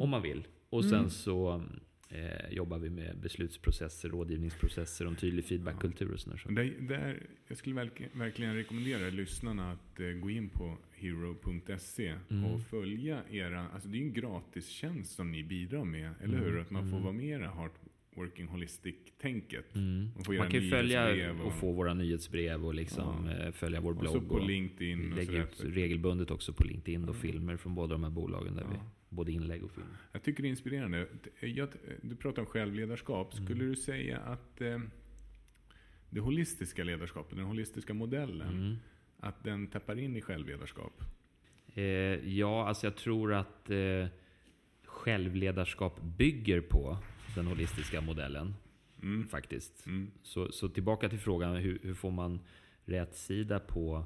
om 0.00 0.10
man 0.10 0.22
vill. 0.22 0.46
Och 0.70 0.84
sen 0.84 1.10
så 1.10 1.62
eh, 2.08 2.50
jobbar 2.50 2.78
vi 2.78 2.90
med 2.90 3.18
beslutsprocesser, 3.18 4.08
rådgivningsprocesser 4.08 5.04
och 5.04 5.10
en 5.10 5.16
tydlig 5.16 5.44
feedbackkultur 5.44 6.12
och 6.12 6.20
sådär. 6.20 6.42
Och 6.46 6.52
Där, 6.52 6.74
där, 6.80 7.22
jag 7.48 7.58
skulle 7.58 7.74
verk, 7.74 8.02
verkligen 8.12 8.54
rekommendera 8.54 9.10
lyssnarna 9.10 9.72
att 9.72 10.00
eh, 10.00 10.06
gå 10.08 10.30
in 10.30 10.48
på 10.48 10.78
hero.se 10.96 12.14
Mm. 12.30 12.44
och 12.44 12.60
följa 12.62 13.22
era, 13.30 13.68
alltså 13.68 13.88
det 13.88 13.96
är 13.96 14.00
ju 14.00 14.06
en 14.06 14.12
gratis 14.12 14.68
tjänst 14.68 15.14
som 15.14 15.30
ni 15.30 15.44
bidrar 15.44 15.84
med, 15.84 16.10
eller 16.22 16.38
Mm. 16.38 16.44
hur? 16.50 16.60
Att 16.60 16.70
man 16.70 16.90
får 16.90 17.00
vara 17.00 17.12
med 17.12 17.26
i 17.38 17.42
det 17.42 17.48
här 17.48 17.70
working 18.14 18.46
holistic-tänket. 18.48 19.74
Mm. 19.74 20.08
Man 20.26 20.36
Man 20.38 20.50
kan 20.50 20.60
ju 20.62 20.70
följa 20.70 21.04
nyhetsbrev 21.04 21.40
och 21.40 21.52
få 21.54 21.72
våra 21.72 21.94
nyhetsbrev 21.94 22.66
och 22.66 22.74
liksom 22.74 23.28
eh, 23.28 23.50
följa 23.52 23.80
vår 23.80 23.90
och 23.90 23.96
blogg. 23.96 24.12
så 24.14 24.20
på 24.20 24.34
och 24.34 24.46
LinkedIn 24.46 25.12
och 25.12 25.18
sådär. 25.24 25.42
ut 25.42 25.64
regelbundet 25.64 26.30
också 26.30 26.52
på 26.52 26.64
LinkedIn 26.64 27.08
och 27.08 27.16
filmer 27.16 27.56
från 27.56 27.74
båda 27.74 27.92
de 27.94 28.02
här 28.04 28.10
bolagen. 28.10 28.54
Där 28.54 28.64
vi, 28.72 28.76
både 29.08 29.32
inlägg 29.32 29.64
och 29.64 29.70
film. 29.70 29.86
Jag 30.12 30.22
tycker 30.22 30.42
det 30.42 30.48
är 30.48 30.50
inspirerande. 30.50 31.06
Jag, 31.40 31.68
du 32.02 32.16
pratar 32.16 32.42
om 32.42 32.46
självledarskap. 32.46 33.32
Mm. 33.34 33.44
Skulle 33.44 33.64
du 33.64 33.76
säga 33.76 34.18
att 34.18 34.60
eh, 34.60 34.78
det 36.10 36.20
holistiska 36.20 36.84
ledarskapet, 36.84 37.36
den 37.36 37.46
holistiska 37.46 37.94
modellen, 37.94 38.48
Mm. 38.56 38.76
Att 39.20 39.44
den 39.44 39.66
tappar 39.66 39.98
in 39.98 40.16
i 40.16 40.20
självledarskap? 40.20 41.02
Eh, 41.74 41.84
ja, 42.38 42.68
alltså 42.68 42.86
jag 42.86 42.96
tror 42.96 43.34
att 43.34 43.70
eh, 43.70 44.06
självledarskap 44.84 46.00
bygger 46.02 46.60
på 46.60 46.98
den 47.34 47.46
holistiska 47.46 48.00
modellen. 48.00 48.54
Mm. 49.02 49.28
Faktiskt. 49.28 49.86
Mm. 49.86 50.10
Så, 50.22 50.52
så 50.52 50.68
tillbaka 50.68 51.08
till 51.08 51.18
frågan, 51.18 51.56
hur, 51.56 51.78
hur 51.82 51.94
får 51.94 52.10
man 52.10 52.40
rätt 52.84 53.16
sida 53.16 53.60
på 53.60 54.04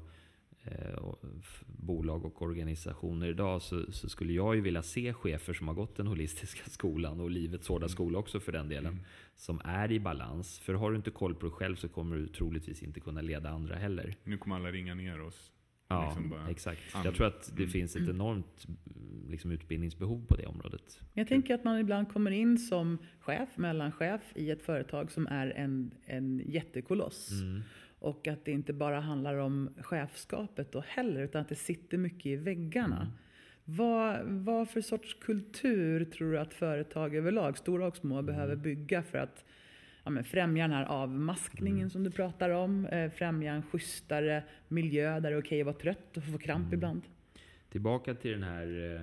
och- 0.97 1.19
f- 1.39 1.63
bolag 1.67 2.25
och 2.25 2.41
organisationer 2.41 3.27
idag? 3.27 3.61
Så, 3.61 3.91
så 3.91 4.09
skulle 4.09 4.33
jag 4.33 4.55
ju 4.55 4.61
vilja 4.61 4.81
se 4.83 5.13
chefer 5.13 5.53
som 5.53 5.67
har 5.67 5.75
gått 5.75 5.95
den 5.95 6.07
holistiska 6.07 6.61
skolan 6.69 7.19
och 7.19 7.29
livets 7.31 7.67
hårda 7.67 7.87
skola 7.87 8.19
också 8.19 8.39
för 8.39 8.51
den 8.51 8.69
delen. 8.69 8.99
Som 9.35 9.61
är 9.63 9.91
i 9.91 9.99
balans. 9.99 10.59
För 10.59 10.73
har 10.73 10.91
du 10.91 10.97
inte 10.97 11.11
koll 11.11 11.35
på 11.35 11.45
dig 11.45 11.51
själv 11.55 11.75
så 11.75 11.87
kommer 11.89 12.15
du 12.15 12.27
troligtvis 12.27 12.83
inte 12.83 12.99
kunna 12.99 13.21
leda 13.21 13.49
andra 13.49 13.75
heller. 13.75 14.15
Nu 14.23 14.37
kommer 14.37 14.55
alla 14.55 14.71
ringa 14.71 14.95
ner 14.95 15.21
oss. 15.21 15.51
Ja, 15.87 16.05
Liksom 16.05 16.29
bara- 16.29 16.49
exakt. 16.49 16.81
And- 16.95 17.05
Jag 17.05 17.15
tror 17.15 17.27
att 17.27 17.51
det 17.57 17.67
finns 17.67 17.95
ett 17.95 18.09
enormt 18.09 18.67
mm, 18.67 19.29
liksom, 19.29 19.51
utbildningsbehov 19.51 20.25
på 20.27 20.35
det 20.35 20.45
området. 20.45 20.99
Jag 21.13 21.27
tänker 21.27 21.53
att 21.55 21.63
man 21.63 21.79
ibland 21.79 22.09
kommer 22.13 22.31
in 22.31 22.57
som 22.57 22.97
chef, 23.19 23.57
mellanchef 23.57 24.21
i 24.35 24.51
ett 24.51 24.61
företag 24.63 25.11
som 25.11 25.27
är 25.27 25.47
en, 25.47 25.91
en 26.05 26.41
jättekoloss. 26.45 27.31
Mm. 27.31 27.61
Och 28.01 28.27
att 28.27 28.45
det 28.45 28.51
inte 28.51 28.73
bara 28.73 28.99
handlar 28.99 29.35
om 29.35 29.69
chefskapet 29.81 30.71
då 30.71 30.83
heller, 30.87 31.21
utan 31.23 31.41
att 31.41 31.49
det 31.49 31.55
sitter 31.55 31.97
mycket 31.97 32.25
i 32.25 32.35
väggarna. 32.35 33.01
Mm. 33.01 33.13
Vad, 33.65 34.19
vad 34.25 34.69
för 34.69 34.81
sorts 34.81 35.13
kultur 35.13 36.05
tror 36.05 36.31
du 36.31 36.39
att 36.39 36.53
företag 36.53 37.15
överlag, 37.15 37.57
stora 37.57 37.87
och 37.87 37.97
små, 37.97 38.21
behöver 38.21 38.53
Mm. 38.53 38.63
bygga 38.63 39.03
för 39.03 39.17
att 39.17 39.45
ja, 40.03 40.23
främja 40.23 40.63
den 40.63 40.71
här 40.77 40.85
avmaskningen 40.85 41.77
Mm. 41.77 41.89
som 41.89 42.03
du 42.03 42.11
pratar 42.11 42.49
om? 42.49 42.85
Eh, 42.85 43.11
främja 43.11 43.53
en 43.53 43.63
schysstare 43.63 44.43
miljö 44.67 45.19
där 45.19 45.31
det 45.31 45.35
är 45.37 45.41
okej 45.41 45.61
att 45.61 45.65
vara 45.65 45.75
trött 45.77 46.17
och 46.17 46.23
få 46.23 46.37
kramp 46.37 46.63
Mm. 46.65 46.73
ibland? 46.73 47.01
Tillbaka 47.69 48.13
till 48.15 48.31
den 48.31 48.43
här 48.43 48.95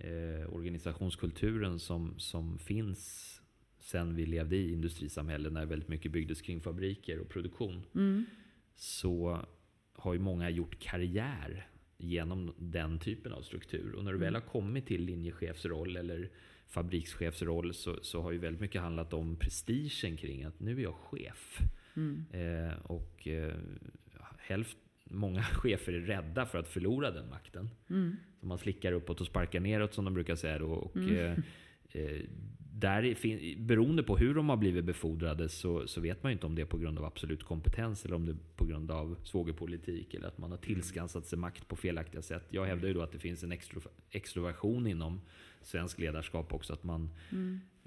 eh, 0.00 0.08
eh, 0.10 0.54
organisationskulturen 0.54 1.78
som, 1.78 2.14
som 2.18 2.58
finns 2.58 3.28
sen 3.82 4.16
vi 4.16 4.26
levde 4.26 4.56
i 4.56 4.72
industrisamhället 4.72 5.52
när 5.52 5.66
väldigt 5.66 5.88
mycket 5.88 6.12
byggdes 6.12 6.42
kring 6.42 6.60
fabriker 6.60 7.18
och 7.18 7.28
produktion. 7.28 7.82
Mm. 7.94 8.24
Så 8.74 9.46
har 9.92 10.12
ju 10.12 10.18
många 10.18 10.50
gjort 10.50 10.78
karriär 10.78 11.68
genom 11.98 12.54
den 12.58 12.98
typen 12.98 13.32
av 13.32 13.42
struktur. 13.42 13.94
Och 13.94 14.04
när 14.04 14.12
du 14.12 14.18
väl 14.18 14.34
har 14.34 14.40
kommit 14.40 14.86
till 14.86 15.04
linjechefsroll 15.04 15.96
eller 15.96 16.30
fabrikschefsroll 16.66 17.74
så, 17.74 17.98
så 18.02 18.22
har 18.22 18.32
ju 18.32 18.38
väldigt 18.38 18.60
mycket 18.60 18.80
handlat 18.80 19.12
om 19.12 19.36
prestigen 19.36 20.16
kring 20.16 20.44
att 20.44 20.60
nu 20.60 20.78
är 20.78 20.82
jag 20.82 20.94
chef. 20.94 21.58
Mm. 21.96 22.24
Eh, 22.30 22.76
och 22.82 23.28
eh, 23.28 23.54
hälft, 24.38 24.76
många 25.04 25.42
chefer 25.42 25.92
är 25.92 26.00
rädda 26.00 26.46
för 26.46 26.58
att 26.58 26.68
förlora 26.68 27.10
den 27.10 27.28
makten. 27.28 27.70
Mm. 27.90 28.16
Så 28.40 28.46
man 28.46 28.58
slickar 28.58 28.92
uppåt 28.92 29.20
och 29.20 29.26
sparkar 29.26 29.60
neråt 29.60 29.94
som 29.94 30.04
de 30.04 30.14
brukar 30.14 30.36
säga. 30.36 30.58
Då, 30.58 30.66
och, 30.66 30.96
eh, 30.96 31.38
eh, 31.92 32.20
där 32.82 33.04
är, 33.04 33.14
fin, 33.14 33.66
beroende 33.66 34.02
på 34.02 34.16
hur 34.16 34.34
de 34.34 34.48
har 34.48 34.56
blivit 34.56 34.84
befordrade 34.84 35.48
så, 35.48 35.86
så 35.86 36.00
vet 36.00 36.22
man 36.22 36.32
ju 36.32 36.32
inte 36.32 36.46
om 36.46 36.54
det 36.54 36.62
är 36.62 36.66
på 36.66 36.78
grund 36.78 36.98
av 36.98 37.04
absolut 37.04 37.44
kompetens 37.44 38.04
eller 38.04 38.16
om 38.16 38.26
det 38.26 38.32
är 38.32 38.36
på 38.56 38.64
grund 38.64 38.90
av 38.90 39.16
svågerpolitik 39.24 40.14
eller 40.14 40.28
att 40.28 40.38
man 40.38 40.50
har 40.50 40.58
tillskansat 40.58 41.26
sig 41.26 41.38
makt 41.38 41.68
på 41.68 41.76
felaktiga 41.76 42.22
sätt. 42.22 42.46
Jag 42.50 42.64
hävdar 42.64 42.88
ju 42.88 42.94
då 42.94 43.02
att 43.02 43.12
det 43.12 43.18
finns 43.18 43.42
en 43.44 43.52
extro, 43.52 43.80
extroversion 44.10 44.86
inom 44.86 45.20
svensk 45.62 45.98
ledarskap 45.98 46.52
också. 46.52 46.72
Att 46.72 46.84
man 46.84 47.10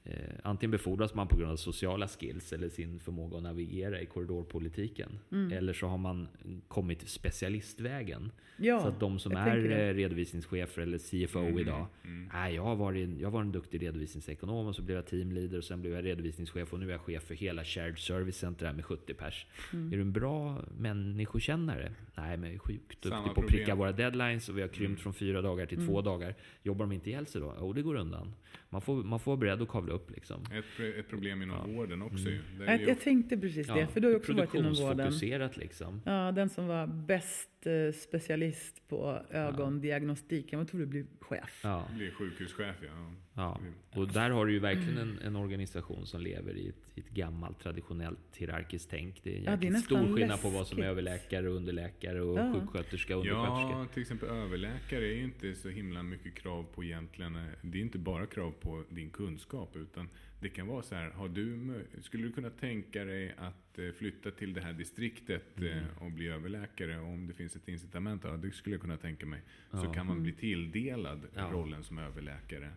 Eh, 0.08 0.14
antingen 0.44 0.72
befordras 0.72 1.14
man 1.14 1.28
på 1.28 1.38
grund 1.38 1.52
av 1.52 1.56
sociala 1.56 2.08
skills 2.08 2.54
eller 2.54 2.70
sin 2.70 3.00
förmåga 3.00 3.38
att 3.38 3.44
navigera 3.44 4.02
i 4.02 4.06
korridorpolitiken. 4.06 5.20
Mm. 5.32 5.52
Eller 5.58 5.74
så 5.74 5.88
har 5.88 5.98
man 5.98 6.28
kommit 6.68 7.10
specialistvägen. 7.10 8.32
Ja, 8.58 8.80
så 8.82 8.88
att 8.88 9.00
de 9.00 9.20
som 9.20 9.32
är 9.32 9.72
eh, 9.72 9.94
redovisningschefer 9.94 10.82
eller 10.82 10.98
CFO 10.98 11.40
Mm, 11.40 11.60
idag. 11.60 11.88
mm. 12.04 12.30
Nej, 12.34 12.56
jag, 12.56 12.64
har 12.64 12.76
varit, 12.76 13.10
jag 13.22 13.32
var 13.32 13.42
en 13.42 13.52
duktig 13.52 13.82
redovisningsekonom 13.82 14.68
och 14.68 14.76
så 14.76 14.82
blev 14.82 14.98
jag 14.98 15.06
teamleader 15.08 15.58
och 15.58 15.64
sen 15.64 15.82
blev 15.82 15.94
jag 15.94 16.06
redovisningschef 16.06 16.74
och 16.74 16.80
nu 16.80 16.88
är 16.88 16.92
jag 16.92 17.02
chef 17.02 17.24
för 17.24 17.36
hela 17.36 17.64
Shared 17.64 17.98
Service 18.00 18.38
Center 18.38 18.74
med 18.74 18.86
70 18.86 19.14
pers. 19.14 19.46
Mm. 19.74 19.88
Är 19.94 19.96
du 19.96 20.02
en 20.02 20.12
bra 20.14 20.62
människokännare? 20.78 21.92
Nej, 22.16 22.38
men 22.38 22.50
jag 22.50 22.56
är 22.56 22.60
sjukt 22.60 23.04
Samma 23.04 23.18
duktig 23.18 23.36
på 23.36 23.42
att 23.42 23.48
pricka 23.48 23.76
våra 23.76 23.92
deadlines 23.92 24.50
och 24.50 24.58
vi 24.58 24.62
har 24.62 24.68
krympt 24.68 24.86
Mm. 24.86 24.98
från 24.98 25.14
fyra 25.14 25.42
dagar 25.42 25.66
till 25.66 25.88
två 25.88 26.02
dagar. 26.02 26.36
Jobbar 26.64 26.86
de 26.86 26.92
inte 26.92 27.10
ihjäl 27.10 27.26
sig 27.28 27.42
då? 27.42 27.56
Jo, 27.60 27.74
det 27.74 27.82
går 27.82 27.96
undan. 27.96 28.34
Man 28.70 28.82
får, 28.82 29.04
man 29.04 29.20
får 29.20 29.32
vara 29.32 29.40
beredd 29.40 29.62
att 29.62 29.70
kavla 29.70 29.94
upp 29.96 30.12
liksom. 30.12 30.44
Ett, 30.54 30.96
ett 31.00 31.10
problem 31.10 31.42
inom 31.42 31.58
Ja. 31.70 31.76
vården 31.76 32.02
också 32.02 32.30
ju. 32.30 32.42
Där 32.60 32.66
är 32.66 32.72
Jag, 32.72 32.82
ju 32.82 32.88
jag 32.88 33.00
tänkte 33.00 33.38
precis 33.38 33.68
det, 33.68 33.88
för 33.88 34.00
du 34.00 34.08
har 34.08 34.12
ju 34.12 34.18
också 34.18 34.34
varit 34.34 34.54
inom 34.54 34.74
vården. 34.74 34.88
Produktionsfokuserat 34.98 35.58
liksom. 35.58 36.02
Ja, 36.06 36.32
den 36.32 36.50
som 36.50 36.68
var 36.68 36.88
bäst 36.88 37.50
specialist 37.94 38.88
på 38.88 39.22
ögondiagnostiken, 39.30 40.60
vad 40.60 40.68
tror 40.68 40.80
du 40.80 40.86
blir 40.86 41.06
chef? 41.20 41.60
Ja, 41.64 41.88
blir 41.96 42.12
sjukhuschef 42.12 42.76
ja. 42.82 43.12
ja. 43.34 43.60
Och 43.96 44.08
där 44.08 44.30
har 44.30 44.46
du 44.46 44.54
ju 44.54 44.60
verkligen 44.60 44.98
en, 44.98 45.20
en 45.20 45.36
organisation 45.36 46.06
som 46.06 46.22
lever 46.22 46.54
i 46.58 46.68
ett, 46.70 46.76
i 46.96 47.00
ett 47.00 47.10
gammalt 47.10 47.60
traditionellt 47.60 48.20
hierarkiskt 48.38 48.90
tänk. 48.90 49.24
Det 49.24 49.34
är, 49.34 49.38
en 49.38 49.44
Ja, 49.44 49.56
det 49.56 49.68
är 49.68 49.74
stor 49.74 50.16
skillnad 50.16 50.42
på 50.42 50.50
vad 50.50 50.68
som 50.68 50.78
är 50.78 50.82
läskigt. 50.82 50.92
överläkare, 50.92 51.50
och 51.50 51.56
underläkare 51.56 52.22
och 52.22 52.40
Ja. 52.40 52.54
sjuksköterska 52.54 53.18
och 53.18 53.22
undersköterska. 53.26 53.78
Ja, 53.80 53.86
till 53.94 54.02
exempel 54.02 54.30
överläkare 54.30 55.06
är 55.06 55.16
ju 55.16 55.24
inte 55.24 55.56
så 55.56 55.70
himla 55.70 56.04
mycket 56.04 56.36
krav 56.36 56.64
på 56.76 56.84
egentligen. 56.84 57.38
Det 57.62 57.78
är 57.78 57.82
inte 57.82 57.98
bara 57.98 58.26
krav 58.26 58.52
på 58.52 58.84
din 58.90 59.10
kunskap 59.10 59.76
utan 59.76 60.10
det 60.46 60.50
kan 60.50 60.68
vara 60.68 60.82
så 60.84 60.96
här. 60.96 61.10
Har 61.10 61.30
du, 61.30 61.60
skulle 62.02 62.24
du 62.24 62.32
kunna 62.32 62.50
tänka 62.50 63.06
dig 63.06 63.34
att 63.38 63.80
eh, 63.80 63.92
flytta 63.92 64.32
till 64.32 64.54
det 64.54 64.62
här 64.62 64.74
distriktet 64.74 65.58
Mm. 65.58 65.78
eh, 65.78 66.04
och 66.04 66.12
bli 66.12 66.28
överläkare? 66.28 67.00
Och 67.00 67.08
om 67.08 67.28
det 67.28 67.34
finns 67.34 67.56
ett 67.56 67.68
incitament, 67.68 68.24
ja 68.24 68.38
det 68.38 68.52
skulle 68.52 68.74
jag 68.76 68.82
kunna 68.82 68.98
tänka 68.98 69.26
mig. 69.26 69.42
Så 69.72 69.78
Ja. 69.86 69.94
kan 69.94 70.06
man 70.06 70.24
bli 70.24 70.32
tilldelad 70.34 71.28
Ja. 71.36 71.50
rollen 71.54 71.84
som 71.84 71.98
överläkare. 71.98 72.72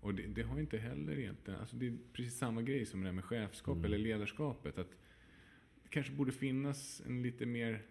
Och 0.00 0.14
det, 0.14 0.22
det 0.26 0.42
har 0.42 0.60
inte 0.60 0.78
heller 0.78 1.18
egentligen, 1.18 1.60
alltså 1.60 1.76
det 1.76 1.86
är 1.86 1.96
precis 2.12 2.38
samma 2.38 2.62
grej 2.62 2.86
som 2.86 3.00
det 3.00 3.06
där 3.06 3.12
med 3.12 3.24
chefskap 3.24 3.74
Mm. 3.76 3.84
eller 3.84 3.98
ledarskapet. 3.98 4.78
Att 4.78 4.90
det 5.82 5.88
kanske 5.88 6.12
borde 6.12 6.32
finnas 6.32 7.02
en 7.06 7.22
lite 7.22 7.46
mer 7.46 7.82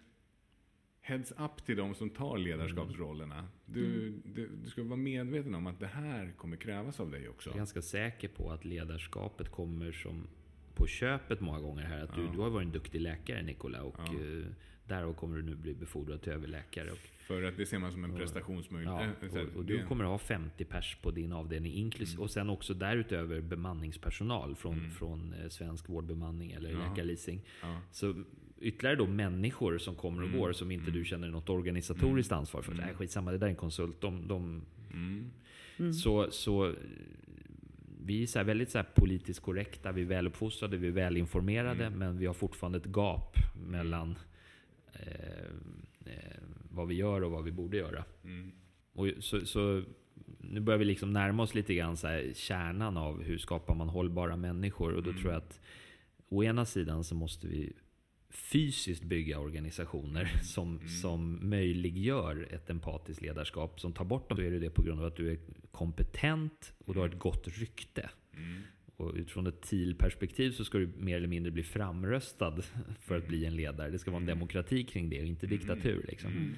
heads 1.10 1.32
up 1.32 1.66
till 1.66 1.76
de 1.76 1.94
som 1.94 2.10
tar 2.10 2.38
ledarskapsrollerna. 2.38 3.48
Du, 3.66 4.12
du, 4.24 4.48
du 4.64 4.70
ska 4.70 4.82
vara 4.82 4.96
medveten 4.96 5.54
om 5.54 5.66
att 5.66 5.80
det 5.80 5.86
här 5.86 6.32
kommer 6.36 6.56
krävas 6.56 7.00
av 7.00 7.10
dig 7.10 7.28
också. 7.28 7.50
Jag 7.50 7.54
är 7.54 7.58
ganska 7.58 7.82
säker 7.82 8.28
på 8.28 8.50
att 8.50 8.64
ledarskapet 8.64 9.48
kommer 9.50 9.92
som 9.92 10.26
på 10.74 10.86
köpet 10.86 11.40
många 11.40 11.60
gånger 11.60 11.82
här. 11.84 12.04
Att 12.04 12.14
du, 12.14 12.22
Ja. 12.22 12.30
du 12.32 12.38
har 12.38 12.50
varit 12.50 12.66
en 12.66 12.72
duktig 12.72 13.00
läkare 13.00 13.42
Nikola 13.42 13.82
och 13.82 13.96
Ja. 13.98 14.04
eh, 14.14 14.44
därav 14.88 15.14
kommer 15.14 15.36
du 15.36 15.42
nu 15.42 15.54
bli 15.54 15.74
befordrad 15.74 16.22
till 16.22 16.32
överläkare. 16.32 16.90
Och, 16.90 16.98
För 17.26 17.42
att 17.42 17.56
det 17.56 17.66
ser 17.66 17.78
man 17.78 17.92
som 17.92 18.04
en 18.04 18.16
prestationsmöjlighet. 18.16 19.16
ja, 19.22 19.38
Eh, 19.38 19.46
och, 19.48 19.56
och 19.56 19.64
du 19.64 19.86
kommer 19.86 20.04
ha 20.04 20.18
50 20.18 20.64
pers 20.64 20.96
på 21.02 21.10
din 21.10 21.32
avdelning 21.32 21.72
inklusive, 21.72 22.14
Mm. 22.16 22.22
och 22.22 22.30
sen 22.30 22.50
också 22.50 22.74
därutöver 22.74 23.40
bemanningspersonal 23.40 24.54
från, 24.56 24.90
från 24.90 25.32
eh, 25.34 25.48
Svensk 25.48 25.88
Vårdbemanning 25.88 26.52
eller 26.52 26.70
Ja. 26.70 26.78
Läkarleasing. 26.78 27.40
Ja. 27.62 27.80
Så 27.92 28.24
ytterligare 28.60 28.96
då 28.96 29.06
människor 29.06 29.78
som 29.78 29.94
kommer 29.94 30.22
och 30.22 30.28
Mm. 30.28 30.40
går 30.40 30.52
som 30.52 30.70
inte 30.70 30.90
du 30.90 31.04
känner 31.04 31.28
något 31.30 31.48
organisatoriskt 31.48 32.32
ansvar 32.32 32.62
för. 32.62 32.72
Mm. 32.72 32.84
Nej, 32.86 32.94
skitsamma, 32.94 33.30
det 33.32 33.38
där 33.38 33.46
är 33.46 33.50
en 33.50 33.56
konsult. 33.56 34.00
De, 34.00 34.28
de, 34.28 34.62
Mm. 35.78 35.92
så, 35.92 36.30
så 36.30 36.74
vi 38.04 38.22
är 38.22 38.26
så 38.26 38.38
här 38.38 38.46
väldigt 38.46 38.70
så 38.70 38.78
här 38.78 38.86
politiskt 38.94 39.40
korrekta, 39.40 39.92
vi 39.92 40.00
är 40.02 40.06
väluppfostrade, 40.06 40.76
vi 40.76 40.86
är 40.88 40.92
välinformerade, 40.92 41.84
Mm. 41.86 41.98
men 41.98 42.18
vi 42.18 42.26
har 42.26 42.34
fortfarande 42.34 42.78
ett 42.78 42.86
gap 42.96 43.36
mellan 43.66 44.18
eh, 44.92 45.44
eh, 46.06 46.40
vad 46.70 46.88
vi 46.88 46.94
gör 46.94 47.22
och 47.24 47.30
vad 47.30 47.44
vi 47.44 47.52
borde 47.52 47.76
göra. 47.76 48.04
Mm. 48.24 48.52
Och 48.92 49.06
så, 49.20 49.46
så 49.46 49.82
nu 50.38 50.60
börjar 50.60 50.78
vi 50.78 50.84
liksom 50.84 51.12
närma 51.12 51.42
oss 51.42 51.54
lite 51.54 51.74
grann 51.74 51.96
så 51.96 52.06
här 52.06 52.32
kärnan 52.34 52.96
av 52.96 53.22
hur 53.22 53.38
skapar 53.38 53.74
man 53.74 53.88
hållbara 53.88 54.36
människor. 54.36 54.92
Och 54.92 55.02
då 55.02 55.10
Mm. 55.10 55.22
tror 55.22 55.32
jag 55.32 55.42
att 55.42 55.60
å 56.28 56.44
ena 56.44 56.64
sidan 56.66 57.04
så 57.04 57.14
måste 57.14 57.46
vi 57.46 57.72
fysiskt 58.30 59.02
bygga 59.04 59.38
organisationer 59.38 60.24
som, 60.42 60.76
Mm. 60.76 60.88
som 60.88 61.50
möjliggör 61.50 62.48
ett 62.50 62.70
empatiskt 62.70 63.22
ledarskap. 63.22 63.80
Som 63.80 63.92
tar 63.92 64.04
bort 64.04 64.28
dem, 64.28 64.36
så 64.38 64.42
är 64.44 64.50
det 64.50 64.58
det 64.58 64.70
på 64.70 64.82
grund 64.82 65.00
av 65.00 65.06
att 65.06 65.16
du 65.16 65.30
är 65.30 65.38
kompetent 65.70 66.72
och 66.84 66.94
du 66.94 67.00
har 67.00 67.08
ett 67.08 67.18
gott 67.18 67.48
rykte. 67.48 68.10
Mm. 68.36 68.62
Och 68.96 69.14
utifrån 69.14 69.46
ett 69.46 69.62
TIL-perspektiv 69.62 70.50
så 70.50 70.64
ska 70.64 70.78
du 70.78 70.90
mer 70.98 71.16
eller 71.16 71.28
mindre 71.28 71.52
bli 71.52 71.62
framröstad 71.62 72.56
för 73.00 73.16
att 73.18 73.28
bli 73.28 73.44
en 73.44 73.56
ledare. 73.56 73.90
Det 73.90 73.98
ska 73.98 74.10
vara 74.10 74.20
en 74.20 74.26
demokrati 74.26 74.84
kring 74.84 75.10
det 75.10 75.20
och 75.20 75.26
inte 75.26 75.46
diktatur. 75.46 76.04
Liksom. 76.08 76.54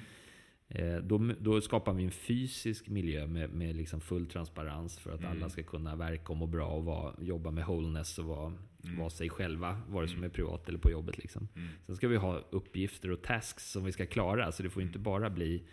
Mm. 0.69 0.95
Eh, 0.95 1.01
Då, 1.03 1.33
då 1.39 1.61
skapar 1.61 1.93
vi 1.93 2.03
en 2.03 2.11
fysisk 2.11 2.87
miljö 2.89 3.27
med, 3.27 3.49
med 3.49 3.75
liksom 3.75 4.01
full 4.01 4.25
transparens 4.25 4.99
för 4.99 5.11
att 5.13 5.19
Mm. 5.19 5.31
alla 5.31 5.49
ska 5.49 5.63
kunna 5.63 5.95
verka 5.95 6.31
och 6.33 6.37
må 6.37 6.45
bra 6.47 6.67
och 6.67 6.85
vara, 6.85 7.13
jobba 7.21 7.51
med 7.51 7.65
wholeness 7.65 8.19
och 8.19 8.25
vara, 8.25 8.53
vara 8.97 9.09
sig 9.09 9.29
själva, 9.29 9.81
vare 9.89 10.07
sig 10.07 10.17
de 10.17 10.23
är 10.25 10.29
privat 10.29 10.69
eller 10.69 10.79
på 10.79 10.91
jobbet. 10.91 11.17
Liksom. 11.17 11.47
Mm. 11.55 11.69
Sen 11.85 11.95
ska 11.95 12.07
vi 12.07 12.15
ha 12.17 12.37
uppgifter 12.49 13.11
och 13.11 13.21
tasks 13.21 13.71
som 13.71 13.83
vi 13.83 13.91
ska 13.91 14.05
klara, 14.05 14.51
så 14.51 14.63
det 14.63 14.69
får 14.69 14.81
inte 14.83 14.99
bara 14.99 15.29
bli 15.29 15.63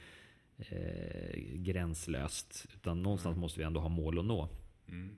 eh, 0.59 1.41
gränslöst. 1.55 2.66
Utan 2.74 3.03
någonstans 3.03 3.36
måste 3.36 3.61
vi 3.61 3.64
ändå 3.66 3.80
ha 3.80 3.88
mål 3.88 4.18
att 4.18 4.24
nå. 4.24 4.49
Mm. 4.88 5.11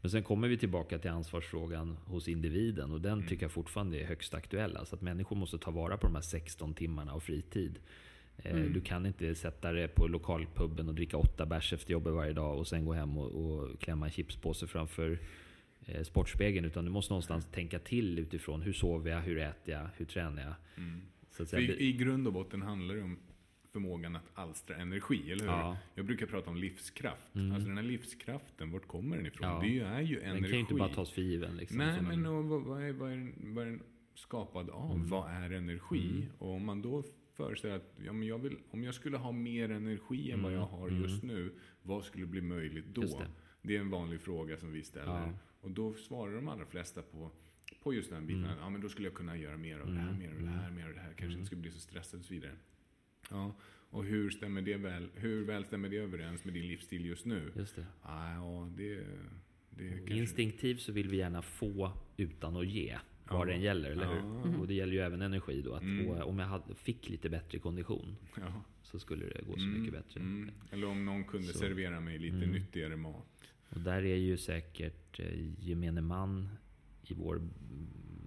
Men 0.00 0.10
sen 0.10 0.22
kommer 0.22 0.48
vi 0.48 0.58
tillbaka 0.58 0.98
till 0.98 1.10
ansvarsfrågan 1.10 1.96
hos 2.06 2.28
individen 2.28 2.90
och 2.92 2.98
Mm. 2.98 3.02
den 3.18 3.28
tycker 3.28 3.44
jag 3.44 3.52
fortfarande 3.52 4.00
är 4.00 4.04
högst 4.06 4.34
aktuell. 4.34 4.76
Alltså 4.76 4.96
att 4.96 5.02
människor 5.02 5.36
måste 5.36 5.58
ta 5.58 5.70
vara 5.70 5.96
på 5.96 6.06
de 6.06 6.14
här 6.14 6.22
16 6.22 6.74
timmarna 6.74 7.12
av 7.12 7.20
fritid. 7.20 7.78
Eh, 8.42 8.52
Mm. 8.56 8.72
Du 8.72 8.80
kan 8.80 9.06
inte 9.06 9.34
sätta 9.34 9.72
dig 9.72 9.88
på 9.88 10.06
lokalpubben 10.06 10.88
och 10.88 10.94
dricka 10.94 11.16
åtta 11.16 11.46
bärs 11.46 11.72
efter 11.72 11.92
jobbet 11.92 12.12
varje 12.12 12.32
dag 12.32 12.58
och 12.58 12.66
sen 12.66 12.84
gå 12.84 12.92
hem 12.92 13.18
och, 13.18 13.26
och 13.44 13.80
klämma 13.80 14.06
en 14.06 14.12
chipspåse 14.12 14.66
framför 14.66 15.18
eh, 15.86 16.02
Sportspegeln. 16.02 16.66
Utan 16.66 16.84
du 16.84 16.90
måste 16.90 17.12
någonstans 17.12 17.46
tänka 17.52 17.78
till 17.78 18.18
utifrån 18.18 18.62
hur 18.62 18.72
sover 18.72 19.10
jag, 19.10 19.20
hur 19.20 19.38
äter 19.38 19.74
jag, 19.74 19.88
hur 19.96 20.04
tränar 20.06 20.42
jag. 20.42 20.54
Mm. 20.84 21.00
Så 21.30 21.42
att 21.42 21.48
säga, 21.48 21.72
i, 21.74 21.88
I 21.88 21.92
grund 21.92 22.26
och 22.26 22.32
botten 22.32 22.62
handlar 22.62 22.94
det 22.94 23.02
om 23.02 23.18
förmågan 23.72 24.16
att 24.16 24.30
alstra 24.34 24.76
energi, 24.76 25.32
eller 25.32 25.44
hur? 25.44 25.50
Ja. 25.52 25.76
Jag 25.94 26.06
brukar 26.06 26.26
prata 26.26 26.50
om 26.50 26.56
livskraft. 26.56 27.34
Mm. 27.34 27.52
Alltså 27.52 27.68
den 27.68 27.76
här 27.76 27.84
livskraften, 27.84 28.70
vart 28.70 28.86
kommer 28.86 29.16
den 29.16 29.26
ifrån? 29.26 29.48
Ja. 29.48 29.60
Det 29.62 29.80
är 29.80 30.00
ju 30.00 30.20
energi. 30.20 30.40
den 30.40 30.42
kan 30.42 30.52
ju 30.52 30.60
inte 30.60 30.74
bara 30.74 30.88
tas 30.88 31.10
för 31.10 31.22
given. 31.22 31.56
Liksom, 31.56 31.78
Nej, 31.78 31.96
som 31.96 32.06
men 32.06 32.26
en, 32.26 32.48
vad, 32.48 32.62
vad, 32.62 32.82
är, 32.82 32.92
vad, 32.92 33.12
är, 33.12 33.16
den- 33.16 33.54
vad 33.54 33.66
är 33.66 33.70
den 33.70 33.82
skapad 34.14 34.70
av? 34.70 34.94
Mm. 34.94 35.08
Vad 35.08 35.30
är 35.30 35.50
energi? 35.50 36.26
Och 36.38 36.50
om 36.54 36.64
man 36.64 36.82
då 36.82 37.02
föreställer 37.38 37.76
att 37.76 37.94
ja, 38.04 38.12
men 38.12 38.28
jag 38.28 38.38
vill, 38.38 38.56
om 38.70 38.84
jag 38.84 38.94
skulle 38.94 39.16
ha 39.16 39.32
mer 39.32 39.70
energi 39.70 40.30
än 40.30 40.42
vad 40.42 40.52
jag 40.52 40.66
har 40.66 40.90
just 40.90 41.22
nu, 41.22 41.52
vad 41.82 42.04
skulle 42.04 42.26
bli 42.26 42.40
möjligt 42.40 42.84
då? 42.94 43.02
Mm. 43.02 43.18
Det. 43.18 43.28
det. 43.62 43.76
är 43.76 43.80
en 43.80 43.90
vanlig 43.90 44.20
fråga 44.20 44.56
som 44.56 44.72
vi 44.72 44.82
ställer. 44.82 45.20
Ja. 45.20 45.32
Och 45.60 45.70
då 45.70 45.94
svarar 45.94 46.34
de 46.34 46.48
allra 46.48 46.66
flesta 46.66 47.02
på, 47.02 47.30
på 47.82 47.94
just 47.94 48.10
den 48.10 48.26
biten. 48.26 48.44
Mm. 48.44 48.58
Ja, 48.60 48.70
men 48.70 48.80
då 48.80 48.88
skulle 48.88 49.08
jag 49.08 49.14
kunna 49.14 49.36
göra 49.36 49.56
mer 49.56 49.78
av 49.78 49.86
det 49.86 50.00
här, 50.00 50.12
mer 50.12 50.32
av 50.32 50.42
det 50.42 50.48
här, 50.48 50.70
mer 50.70 50.86
av 50.88 50.94
det 50.94 51.00
här. 51.00 51.12
Kanske 51.12 51.32
inte 51.32 51.46
skulle 51.46 51.60
bli 51.60 51.70
så 51.70 51.80
stressad 51.80 52.20
och 52.20 52.26
så 52.26 52.34
vidare. 52.34 52.52
Ja, 53.30 53.54
och 53.90 54.04
hur, 54.04 54.30
stämmer 54.30 54.62
det 54.62 54.76
väl, 54.76 55.08
hur 55.14 55.44
väl 55.44 55.64
stämmer 55.64 55.88
det 55.88 55.96
överens 55.96 56.44
med 56.44 56.54
din 56.54 56.66
livsstil 56.68 57.06
just 57.06 57.24
nu? 57.24 57.52
Just 57.56 57.76
det. 57.76 57.86
Ah, 58.02 58.34
ja, 58.34 58.70
det, 58.76 59.04
det. 59.70 60.10
Instinktivt 60.10 60.80
så 60.80 60.92
vill 60.92 61.08
vi 61.08 61.16
gärna 61.16 61.42
få 61.42 61.92
utan 62.16 62.56
att 62.56 62.66
ge. 62.66 62.98
Vad 63.30 63.46
det 63.46 63.52
än 63.52 63.60
gäller, 63.60 63.90
eller 63.90 64.06
hur? 64.06 64.60
Och 64.60 64.66
det 64.66 64.74
gäller 64.74 64.92
ju 64.92 65.00
även 65.00 65.22
energi 65.22 65.62
då. 65.62 65.74
Att 65.74 65.82
Mm. 65.82 66.10
om 66.22 66.38
jag 66.38 66.46
hade, 66.46 66.74
fick 66.74 67.08
lite 67.08 67.28
bättre 67.28 67.58
kondition 67.58 68.16
så 68.82 68.98
skulle 68.98 69.26
det 69.26 69.42
gå 69.46 69.52
så 69.56 69.60
Mm, 69.62 69.80
mycket 69.80 69.94
bättre. 69.94 70.20
Mm. 70.20 70.50
Eller 70.70 70.86
om 70.86 71.04
någon 71.04 71.24
kunde 71.24 71.48
Så. 71.48 71.58
servera 71.58 72.00
mig 72.00 72.18
lite 72.18 72.36
Mm. 72.36 72.50
nyttigare 72.50 72.96
mat. 72.96 73.26
Och 73.68 73.80
där 73.80 74.02
är 74.04 74.16
ju 74.16 74.36
säkert 74.36 75.20
eh, 75.20 75.26
gemene 75.58 76.00
man 76.00 76.48
i 77.02 77.14
vår 77.14 77.40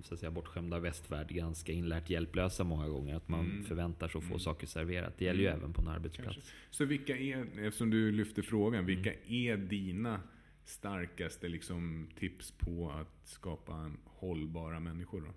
så 0.04 0.14
att 0.14 0.20
säga, 0.20 0.32
bortskämda 0.32 0.80
västvärld 0.80 1.28
ganska 1.30 1.72
inlärt 1.72 2.10
hjälplösa 2.10 2.64
många 2.64 2.88
gånger. 2.88 3.16
Att 3.16 3.30
man 3.30 3.46
Mm. 3.46 3.64
förväntar 3.64 4.08
sig 4.08 4.18
att 4.20 4.24
få 4.24 4.30
Mm. 4.30 4.40
saker 4.40 4.68
serverat. 4.68 5.14
Det 5.18 5.26
gäller 5.26 5.40
ju 5.42 5.48
Mm. 5.48 5.60
även 5.60 5.74
på 5.74 5.82
en 5.82 5.88
arbetsplats. 5.88 6.34
Kanske. 6.36 6.52
Så 6.70 6.86
vilka 6.86 7.18
är, 7.18 7.46
eftersom 7.60 7.90
du 7.90 8.12
lyfter 8.12 8.42
frågan, 8.42 8.86
vilka 8.86 9.14
är 9.28 9.58
dina 9.58 10.22
starkaste 10.66 11.48
liksom, 11.48 12.10
tips 12.20 12.52
på 12.52 12.92
att 12.92 13.28
skapa 13.28 13.92
hållbara 14.06 14.80
människor? 14.80 15.22
Då? 15.22 15.34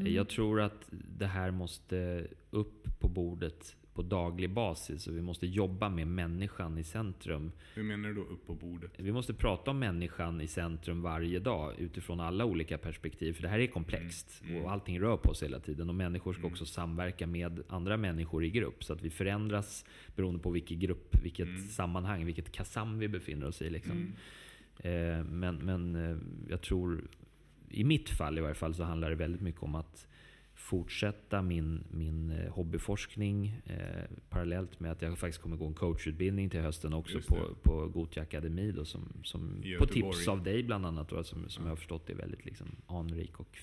Mm. 0.00 0.14
Jag 0.14 0.28
tror 0.28 0.60
att 0.60 0.86
det 0.90 1.26
här 1.26 1.50
måste 1.50 2.26
upp 2.50 3.00
på 3.00 3.08
bordet 3.08 3.76
på 3.96 4.02
daglig 4.02 4.50
basis. 4.50 5.06
Och 5.06 5.16
vi 5.16 5.22
måste 5.22 5.46
jobba 5.46 5.88
med 5.88 6.06
människan 6.06 6.78
i 6.78 6.84
centrum. 6.84 7.52
Hur 7.74 7.82
menar 7.82 8.08
du 8.08 8.14
då 8.14 8.20
upp 8.20 8.46
på 8.46 8.54
bordet? 8.54 8.90
Vi 8.96 9.12
måste 9.12 9.34
prata 9.34 9.70
om 9.70 9.78
människan 9.78 10.40
i 10.40 10.46
centrum 10.46 11.02
varje 11.02 11.38
dag 11.38 11.74
utifrån 11.78 12.20
alla 12.20 12.44
olika 12.44 12.78
perspektiv. 12.78 13.32
För 13.32 13.42
det 13.42 13.48
här 13.48 13.58
är 13.58 13.66
komplext 13.66 14.40
Mm, 14.42 14.52
mm. 14.54 14.64
och 14.64 14.72
allting 14.72 15.00
rör 15.00 15.16
på 15.16 15.34
sig 15.34 15.48
hela 15.48 15.60
tiden. 15.60 15.88
Och 15.88 15.94
människor 15.94 16.32
ska 16.32 16.40
Mm. 16.40 16.52
också 16.52 16.66
samverka 16.66 17.26
med 17.26 17.62
andra 17.68 17.96
människor 17.96 18.44
i 18.44 18.50
grupp. 18.50 18.84
Så 18.84 18.92
att 18.92 19.02
vi 19.02 19.10
förändras 19.10 19.84
beroende 20.16 20.40
på 20.40 20.50
vilken 20.50 20.78
grupp, 20.80 21.16
vilket 21.22 21.48
Mm. 21.48 21.60
sammanhang, 21.62 22.24
vilket 22.26 22.52
kasam 22.52 22.98
vi 22.98 23.08
befinner 23.08 23.46
oss 23.46 23.62
i. 23.62 23.70
Liksom. 23.70 23.92
Mm. 23.92 24.12
Eh, 25.18 25.24
men 25.24 25.56
men 25.56 25.96
eh, 25.96 26.16
jag 26.48 26.60
tror, 26.62 27.04
i 27.70 27.84
mitt 27.84 28.10
fall 28.10 28.38
i 28.38 28.40
varje 28.40 28.54
fall, 28.54 28.74
så 28.74 28.82
handlar 28.84 29.10
det 29.10 29.16
väldigt 29.16 29.40
mycket 29.40 29.62
om 29.62 29.74
att 29.74 30.06
fortsätta 30.56 31.42
min, 31.42 31.84
min 31.90 32.30
eh, 32.30 32.52
hobbyforskning 32.52 33.60
eh, 33.66 34.04
parallellt 34.28 34.80
med 34.80 34.92
att 34.92 35.02
jag 35.02 35.18
faktiskt 35.18 35.42
kommer 35.42 35.56
gå 35.56 35.66
en 35.66 35.74
coachutbildning 35.74 36.50
till 36.50 36.60
hösten 36.60 36.92
också 36.92 37.20
på, 37.20 37.54
på 37.62 37.88
Gothia 37.88 38.22
Akademi. 38.22 38.72
Då, 38.72 38.84
som, 38.84 39.12
som, 39.24 39.62
på 39.78 39.86
tips 39.86 40.28
av 40.28 40.42
dig 40.42 40.62
bland 40.62 40.86
annat, 40.86 41.08
då, 41.08 41.24
som, 41.24 41.48
som 41.48 41.62
Ja. 41.64 41.66
jag 41.68 41.70
har 41.70 41.76
förstått 41.76 42.10
är 42.10 42.14
väldigt 42.14 42.44
liksom, 42.44 42.66
anrik 42.86 43.40
och 43.40 43.58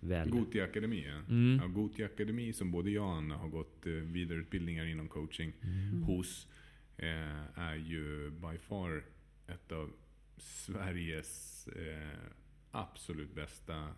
väl... 0.00 0.30
Gothia 0.30 0.64
Akademi, 0.64 1.06
ja. 1.08 1.34
Mm. 1.34 1.60
ja. 1.62 1.68
Gothia 1.68 2.06
Akademi 2.06 2.52
som 2.52 2.70
både 2.70 2.90
jag 2.90 3.04
och 3.04 3.12
Anna 3.12 3.36
har 3.36 3.48
gått 3.48 3.86
eh, 3.86 3.92
vidareutbildningar 3.92 4.86
inom 4.86 5.08
coaching 5.08 5.52
Mm. 5.62 6.02
hos 6.02 6.48
eh, 6.96 7.58
är 7.58 7.74
ju 7.74 8.30
by 8.30 8.58
far 8.58 9.04
ett 9.46 9.72
av 9.72 9.90
Sveriges 10.36 11.66
eh, 11.68 12.18
absolut 12.70 13.34
bästa 13.34 13.88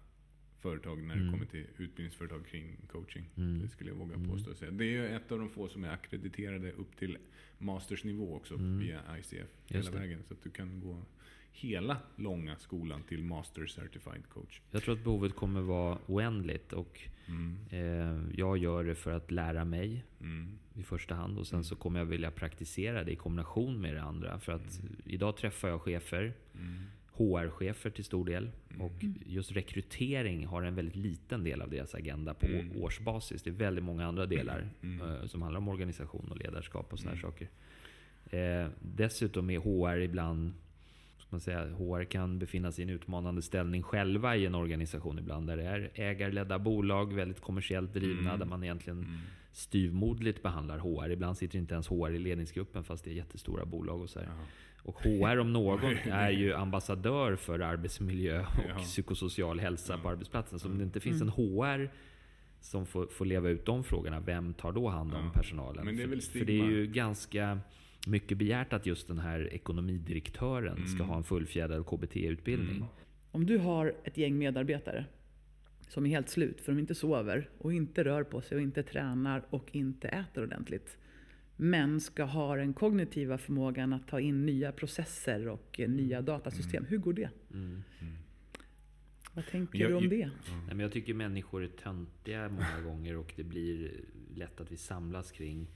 företag 0.68 0.98
när 1.02 1.14
det 1.14 1.20
Mm. 1.20 1.32
kommer 1.32 1.46
till 1.46 1.66
utbildningsföretag 1.76 2.46
kring 2.46 2.76
coaching. 2.92 3.24
Mm. 3.36 3.58
Det 3.62 3.68
skulle 3.68 3.90
jag 3.90 3.96
våga 3.96 4.14
Mm. 4.14 4.30
påstå. 4.30 4.54
säga. 4.54 4.70
Det 4.70 4.84
är 4.84 4.88
ju 4.88 5.06
ett 5.08 5.32
av 5.32 5.38
de 5.38 5.48
få 5.50 5.68
som 5.68 5.84
är 5.84 5.88
akkrediterade 5.90 6.72
upp 6.72 6.96
till 6.96 7.18
mastersnivå 7.58 8.34
också 8.36 8.54
Mm. 8.54 8.78
via 8.78 9.00
ICF 9.18 9.48
hela 9.66 9.90
det. 9.90 9.98
vägen. 9.98 10.22
Så 10.28 10.34
att 10.34 10.42
du 10.42 10.50
kan 10.50 10.80
gå 10.80 11.02
hela 11.52 11.96
långa 12.16 12.56
skolan 12.56 13.02
till 13.02 13.24
Master 13.24 13.66
Certified 13.66 14.28
Coach. 14.28 14.60
Jag 14.70 14.82
tror 14.82 14.94
att 14.94 15.04
behovet 15.04 15.34
kommer 15.34 15.60
vara 15.60 15.98
oändligt 16.06 16.72
och 16.72 17.00
Mm. 17.28 17.56
eh, 17.70 18.38
jag 18.38 18.58
gör 18.58 18.84
det 18.84 18.94
för 18.94 19.10
att 19.12 19.30
lära 19.30 19.64
mig 19.64 20.04
Mm. 20.20 20.58
i 20.74 20.82
första 20.82 21.14
hand 21.14 21.38
och 21.38 21.46
sen 21.46 21.56
Mm. 21.56 21.64
så 21.64 21.76
kommer 21.76 21.98
jag 21.98 22.06
vilja 22.06 22.30
praktisera 22.30 23.04
det 23.04 23.12
i 23.12 23.16
kombination 23.16 23.80
med 23.80 23.94
det 23.94 24.02
andra. 24.02 24.40
För 24.40 24.52
att 24.52 24.80
idag 25.04 25.36
träffar 25.36 25.68
jag 25.68 25.82
chefer, 25.82 26.32
Mm. 26.54 26.82
HR-chefer 27.16 27.90
till 27.90 28.04
stor 28.04 28.24
del. 28.24 28.50
Och 28.80 28.92
just 29.26 29.52
rekrytering 29.52 30.46
har 30.46 30.62
en 30.62 30.74
väldigt 30.74 30.96
liten 30.96 31.44
del 31.44 31.62
av 31.62 31.70
deras 31.70 31.94
agenda 31.94 32.34
på 32.34 32.46
Mm. 32.46 32.82
årsbasis. 32.82 33.42
Det 33.42 33.50
är 33.50 33.54
väldigt 33.54 33.84
många 33.84 34.06
andra 34.06 34.26
delar 34.26 34.68
Mm. 34.82 35.00
eh, 35.10 35.26
som 35.26 35.42
handlar 35.42 35.58
om 35.58 35.68
organisation 35.68 36.28
och 36.30 36.38
ledarskap 36.38 36.92
och 36.92 36.98
sådana 36.98 37.18
Mm. 37.18 37.22
saker. 37.22 37.48
Eh, 38.30 38.68
dessutom 38.82 39.50
är 39.50 39.58
HR 39.58 40.00
ibland 40.00 40.52
man 41.30 41.40
säga, 41.40 41.64
HR 41.74 42.04
kan 42.04 42.38
befinna 42.38 42.72
sig 42.72 42.82
i 42.84 42.88
en 42.88 42.94
utmanande 42.94 43.42
ställning 43.42 43.82
själva 43.82 44.36
i 44.36 44.46
en 44.46 44.54
organisation 44.54 45.18
ibland. 45.18 45.46
Där 45.46 45.56
det 45.56 45.62
är 45.64 45.90
ägarledda 45.94 46.58
bolag, 46.58 47.14
väldigt 47.14 47.40
kommersiellt 47.40 47.92
drivna, 47.94 48.28
Mm. 48.28 48.38
där 48.38 48.46
man 48.46 48.64
egentligen 48.64 48.98
Mm. 48.98 49.10
styvmoderligt 49.52 50.42
behandlar 50.42 50.78
HR. 50.78 51.10
Ibland 51.10 51.36
sitter 51.38 51.58
inte 51.58 51.74
ens 51.74 51.88
HR 51.88 52.10
i 52.14 52.18
ledningsgruppen 52.18 52.84
fast 52.84 53.04
det 53.04 53.10
är 53.10 53.14
jättestora 53.14 53.64
bolag 53.64 54.00
och 54.00 54.10
så. 54.10 54.20
Och 54.84 55.00
HR 55.02 55.38
om 55.38 55.52
någon 55.52 55.80
är 56.10 56.30
ju 56.30 56.54
ambassadör 56.54 57.36
för 57.36 57.60
arbetsmiljö 57.60 58.40
och 58.40 58.46
Ja. 58.70 58.78
psykosocial 58.78 59.60
hälsa 59.60 59.98
på 59.98 60.08
arbetsplatsen. 60.08 60.58
Så 60.58 60.66
om 60.68 60.72
Ja. 60.72 60.78
det 60.78 60.84
inte 60.84 61.00
finns 61.00 61.22
en 61.22 61.28
HR 61.28 61.90
som 62.60 62.86
får, 62.86 63.06
får 63.06 63.24
leva 63.26 63.48
ut 63.48 63.66
de 63.66 63.84
frågorna, 63.84 64.20
vem 64.20 64.54
tar 64.54 64.72
då 64.72 64.88
hand 64.88 65.14
om 65.14 65.24
Ja. 65.24 65.30
personalen? 65.34 65.84
Men 65.84 65.96
det 65.96 66.02
är 66.02 66.06
väl 66.06 66.20
för, 66.20 66.38
för 66.38 66.44
det 66.46 66.60
är 66.60 66.64
ju 66.70 66.86
ganska 66.86 67.58
mycket 68.06 68.38
begärt 68.38 68.72
att 68.72 68.86
just 68.86 69.08
den 69.08 69.18
här 69.18 69.54
ekonomidirektören 69.54 70.86
ska 70.86 70.96
Mm. 70.96 71.08
ha 71.08 71.16
en 71.16 71.24
fullfjädrad 71.24 71.86
KBT-utbildning. 71.86 72.76
Mm. 72.76 72.88
Om 73.30 73.46
du 73.46 73.58
har 73.58 73.94
ett 74.04 74.16
gäng 74.16 74.38
medarbetare 74.38 75.04
som 75.88 76.06
är 76.06 76.10
helt 76.10 76.28
slut 76.28 76.60
för 76.60 76.72
de 76.72 76.78
inte 76.78 76.94
sover 76.94 77.48
och 77.58 77.72
inte 77.74 78.04
rör 78.04 78.22
på 78.24 78.40
sig 78.40 78.56
och 78.56 78.62
inte 78.62 78.82
tränar 78.82 79.42
och 79.50 79.68
inte 79.76 80.08
äter 80.08 80.42
ordentligt. 80.42 80.98
Men 81.56 82.00
ska 82.00 82.24
ha 82.24 82.56
den 82.56 82.74
kognitiva 82.74 83.38
förmågan 83.38 83.92
att 83.92 84.08
ta 84.08 84.20
in 84.20 84.46
nya 84.46 84.72
processer 84.72 85.48
och 85.48 85.80
eh, 85.80 85.88
nya 85.90 86.22
datasystem. 86.22 86.84
Hur 86.84 86.98
går 86.98 87.12
det? 87.12 87.30
Mm. 87.52 87.82
Vad 89.32 89.46
tänker 89.46 89.78
Jag- 89.78 89.90
du 89.90 89.94
om 89.94 90.02
jag- 90.02 90.10
det? 90.10 90.26
Nej, 90.50 90.66
men 90.68 90.80
jag 90.80 90.92
tycker 90.92 91.14
människor 91.14 91.62
är 91.64 91.68
töntiga 91.68 92.48
många 92.48 92.80
gånger 92.84 93.16
och 93.16 93.32
det 93.36 93.44
blir 93.44 93.92
lätt 94.34 94.60
att 94.60 94.72
vi 94.72 94.76
samlas 94.76 95.32
kring 95.32 95.66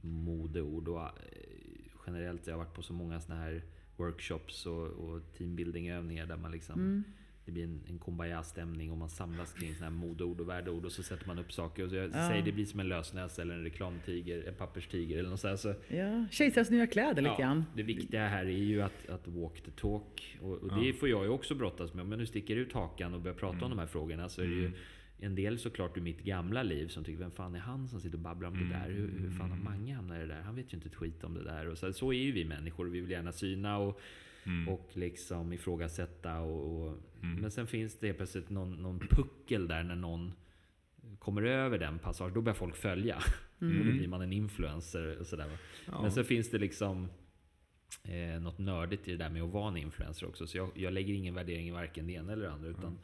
modeord. 0.00 0.88
Och, 0.88 1.00
eh, 1.02 1.10
generellt, 2.06 2.46
jag 2.46 2.54
har 2.54 2.64
varit 2.64 2.74
på 2.74 2.82
så 2.82 2.92
många 2.92 3.20
såna 3.20 3.38
här 3.38 3.62
workshops 3.96 4.66
och, 4.66 4.86
och 4.86 5.20
teambuilding-övningar 5.38 6.26
där 6.26 6.36
man 6.36 6.52
liksom 6.52 6.80
Mm. 6.80 7.04
Det 7.46 7.52
blir 7.52 7.64
en, 7.64 7.80
en 7.88 7.98
kumbaya-stämning 7.98 8.90
och 8.90 8.98
man 8.98 9.10
samlas 9.10 9.52
kring 9.52 9.74
såna 9.74 9.84
här 9.90 9.96
modeord 9.96 10.40
och 10.40 10.48
värdeord 10.48 10.84
och 10.84 10.92
så 10.92 11.02
sätter 11.02 11.26
man 11.26 11.38
upp 11.38 11.52
saker. 11.52 11.84
Och 11.84 11.90
så 11.90 11.96
jag 11.96 12.10
Ja. 12.14 12.28
säger 12.28 12.42
det 12.42 12.52
blir 12.52 12.64
som 12.64 12.80
en 12.80 12.88
lösnäsa 12.88 13.42
eller 13.42 13.54
en 13.54 13.62
reklamtiger, 13.62 14.48
en 14.48 14.54
papperstiger 14.54 15.18
eller 15.18 15.30
något 15.30 15.40
sånt. 15.40 15.60
Så, 15.60 15.74
Ja, 15.88 16.26
Kejsarens 16.30 16.70
nya 16.70 16.86
kläder 16.86 17.22
lite 17.22 17.34
Ja, 17.38 17.38
grann. 17.38 17.64
det 17.74 17.82
viktiga 17.82 18.26
här 18.28 18.44
är 18.44 18.50
ju 18.50 18.82
att, 18.82 19.08
att 19.08 19.28
walk 19.28 19.60
the 19.60 19.70
talk. 19.70 20.36
Och, 20.40 20.52
och 20.52 20.68
Ja. 20.70 20.76
det 20.76 20.92
får 20.92 21.08
jag 21.08 21.24
ju 21.24 21.30
också 21.30 21.54
brottas 21.54 21.94
med. 21.94 22.02
Om 22.02 22.10
jag 22.12 22.18
nu 22.18 22.26
sticker 22.26 22.56
ut 22.56 22.72
hakan 22.72 23.14
och 23.14 23.20
börjar 23.20 23.36
prata 23.36 23.64
om 23.64 23.70
de 23.70 23.78
här 23.78 23.86
frågorna 23.86 24.28
så 24.28 24.42
är 24.42 24.46
det 24.46 24.54
ju 24.54 24.66
Mm. 24.66 24.78
en 25.20 25.34
del 25.34 25.58
såklart 25.58 25.96
ur 25.96 26.00
mitt 26.02 26.22
gamla 26.22 26.62
liv 26.62 26.88
som 26.88 27.04
tycker, 27.04 27.18
vem 27.18 27.30
fan 27.30 27.54
är 27.54 27.58
han 27.58 27.88
som 27.88 28.00
sitter 28.00 28.16
och 28.16 28.22
babblar 28.22 28.48
om 28.48 28.54
Mm. 28.54 28.68
det 28.68 28.74
där? 28.74 28.90
Hur, 28.90 29.18
hur 29.18 29.30
fan 29.30 29.50
har 29.50 29.58
Mange 29.58 29.94
hamnat 29.94 30.16
i 30.16 30.20
det 30.20 30.26
där? 30.26 30.40
Han 30.40 30.56
vet 30.56 30.72
ju 30.72 30.76
inte 30.76 30.88
ett 30.88 30.94
skit 30.94 31.24
om 31.24 31.34
det 31.34 31.44
där. 31.44 31.66
Och 31.68 31.78
så, 31.78 31.92
så 31.92 32.12
är 32.12 32.16
ju 32.22 32.32
vi 32.32 32.44
människor. 32.44 32.86
Vi 32.86 33.00
vill 33.00 33.10
gärna 33.10 33.32
syna 33.32 33.78
och, 33.78 34.00
Mm. 34.46 34.68
och 34.68 34.90
liksom 34.92 35.52
ifrågasätta. 35.52 36.40
Och, 36.40 36.86
och, 36.86 36.98
Mm. 37.22 37.40
Men 37.40 37.50
sen 37.50 37.66
finns 37.66 37.98
det 37.98 38.12
plötsligt 38.12 38.50
någon, 38.50 38.82
någon 38.82 38.98
puckel 38.98 39.68
där 39.68 39.82
när 39.82 39.96
någon 39.96 40.32
kommer 41.18 41.42
över 41.42 41.78
den 41.78 41.98
passagen. 41.98 42.34
Då 42.34 42.40
börjar 42.40 42.54
folk 42.54 42.76
följa. 42.76 43.16
Och 43.16 43.22
då 43.58 43.92
blir 43.92 44.08
man 44.08 44.22
en 44.22 44.32
influencer 44.32 45.18
och 45.18 45.26
sådär. 45.26 45.58
Ja. 45.86 46.02
Men 46.02 46.12
sen 46.12 46.24
finns 46.24 46.50
det 46.50 46.58
liksom 46.58 47.08
eh, 48.04 48.40
något 48.40 48.58
nördigt 48.58 49.08
i 49.08 49.10
det 49.10 49.16
där 49.16 49.30
med 49.30 49.42
att 49.42 49.50
vara 49.50 49.68
en 49.68 49.76
influencer 49.76 50.28
också. 50.28 50.46
Så 50.46 50.56
jag, 50.56 50.70
jag 50.74 50.92
lägger 50.92 51.14
ingen 51.14 51.34
värdering 51.34 51.68
i 51.68 51.70
varken 51.70 52.06
det 52.06 52.12
ena 52.12 52.32
eller 52.32 52.46
det 52.46 52.52
andra. 52.52 52.68
Utan, 52.68 52.98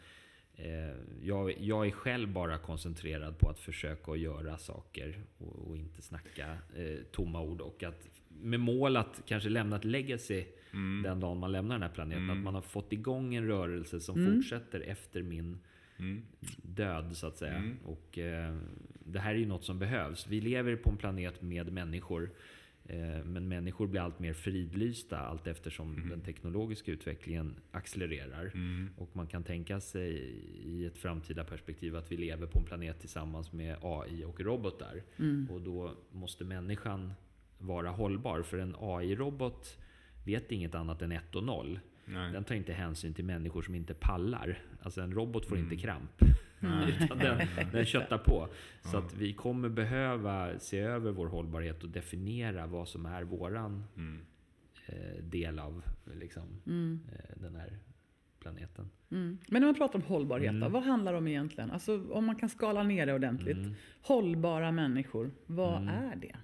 eh, 0.55 0.97
jag, 1.23 1.61
jag 1.61 1.87
är 1.87 1.91
själv 1.91 2.33
bara 2.33 2.59
koncentrerad 2.59 3.39
på 3.39 3.49
att 3.49 3.59
försöka 3.59 4.13
att 4.13 4.19
göra 4.19 4.59
saker 4.59 5.25
och, 5.39 5.69
och 5.69 5.77
inte 5.77 6.03
snacka 6.03 6.59
eh, 6.77 6.99
tomma 7.13 7.41
ord. 7.41 7.61
Och 7.61 7.83
att, 7.83 8.09
med 8.29 8.61
mål 8.61 8.97
att 8.97 9.23
kanske 9.27 9.49
lämna 9.49 9.77
ett 9.77 9.85
legacy 9.85 10.45
Mm. 10.73 11.03
den 11.03 11.21
dagen 11.21 11.39
man 11.39 11.53
lämnar 11.53 11.75
den 11.75 11.83
här 11.83 11.95
planeten. 11.95 12.23
Mm. 12.23 12.37
Att 12.39 12.45
man 12.45 12.55
har 12.55 12.63
fått 12.63 12.93
igång 12.93 13.35
en 13.35 13.47
rörelse 13.47 14.01
som 14.01 14.17
Mm. 14.19 14.35
fortsätter 14.35 14.81
efter 14.81 15.23
min 15.23 15.59
Mm. 15.97 16.23
död 16.63 17.17
så 17.17 17.27
att 17.27 17.37
säga. 17.39 17.55
Mm. 17.57 17.77
Och 17.85 18.19
eh, 18.19 18.57
det 19.05 19.19
här 19.21 19.35
är 19.35 19.39
ju 19.39 19.47
något 19.47 19.65
som 19.65 19.79
behövs. 19.79 20.27
Vi 20.27 20.41
lever 20.41 20.77
på 20.77 20.91
en 20.91 20.97
planet 20.97 21.43
med 21.43 21.73
människor. 21.73 22.31
Eh, 22.85 23.25
men 23.25 23.49
människor 23.49 23.87
blir 23.87 24.01
allt 24.01 24.19
mer 24.19 24.33
fridlysta 24.33 25.19
allt 25.19 25.47
eftersom 25.47 25.95
Mm. 25.97 26.09
den 26.09 26.21
teknologiska 26.21 26.93
utvecklingen 26.93 27.55
accelererar. 27.71 28.51
Mm. 28.55 28.91
Och 28.97 29.17
man 29.17 29.27
kan 29.27 29.43
tänka 29.45 29.81
sig 29.81 30.13
i 30.65 30.87
ett 30.87 30.99
framtida 30.99 31.45
perspektiv 31.45 31.97
att 31.97 32.13
vi 32.13 32.17
lever 32.17 32.47
på 32.47 32.59
en 32.59 32.65
planet 32.65 33.01
tillsammans 33.01 33.53
med 33.53 33.77
AI 33.83 34.25
och 34.25 34.41
robotar. 34.41 35.03
Mm. 35.17 35.49
Och 35.51 35.61
då 35.61 35.93
måste 36.13 36.45
människan 36.45 37.13
vara 37.59 37.91
hållbar. 37.91 38.43
För 38.43 38.59
en 38.59 38.75
AI-robot 38.79 39.79
vet 40.25 40.53
inget 40.53 40.75
annat 40.75 41.03
än 41.03 41.13
1 41.13 41.35
och 41.35 41.45
0. 41.45 41.81
Nej. 42.05 42.33
Den 42.33 42.45
tar 42.45 42.55
inte 42.55 42.73
hänsyn 42.73 43.15
till 43.15 43.25
människor 43.25 43.63
som 43.63 43.75
inte 43.75 43.95
pallar. 43.95 44.59
Alltså 44.83 45.01
en 45.01 45.13
robot 45.15 45.47
får 45.47 45.59
inte 45.59 45.77
kramp. 45.77 46.11
Utan 47.03 47.19
den, 47.19 47.39
den 47.73 47.85
köttar 47.85 48.19
på. 48.19 48.49
Så 48.83 48.97
Ja. 48.97 48.99
att 48.99 49.15
vi 49.15 49.33
kommer 49.33 49.69
behöva 49.69 50.59
se 50.59 50.79
över 50.79 51.11
vår 51.13 51.27
hållbarhet 51.27 51.83
och 51.83 51.89
definiera 51.91 52.67
vad 52.67 52.89
som 52.89 53.07
är 53.07 53.23
våran 53.23 53.85
Mm. 53.97 54.21
eh, 54.87 55.25
del 55.25 55.59
av 55.59 55.83
liksom, 56.21 56.43
Mm. 56.67 57.01
eh, 57.13 57.41
den 57.43 57.55
här 57.57 57.79
planeten. 58.41 58.91
Mm. 59.11 59.39
Men 59.49 59.61
när 59.63 59.69
man 59.69 59.75
pratar 59.75 59.99
om 59.99 60.05
hållbarhet, 60.05 60.51
då, 60.53 60.57
Mm. 60.57 60.73
vad 60.73 60.83
handlar 60.83 61.13
det 61.13 61.19
om 61.19 61.29
egentligen? 61.29 61.71
Alltså, 61.71 62.11
om 62.13 62.25
man 62.27 62.37
kan 62.37 62.49
skala 62.49 62.83
ner 62.83 63.07
det 63.07 63.15
ordentligt. 63.15 63.57
Mm. 63.57 63.75
Hållbara 64.03 64.73
människor, 64.73 65.31
vad 65.47 65.83
Mm. 65.83 65.95
är 66.05 66.17
det? 66.17 66.37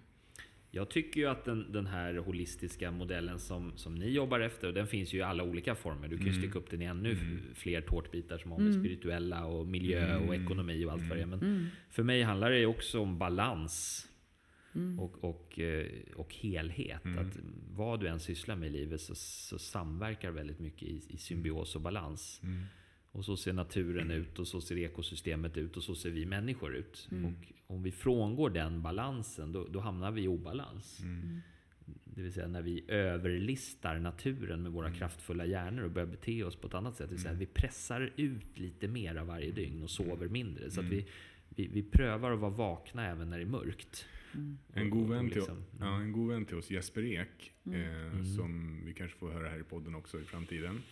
Jag 0.71 0.89
tycker 0.91 1.21
ju 1.21 1.27
att 1.27 1.45
den, 1.45 1.73
den 1.73 1.87
här 1.87 2.15
holistiska 2.15 2.91
modellen 2.91 3.39
som, 3.39 3.73
som 3.77 3.95
ni 3.95 4.11
jobbar 4.11 4.41
efter, 4.41 4.69
och 4.69 4.75
den 4.75 4.87
finns 4.87 5.13
ju 5.15 5.19
i 5.19 5.23
alla 5.23 5.43
olika 5.45 5.75
former. 5.75 6.09
Du 6.09 6.17
kan 6.17 6.27
ju 6.27 6.33
Mm. 6.33 6.43
stycka 6.43 6.59
upp 6.59 6.71
den 6.71 6.83
i 6.83 6.85
ännu 6.85 7.11
Mm. 7.13 7.41
fler 7.55 7.81
tårtbitar 7.81 8.39
som 8.39 8.51
har 8.53 8.59
med 8.59 8.69
Mm. 8.69 8.81
spirituella 8.85 9.45
och 9.45 9.67
miljö 9.67 10.17
och 10.17 10.35
Mm. 10.35 10.45
ekonomi 10.45 10.85
och 10.85 10.93
allt 10.93 11.09
vad 11.09 11.19
det 11.19 11.23
är. 11.23 11.27
Men 11.27 11.39
Mm. 11.41 11.67
för 11.91 12.03
mig 12.03 12.23
handlar 12.23 12.51
det 12.51 12.67
också 12.67 13.01
om 13.01 13.19
balans 13.19 14.05
Mm. 14.75 15.01
och, 15.01 15.25
och, 15.25 15.59
eh, 15.59 15.87
och 16.17 16.35
helhet. 16.35 17.03
Att 17.19 17.39
vad 17.77 18.01
du 18.01 18.07
än 18.09 18.21
sysslar 18.21 18.57
med 18.57 18.69
i 18.69 18.73
livet 18.73 19.01
så, 19.01 19.15
så 19.15 19.59
samverkar 19.59 20.31
väldigt 20.31 20.59
mycket 20.61 20.83
i, 20.83 21.03
i 21.09 21.17
symbios 21.17 21.75
och 21.77 21.81
balans. 21.83 22.41
Mm. 23.13 23.19
Och 23.19 23.25
så 23.25 23.37
ser 23.37 23.53
naturen 23.53 24.11
ut 24.11 24.39
och 24.39 24.49
så 24.49 24.61
ser 24.61 24.79
ekosystemet 24.79 25.57
ut 25.57 25.77
och 25.77 25.83
så 25.83 25.95
ser 25.95 26.11
vi 26.11 26.27
människor 26.27 26.75
ut. 26.77 27.09
Mm. 27.11 27.25
Och 27.25 27.53
om 27.67 27.83
vi 27.83 27.91
frångår 27.93 28.51
den 28.51 28.83
balansen 28.83 29.53
då, 29.53 29.67
då 29.71 29.81
hamnar 29.81 30.11
vi 30.11 30.23
i 30.23 30.29
obalans. 30.29 31.01
Mm. 31.03 31.41
Det 32.05 32.23
vill 32.23 32.33
säga 32.33 32.49
när 32.49 32.63
vi 32.63 32.85
överlistar 32.89 33.99
naturen 33.99 34.63
med 34.63 34.73
våra 34.73 34.87
Mm. 34.87 34.99
kraftfulla 34.99 35.47
hjärnor 35.47 35.83
och 35.85 35.91
börjar 35.91 36.07
bete 36.07 36.45
oss 36.45 36.57
på 36.57 36.67
ett 36.67 36.75
annat 36.75 36.97
sätt. 36.97 37.09
Det 37.09 37.15
vill 37.15 37.23
säga 37.23 37.35
vi 37.35 37.47
pressar 37.47 38.13
ut 38.17 38.59
lite 38.59 38.89
mera 38.89 39.25
varje 39.25 39.51
dygn 39.53 39.83
och 39.83 39.91
sover 39.91 40.29
mindre. 40.29 40.71
Så 40.71 40.81
att 40.81 40.87
Mm. 40.87 40.97
vi, 40.99 41.07
vi, 41.49 41.67
vi 41.67 41.83
prövar 41.83 42.31
att 42.33 42.39
vara 42.41 42.51
vakna 42.51 43.07
även 43.07 43.31
när 43.31 43.39
det 43.39 43.45
är 43.45 43.49
mörkt. 43.49 44.07
En 44.73 44.91
god, 44.91 45.09
vän 45.09 45.29
till, 45.29 45.37
liksom, 45.37 45.65
ja, 45.81 46.01
en 46.01 46.13
god 46.13 46.29
vän 46.29 46.45
till 46.45 46.57
oss, 46.57 46.71
Jesper 46.71 47.05
Ek, 47.05 47.53
eh, 47.65 48.23
som 48.37 48.81
vi 48.85 48.95
kanske 48.95 49.19
får 49.19 49.31
höra 49.31 49.49
här 49.49 49.61
i 49.61 49.63
podden 49.63 49.95
också 49.95 50.21
i 50.21 50.25
framtiden. 50.25 50.83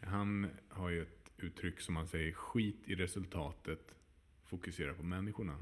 Han 0.00 0.46
har 0.68 0.90
ju 0.90 1.02
ett 1.02 1.21
uttryck 1.44 1.80
som 1.80 1.96
han 1.96 2.06
säger, 2.06 2.32
skit 2.32 2.76
i 2.84 2.94
resultatet, 2.94 3.94
fokusera 4.44 4.94
på 4.94 5.02
människorna. 5.02 5.56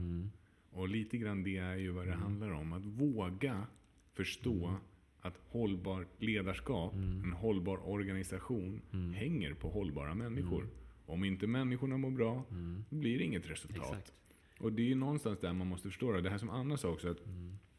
Och 0.73 0.89
lite 0.89 1.19
grann 1.19 1.43
det 1.43 1.57
är 1.57 1.77
ju 1.77 1.91
vad 1.91 2.07
det 2.07 2.13
handlar 2.15 2.51
om. 2.51 2.73
Att 2.73 2.85
våga 2.85 3.67
förstå 4.13 4.77
att 5.21 5.41
hållbart 5.49 6.07
ledarskap, 6.19 6.95
en 6.95 7.33
hållbar 7.33 7.89
organisation, 7.89 8.81
hänger 9.15 9.55
på 9.55 9.69
hållbara 9.69 10.15
människor. 10.15 10.69
Om 11.07 11.25
inte 11.25 11.47
människorna 11.47 11.97
mår 11.97 12.11
bra, 12.11 12.45
då 12.91 12.97
blir 12.97 13.19
det 13.19 13.25
inget 13.25 13.51
resultat. 13.51 13.77
Exakt. 13.91 14.13
Och 14.59 14.73
det 14.73 14.83
är 14.83 14.87
ju 14.87 14.95
någonstans 14.95 15.39
där 15.41 15.53
man 15.53 15.67
måste 15.67 15.89
förstå 15.89 16.13
det. 16.13 16.21
Det 16.21 16.31
här 16.31 16.39
som 16.39 16.51
Anna 16.51 16.77
sa 16.77 16.89
också, 16.89 17.09
att, 17.09 17.21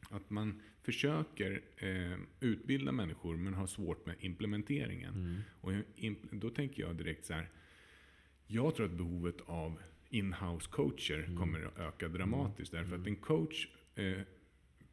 att 0.10 0.30
man 0.30 0.62
försöker 0.82 1.62
eh, 1.78 2.18
utbilda 2.40 2.92
människor 2.92 3.38
men 3.38 3.54
har 3.54 3.68
svårt 3.68 4.06
med 4.06 4.16
implementeringen. 4.20 5.42
Och 5.62 5.72
imp- 5.96 6.28
då 6.32 6.50
tänker 6.50 6.84
jag 6.84 6.96
direkt 6.96 7.26
så 7.26 7.34
här, 7.34 7.50
jag 8.52 8.76
tror 8.76 8.86
att 8.86 8.92
behovet 8.92 9.42
av 9.46 9.80
in-house 10.10 10.70
coacher 10.70 11.36
kommer 11.38 11.62
att 11.66 11.80
öka 11.80 12.08
dramatiskt. 12.08 12.72
Därför 12.72 12.96
att 12.96 13.08
en 13.08 13.16
coach 13.16 13.68
eh, 13.96 14.22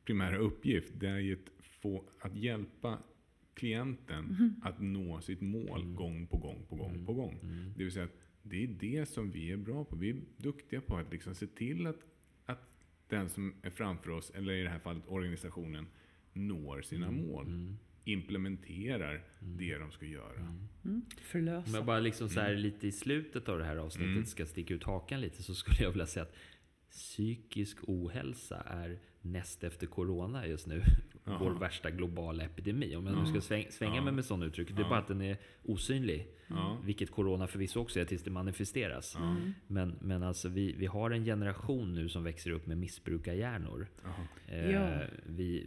primära 0.05 0.37
uppgift 0.37 0.93
det 0.95 1.09
är 1.09 1.19
ju 1.19 1.35
att, 1.35 1.65
få, 1.65 2.05
att 2.21 2.37
hjälpa 2.37 2.99
klienten 3.55 4.55
att 4.63 4.81
nå 4.81 5.21
sitt 5.21 5.41
mål 5.41 5.85
gång 5.95 6.27
på 6.27 6.37
gång 6.37 6.67
på 6.69 6.77
gång 6.77 7.07
på 7.07 7.15
gång. 7.15 7.39
Det 7.77 7.85
vill 7.85 7.93
säga 7.93 8.05
att 8.05 8.19
det 8.43 8.65
är 8.65 8.69
det 8.69 9.07
som 9.09 9.31
vi 9.31 9.53
är 9.53 9.57
bra 9.57 9.85
på. 9.85 9.97
Vi 9.97 10.11
är 10.11 10.21
duktiga 10.37 10.81
på 10.81 10.97
att 10.97 11.13
liksom 11.13 11.35
se 11.35 11.47
till 11.47 11.87
att, 11.87 11.99
att 12.45 12.69
den 13.09 13.29
som 13.29 13.55
är 13.63 13.71
framför 13.71 14.11
oss, 14.11 14.31
eller 14.31 14.53
i 14.53 14.63
det 14.63 14.69
här 14.69 14.79
fallet 14.79 15.03
organisationen, 15.09 15.87
når 16.33 16.83
sina 16.83 17.11
mål. 17.11 17.77
Implementerar 18.09 19.25
det 19.41 19.79
de 19.79 19.91
ska 19.91 20.07
göra. 20.07 20.41
Om 20.83 21.07
Förlösa. 21.23 21.77
jag 21.77 21.85
bara 21.85 22.01
liksom 22.01 22.29
så 22.29 22.41
här 22.41 22.55
lite 22.55 22.87
i 22.87 22.93
slutet 22.93 23.49
av 23.49 23.59
det 23.59 23.65
här 23.65 23.77
avsnittet 23.77 24.29
ska 24.29 24.47
sticka 24.47 24.75
ut 24.75 24.85
hakan 24.85 25.21
lite 25.21 25.43
så 25.43 25.55
skulle 25.55 25.83
jag 25.83 25.91
vilja 25.91 26.07
säga 26.07 26.23
att 26.23 26.35
psykisk 26.91 27.79
ohälsa 27.83 28.57
är 28.67 28.99
näst 29.21 29.65
efter 29.65 29.87
corona 29.87 30.47
just 30.47 30.67
nu 30.67 30.83
vår 31.41 31.51
värsta 31.51 31.91
globala 31.91 32.45
epidemi. 32.45 32.97
Om 32.97 33.07
jag 33.07 33.19
nu 33.19 33.27
ska 33.27 33.41
sväng, 33.41 33.67
svänga 33.71 34.03
mig 34.03 34.13
med 34.13 34.25
sådana 34.25 34.47
uttryck. 34.47 34.69
Det 34.77 34.83
är 34.83 34.89
bara 34.89 34.99
att 34.99 35.09
den 35.09 35.21
är 35.23 35.37
osynlig. 35.65 36.27
Vilket 36.85 37.11
corona 37.11 37.47
förvisso 37.47 37.81
också 37.81 38.01
är 38.01 38.05
tills 38.05 38.23
det 38.23 38.31
manifesteras. 38.31 39.19
Men, 39.67 39.95
men 40.01 40.23
alltså 40.23 40.49
vi, 40.49 40.73
vi 40.79 40.87
har 40.87 41.11
en 41.11 41.25
generation 41.25 41.95
nu 41.95 42.09
som 42.09 42.25
växer 42.25 42.51
upp 42.51 42.67
med 42.67 42.79
missbrukarhjärnor. 42.79 43.87
Eh, 44.49 44.71
Ja. 44.71 45.01
vi, 45.27 45.67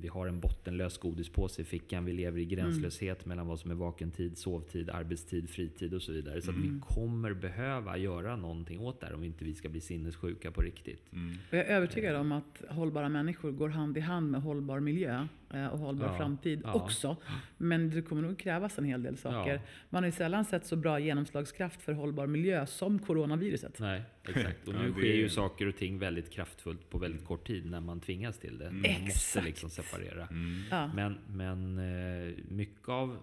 vi 0.00 0.08
har 0.08 0.26
en 0.26 0.40
bottenlös 0.40 0.98
godispåse 0.98 1.62
i 1.62 1.64
fickan. 1.64 2.04
Vi 2.04 2.12
lever 2.12 2.38
i 2.40 2.44
gränslöshet 2.44 3.26
mellan 3.26 3.46
vad 3.46 3.58
som 3.60 3.70
är 3.70 3.74
vakentid, 3.74 4.38
sovtid, 4.38 4.90
arbetstid, 4.90 5.50
fritid 5.50 5.94
och 5.94 6.02
så 6.02 6.12
vidare. 6.12 6.42
Så 6.42 6.50
att 6.50 6.56
vi 6.56 6.80
kommer 6.80 7.32
behöva 7.34 7.96
göra 7.98 8.36
någonting 8.36 8.80
åt 8.80 9.00
det 9.00 9.06
här 9.06 9.14
om 9.14 9.24
inte 9.24 9.44
vi 9.44 9.54
ska 9.54 9.68
bli 9.68 9.80
sinnessjuka 9.80 10.50
på 10.50 10.60
riktigt. 10.62 11.02
Och 11.50 11.56
jag 11.58 11.66
är 11.66 11.76
övertygad 11.76 12.16
om 12.16 12.32
att 12.32 12.62
hållbara 12.68 13.08
människor 13.08 13.52
går 13.52 13.68
hand 13.68 13.96
i 13.96 14.00
hand 14.00 14.30
med 14.30 14.42
hållbar 14.42 14.80
miljö 14.80 14.99
eh, 15.06 15.66
och 15.66 15.78
hållbar 15.78 16.06
Ja, 16.06 16.16
framtid 16.16 16.60
ja. 16.64 16.72
också. 16.72 17.16
Men 17.56 17.90
det 17.90 18.02
kommer 18.02 18.22
nog 18.22 18.38
krävas 18.38 18.78
en 18.78 18.84
hel 18.84 19.02
del 19.02 19.16
saker. 19.16 19.54
Ja. 19.54 19.60
Man 19.90 20.02
har 20.02 20.08
ju 20.08 20.12
sällan 20.12 20.44
sett 20.44 20.66
så 20.66 20.76
bra 20.76 20.98
genomslagskraft 20.98 21.82
för 21.82 21.92
hållbar 21.92 22.26
miljö 22.26 22.66
som 22.66 22.98
coronaviruset. 22.98 23.78
Nej, 23.78 24.02
exakt. 24.28 24.68
Och 24.68 24.74
nu 24.74 24.92
sker 24.92 25.14
ju 25.14 25.28
saker 25.28 25.66
och 25.66 25.76
ting 25.76 25.98
väldigt 25.98 26.30
kraftfullt 26.30 26.90
på 26.90 26.98
väldigt 26.98 27.24
kort 27.24 27.46
tid 27.46 27.70
när 27.70 27.80
man 27.80 28.00
tvingas 28.00 28.38
till 28.38 28.58
det. 28.58 28.70
Man 28.70 28.80
måste 28.80 28.88
Exakt. 29.02 29.46
liksom 29.46 29.70
separera. 29.70 30.28
Ja. 30.70 30.90
Men, 30.94 31.18
men 31.26 31.78
eh, 31.78 32.34
mycket 32.48 32.88
av 32.88 33.16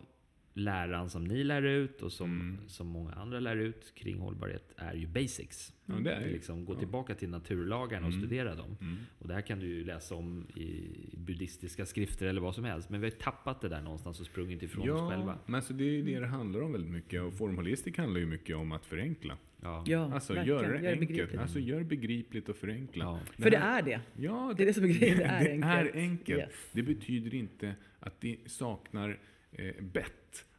läran 0.58 1.10
som 1.10 1.24
ni 1.24 1.44
lär 1.44 1.62
ut 1.62 2.02
och 2.02 2.12
som, 2.12 2.32
Mm. 2.42 2.58
som 2.68 2.88
många 2.88 3.12
andra 3.14 3.40
lär 3.40 3.56
ut 3.58 3.94
kring 3.96 4.18
hållbarhet 4.20 4.74
är 4.78 4.94
ju 4.94 5.08
basics. 5.08 5.74
Ja, 5.86 5.96
det 5.96 6.12
är 6.14 6.22
ju. 6.26 6.32
liksom 6.32 6.66
gå 6.66 6.74
Ja. 6.74 6.80
tillbaka 6.80 7.16
till 7.16 7.30
naturlagarna 7.30 8.08
och 8.08 8.14
Mm. 8.14 8.26
studera 8.26 8.56
dem. 8.56 8.78
Mm. 8.82 8.98
Och 9.20 9.28
det 9.28 9.34
här 9.34 9.42
kan 9.42 9.60
du 9.60 9.66
ju 9.68 9.84
läsa 9.86 10.16
om 10.16 10.48
i 10.56 10.90
buddhistiska 11.18 11.86
skrifter 11.86 12.26
eller 12.26 12.42
vad 12.42 12.56
som 12.56 12.64
helst. 12.64 12.90
Men 12.90 13.02
vi 13.02 13.06
har 13.08 13.12
tappat 13.12 13.62
det 13.62 13.70
där 13.70 13.82
någonstans 13.82 14.20
och 14.20 14.26
sprungit 14.26 14.64
ifrån 14.64 14.90
oss 14.90 15.10
själva. 15.12 15.32
Ja, 15.32 15.38
men 15.46 15.56
alltså 15.56 15.74
det 15.74 15.84
är 15.84 15.92
ju 15.92 16.02
det 16.02 16.20
det 16.20 16.28
handlar 16.28 16.62
om 16.62 16.72
väldigt 16.72 16.92
mycket. 16.92 17.22
Och 17.22 17.34
formholistik 17.34 17.98
handlar 17.98 18.20
ju 18.20 18.26
mycket 18.26 18.56
om 18.56 18.72
att 18.72 18.86
förenkla. 18.86 19.38
Ja. 19.62 19.84
Ja, 19.88 20.14
Alltså 20.14 20.34
verkligen. 20.34 20.60
gör 20.60 20.64
det 20.68 20.76
Gör 20.76 20.82
det 20.84 20.90
enkelt. 20.90 21.08
begripligt. 21.10 21.42
Alltså 21.42 21.60
gör 21.60 21.84
begripligt 21.84 22.50
och 22.50 22.56
förenkla. 22.56 23.04
Ja. 23.06 23.20
För 23.44 23.50
det 23.52 23.58
är 23.58 23.82
det. 23.82 24.02
Ja, 24.18 24.54
Det 24.58 24.64
är 24.64 24.68
det 24.68 24.74
som 24.74 24.84
är 24.84 24.88
grejen. 24.88 25.18
Det 25.18 25.24
är 25.24 25.44
det 25.44 25.52
enkelt. 25.52 25.96
är 25.96 26.00
enkelt. 26.00 26.40
Yes. 26.40 26.70
Det 26.72 26.82
betyder 26.84 27.34
inte 27.36 27.76
att 28.00 28.22
det 28.22 28.38
saknar 28.46 29.20
eh, 29.52 29.84
bett. 29.84 30.14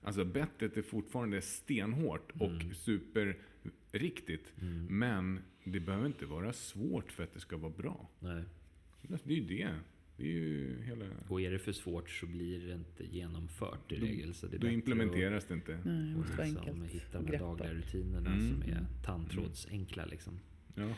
Alltså 0.08 0.24
bettet 0.24 0.76
är 0.76 0.82
fortfarande 0.82 1.40
stenhårt 1.42 2.32
och 2.40 2.50
Mm. 2.50 2.74
superriktigt. 2.74 4.52
Men 4.88 5.40
det 5.64 5.80
behöver 5.80 6.06
inte 6.06 6.26
vara 6.26 6.52
svårt 6.52 7.12
för 7.12 7.22
att 7.22 7.32
det 7.34 7.40
ska 7.40 7.56
vara 7.56 7.72
bra. 7.72 8.08
Nej. 8.20 8.42
Det 9.02 9.32
är 9.32 9.36
ju 9.36 9.44
det. 9.44 9.68
Det 10.16 10.24
är 10.24 10.28
ju 10.28 10.82
hela... 10.82 11.04
Och 11.28 11.40
är 11.40 11.50
det 11.50 11.58
för 11.58 11.72
svårt 11.72 12.10
så 12.10 12.26
blir 12.26 12.60
det 12.66 12.74
inte 12.74 13.16
genomfört 13.16 13.92
i 13.92 13.96
Då- 13.96 14.06
regel. 14.06 14.34
Så 14.34 14.46
det 14.46 14.56
är 14.56 14.60
Då 14.60 14.68
implementeras 14.68 15.44
det 15.44 15.54
inte. 15.54 15.72
Nej, 15.84 16.10
det 16.10 16.16
måste 16.16 16.36
vara 16.36 16.46
liksom 16.46 16.68
enkelt 16.82 16.92
hitta 16.94 17.20
de 17.22 17.36
dagliga 17.38 17.74
rutinerna 17.74 18.30
Mm. 18.32 18.48
som 18.48 18.62
är 18.62 18.86
tandtrådsenkla. 19.04 20.04
Liksom. 20.04 20.40
Ja. 20.74 20.88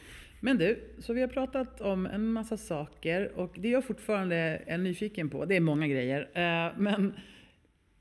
Men 0.40 0.58
du, 0.58 0.84
så 0.98 1.12
vi 1.12 1.20
har 1.20 1.28
pratat 1.28 1.80
om 1.80 2.06
en 2.06 2.32
massa 2.32 2.56
saker 2.56 3.32
och 3.38 3.56
det 3.58 3.68
jag 3.68 3.84
fortfarande 3.86 4.36
är 4.66 4.78
nyfiken 4.78 5.30
på, 5.30 5.44
det 5.44 5.56
är 5.56 5.60
många 5.60 5.88
grejer. 5.88 6.20
Eh, 6.20 6.78
Men 6.80 7.12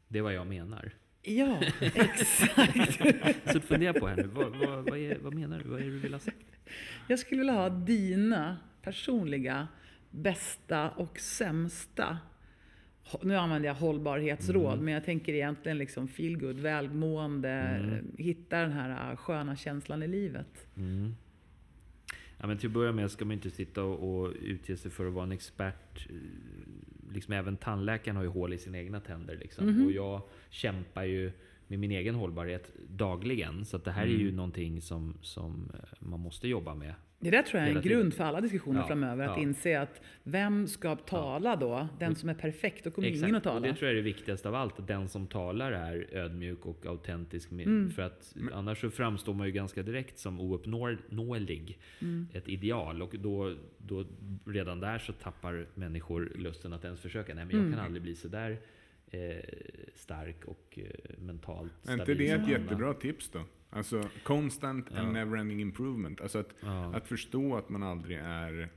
Det 0.07 0.19
är 0.19 0.23
vad 0.23 0.33
jag 0.33 0.47
menar. 0.47 0.91
Ja, 1.37 1.61
exakt. 1.81 3.51
Så 3.53 3.59
fundera 3.59 3.93
på 3.93 4.07
här 4.07 4.15
nu. 4.15 4.23
Vad, 4.23 4.55
vad, 4.55 4.89
vad, 4.89 4.97
är, 4.99 5.17
vad 5.19 5.33
menar 5.33 5.59
du? 5.63 5.69
Vad 5.69 5.79
är 5.79 5.83
det 5.85 5.91
du 5.91 5.99
vill 5.99 6.13
ha 6.13 6.19
sagt? 6.19 6.37
Jag 7.07 7.19
skulle 7.19 7.39
vilja 7.39 7.53
ha 7.53 7.69
dina 7.69 8.57
personliga 8.81 9.67
bästa 10.11 10.89
och 10.89 11.19
sämsta 11.19 12.17
nu 13.23 13.35
använder 13.35 13.69
jag 13.69 13.75
hållbarhetsråd, 13.75 14.73
Mm. 14.73 14.85
men 14.85 14.93
jag 14.93 15.05
tänker 15.05 15.33
egentligen 15.33 15.77
liksom 15.77 16.07
feel 16.07 16.37
good, 16.37 16.59
välmående, 16.59 17.49
Mm. 17.49 18.05
hitta 18.17 18.57
den 18.61 18.71
här 18.71 19.11
äh, 19.11 19.17
sköna 19.17 19.55
känslan 19.55 20.03
i 20.03 20.07
livet. 20.07 20.67
Mm. 20.77 21.15
Ja, 22.37 22.47
men 22.47 22.57
till 22.57 22.67
att 22.69 22.73
börja 22.73 22.91
med 22.91 23.11
ska 23.11 23.25
man 23.25 23.31
inte 23.31 23.49
sitta 23.49 23.83
och, 23.83 24.19
och 24.21 24.33
utge 24.41 24.77
sig 24.77 24.91
för 24.91 25.07
att 25.07 25.13
vara 25.13 25.23
en 25.23 25.31
expert. 25.31 26.07
Liksom 27.13 27.33
även 27.33 27.57
tandläkaren 27.57 28.15
har 28.15 28.23
ju 28.23 28.29
hål 28.29 28.53
i 28.53 28.57
sina 28.57 28.77
egna 28.77 28.99
tänder. 28.99 29.35
Liksom. 29.35 29.65
Mhm. 29.65 29.85
Och 29.85 29.91
jag 29.91 30.21
kämpar 30.49 31.03
ju 31.03 31.31
med 31.69 31.79
min 31.79 31.91
egen 31.91 32.15
hållbarhet 32.15 32.71
dagligen. 32.89 33.65
Så 33.65 33.77
det 33.77 33.91
här 33.91 34.03
är 34.03 34.07
ju 34.07 34.31
någonting 34.31 34.81
som, 34.81 35.17
som 35.21 35.71
eh, 35.73 35.79
man 35.99 36.19
måste 36.19 36.47
jobba 36.47 36.75
med. 36.75 36.93
Det 37.21 37.29
där 37.31 37.41
tror 37.43 37.61
jag 37.61 37.71
är 37.71 37.75
en 37.75 37.81
grund 37.81 38.13
för 38.13 38.23
alla 38.23 38.41
diskussioner 38.41 38.79
Ja, 38.79 38.87
framöver. 38.87 39.27
Att 39.27 39.37
ja. 39.37 39.43
inse 39.43 39.79
att 39.81 40.01
vem 40.23 40.67
ska 40.67 40.95
tala 40.95 41.55
då? 41.55 41.87
Den 41.99 42.15
som 42.15 42.29
är 42.29 42.33
perfekt, 42.33 42.83
då 42.83 42.91
kommer 42.91 43.07
ingen 43.07 43.35
att 43.35 43.45
och 43.45 43.51
tala. 43.53 43.67
det 43.67 43.73
tror 43.73 43.83
jag 43.83 43.91
är 43.91 43.95
det 43.95 44.01
viktigaste 44.01 44.47
av 44.49 44.55
allt. 44.55 44.79
Att 44.79 44.87
den 44.87 45.09
som 45.09 45.27
talar 45.27 45.71
är 45.71 46.07
ödmjuk 46.11 46.65
och 46.65 46.85
autentisk. 46.85 47.51
Mm. 47.51 47.91
För 47.91 48.01
att 48.01 48.35
annars 48.53 48.81
så 48.81 48.89
framstår 48.89 49.33
man 49.33 49.47
ju 49.47 49.53
ganska 49.53 49.83
direkt 49.83 50.19
som 50.19 50.39
ouppnåelig. 50.39 51.79
Mm. 52.01 52.27
Ett 52.33 52.47
ideal. 52.47 53.01
Och 53.01 53.15
då, 53.19 53.55
då 53.77 54.05
redan 54.45 54.79
där 54.79 54.99
så 54.99 55.13
tappar 55.13 55.67
människor 55.75 56.31
lusten 56.35 56.73
att 56.73 56.83
ens 56.85 56.99
försöka. 56.99 57.33
Nej 57.33 57.45
men 57.45 57.55
jag 57.55 57.65
Mm. 57.65 57.77
kan 57.77 57.85
aldrig 57.85 58.01
bli 58.03 58.15
så 58.15 58.27
där 58.27 58.57
eh, 59.11 59.43
stark 59.95 60.45
och 60.45 60.79
eh, 60.81 61.19
mentalt 61.19 61.71
Är 61.87 61.93
inte 61.93 62.03
stabil 62.05 62.17
det 62.17 62.29
ett 62.33 62.47
jättebra 62.47 62.93
tips 62.93 63.29
då? 63.29 63.43
Alltså 63.69 64.03
constant 64.23 64.87
Ja. 64.93 64.99
and 64.99 65.17
never-ending 65.17 65.61
improvement. 65.61 66.21
Alltså 66.21 66.39
att, 66.39 66.49
Ja. 66.59 66.95
att 66.95 67.07
förstå 67.07 67.55
att 67.55 67.69
man 67.69 67.83
aldrig 67.83 68.17
är 68.17 68.69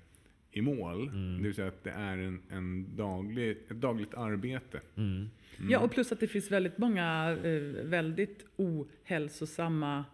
i 0.51 0.61
mål. 0.63 1.09
Mm. 1.09 1.37
Det 1.37 1.43
vill 1.43 1.55
säga 1.55 1.69
att 1.69 1.85
det 1.85 1.91
är 1.91 2.19
en, 2.19 2.43
en 2.51 2.97
daglig, 2.97 3.51
ett 3.51 3.81
dagligt 3.81 4.15
arbete. 4.15 4.81
Mm. 4.97 5.31
Ja, 5.69 5.79
och 5.79 5.91
plus 5.91 6.13
att 6.13 6.21
det 6.21 6.29
finns 6.29 6.51
väldigt 6.51 6.79
många 6.79 7.39
eh, 7.45 7.85
väldigt 7.85 8.45
ohälsosamma 8.57 10.05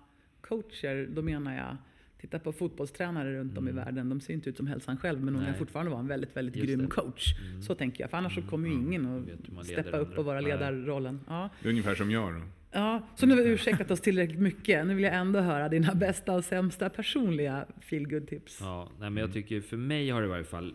coacher. 0.41 1.07
Då 1.15 1.23
menar 1.23 1.57
jag, 1.57 1.77
titta 2.21 2.39
på 2.39 2.53
fotbollstränare 2.53 3.35
runt 3.39 3.59
om 3.59 3.69
i 3.69 3.73
världen. 3.73 4.09
De 4.09 4.21
ser 4.21 4.35
inte 4.35 4.51
ut 4.51 4.57
som 4.57 4.67
hälsan 4.67 4.97
själv, 4.97 5.21
men 5.25 5.35
de 5.35 5.39
kan 5.39 5.47
Mm. 5.49 5.59
Fortfarande 5.59 5.91
vara 5.91 6.01
en 6.01 6.07
väldigt, 6.09 6.37
väldigt 6.37 6.57
Just 6.57 6.67
grym 6.69 6.81
det. 6.81 6.87
coach. 6.87 7.35
Mm. 7.51 7.63
Så 7.63 7.75
tänker 7.75 8.05
jag, 8.05 8.11
för 8.11 8.17
annars 8.17 8.35
så 8.35 8.43
kommer 8.43 8.69
ju 8.69 8.75
ingen 8.75 9.29
att 9.59 9.67
steppa 9.67 9.97
upp 9.97 10.09
andra. 10.09 10.19
och 10.19 10.25
vara 10.25 10.41
ledarrollen. 10.41 11.21
Ja. 11.29 11.49
Det 11.63 11.69
är 11.69 11.71
ungefär 11.71 11.95
som 11.95 12.11
jag 12.11 12.35
då. 12.35 12.41
Ja, 12.71 13.03
så 13.17 13.27
nu 13.27 13.35
har 13.37 13.43
vi 13.43 13.49
ursäktat 13.51 13.91
oss 13.91 14.01
tillräckligt 14.01 14.41
mycket. 14.41 14.87
Nu 14.87 14.95
vill 14.95 15.05
jag 15.05 15.15
ändå 15.15 15.41
höra 15.41 15.69
dina 15.69 15.95
bästa 15.95 16.35
och 16.35 16.45
sämsta 16.45 16.91
personliga 16.91 17.67
feelgood 17.81 18.27
tips 18.29 18.59
Ja, 18.61 18.89
nej, 19.01 19.11
men 19.11 19.21
jag 19.21 19.33
tycker 19.33 19.61
för 19.61 19.77
mig 19.77 20.11
har 20.11 20.21
det 20.21 20.27
i 20.27 20.31
varje 20.31 20.45
fall 20.45 20.75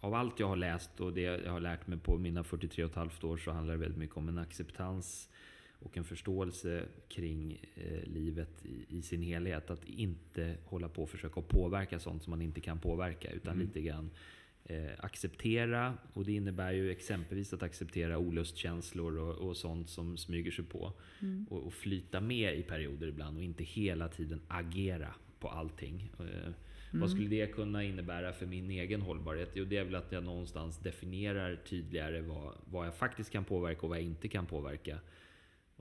av 0.00 0.14
allt 0.14 0.40
jag 0.40 0.48
har 0.48 0.56
läst 0.56 1.00
och 1.00 1.12
det 1.12 1.20
jag 1.20 1.52
har 1.52 1.60
lärt 1.60 1.86
mig 1.86 1.98
på 1.98 2.18
mina 2.18 2.44
43 2.44 2.84
och 2.84 2.90
ett 2.90 2.96
halvt 2.96 3.24
år 3.24 3.36
så 3.36 3.50
handlar 3.50 3.74
det 3.74 3.80
väldigt 3.80 3.98
mycket 3.98 4.16
om 4.16 4.28
en 4.28 4.38
acceptans 4.38 5.28
och 5.84 5.96
en 5.96 6.04
förståelse 6.04 6.84
kring 7.08 7.60
eh, 7.74 8.04
livet 8.04 8.64
i, 8.64 8.98
i 8.98 9.02
sin 9.02 9.22
helhet. 9.22 9.70
Att 9.70 9.84
inte 9.84 10.56
hålla 10.64 10.88
på 10.88 11.02
och 11.02 11.10
försöka 11.10 11.40
påverka 11.40 11.98
sånt 11.98 12.22
som 12.22 12.30
man 12.30 12.42
inte 12.42 12.60
kan 12.60 12.78
påverka 12.78 13.30
utan 13.30 13.58
lite 13.58 13.80
grann 13.80 14.10
eh, 14.64 14.90
acceptera. 14.98 15.94
Och 16.12 16.24
det 16.24 16.32
innebär 16.32 16.72
ju 16.72 16.90
exempelvis 16.90 17.52
att 17.52 17.62
acceptera 17.62 18.18
olustkänslor 18.18 19.18
och, 19.18 19.48
och 19.48 19.56
sånt 19.56 19.90
som 19.90 20.16
smyger 20.16 20.50
sig 20.50 20.64
på. 20.64 20.92
Mm. 21.20 21.46
Och, 21.50 21.66
och 21.66 21.74
flyta 21.74 22.20
med 22.20 22.58
i 22.58 22.62
perioder 22.62 23.06
ibland 23.06 23.36
och 23.36 23.42
inte 23.42 23.64
hela 23.64 24.08
tiden 24.08 24.40
agera 24.48 25.14
på 25.38 25.48
allting. 25.48 26.12
Eh, 26.18 26.52
Mm. 26.92 27.00
Vad 27.00 27.10
skulle 27.10 27.28
det 27.28 27.46
kunna 27.46 27.84
innebära 27.84 28.32
för 28.32 28.46
min 28.46 28.70
egen 28.70 29.02
hållbarhet? 29.02 29.50
Jo, 29.54 29.64
det 29.64 29.76
är 29.76 29.84
väl 29.84 29.94
att 29.94 30.12
jag 30.12 30.24
någonstans 30.24 30.78
definierar 30.78 31.56
tydligare 31.56 32.20
vad, 32.20 32.54
vad 32.64 32.86
jag 32.86 32.94
faktiskt 32.94 33.30
kan 33.30 33.44
påverka 33.44 33.80
och 33.80 33.88
vad 33.88 33.98
jag 33.98 34.04
inte 34.04 34.28
kan 34.28 34.46
påverka. 34.46 34.98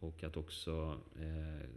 Och 0.02 0.24
att 0.24 0.38
också 0.38 1.02
eh, 1.20 1.70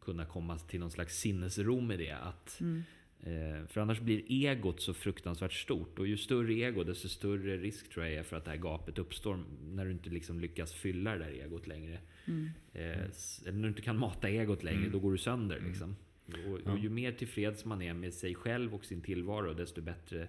kunna 0.00 0.24
komma 0.24 0.58
till 0.58 0.80
någon 0.80 0.90
slags 0.90 1.18
sinnesro 1.18 1.80
med 1.80 1.98
det. 1.98 2.10
Att, 2.12 2.60
Mm. 2.60 2.82
eh, 3.20 3.66
för 3.66 3.80
annars 3.80 4.00
blir 4.00 4.22
egot 4.28 4.80
så 4.80 4.94
fruktansvärt 4.94 5.52
stort. 5.52 5.98
Och 5.98 6.06
ju 6.06 6.16
större 6.16 6.54
ego, 6.54 6.84
desto 6.84 7.08
större 7.08 7.56
risk 7.56 7.88
tror 7.90 8.06
jag 8.06 8.14
är 8.14 8.22
för 8.22 8.36
att 8.36 8.44
det 8.44 8.50
här 8.50 8.58
gapet 8.58 8.98
uppstår 8.98 9.44
när 9.70 9.84
du 9.84 9.90
inte 9.90 10.10
liksom 10.10 10.40
lyckas 10.40 10.72
fylla 10.72 11.12
det 11.12 11.18
där 11.24 11.30
egot 11.32 11.66
längre. 11.66 11.98
Mm. 12.26 12.48
Eh, 12.72 12.82
eller 13.46 13.52
när 13.52 13.62
du 13.62 13.68
inte 13.68 13.82
kan 13.82 13.98
mata 13.98 14.28
egot 14.28 14.62
längre, 14.62 14.88
då 14.88 14.98
går 15.00 15.12
du 15.12 15.18
sönder. 15.18 15.60
Liksom. 15.66 15.96
Och, 16.46 16.72
och 16.72 16.78
ju 16.78 16.88
mer 16.90 17.12
tillfreds 17.12 17.64
man 17.64 17.82
är 17.82 17.94
med 17.94 18.14
sig 18.14 18.34
själv 18.34 18.74
och 18.74 18.84
sin 18.84 19.00
tillvaro, 19.00 19.54
desto 19.54 19.80
bättre 19.82 20.28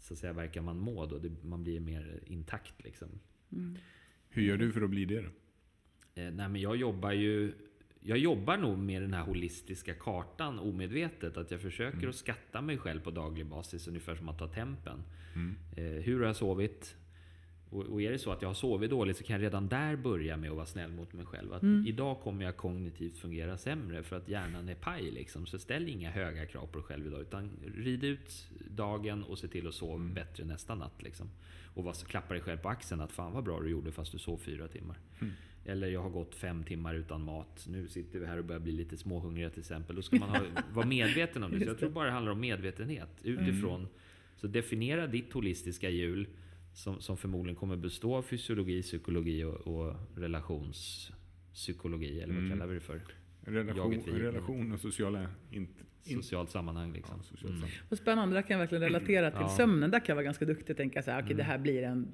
så 0.00 0.14
att 0.14 0.18
säga, 0.18 0.32
verkar 0.32 0.62
man 0.62 0.78
må. 0.78 1.06
Då. 1.06 1.18
Det, 1.18 1.44
man 1.44 1.62
blir 1.64 1.80
mer 1.80 2.20
intakt. 2.26 2.84
Liksom. 2.84 3.08
Hur 4.28 4.42
gör 4.42 4.56
du 4.56 4.72
för 4.72 4.82
att 4.82 4.90
bli 4.90 5.04
det 5.04 5.20
då? 5.22 5.28
Eh, 6.14 6.30
nej, 6.30 6.48
men 6.48 6.56
jag 6.60 6.76
jobbar 6.76 7.12
ju... 7.12 7.52
Jag 8.06 8.18
jobbar 8.18 8.56
nog 8.56 8.78
med 8.78 9.02
den 9.02 9.14
här 9.14 9.22
holistiska 9.22 9.94
kartan 9.94 10.58
omedvetet. 10.58 11.36
Att 11.36 11.50
jag 11.50 11.60
försöker 11.60 12.08
att 12.08 12.14
skatta 12.14 12.60
mig 12.60 12.78
själv 12.78 13.00
på 13.00 13.10
daglig 13.10 13.46
basis, 13.46 13.88
ungefär 13.88 14.14
som 14.14 14.28
att 14.28 14.38
ta 14.38 14.48
tempen. 14.48 15.02
Eh, 15.76 15.84
hur 15.84 16.20
har 16.20 16.26
jag 16.26 16.36
sovit? 16.36 16.96
Och, 17.70 17.82
och 17.82 18.02
är 18.02 18.10
det 18.12 18.18
så 18.18 18.32
att 18.32 18.42
jag 18.42 18.48
har 18.48 18.54
sovit 18.54 18.90
dåligt 18.90 19.16
så 19.16 19.24
kan 19.24 19.34
jag 19.34 19.42
redan 19.42 19.68
där 19.68 19.96
börja 19.96 20.36
med 20.36 20.50
att 20.50 20.56
vara 20.56 20.66
snäll 20.66 20.90
mot 20.90 21.12
mig 21.12 21.26
själv. 21.26 21.52
Att 21.52 21.62
Idag 21.86 22.20
kommer 22.20 22.44
jag 22.44 22.56
kognitivt 22.56 23.18
fungera 23.18 23.58
sämre 23.58 24.02
för 24.02 24.16
att 24.16 24.28
hjärnan 24.28 24.68
är 24.68 24.74
paj. 24.74 25.10
Liksom. 25.10 25.46
Så 25.46 25.58
ställ 25.58 25.88
inga 25.88 26.10
höga 26.10 26.46
krav 26.46 26.66
på 26.66 26.78
dig 26.78 26.86
själv 26.86 27.06
idag. 27.06 27.20
Utan 27.20 27.50
rid 27.76 28.04
ut 28.04 28.48
dagen 28.70 29.24
och 29.24 29.38
se 29.38 29.48
till 29.48 29.66
att 29.68 29.74
sova 29.74 29.98
bättre 29.98 30.44
nästa 30.44 30.74
natt. 30.74 31.02
Liksom. 31.02 31.30
Och 31.74 31.84
var, 31.84 31.92
klappa 31.92 32.34
dig 32.34 32.42
själv 32.42 32.58
på 32.58 32.68
axeln 32.68 33.00
att 33.00 33.12
fan 33.12 33.32
vad 33.32 33.44
bra 33.44 33.60
du 33.60 33.70
gjorde 33.70 33.92
fast 33.92 34.12
du 34.12 34.18
sov 34.18 34.38
fyra 34.38 34.68
timmar. 34.68 34.96
Eller 35.66 35.88
jag 35.88 36.02
har 36.02 36.10
gått 36.10 36.34
fem 36.34 36.64
timmar 36.64 36.94
utan 36.94 37.22
mat. 37.24 37.66
Nu 37.70 37.88
sitter 37.88 38.18
vi 38.18 38.26
här 38.26 38.38
och 38.38 38.44
börjar 38.44 38.60
bli 38.60 38.72
lite 38.72 38.96
småhungriga 38.96 39.50
till 39.50 39.60
exempel. 39.60 39.96
Då 39.96 40.02
ska 40.02 40.16
man 40.16 40.28
ha, 40.28 40.40
vara 40.72 40.86
medveten 40.86 41.42
om 41.42 41.50
det. 41.50 41.58
Så 41.60 41.64
jag 41.66 41.78
tror 41.78 41.90
bara 41.90 42.04
det 42.06 42.12
handlar 42.12 42.32
om 42.32 42.40
medvetenhet. 42.40 43.08
Utifrån. 43.22 43.86
Så 44.36 44.46
definiera 44.46 45.06
ditt 45.06 45.32
holistiska 45.32 45.90
hjul. 45.90 46.26
Som, 46.74 47.00
som 47.00 47.16
förmodligen 47.16 47.56
kommer 47.56 47.76
bestå 47.76 48.16
av 48.16 48.22
fysiologi, 48.22 48.82
psykologi 48.82 49.44
och, 49.44 49.54
och 49.54 49.94
relationspsykologi. 50.16 52.20
Eller 52.20 52.34
vad 52.34 52.44
Mm. 52.44 52.50
kallar 52.50 52.66
vi 52.66 52.74
det 52.74 52.80
för? 52.80 53.00
Relation, 53.46 54.02
vi. 54.06 54.12
relation 54.12 54.72
och 54.72 54.80
sociala... 54.80 55.26
Inte, 55.50 55.72
in, 56.06 56.16
Socialt 56.22 56.50
sammanhang 56.50 56.92
liksom. 56.92 57.14
ja, 57.18 57.22
socialt 57.22 57.44
Mm. 57.44 57.60
sammanhang. 57.60 57.80
Och 57.88 57.98
spännande, 57.98 58.34
där 58.34 58.42
kan 58.42 58.50
jag 58.50 58.58
verkligen 58.58 58.82
relatera 58.82 59.30
till 59.30 59.40
Ja. 59.40 59.48
sömnen. 59.48 59.90
Där 59.90 59.98
kan 59.98 60.06
jag 60.08 60.14
vara 60.14 60.24
ganska 60.24 60.44
duktig 60.44 60.70
och 60.70 60.76
tänka 60.76 61.02
så 61.02 61.10
här, 61.10 61.18
okej 61.18 61.26
Mm. 61.32 61.36
det 61.36 61.42
här 61.42 61.58
blir 61.58 61.82
en... 61.82 62.08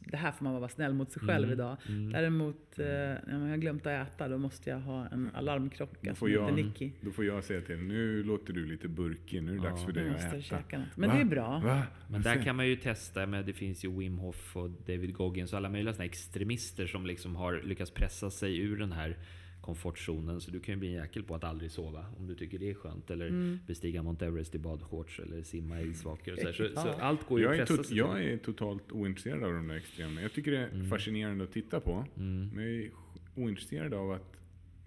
Det 0.00 0.16
här 0.16 0.32
får 0.32 0.44
man 0.44 0.54
vara 0.54 0.68
snäll 0.68 0.94
mot 0.94 1.12
sig 1.12 1.22
själv 1.22 1.44
Mm. 1.44 1.52
idag. 1.52 1.76
Mm. 1.88 2.12
Däremot, 2.12 2.78
eh, 2.78 2.84
men 2.86 3.20
jag 3.42 3.48
har 3.48 3.56
glömt 3.56 3.86
att 3.86 4.08
äta, 4.08 4.28
då 4.28 4.38
måste 4.38 4.70
jag 4.70 4.80
ha 4.80 5.06
en 5.08 5.30
alarmklocka 5.34 5.98
Då 6.00 6.06
som 6.08 6.16
får, 6.16 6.28
heter 6.28 6.42
jag, 6.42 6.54
Nicky. 6.54 6.90
då 7.00 7.10
får 7.10 7.24
jag 7.24 7.44
säga 7.44 7.60
till 7.60 7.76
nu 7.78 8.22
låter 8.22 8.52
du 8.52 8.66
lite 8.66 8.88
burkig, 8.88 9.42
nu 9.42 9.50
är 9.50 9.56
det 9.56 9.64
Ja. 9.64 9.70
dags 9.70 9.84
för 9.84 9.92
dig 9.92 10.10
att 10.10 10.34
äta. 10.34 10.82
Men 10.96 11.08
Va? 11.10 11.14
det 11.16 11.20
är 11.20 11.24
bra. 11.24 11.58
Va? 11.64 11.82
Men 12.10 12.22
där 12.22 12.42
kan 12.42 12.56
man 12.56 12.66
ju 12.68 12.76
testa 12.76 13.26
med, 13.26 13.44
det 13.46 13.52
finns 13.52 13.84
ju 13.84 13.98
Wim 13.98 14.18
Hof 14.18 14.56
och 14.56 14.70
David 14.70 15.14
Goggins 15.14 15.52
och 15.52 15.56
alla 15.56 15.68
möjliga 15.68 15.94
såna 15.94 16.04
extremister 16.04 16.86
som 16.86 17.06
liksom 17.06 17.36
har 17.36 17.60
lyckats 17.64 17.90
pressa 17.90 18.30
sig 18.30 18.58
ur 18.58 18.76
den 18.78 18.92
här 18.92 19.16
komfortzonen. 19.64 20.40
Så 20.40 20.50
du 20.50 20.60
kan 20.60 20.74
ju 20.74 20.78
bli 20.78 20.88
en 20.88 20.94
jäkel 20.94 21.22
på 21.22 21.34
att 21.34 21.44
aldrig 21.44 21.70
sova 21.70 22.06
om 22.18 22.26
du 22.26 22.34
tycker 22.34 22.58
det 22.58 22.70
är 22.70 22.74
skönt. 22.74 23.10
Eller 23.10 23.26
Mm. 23.28 23.58
bestiga 23.66 24.02
Mount 24.02 24.26
Everest 24.26 24.54
i 24.54 24.58
badshorts 24.58 25.20
eller 25.20 25.42
simma 25.42 25.80
i 25.80 25.88
isvakor. 25.88 26.32
Och 26.32 26.38
så, 26.38 26.52
så, 26.52 26.68
så 26.74 26.88
allt 26.88 27.26
går 27.28 27.38
ju 27.40 27.44
Jag 27.44 27.54
att 27.54 27.60
är, 27.60 27.66
pressa 27.66 27.84
sig 27.84 27.96
jag 27.96 28.24
är 28.24 28.36
totalt 28.36 28.92
ointresserad 28.92 29.44
av 29.44 29.52
de 29.52 29.68
där 29.68 29.76
extremerna. 29.76 30.22
Jag 30.22 30.32
tycker 30.32 30.50
det 30.50 30.58
är 30.58 30.84
fascinerande 30.84 31.44
att 31.44 31.52
titta 31.52 31.80
på. 31.80 32.04
Mm. 32.16 32.50
Men 32.54 32.64
jag 32.64 32.74
är 32.74 32.90
ointresserad 33.34 33.94
av 33.94 34.10
att 34.12 34.36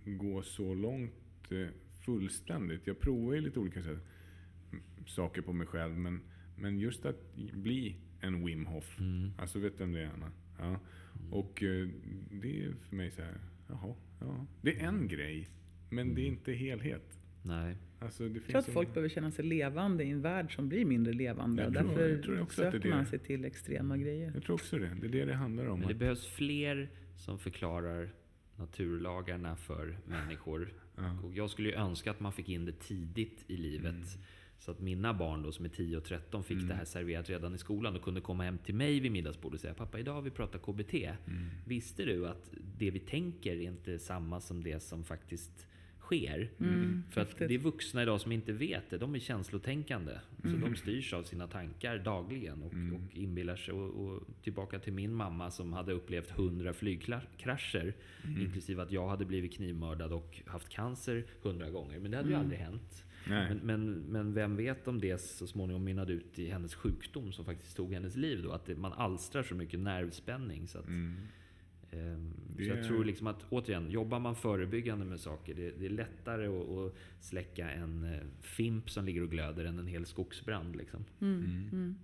gå 0.06 0.42
så 0.42 0.74
långt 0.74 1.52
eh, 1.52 1.68
fullständigt. 2.06 2.88
Jag 2.88 3.00
provar 3.00 3.34
ju 3.34 3.42
lite 3.42 3.60
olika 3.60 3.84
sätt, 3.84 4.00
saker 5.08 5.42
på 5.42 5.54
mig 5.54 5.68
själv. 5.68 5.98
Men, 5.98 6.22
men 6.58 6.80
just 6.80 7.06
att 7.06 7.36
bli 7.54 7.96
en 8.22 8.46
Wim 8.46 8.66
Hof. 8.66 9.00
Mm. 9.00 9.32
Alltså 9.38 9.60
vet 9.60 9.78
du 9.78 9.84
vem 9.84 9.94
det 9.94 10.02
är 10.02 10.10
Anna? 10.14 10.32
Ja. 10.60 10.80
Och 11.32 11.64
eh, 11.64 11.88
det 12.32 12.64
är 12.64 12.74
för 12.90 12.96
mig 12.96 13.12
så 13.12 13.22
här, 13.22 13.38
jaha, 13.68 13.94
ja. 14.20 14.46
Det 14.62 14.80
är 14.80 14.88
en 14.88 15.08
grej. 15.08 15.48
Men 15.90 16.16
det 16.16 16.22
är 16.22 16.26
inte 16.26 16.52
helhet. 16.54 17.20
Nej. 17.44 17.76
Alltså, 18.00 18.24
det 18.30 18.34
Jag 18.36 18.46
tror 18.48 18.58
att 18.60 18.66
folk 18.66 18.88
en- 18.88 18.94
behöver 18.94 19.10
känna 19.10 19.32
sig 19.32 19.46
levande 19.46 20.04
i 20.04 20.10
en 20.10 20.22
värld 20.22 20.56
som 20.56 20.70
blir 20.70 20.86
mindre 20.86 21.14
levande. 21.14 21.64
Jag 21.64 21.70
och 21.70 21.76
tror- 21.78 21.88
därför 21.90 22.10
jag 22.10 22.24
tror 22.24 22.42
också 22.42 22.62
att 22.64 22.72
det 22.72 22.78
är 22.78 22.80
söker 22.80 22.90
det. 22.90 22.96
man 22.96 23.06
sig 23.06 23.20
till 23.20 23.46
extrema 23.46 23.98
grejer. 23.98 24.32
Jag 24.34 24.44
tror 24.44 24.54
också 24.54 24.78
det. 24.80 24.98
Det 25.02 25.08
är 25.08 25.12
det 25.12 25.26
det 25.26 25.34
handlar 25.34 25.66
om. 25.68 25.80
Men 25.80 25.88
det 25.88 25.94
Att- 25.94 26.00
behövs 26.00 26.26
fler 26.28 26.90
som 27.18 27.40
förklarar 27.40 28.10
naturlagarna 28.56 29.56
för 29.56 29.98
människor. 30.08 30.74
Ja. 30.96 31.20
Och 31.24 31.34
jag 31.34 31.50
skulle 31.50 31.70
ju 31.70 31.76
önska 31.76 32.12
att 32.12 32.20
man 32.20 32.32
fick 32.34 32.50
in 32.50 32.66
det 32.66 32.80
tidigt 32.80 33.44
i 33.48 33.58
livet. 33.58 33.86
Mm. 33.94 34.04
Så 34.60 34.72
att 34.72 34.80
mina 34.80 35.14
barn 35.14 35.42
då, 35.44 35.52
som 35.52 35.66
är 35.66 35.70
10 35.70 35.98
och 35.98 36.04
13 36.04 36.44
fick 36.44 36.68
det 36.68 36.74
här 36.74 36.86
serverat 36.86 37.30
redan 37.30 37.56
i 37.56 37.58
skolan 37.58 37.96
och 37.96 38.02
kunde 38.02 38.22
komma 38.22 38.44
hem 38.44 38.58
till 38.58 38.76
mig 38.76 39.00
vid 39.00 39.12
middagsbordet 39.12 39.54
och 39.56 39.62
säga 39.62 39.74
Pappa, 39.74 40.00
idag 40.00 40.14
har 40.14 40.22
vi 40.22 40.30
pratat 40.30 40.62
KBT. 40.62 40.94
Mm. 40.94 41.46
Visste 41.66 42.06
du 42.06 42.28
att 42.28 42.50
det 42.78 42.92
vi 42.92 43.00
tänker 43.00 43.52
är 43.56 43.62
inte 43.62 44.00
samma 44.00 44.42
som 44.42 44.64
det 44.64 44.80
som 44.80 45.04
faktiskt 45.04 45.68
sker? 46.00 46.50
Mm, 46.60 47.04
För 47.12 47.22
att 47.22 47.38
det 47.38 47.54
är 47.54 47.58
vuxna 47.58 48.02
idag 48.04 48.22
som 48.22 48.32
inte 48.32 48.52
vet 48.54 48.90
det. 48.90 48.98
De 48.98 49.16
är 49.16 49.20
känslotänkande. 49.20 50.12
Så 50.42 50.48
Mm. 50.48 50.62
de 50.62 50.76
styrs 50.76 51.14
av 51.14 51.24
sina 51.24 51.48
tankar 51.48 51.98
dagligen 51.98 52.64
och, 52.64 52.74
och 52.74 53.18
inbillar 53.18 53.56
sig. 53.56 53.74
Och, 53.74 54.06
och 54.08 54.24
tillbaka 54.44 54.80
till 54.80 54.94
min 54.94 55.14
mamma 55.14 55.52
som 55.52 55.74
hade 55.74 55.92
upplevt 55.94 56.30
hundra 56.30 56.74
flygkrascher. 56.74 57.94
Mm. 58.26 58.42
Inklusive 58.42 58.84
att 58.84 58.92
jag 58.92 59.08
hade 59.10 59.26
blivit 59.26 59.54
knivmördad 59.54 60.14
och 60.14 60.42
haft 60.46 60.70
cancer 60.70 61.26
hundra 61.42 61.70
gånger. 61.70 62.00
Men 62.00 62.12
det 62.12 62.18
hade 62.18 62.30
Mm. 62.30 62.40
ju 62.40 62.44
aldrig 62.44 62.60
hänt. 62.60 63.04
Men, 63.30 63.58
men, 63.58 63.94
men 63.94 64.34
vem 64.34 64.56
vet 64.56 64.88
om 64.88 65.02
det 65.02 65.22
så 65.22 65.48
småningom 65.48 65.84
mynnade 65.84 66.14
ut 66.14 66.40
i 66.40 66.50
hennes 66.50 66.76
sjukdom 66.76 67.32
som 67.32 67.46
faktiskt 67.46 67.78
tog 67.78 67.94
hennes 67.94 68.16
liv. 68.16 68.44
Då, 68.44 68.52
att 68.52 68.66
det, 68.66 68.76
man 68.76 68.94
alstrar 68.94 69.44
så 69.44 69.56
mycket 69.56 69.80
nervspänning. 69.80 70.68
Så 70.68 70.80
att, 70.80 70.88
Mm. 70.88 71.16
Ehm, 71.92 72.34
Det 72.58 72.64
Så 72.64 72.70
jag 72.70 72.88
tror 72.88 73.06
liksom 73.06 73.28
att, 73.28 73.46
återigen, 73.50 73.92
jobbar 73.92 74.20
man 74.20 74.36
förebyggande 74.36 75.06
med 75.06 75.20
saker, 75.20 75.56
det, 75.56 75.72
det 75.80 75.86
är 75.86 75.90
lättare 75.90 76.48
att, 76.48 76.70
att 76.70 76.96
släcka 77.20 77.70
en 77.70 78.04
eh, 78.04 78.22
fimp 78.42 78.90
som 78.90 79.06
ligger 79.06 79.22
och 79.24 79.32
glöder 79.32 79.66
än 79.66 79.80
en 79.80 79.88
hel 79.88 80.06
skogsbrand. 80.06 80.76
Liksom. 80.76 81.06
Mm. 81.22 81.70
Mm. 81.72 81.96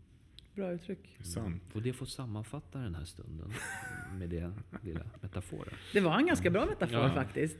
Bra 0.56 0.72
uttryck. 0.72 1.18
Sant. 1.22 1.64
Och 1.74 1.82
det 1.82 1.94
får 1.94 2.06
sammanfatta 2.06 2.80
den 2.80 2.96
här 2.96 3.06
stunden 3.06 3.54
med 4.20 4.30
det 4.30 4.52
lilla 4.84 5.06
metaforen. 5.22 5.74
Det 5.94 6.00
var 6.00 6.18
en 6.18 6.26
ganska 6.26 6.50
bra 6.50 6.66
metafor 6.66 7.00
Ja. 7.00 7.14
faktiskt. 7.14 7.58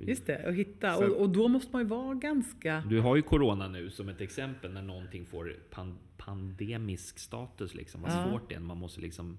Just 0.00 0.26
det, 0.26 0.48
att 0.48 0.54
hitta. 0.54 0.96
Och, 0.98 1.20
och 1.20 1.30
då 1.30 1.48
måste 1.48 1.72
man 1.72 1.82
ju 1.82 1.88
vara 1.88 2.14
ganska... 2.14 2.84
Du 2.88 3.00
har 3.00 3.16
ju 3.16 3.22
Corona 3.22 3.68
nu 3.68 3.90
som 3.90 4.08
ett 4.08 4.20
exempel 4.20 4.72
när 4.72 4.82
någonting 4.82 5.26
får 5.26 5.56
pan, 5.70 5.98
pandemisk 6.16 7.18
status. 7.18 7.74
Liksom. 7.74 8.02
Vad 8.02 8.10
Ja. 8.12 8.28
svårt 8.30 8.48
det 8.48 8.54
är. 8.54 8.60
Man 8.60 8.76
måste 8.78 9.00
liksom 9.00 9.38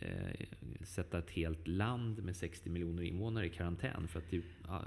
eh, 0.00 0.46
sätta 0.82 1.18
ett 1.18 1.30
helt 1.30 1.68
land 1.68 2.24
med 2.24 2.36
60 2.36 2.70
miljoner 2.70 3.02
invånare 3.02 3.46
i 3.46 3.50
karantän 3.50 4.08
för 4.08 4.18
att 4.18 4.30
det 4.30 4.36
är 4.36 4.42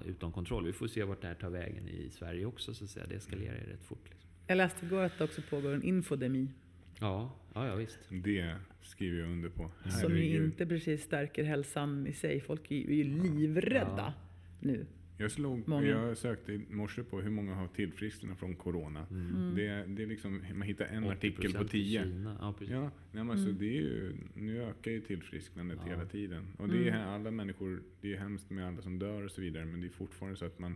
utom 0.05 0.31
kontroll. 0.31 0.65
Vi 0.65 0.73
får 0.73 0.87
se 0.87 1.03
vart 1.03 1.21
det 1.21 1.27
här 1.27 1.35
tar 1.35 1.49
vägen 1.49 1.87
i 1.87 2.09
Sverige 2.09 2.45
också. 2.45 2.73
Så 2.73 2.83
att 2.83 2.89
säga. 2.89 3.05
Det 3.09 3.15
eskalerar 3.15 3.55
ju 3.55 3.71
rätt 3.73 3.83
fort. 3.83 4.09
Liksom. 4.09 4.29
Jag 4.47 4.55
läste 4.57 4.85
igår 4.85 5.03
att 5.03 5.17
det 5.17 5.23
också 5.23 5.41
pågår 5.49 5.73
en 5.73 5.83
infodemi. 5.83 6.47
Ja, 6.99 7.35
ja, 7.53 7.67
ja 7.67 7.75
visst. 7.75 7.99
Det 8.09 8.55
skriver 8.81 9.19
jag 9.19 9.31
under 9.31 9.49
på. 9.49 9.71
Som 9.83 9.91
ju 10.11 10.17
Herregud. 10.17 10.43
inte 10.45 10.65
precis 10.65 11.03
stärker 11.03 11.43
hälsan 11.43 12.07
i 12.07 12.13
sig. 12.13 12.41
Folk 12.41 12.71
är 12.71 12.75
ju, 12.75 13.03
livrädda 13.03 14.13
nu. 14.59 14.85
Jag, 15.19 15.31
slog, 15.31 15.67
Många. 15.67 15.87
jag 15.87 16.17
sökte 16.17 16.53
i 16.53 16.65
morse 16.69 17.03
på 17.03 17.21
hur 17.21 17.29
många 17.29 17.55
har 17.55 17.67
tillfrisknat 17.67 18.39
från 18.39 18.55
Corona. 18.55 19.05
Mm. 19.11 19.55
Det, 19.55 19.85
det 19.87 20.03
är 20.03 20.07
liksom, 20.07 20.43
man 20.53 20.61
hittar 20.61 20.85
en 20.85 21.03
80% 21.05 21.11
artikel 21.11 21.53
på 21.53 21.63
tio. 21.63 22.05
Ja. 22.39 22.53
Ja, 22.59 22.81
nej, 22.81 22.89
men 23.11 23.21
Mm. 23.21 23.29
alltså, 23.29 23.51
det 23.51 23.65
är 23.77 23.81
ju, 23.81 24.13
nu 24.33 24.63
ökar 24.63 24.91
ju 24.91 25.01
tillfrisknandet 25.01 25.79
Ja. 25.85 25.89
hela 25.91 26.05
tiden. 26.05 26.47
Och 26.57 26.69
det 26.69 26.77
är 26.89 26.95
Mm. 26.95 27.07
alla 27.09 27.31
människor, 27.31 27.81
det 28.01 28.13
är 28.13 28.17
hemskt 28.17 28.49
med 28.49 28.67
alla 28.67 28.81
som 28.81 28.99
dör 28.99 29.23
och 29.23 29.31
så 29.31 29.41
vidare. 29.41 29.65
Men 29.65 29.81
det 29.81 29.87
är 29.87 29.91
fortfarande 29.91 30.37
så 30.37 30.45
att 30.45 30.59
man, 30.59 30.75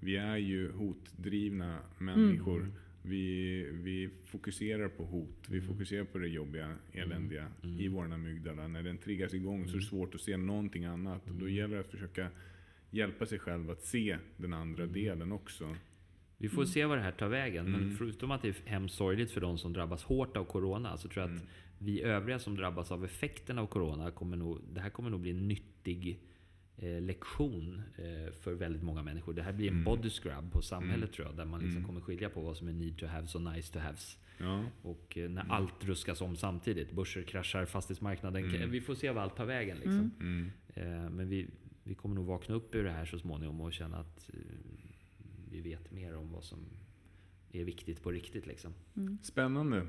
vi 0.00 0.16
är 0.16 0.36
ju 0.36 0.72
hotdrivna 0.72 1.78
människor. 1.98 2.72
Mm. 3.04 3.10
Vi, 3.16 3.62
vi 3.82 4.10
fokuserar 4.24 4.88
på 4.88 5.04
hot, 5.04 5.46
vi 5.48 5.60
fokuserar 5.60 6.04
på 6.04 6.18
det 6.18 6.28
jobbiga, 6.28 6.76
eländiga 6.92 7.48
Mm. 7.62 7.80
i 7.80 7.88
våra 7.88 8.14
amygdala. 8.14 8.68
När 8.68 8.82
den 8.82 8.98
triggas 8.98 9.34
igång 9.34 9.66
så 9.68 9.76
är 9.76 9.80
det 9.80 9.86
svårt 9.86 10.14
att 10.14 10.20
se 10.20 10.36
någonting 10.36 10.84
annat. 10.84 11.22
Och 11.28 11.34
då 11.34 11.44
Mm. 11.44 11.54
gäller 11.54 11.74
det 11.74 11.80
att 11.80 11.90
försöka 11.90 12.28
hjälpa 12.90 13.26
sig 13.26 13.38
själv 13.38 13.70
att 13.70 13.82
se 13.82 14.18
den 14.36 14.52
andra 14.52 14.82
Mm. 14.82 14.94
delen 14.94 15.32
också. 15.32 15.76
Vi 16.38 16.48
får 16.48 16.64
se 16.64 16.84
vad 16.84 16.98
det 16.98 17.02
här 17.02 17.12
tar 17.12 17.28
vägen. 17.28 17.70
Men 17.72 17.96
förutom 17.96 18.30
att 18.30 18.42
det 18.42 18.48
är 18.48 18.56
hemskt 18.64 18.94
sorgligt 18.94 19.30
för 19.30 19.40
de 19.40 19.58
som 19.58 19.72
drabbas 19.72 20.02
hårt 20.04 20.36
av 20.36 20.44
Corona 20.44 20.96
så 20.96 21.08
tror 21.08 21.26
jag 21.26 21.36
att 21.36 21.42
vi 21.78 22.02
övriga 22.02 22.38
som 22.38 22.56
drabbas 22.56 22.92
av 22.92 23.04
effekten 23.04 23.58
av 23.58 23.66
Corona 23.66 24.10
kommer 24.10 24.36
nog... 24.36 24.60
Det 24.74 24.80
här 24.80 24.90
kommer 24.90 25.10
nog 25.10 25.20
bli 25.20 25.30
en 25.30 25.48
nyttig 25.48 26.18
eh, 26.76 27.00
lektion 27.00 27.82
eh, 27.96 28.32
för 28.32 28.52
väldigt 28.52 28.82
många 28.82 29.02
människor. 29.02 29.32
Det 29.32 29.42
här 29.42 29.52
blir 29.52 29.68
en 29.70 29.84
body 29.84 30.10
scrub 30.10 30.52
på 30.52 30.62
samhället 30.62 31.12
tror 31.12 31.26
jag. 31.26 31.36
Där 31.36 31.44
man 31.44 31.60
liksom 31.60 31.84
kommer 31.84 32.00
skilja 32.00 32.28
på 32.28 32.40
vad 32.40 32.56
som 32.56 32.68
är 32.68 32.72
need 32.72 32.98
to 32.98 33.06
haves 33.06 33.34
och 33.34 33.42
nice 33.42 33.72
to 33.72 33.78
haves. 33.78 34.18
Ja. 34.38 34.64
Och 34.82 35.18
eh, 35.18 35.30
när 35.30 35.44
allt 35.48 35.84
ruskas 35.84 36.20
om 36.20 36.36
samtidigt. 36.36 36.92
Börser 36.92 37.22
kraschar, 37.22 37.64
fastighetsmarknaden. 37.66 38.70
Vi 38.70 38.80
får 38.80 38.94
se 38.94 39.10
vad 39.10 39.22
allt 39.22 39.36
tar 39.36 39.46
vägen. 39.46 39.76
Liksom. 39.76 40.10
Mm. 40.20 40.50
Eh, 40.74 41.10
Men 41.10 41.28
vi, 41.28 41.46
vi 41.84 41.94
kommer 41.94 42.14
nog 42.14 42.26
vakna 42.26 42.54
upp 42.54 42.74
ur 42.74 42.84
det 42.84 42.90
här 42.90 43.04
så 43.04 43.18
småningom 43.18 43.60
och 43.60 43.72
känna 43.72 43.96
att 43.96 44.30
vi 45.50 45.60
vet 45.60 45.92
mer 45.92 46.16
om 46.16 46.32
vad 46.32 46.44
som 46.44 46.58
är 47.52 47.64
viktigt 47.64 48.02
på 48.02 48.10
riktigt. 48.10 48.46
Liksom. 48.46 48.74
Spännande. 49.22 49.86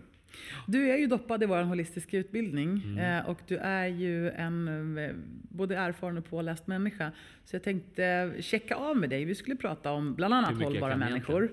Du 0.68 0.92
är 0.92 0.98
ju 0.98 1.08
doppad 1.08 1.44
i 1.44 1.46
vår 1.46 1.64
holistiska 1.64 2.18
utbildning 2.18 2.82
Mm. 2.86 2.98
eh, 3.20 3.30
och 3.30 3.42
du 3.48 3.58
är 3.58 3.88
ju 3.88 4.30
en 4.32 4.98
eh, 4.98 5.12
både 5.50 5.76
erfaren 5.76 6.18
och 6.18 6.26
påläst 6.30 6.68
människa. 6.68 7.12
Så 7.46 7.56
jag 7.56 7.64
tänkte 7.64 8.34
checka 8.40 8.76
av 8.76 8.98
med 8.98 9.10
dig. 9.10 9.26
Vi 9.26 9.36
skulle 9.36 9.56
prata 9.56 9.92
om 9.92 10.16
bland 10.16 10.34
annat 10.34 10.64
hållbara 10.64 10.96
människor 10.98 11.52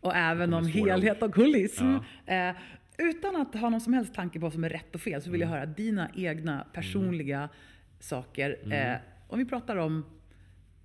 och 0.00 0.16
även 0.16 0.54
om 0.54 0.66
helhet 0.66 1.22
och 1.22 1.36
holism. 1.36 1.84
Ja. 2.26 2.50
Eh, 2.50 2.56
utan 2.98 3.36
att 3.36 3.54
ha 3.54 3.70
någon 3.70 3.80
som 3.80 3.92
helst 3.92 4.14
tanke 4.14 4.38
på 4.38 4.46
vad 4.46 4.52
som 4.52 4.64
är 4.64 4.68
rätt 4.68 4.94
och 4.94 5.00
fel 5.00 5.22
så 5.22 5.30
vill 5.30 5.42
Mm. 5.42 5.52
jag 5.52 5.60
höra 5.60 5.66
dina 5.74 6.08
egna 6.14 6.66
personliga 6.72 7.48
saker. 8.00 8.58
Mm. 8.64 8.98
Om 9.28 9.38
vi 9.38 9.44
pratar 9.44 9.76
om 9.76 10.04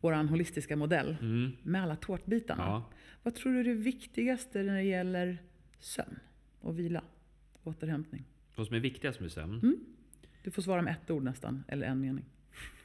vår 0.02 0.14
holistiska 0.14 0.76
modell 0.76 1.16
med 1.64 1.84
alla 1.84 1.95
tårtbitarna. 1.95 2.64
Mm. 2.64 2.74
Ja. 2.74 2.90
Vad 3.24 3.36
tror 3.36 3.53
du 3.53 3.60
är 3.60 3.64
det 3.64 3.74
viktigaste 3.74 4.64
när 4.64 4.74
det 4.76 4.84
gäller 4.84 5.38
sömn 5.80 6.20
och 6.61 6.80
vila? 6.80 7.02
Återhämtning. 7.69 8.23
Vad 8.55 8.67
som 8.67 8.75
är 8.75 8.79
viktigast 8.79 9.19
med 9.19 9.31
sömn. 9.31 9.59
Mm. 9.63 9.79
Du 10.43 10.51
får 10.51 10.61
svara 10.61 10.81
med 10.81 10.95
ett 11.03 11.11
ord 11.11 11.23
nästan, 11.23 11.63
eller 11.67 11.87
en 11.87 12.01
mening. 12.01 12.25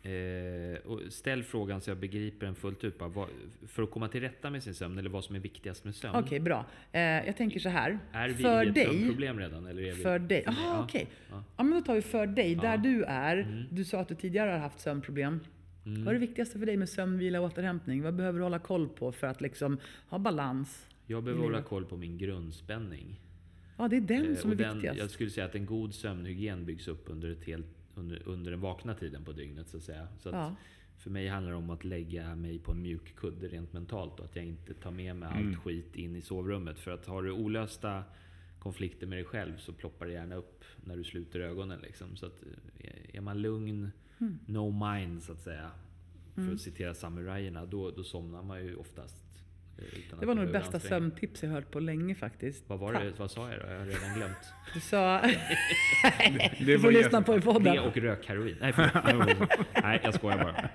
Eh, 0.03 0.79
och 0.87 1.01
ställ 1.09 1.43
frågan 1.43 1.81
så 1.81 1.91
jag 1.91 1.99
begriper 1.99 2.47
den 2.47 2.55
fullt 2.55 2.85
ut. 2.85 2.99
Bara, 2.99 3.09
vad, 3.09 3.29
för 3.67 3.83
att 3.83 3.91
komma 3.91 4.09
till 4.09 4.21
rätta 4.21 4.51
med 4.51 4.63
sin 4.63 4.75
sömn, 4.75 4.99
eller 4.99 5.11
vad 5.11 5.25
som 5.25 5.37
är 5.37 5.41
viktigast 5.41 5.85
med 5.85 5.95
sömn. 5.95 6.15
Okej, 6.17 6.41
bra. 6.41 6.67
Eh, 6.93 7.01
jag 7.01 7.37
tänker 7.37 7.61
så 7.61 7.69
här. 7.69 7.99
Är 8.13 8.29
vi 8.29 8.35
för 8.35 8.65
i 8.65 8.69
ett 8.69 8.75
dig, 8.75 8.85
sömnproblem 8.87 9.39
redan? 9.39 9.67
Eller 9.67 9.83
är 9.83 9.93
vi, 9.93 10.03
för 10.03 10.19
dig. 10.19 10.43
Jaha, 10.47 10.55
Ja. 10.59 10.83
okej. 10.85 11.07
Ja. 11.31 11.45
Ja, 11.57 11.63
men 11.63 11.79
då 11.79 11.85
tar 11.85 11.95
vi 11.95 12.03
för 12.03 12.27
dig, 12.27 12.55
där 12.55 12.71
Ja. 12.71 12.77
du 12.77 13.05
är. 13.05 13.37
Mm. 13.37 13.65
Du 13.71 13.85
sa 13.85 14.01
att 14.01 14.09
du 14.09 14.15
tidigare 14.15 14.51
har 14.51 14.59
haft 14.59 14.81
sömnproblem. 14.81 15.41
Vad 15.85 16.09
är 16.09 16.13
det 16.13 16.19
viktigaste 16.19 16.59
för 16.59 16.67
dig 16.67 16.77
med 16.77 16.89
sömn, 16.89 17.19
vila 17.19 17.41
och 17.41 17.47
återhämtning? 17.47 18.03
Vad 18.03 18.15
behöver 18.15 18.39
du 18.39 18.43
hålla 18.43 18.59
koll 18.59 18.89
på 18.89 19.13
för 19.13 19.27
att 19.27 19.41
liksom 19.41 19.79
ha 20.09 20.19
balans? 20.19 20.89
Jag 21.07 21.25
behöver 21.25 21.43
hålla 21.43 21.63
koll 21.63 21.85
på 21.85 21.97
min 21.97 22.19
grundspänning. 22.19 23.21
Ja, 23.77 23.89
det 23.89 23.97
är 23.97 24.01
den 24.01 24.31
Eh, 24.31 24.37
som 24.37 24.51
är 24.51 24.55
den, 24.55 24.75
viktigast. 24.75 24.99
Jag 25.01 25.11
skulle 25.11 25.31
säga 25.31 25.47
att 25.47 25.55
en 25.55 25.67
god 25.67 25.95
sömnhygien 25.95 26.65
byggs 26.67 26.89
upp 26.89 27.05
under, 27.07 27.29
ett 27.31 27.45
helt, 27.45 27.67
under, 27.95 28.23
under 28.29 28.51
den 28.51 28.61
vakna 28.61 28.95
tiden 28.95 29.25
på 29.25 29.33
dygnet. 29.33 29.69
Så 29.69 29.77
att 29.77 29.83
säga. 29.83 30.09
Så 30.19 30.29
att 30.29 30.35
Ja. 30.35 30.55
För 30.97 31.11
mig 31.11 31.29
handlar 31.29 31.53
det 31.53 31.59
om 31.59 31.71
att 31.71 31.85
lägga 31.85 32.35
mig 32.35 32.59
på 32.59 32.73
en 32.73 32.83
mjuk 32.83 33.17
kudde 33.17 33.49
rent 33.49 33.73
mentalt 33.73 34.19
och 34.19 34.25
att 34.25 34.37
jag 34.37 34.45
inte 34.45 34.75
tar 34.75 34.91
med 34.91 35.17
mig 35.17 35.29
Mm. 35.33 35.49
allt 35.49 35.59
skit 35.59 35.97
in 35.97 36.17
i 36.17 36.21
sovrummet. 36.23 36.79
För 36.79 36.91
att 36.91 37.07
har 37.07 37.23
du 37.23 37.33
olösta 37.33 38.03
konflikter 38.59 39.07
med 39.07 39.19
dig 39.19 39.25
själv 39.25 39.57
så 39.57 39.73
ploppar 39.73 40.07
det 40.07 40.13
gärna 40.13 40.35
upp 40.35 40.65
när 40.85 40.97
du 40.97 41.05
sluter 41.05 41.41
ögonen. 41.41 41.81
Liksom. 41.83 42.17
Så 42.17 42.27
att, 42.27 42.43
eh, 42.81 43.17
är 43.17 43.21
man 43.21 43.43
lugn, 43.43 43.91
Mm. 44.19 44.39
no 44.47 44.71
mind 44.93 45.23
så 45.23 45.33
att 45.33 45.41
säga, 45.41 45.71
för 46.35 46.53
att 46.53 46.61
citera 46.61 46.95
samurajerna, 46.95 47.67
då, 47.67 47.91
då 47.91 48.05
somnar 48.05 48.43
man 48.43 48.65
ju 48.65 48.77
oftast. 48.77 49.24
Utan 49.79 50.21
Det 50.21 50.27
var 50.27 50.35
nog 50.35 50.47
det 50.47 50.53
bästa 50.53 50.81
sömntips 50.81 51.43
jag 51.43 51.51
hört 51.51 51.71
på 51.71 51.81
länge 51.81 52.15
faktiskt. 52.15 52.65
Vad 52.69 52.79
var 52.79 52.93
Tack. 52.93 53.03
det? 53.03 53.13
Vad 53.19 53.31
sa 53.31 53.51
jag 53.51 53.61
då? 53.61 53.67
Jag 53.73 53.79
har 53.79 53.87
redan 53.87 54.15
glömt. 54.17 54.37
Du 54.75 54.81
sa... 54.81 55.21
Det 56.59 56.65
du 56.65 56.79
får 56.79 56.93
lyssna 56.93 57.23
på 57.23 57.33
i 57.35 57.37
Det 57.37 57.43
podden. 57.43 57.79
och 57.79 57.97
rökheroin. 57.97 58.57
Nej, 58.61 58.73
förlåt. 58.73 59.51
Nej, 59.83 60.01
jag 60.05 60.15
skojar 60.15 60.39
bara. 60.39 60.71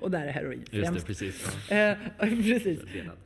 Och 0.00 0.10
där 0.10 0.26
är 0.26 0.32
heroin 0.32 0.58
Just 0.58 0.72
det, 0.72 0.82
främst. 0.86 1.06
precis. 1.06 1.56
Ja. 1.70 1.76
Eh, 1.76 1.96
precis. 2.18 2.80
Renat. 2.94 3.18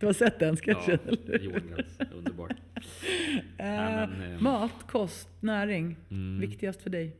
Du 0.00 0.06
har 0.06 0.12
sett 0.12 0.38
den 0.38 0.56
Ja, 0.64 0.74
sketchen? 0.74 0.98
eller? 1.08 1.38
Johan 1.38 1.60
Glans. 1.68 1.98
Underbart. 2.14 2.50
Eh, 2.50 2.56
Nej, 3.58 4.08
men, 4.08 4.32
eh, 4.34 4.40
mat, 4.40 4.72
kost, 4.88 5.28
näring. 5.40 5.96
Mm. 6.10 6.40
Viktigast 6.40 6.82
för 6.82 6.90
dig? 6.90 7.16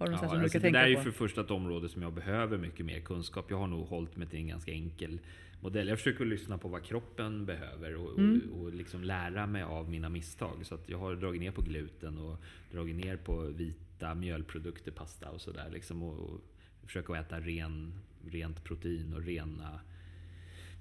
Har 0.00 0.06
du 0.06 0.12
något 0.12 0.22
Ja, 0.22 0.28
sånt 0.28 0.30
som 0.30 0.38
du 0.38 0.44
alltså 0.44 0.58
brukar 0.58 0.72
det 0.72 0.78
där 0.78 0.84
är 0.84 0.88
ju 0.88 0.94
tänka 0.94 1.10
för 1.10 1.18
på? 1.18 1.24
första 1.24 1.40
ett 1.40 1.50
område 1.50 1.88
som 1.88 2.02
jag 2.02 2.12
behöver 2.12 2.58
mycket 2.58 2.86
mer 2.86 3.00
kunskap. 3.00 3.50
Jag 3.50 3.56
har 3.58 3.66
nog 3.66 3.86
hållit 3.86 4.16
mig 4.16 4.28
till 4.28 4.38
en 4.38 4.48
ganska 4.48 4.72
enkel 4.72 5.18
modell. 5.60 5.88
Jag 5.88 5.98
försöker 5.98 6.24
lyssna 6.24 6.58
på 6.58 6.68
vad 6.68 6.82
kroppen 6.84 7.46
behöver 7.46 7.96
och, 7.96 8.18
Mm. 8.18 8.40
och, 8.52 8.62
och 8.62 8.74
liksom 8.74 9.04
lära 9.04 9.46
mig 9.46 9.62
av 9.62 9.90
mina 9.90 10.08
misstag. 10.08 10.66
Så 10.66 10.78
jag 10.86 10.98
har 10.98 11.14
dragit 11.14 11.40
ner 11.40 11.50
på 11.50 11.62
gluten 11.62 12.18
och 12.18 12.36
dragit 12.72 12.96
ner 12.96 13.16
på 13.16 13.40
vita 13.40 14.14
mjölprodukter, 14.14 14.90
pasta 14.92 15.30
och 15.30 15.40
sådär. 15.40 15.70
Liksom 15.72 16.02
och, 16.02 16.18
och 16.30 16.40
försöka 16.86 17.16
äta 17.18 17.40
ren, 17.40 17.92
rent 18.26 18.64
protein 18.64 19.14
och 19.14 19.22
rena 19.24 19.80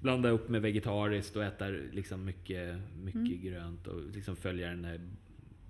blanda 0.02 0.30
upp 0.30 0.50
med 0.50 0.62
vegetariskt 0.62 1.36
och 1.36 1.44
äta 1.44 1.68
liksom 1.68 2.26
mycket, 2.26 2.80
mycket 3.04 3.16
Mm. 3.22 3.42
grönt 3.42 3.88
och 3.88 4.02
liksom 4.14 4.36
följa 4.36 4.68
den 4.68 5.18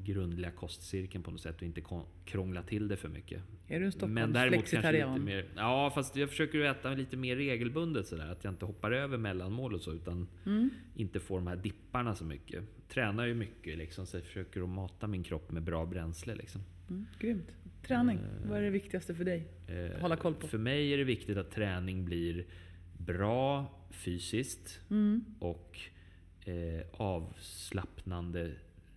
grundliga 0.03 0.51
kostcirkeln 0.51 1.23
på 1.23 1.31
något 1.31 1.41
sätt 1.41 1.55
och 1.55 1.63
inte 1.63 1.81
krångla 2.26 2.63
till 2.63 2.88
det 2.88 2.97
för 2.97 3.09
mycket. 3.09 3.41
Är 3.67 3.80
du 3.80 3.85
en 3.85 3.91
Stockholmsflexitarian? 3.91 5.23
mer... 5.23 5.45
Ja, 5.55 5.91
fast 5.95 6.15
jag 6.15 6.30
försöker 6.30 6.59
äta 6.61 6.93
lite 6.93 7.17
mer 7.17 7.35
regelbundet 7.35 8.07
sådär. 8.07 8.27
Att 8.31 8.43
jag 8.43 8.53
inte 8.53 8.65
hoppar 8.65 8.91
över 8.91 9.17
mellanmål 9.17 9.73
och 9.73 9.81
så 9.81 9.93
utan 9.93 10.27
Mm. 10.45 10.69
inte 10.95 11.19
får 11.19 11.35
de 11.38 11.47
här 11.47 11.55
dipparna 11.55 12.15
så 12.15 12.26
mycket. 12.26 12.63
Tränar 12.88 13.26
ju 13.26 13.34
mycket 13.34 13.77
liksom, 13.77 14.05
så 14.05 14.17
jag 14.17 14.23
försöker 14.23 14.61
att 14.61 14.69
mata 14.69 15.07
min 15.07 15.23
kropp 15.23 15.51
med 15.51 15.63
bra 15.63 15.85
bränsle 15.85 16.35
liksom. 16.35 16.61
Mm, 16.89 17.05
grymt. 17.19 17.51
Träning, 17.88 18.19
vad 18.49 18.57
är 18.57 18.61
det 18.61 18.69
viktigaste 18.69 19.15
för 19.15 19.23
dig? 19.23 19.47
Eh, 19.67 20.01
Hålla 20.01 20.15
koll 20.15 20.34
på. 20.35 20.47
För 20.47 20.57
mig 20.57 20.93
är 20.93 20.97
det 20.97 21.03
viktigt 21.03 21.38
att 21.38 21.51
träning 21.51 22.05
blir 22.05 22.45
bra 22.97 23.65
fysiskt 23.91 24.80
Mm. 24.89 25.26
och 25.39 25.80
eh, 26.45 26.81
avslappnande 26.91 28.51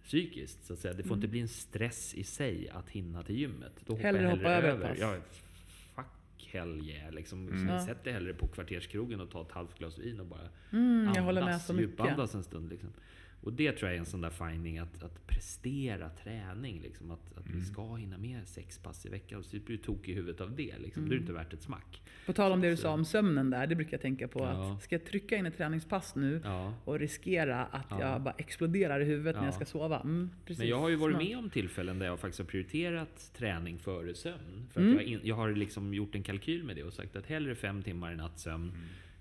psykiskt. 0.05 0.65
Så 0.65 0.73
att 0.73 0.79
säga. 0.79 0.95
Det 0.95 1.03
får 1.03 1.15
inte 1.17 1.29
bli 1.29 1.41
en 1.41 1.49
stress 1.49 2.15
i 2.15 2.25
sig 2.25 2.69
att 2.69 2.89
hinna 2.89 3.23
till 3.23 3.37
gymmet. 3.37 3.73
Då 3.87 3.93
hoppar 3.93 4.03
Hellre 4.05 4.23
jag 4.23 4.31
hoppa 4.31 4.49
hellre 4.49 4.69
över 4.73 4.85
ett 4.85 4.91
pass. 4.91 4.99
Ja, 5.01 5.17
fuck 5.95 6.49
hell 6.53 6.89
yeah. 6.89 7.13
Liksom. 7.13 7.67
Ja. 7.69 7.87
Sätt 7.87 8.05
dig 8.05 8.13
hellre 8.13 8.35
på 8.35 8.47
kvarterskrogen 8.47 9.21
och 9.21 9.31
ta 9.31 9.43
ett 9.43 9.53
halvt 9.53 9.79
glas 9.79 9.99
vin 9.99 10.21
och 10.21 10.27
bara 10.27 10.49
Mm, 10.73 11.13
jag 11.15 11.23
håller 11.23 11.45
med 11.45 11.61
så 11.61 11.73
mycket. 11.73 11.91
djupandas 11.91 12.35
en 12.35 12.43
stund. 12.45 12.71
Liksom. 12.71 12.91
Och 13.43 13.53
det 13.53 13.73
tror 13.73 13.89
jag 13.91 13.95
är 13.97 14.01
en 14.01 14.07
sån 14.07 14.21
där 14.21 14.31
finding 14.31 14.79
att, 14.79 15.03
att 15.03 15.27
prestera 15.27 16.09
träning. 16.11 16.81
Liksom. 16.83 17.11
Att, 17.11 17.39
att 17.39 17.47
Mm. 17.47 17.59
vi 17.59 17.65
ska 17.65 17.95
hinna 17.95 18.19
med 18.19 18.49
sex 18.49 18.79
pass 18.79 19.07
i 19.07 19.09
veckan. 19.09 19.39
Och 19.39 19.45
så 19.45 19.51
blir 19.51 19.77
du 19.77 19.83
tokig 19.83 20.13
i 20.13 20.15
huvudet 20.15 20.41
av 20.41 20.57
det. 20.57 20.79
Liksom. 20.79 21.03
Mm. 21.03 21.09
Då 21.09 21.15
är 21.15 21.19
det 21.19 21.21
inte 21.21 21.33
värt 21.33 21.53
ett 21.53 21.63
smack. 21.63 22.03
På 22.27 22.33
tal 22.33 22.53
om 22.53 22.61
det 22.61 22.71
du 22.71 22.77
sa 22.77 22.91
om 22.91 23.05
sömnen 23.05 23.51
där, 23.51 23.67
det 23.67 23.75
brukar 23.75 23.93
jag 23.93 24.01
tänka 24.01 24.29
på. 24.29 24.41
Ja. 24.41 24.73
Att 24.75 24.83
ska 24.83 24.95
jag 24.95 25.05
trycka 25.05 25.37
in 25.37 25.47
ett 25.47 25.57
träningspass 25.57 26.15
nu 26.15 26.41
Ja. 26.45 26.75
och 26.85 26.99
riskera 26.99 27.65
att 27.65 27.87
Ja. 27.91 28.01
jag 28.01 28.23
bara 28.23 28.35
exploderar 28.39 29.01
i 29.01 29.05
huvudet 29.05 29.35
när 29.37 29.43
Ja. 29.43 29.47
jag 29.47 29.55
ska 29.55 29.65
sova? 29.65 30.01
Mm. 30.01 30.31
Men 30.59 30.69
jag 30.69 30.79
har 30.81 30.89
ju 30.89 30.97
varit 30.97 31.17
med 31.17 31.39
om 31.39 31.51
tillfällen 31.51 31.99
där 31.99 32.07
jag 32.07 32.21
faktiskt 32.21 32.39
har 32.39 32.47
prioriterat 32.47 33.33
träning 33.37 33.79
före 33.79 34.15
sömn. 34.15 34.69
För 34.73 34.81
Mm. 34.81 34.95
jag, 34.95 35.03
in, 35.05 35.21
jag 35.23 35.35
har 35.37 35.51
liksom 35.53 35.95
gjort 35.95 36.15
en 36.15 36.23
kalkyl 36.23 36.65
med 36.65 36.77
det 36.77 36.83
och 36.85 36.93
sagt 36.93 37.17
att 37.17 37.27
hellre 37.27 37.55
fem 37.55 37.83
timmar 37.83 38.13
i 38.13 38.17
nattsömn 38.17 38.73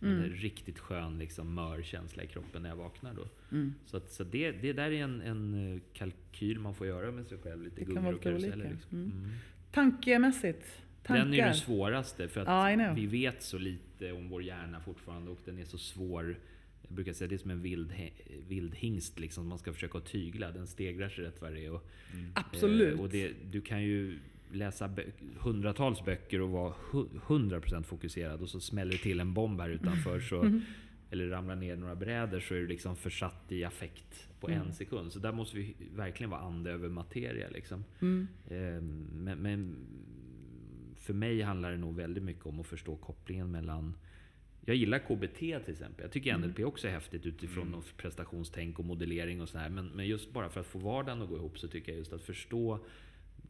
Mm. 0.01 0.23
en 0.23 0.29
riktigt 0.29 0.79
skön 0.79 1.17
liksom, 1.19 1.55
mör-känsla 1.55 2.23
i 2.23 2.27
kroppen 2.27 2.61
när 2.61 2.69
jag 2.69 2.75
vaknar 2.75 3.13
då. 3.13 3.27
Mm. 3.51 3.73
Så, 3.85 3.97
att, 3.97 4.11
så 4.11 4.23
det, 4.23 4.51
det 4.51 4.73
där 4.73 4.91
är 4.91 5.03
en, 5.03 5.21
en 5.21 5.73
eh, 5.73 5.81
kalkyl 5.93 6.59
man 6.59 6.75
får 6.75 6.87
göra 6.87 7.11
med 7.11 7.27
sig 7.27 7.37
själv. 7.37 7.63
Lite 7.63 7.85
Det 7.85 7.93
kan 7.93 8.03
vara 8.03 8.13
lite 8.13 8.33
olika. 8.33 8.55
Liksom. 8.55 8.97
Mm. 8.97 9.11
Mm. 9.11 9.31
Tankemässigt? 9.71 10.81
Tankar? 11.03 11.25
Den 11.25 11.33
är 11.33 11.45
den 11.45 11.55
svåraste 11.55 12.27
för 12.27 12.41
att 12.41 12.97
vi 12.97 13.05
vet 13.05 13.43
så 13.43 13.57
lite 13.57 14.11
om 14.11 14.29
vår 14.29 14.43
hjärna 14.43 14.81
fortfarande 14.81 15.31
och 15.31 15.39
den 15.45 15.59
är 15.59 15.65
så 15.65 15.77
svår. 15.77 16.39
Jag 16.81 16.93
brukar 16.95 17.13
säga 17.13 17.27
det 17.27 17.35
är 17.35 17.37
som 17.37 17.51
en 17.51 17.61
vild, 17.61 17.93
vild 18.47 18.75
hingst 18.75 19.19
liksom. 19.19 19.47
Man 19.47 19.59
ska 19.59 19.73
försöka 19.73 19.97
att 19.97 20.05
tygla. 20.05 20.51
Den 20.51 20.67
stegrar 20.67 21.09
sig 21.09 21.23
rätt 21.23 21.41
vad 21.41 21.53
det 21.53 21.65
är. 21.65 21.71
Och, 21.71 21.89
Absolut. 22.33 22.93
Eh, 22.93 22.99
och 22.99 23.09
det, 23.09 23.33
du 23.51 23.61
kan 23.61 23.83
ju 23.83 24.19
läsa 24.53 24.87
bö- 24.87 25.11
hundratals 25.39 26.05
böcker 26.05 26.41
och 26.41 26.49
vara 26.49 26.73
hu- 26.91 27.19
100% 27.27 27.83
fokuserad 27.83 28.41
och 28.41 28.49
så 28.49 28.59
smäller 28.59 28.91
det 28.91 28.97
till 28.97 29.19
en 29.19 29.33
bomb 29.33 29.61
här 29.61 29.69
utanför. 29.69 30.19
Så, 30.19 30.59
eller 31.09 31.27
ramlar 31.27 31.55
ner 31.55 31.75
några 31.75 31.95
brädor 31.95 32.39
så 32.39 32.53
är 32.55 32.59
du 32.59 32.67
liksom 32.67 32.95
försatt 32.95 33.45
i 33.51 33.63
affekt 33.63 34.27
på 34.39 34.47
Mm. 34.47 34.61
en 34.67 34.73
sekund. 34.73 35.13
Så 35.13 35.19
där 35.19 35.31
måste 35.31 35.57
vi 35.57 35.75
verkligen 35.95 36.29
vara 36.29 36.41
ande 36.41 36.71
över 36.71 36.89
materia. 36.89 37.49
Liksom. 37.49 37.83
Mm. 38.01 38.27
Eh, 38.47 38.81
Men, 39.13 39.37
men 39.39 39.75
för 40.95 41.13
mig 41.13 41.41
handlar 41.41 41.71
det 41.71 41.77
nog 41.77 41.95
väldigt 41.95 42.23
mycket 42.23 42.45
om 42.45 42.59
att 42.59 42.67
förstå 42.67 42.95
kopplingen 42.95 43.51
mellan 43.51 43.93
jag 44.65 44.75
gillar 44.75 44.99
KBT 44.99 45.37
till 45.39 45.71
exempel. 45.71 46.01
Jag 46.03 46.11
tycker 46.11 46.37
NLP 46.37 46.59
också 46.59 46.87
är 46.87 46.91
häftigt 46.91 47.25
utifrån 47.25 47.67
mm. 47.67 47.81
prestationstänk 47.97 48.79
och 48.79 48.85
modellering 48.85 49.41
och 49.41 49.49
sådär. 49.49 49.69
Men, 49.69 49.87
men 49.87 50.07
just 50.07 50.33
bara 50.33 50.49
för 50.49 50.59
att 50.59 50.65
få 50.67 50.79
vardagen 50.79 51.21
att 51.21 51.29
gå 51.29 51.35
ihop 51.37 51.59
så 51.59 51.67
tycker 51.67 51.91
jag 51.91 51.99
just 51.99 52.13
att 52.13 52.21
förstå 52.21 52.79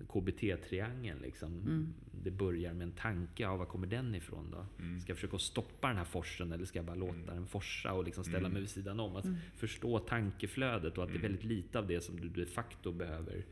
KBT-triangeln. 0.07 1.21
Liksom. 1.21 1.53
Mm. 1.53 1.93
Det 2.23 2.31
börjar 2.31 2.73
med 2.73 2.83
en 2.83 2.91
tanke. 2.91 3.43
Ja, 3.43 3.55
var 3.55 3.65
kommer 3.65 3.87
den 3.87 4.15
ifrån 4.15 4.51
då? 4.51 4.65
Ska 5.01 5.09
jag 5.11 5.17
försöka 5.17 5.37
stoppa 5.37 5.87
den 5.87 5.97
här 5.97 6.05
forsen 6.05 6.51
eller 6.51 6.65
ska 6.65 6.79
jag 6.79 6.85
bara 6.85 6.95
låta 6.95 7.33
den 7.33 7.47
forsa 7.47 7.93
och 7.93 8.03
liksom 8.03 8.23
ställa 8.23 8.49
mig 8.49 8.61
vid 8.61 8.69
sidan 8.69 8.99
om? 8.99 9.15
Att 9.15 9.25
förstå 9.55 9.99
tankeflödet 9.99 10.97
och 10.97 11.03
att 11.03 11.09
det 11.11 11.17
är 11.17 11.21
väldigt 11.21 11.43
lite 11.43 11.79
av 11.79 11.87
det 11.87 12.01
som 12.01 12.19
du 12.21 12.27
de 12.29 12.45
facto 12.45 12.91
behöver 12.91 13.45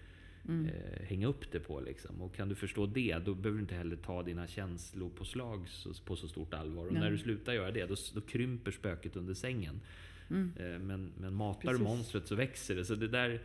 eh, 0.50 1.06
hänga 1.08 1.28
upp 1.28 1.52
det 1.52 1.60
på. 1.60 1.80
Liksom. 1.80 2.22
Och 2.22 2.36
kan 2.36 2.50
du 2.50 2.56
förstå 2.56 2.86
det, 2.86 3.18
då 3.26 3.34
behöver 3.34 3.58
du 3.58 3.62
inte 3.62 3.76
heller 3.76 3.96
ta 3.96 4.24
dina 4.24 4.48
känslopåslag 4.48 5.70
så, 5.70 5.94
på 6.06 6.16
så 6.16 6.28
stort 6.28 6.54
allvar. 6.54 6.86
Och 6.86 6.94
Nej. 6.94 7.02
när 7.02 7.12
du 7.12 7.18
slutar 7.18 7.54
göra 7.54 7.72
det, 7.72 7.86
då, 7.86 7.96
då 8.16 8.22
krymper 8.22 8.72
spöket 8.72 9.16
under 9.16 9.34
sängen. 9.34 9.82
Eh, 10.30 10.80
Men, 10.80 11.12
men 11.18 11.34
matar 11.34 11.62
Precis. 11.62 11.78
du 11.78 11.84
monstret 11.84 12.28
så 12.28 12.36
växer 12.36 12.76
det. 12.76 12.86
Så 12.86 12.96
det 12.96 13.08
där 13.08 13.42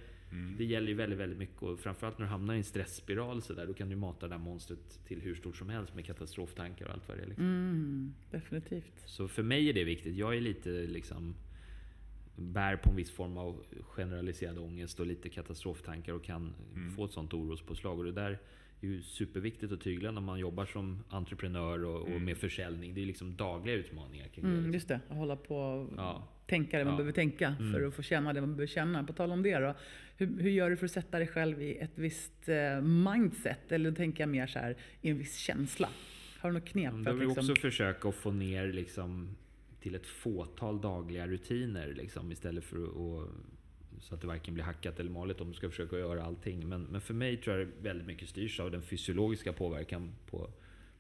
det 0.59 0.65
gäller 0.65 0.89
ju 0.89 0.95
väldigt, 0.95 1.19
väldigt 1.19 1.39
mycket. 1.39 1.63
Och 1.63 1.81
framförallt 1.81 2.19
när 2.19 2.27
du 2.27 2.31
hamnar 2.31 2.55
i 2.55 2.57
en 2.57 2.65
stressspiral 2.65 3.43
så 3.43 3.53
där, 3.53 3.67
då 3.67 3.75
kan 3.75 3.89
du 3.89 3.97
mata 3.97 4.29
det 4.29 4.35
där 4.35 4.39
monstret 4.39 5.01
till 5.07 5.21
hur 5.21 5.35
stort 5.35 5.57
som 5.57 5.69
helst 5.69 5.95
med 5.95 6.05
katastroftankar 6.05 6.87
och 6.87 6.93
allt 6.93 7.09
vad 7.09 7.17
det 7.17 7.23
är. 7.23 7.27
Liksom. 7.27 7.45
Mm, 7.45 8.15
definitivt. 8.31 9.03
Så 9.07 9.29
för 9.29 9.43
mig 9.43 9.69
är 9.69 9.73
det 9.73 9.85
viktigt. 9.85 10.17
Jag 10.17 10.37
är 10.37 10.41
lite 10.41 10.71
liksom 10.71 11.35
bär 12.37 12.77
på 12.77 12.91
en 12.91 12.97
viss 12.97 13.11
form 13.11 13.37
av 13.37 13.63
generaliserad 13.83 14.59
ångest 14.59 15.01
och 15.01 15.07
lite 15.07 15.29
katastroftankar 15.29 16.13
och 16.13 16.25
kan 16.25 16.55
få 16.97 17.05
ett 17.05 17.13
sånt 17.13 17.35
orospåslag. 17.35 17.99
Och 17.99 18.05
det 18.05 18.13
där 18.13 18.39
är 18.85 18.89
ju 18.89 19.03
superviktigt 19.03 19.73
att 19.73 19.81
tygla 19.81 20.11
när 20.11 20.21
man 20.21 20.39
jobbar 20.39 20.67
som 20.67 21.05
entreprenör 21.09 21.85
och, 21.85 22.15
och 22.15 22.21
med 22.21 22.37
försäljning. 22.39 22.95
Det 22.95 23.03
är 23.03 23.07
liksom 23.07 23.37
dagliga 23.37 23.75
utmaningar 23.75 24.29
kring 24.29 24.45
det. 24.45 24.51
Mm, 24.51 24.57
Liksom. 24.57 24.75
just 24.75 24.89
det, 24.89 25.01
att 25.09 25.17
hålla 25.17 25.37
på 25.37 25.57
och 25.57 25.93
Ja. 25.97 26.29
tänka 26.47 26.79
det 26.79 26.85
man 26.85 26.93
Ja. 26.93 26.97
behöver 26.97 27.13
tänka 27.13 27.57
för 27.73 27.83
att 27.87 27.95
få 27.95 28.03
känna 28.03 28.33
det 28.33 28.41
man 28.41 28.51
behöver 28.57 28.67
känna. 28.67 29.05
På 29.05 29.13
tal 29.13 29.33
om 29.33 29.43
det 29.43 29.59
då, 29.59 29.75
hur, 30.17 30.43
hur 30.43 30.51
gör 30.51 30.71
du 30.71 30.77
för 30.77 30.85
att 30.85 30.91
sätta 30.93 31.19
dig 31.19 31.29
själv 31.29 31.63
i 31.63 31.77
ett 31.79 31.93
visst 31.99 32.49
eh, 32.49 32.81
mindset? 32.81 33.73
Eller 33.73 33.91
då 33.91 33.97
tänker 33.97 34.23
jag 34.23 34.29
mer 34.29 34.47
så 34.47 34.59
här, 34.59 34.77
i 35.01 35.11
en 35.11 35.19
viss 35.19 35.37
känsla. 35.37 35.89
Har 36.41 36.51
du 36.51 36.55
något 36.59 36.69
knep 36.69 36.93
Då 36.93 37.05
för 37.05 37.13
vill 37.13 37.29
liksom... 37.29 37.51
också 37.51 37.55
försöka 37.61 38.09
att 38.09 38.15
få 38.15 38.31
ner 38.31 38.73
liksom 38.73 39.29
till 39.81 39.95
ett 39.95 40.07
fåtal 40.07 40.81
dagliga 40.81 41.27
rutiner 41.27 41.95
liksom, 41.97 42.33
istället 42.33 42.65
för 42.65 42.85
att 42.85 43.29
så 44.05 44.15
att 44.15 44.21
det 44.21 44.27
varken 44.27 44.55
blir 44.55 44.65
hackat 44.65 45.01
eller 45.01 45.11
malet 45.11 45.41
om 45.41 45.49
du 45.49 45.55
ska 45.55 45.71
försöka 45.71 45.99
göra 45.99 46.25
allting. 46.25 46.69
Men, 46.69 46.83
men 46.83 47.01
för 47.01 47.15
mig 47.15 47.37
tror 47.37 47.59
jag 47.59 47.67
det 47.67 47.73
väldigt 47.81 48.07
mycket 48.07 48.29
styrs 48.29 48.61
av 48.61 48.71
den 48.71 48.83
fysiologiska 48.83 49.53
påverkan 49.53 50.15
på, 50.27 50.51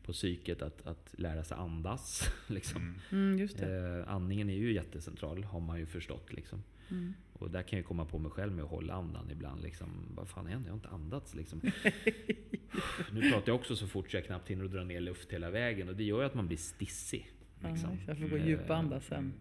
på 0.02 0.12
psyket 0.12 0.62
att, 0.62 0.86
att 0.86 1.14
lära 1.18 1.44
sig 1.44 1.56
andas. 1.56 2.30
Liksom. 2.46 2.94
Mm, 3.12 3.38
just 3.38 3.58
det. 3.58 3.98
Eh, 4.06 4.14
andningen 4.14 4.50
är 4.50 4.54
ju 4.54 4.72
jättecentral, 4.72 5.44
har 5.44 5.60
man 5.60 5.78
ju 5.78 5.86
förstått. 5.86 6.32
Liksom. 6.32 6.62
Mm. 6.90 7.14
Och 7.32 7.50
där 7.50 7.62
kan 7.62 7.78
jag 7.78 7.86
komma 7.86 8.04
på 8.04 8.18
mig 8.18 8.30
själv 8.30 8.52
med 8.52 8.64
att 8.64 8.70
hålla 8.70 8.94
andan 8.94 9.30
ibland. 9.30 9.62
Liksom. 9.62 9.88
Vad 10.14 10.28
fan 10.28 10.46
händer? 10.46 10.68
Jag 10.68 10.72
har 10.72 10.78
inte 10.78 10.88
andats. 10.88 11.34
Liksom. 11.34 11.60
nu 13.12 13.30
pratar 13.30 13.52
jag 13.52 13.56
också 13.56 13.76
så 13.76 13.86
fort 13.86 14.10
så 14.10 14.16
jag 14.16 14.24
knappt 14.24 14.50
hinner 14.50 14.64
att 14.64 14.72
dra 14.72 14.84
ner 14.84 15.00
luft 15.00 15.32
hela 15.32 15.50
vägen. 15.50 15.88
Och 15.88 15.96
det 15.96 16.04
gör 16.04 16.20
ju 16.20 16.26
att 16.26 16.34
man 16.34 16.46
blir 16.46 16.58
stissig. 16.58 17.30
Liksom. 17.60 17.90
Ja, 17.90 17.98
jag 18.06 18.18
får 18.18 18.28
gå 18.28 18.38
djupandas 18.38 19.06
sen. 19.06 19.32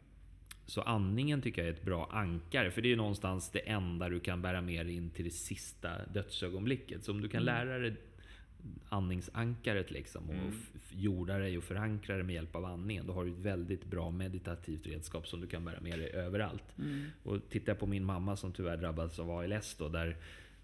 Så 0.65 0.81
andningen 0.81 1.41
tycker 1.41 1.61
jag 1.61 1.69
är 1.69 1.73
ett 1.73 1.83
bra 1.85 2.09
ankare. 2.11 2.71
För 2.71 2.81
det 2.81 2.87
är 2.87 2.89
ju 2.89 2.95
någonstans 2.95 3.51
det 3.51 3.59
enda 3.69 4.09
du 4.09 4.19
kan 4.19 4.41
bära 4.41 4.61
med 4.61 4.85
dig 4.85 4.95
in 4.95 5.09
till 5.09 5.25
det 5.25 5.31
sista 5.31 6.05
dödsögonblicket. 6.13 7.03
Så 7.03 7.11
om 7.11 7.21
du 7.21 7.29
kan 7.29 7.43
lära 7.43 7.77
dig 7.79 7.95
andningsankaret 8.89 9.91
liksom 9.91 10.29
och 10.29 10.35
f- 10.49 10.91
jorda 10.91 11.37
dig 11.37 11.57
och 11.57 11.63
förankra 11.63 12.15
dig 12.15 12.23
med 12.23 12.35
hjälp 12.35 12.55
av 12.55 12.65
andningen. 12.65 13.07
Då 13.07 13.13
har 13.13 13.25
du 13.25 13.31
ett 13.31 13.37
väldigt 13.37 13.85
bra 13.85 14.11
meditativt 14.11 14.87
redskap 14.87 15.27
som 15.27 15.41
du 15.41 15.47
kan 15.47 15.65
bära 15.65 15.79
med 15.81 15.99
dig 15.99 16.09
överallt. 16.09 16.63
Och 17.23 17.39
tittar 17.49 17.71
jag 17.71 17.79
på 17.79 17.87
min 17.87 18.03
mamma 18.05 18.35
som 18.37 18.51
tyvärr 18.51 18.77
drabbades 18.77 19.19
av 19.19 19.31
ALS 19.31 19.75
då, 19.79 19.89
där 19.89 20.17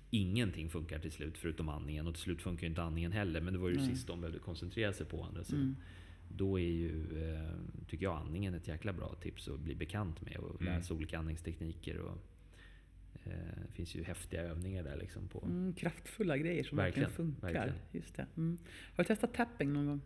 ingenting 0.10 0.70
funkar 0.70 1.00
till 1.00 1.12
slut 1.12 1.38
förutom 1.38 1.70
andningen. 1.70 2.08
Och 2.08 2.14
till 2.14 2.24
slut 2.24 2.42
funkar 2.42 2.62
ju 2.64 2.70
inte 2.70 2.82
andningen 2.84 3.12
heller. 3.12 3.42
Men 3.42 3.54
det 3.54 3.60
var 3.60 3.70
ju 3.70 3.76
det 3.76 3.82
sista 3.96 4.14
hon 4.14 4.22
behövde 4.22 4.40
koncentrera 4.40 4.94
sig 4.94 5.06
på. 5.06 5.24
Andra 5.24 5.44
sidan. 5.44 5.76
Då 6.30 6.60
är 6.60 6.64
ju, 6.72 7.06
eh, 7.34 7.49
tycker 7.88 8.03
jag, 8.06 8.18
andningen 8.18 8.53
ett 8.53 8.68
jäkla 8.68 8.93
bra 8.93 9.15
tips 9.22 9.47
att 9.47 9.60
bli 9.60 9.76
bekant 9.76 10.22
med 10.22 10.38
och 10.38 10.61
lära 10.64 10.81
sig 10.81 10.95
olika 10.95 11.19
andningstekniker. 11.19 11.97
Och, 11.99 12.18
eh, 13.23 13.31
det 13.68 13.73
finns 13.73 13.95
ju 13.95 14.03
häftiga 14.03 14.41
övningar 14.41 14.84
där 14.84 14.97
liksom 14.97 15.27
på. 15.27 15.41
Mm, 15.45 15.73
kraftfulla 15.73 16.38
grejer 16.38 16.64
som 16.64 16.77
verkligen, 16.77 17.10
Verkligen, 17.10 17.31
funkar. 17.34 17.53
verkligen. 17.53 17.76
Just 17.91 18.15
det. 18.15 18.26
Mm. 18.38 18.57
Har 18.95 19.03
du 19.03 19.07
testat 19.07 19.34
tapping 19.34 19.73
någon 19.73 19.85
gång? 19.85 20.01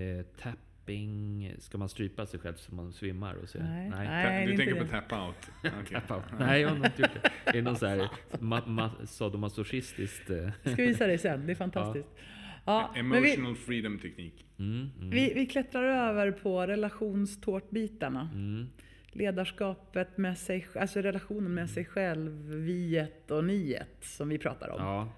Eh, 0.00 0.24
tapping, 0.40 1.52
ska 1.58 1.78
man 1.78 1.88
strypa 1.88 2.26
sig 2.26 2.40
själv 2.40 2.54
så 2.54 2.74
man 2.74 2.92
svimmar? 2.92 3.34
Och 3.34 3.48
så? 3.48 3.58
Nej. 3.58 3.90
Ta- 3.90 3.96
Nej, 3.96 4.46
du 4.46 4.56
tänker 4.56 4.74
det. 4.74 4.80
på 4.80 4.86
tap-out? 4.86 5.50
Okej. 5.82 6.00
Tap 6.06 6.10
out. 6.10 6.24
Nej, 6.38 6.60
jag 6.60 6.68
har 6.68 6.76
inte 6.76 7.02
gjort 7.02 7.10
det. 7.22 7.30
Är 7.50 7.52
det 7.52 7.62
någon 7.62 7.76
så 7.76 7.86
här 7.86 7.98
ma- 8.32 8.66
ma- 8.66 9.06
sadomasochistiskt? 9.06 10.30
Eh, 10.30 10.36
Jag 10.36 10.72
ska 10.72 10.82
visa 10.82 11.06
dig 11.06 11.18
sen, 11.18 11.46
det 11.46 11.52
är 11.52 11.54
fantastiskt. 11.66 12.08
Ja, 12.16 12.22
men 12.64 13.10
vi, 13.22 13.32
Emotional 13.32 13.56
freedom 13.56 13.98
teknik. 13.98 14.46
mm, 14.58 14.90
mm, 14.98 15.10
vi, 15.10 15.32
vi 15.34 15.46
klättrar 15.46 15.82
över 16.08 16.30
på 16.32 16.66
relationstårtbitarna. 16.66 18.30
mm. 18.34 18.68
Ledarskapet 19.14 20.18
med 20.18 20.38
sig, 20.38 20.66
alltså 20.76 21.00
relationen 21.00 21.54
med 21.54 21.70
sig 21.70 21.84
själv, 21.84 22.32
viet 22.54 23.30
och 23.30 23.44
niet 23.44 23.82
som 24.00 24.28
vi 24.28 24.38
pratar 24.38 24.68
om. 24.68 24.80
Ja, 24.80 25.12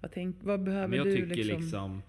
Vad, 0.00 0.12
tänk, 0.12 0.36
vad 0.40 0.62
behöver 0.62 0.88
men 0.88 0.96
jag 0.98 1.06
du 1.06 1.12
tycker 1.16 1.26
liksom? 1.36 1.60
liksom... 1.62 2.02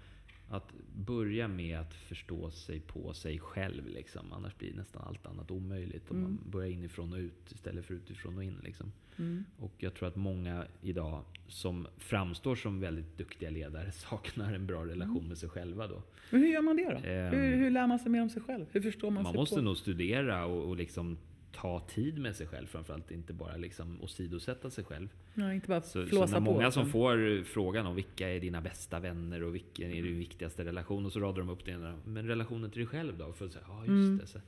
att 0.49 0.73
börja 0.95 1.47
med 1.47 1.79
att 1.79 1.93
förstå 1.93 2.51
sig 2.51 2.79
på 2.79 3.13
sig 3.13 3.39
själv. 3.39 3.87
Liksom. 3.87 4.33
Annars 4.33 4.57
blir 4.57 4.73
nästan 4.73 5.01
allt 5.07 5.25
annat 5.25 5.51
omöjligt. 5.51 6.11
Om 6.11 6.17
Mm. 6.17 6.29
man 6.31 6.51
börjar 6.51 6.69
inifrån 6.69 7.13
och 7.13 7.19
ut 7.19 7.51
istället 7.51 7.85
för 7.85 7.93
utifrån 7.93 8.37
och 8.37 8.43
in. 8.43 8.57
Liksom. 8.63 8.91
Mm. 9.17 9.45
Och 9.59 9.73
jag 9.77 9.93
tror 9.93 10.07
att 10.09 10.15
många 10.15 10.65
idag 10.81 11.23
som 11.47 11.87
framstår 11.97 12.55
som 12.55 12.79
väldigt 12.79 13.17
duktiga 13.17 13.49
ledare 13.49 13.91
saknar 14.09 14.53
en 14.53 14.67
bra 14.67 14.85
relation 14.85 15.15
Mm. 15.17 15.27
med 15.27 15.37
sig 15.37 15.49
själva. 15.49 15.87
Då. 15.87 16.03
Men 16.31 16.41
hur 16.41 16.47
gör 16.47 16.61
man 16.61 16.75
det 16.75 16.83
då? 17.03 17.09
Ehm, 17.09 17.33
hur, 17.33 17.55
hur 17.55 17.69
lär 17.69 17.87
man 17.87 17.99
sig 17.99 18.11
mer 18.11 18.21
om 18.21 18.29
sig 18.29 18.41
själv? 18.41 18.65
Hur 18.71 18.81
förstår 18.81 19.11
man, 19.11 19.23
Man 19.23 19.31
sig 19.33 19.39
måste 19.39 19.55
på? 19.55 19.61
nog 19.61 19.77
studera 19.77 20.45
och, 20.45 20.69
och 20.69 20.77
liksom 20.77 21.17
ta 21.51 21.79
tid 21.79 22.19
med 22.19 22.35
sig 22.35 22.47
själv 22.47 22.67
framförallt. 22.67 23.11
Inte 23.11 23.33
bara 23.33 23.55
liksom 23.57 24.01
åsidosätta 24.01 24.69
sig 24.69 24.83
själv. 24.83 25.07
Ja, 25.33 25.53
inte 25.53 25.67
bara 25.67 25.81
Så, 25.81 26.03
så 26.03 26.09
flåsa 26.09 26.39
när 26.39 26.45
på. 26.45 26.53
många 26.53 26.71
som 26.71 26.85
får 26.89 27.43
frågan 27.43 27.85
om 27.85 27.95
vilka 27.95 28.29
är 28.29 28.39
dina 28.39 28.61
bästa 28.61 28.99
vänner 28.99 29.43
och 29.43 29.55
vilken 29.55 29.91
är 29.91 30.03
din 30.03 30.17
viktigaste 30.19 30.65
relation 30.65 31.05
och 31.05 31.11
så 31.11 31.19
radar 31.19 31.37
de 31.39 31.49
upp 31.49 31.65
det 31.65 31.71
ena. 31.71 31.99
Men 32.05 32.27
relationen 32.27 32.71
till 32.71 32.79
dig 32.79 32.87
själv 32.87 33.17
då? 33.17 33.33
För 33.33 33.45
att 33.45 33.51
säga, 33.51 33.65
ja 33.67 33.79
just 33.79 33.89
Mm. 33.89 34.17
det. 34.17 34.27
Så, 34.27 34.39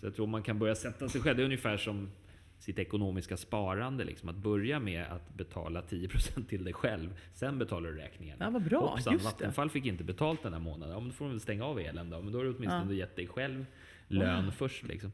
så 0.00 0.06
jag 0.06 0.14
tror 0.14 0.26
man 0.26 0.42
kan 0.42 0.58
börja 0.58 0.74
sätta 0.74 1.08
sig 1.08 1.20
själv. 1.20 1.36
Det 1.36 1.42
är 1.42 1.44
ungefär 1.44 1.76
som 1.76 2.10
sitt 2.58 2.78
ekonomiska 2.78 3.36
sparande. 3.36 4.04
Liksom. 4.04 4.28
Att 4.28 4.36
börja 4.36 4.80
med 4.80 5.06
att 5.06 5.34
betala 5.34 5.82
10% 5.82 6.44
till 6.46 6.64
dig 6.64 6.72
själv. 6.72 7.14
Sen 7.34 7.58
betalar 7.58 7.90
du 7.90 7.96
räkningarna. 7.96 8.44
Ja, 8.44 8.50
vad 8.50 8.62
bra. 8.62 8.80
Hoppsan, 8.80 9.12
Just 9.12 9.24
det. 9.24 9.30
Vattenfall 9.30 9.70
fick 9.70 9.86
inte 9.86 10.04
betalt 10.04 10.42
den 10.42 10.52
här 10.52 10.60
månaden. 10.60 10.94
Ja, 10.94 11.00
men 11.00 11.08
då 11.08 11.14
får 11.14 11.24
de 11.24 11.30
väl 11.30 11.40
stänga 11.40 11.64
av 11.64 11.80
elen 11.80 12.10
då. 12.10 12.22
Men 12.22 12.32
då 12.32 12.38
har 12.38 12.44
du 12.44 12.54
åtminstone 12.54 12.84
Ja. 12.92 12.98
gett 12.98 13.16
dig 13.16 13.26
själv 13.26 13.66
lön 14.08 14.52
först. 14.52 14.82
Liksom. 14.82 15.12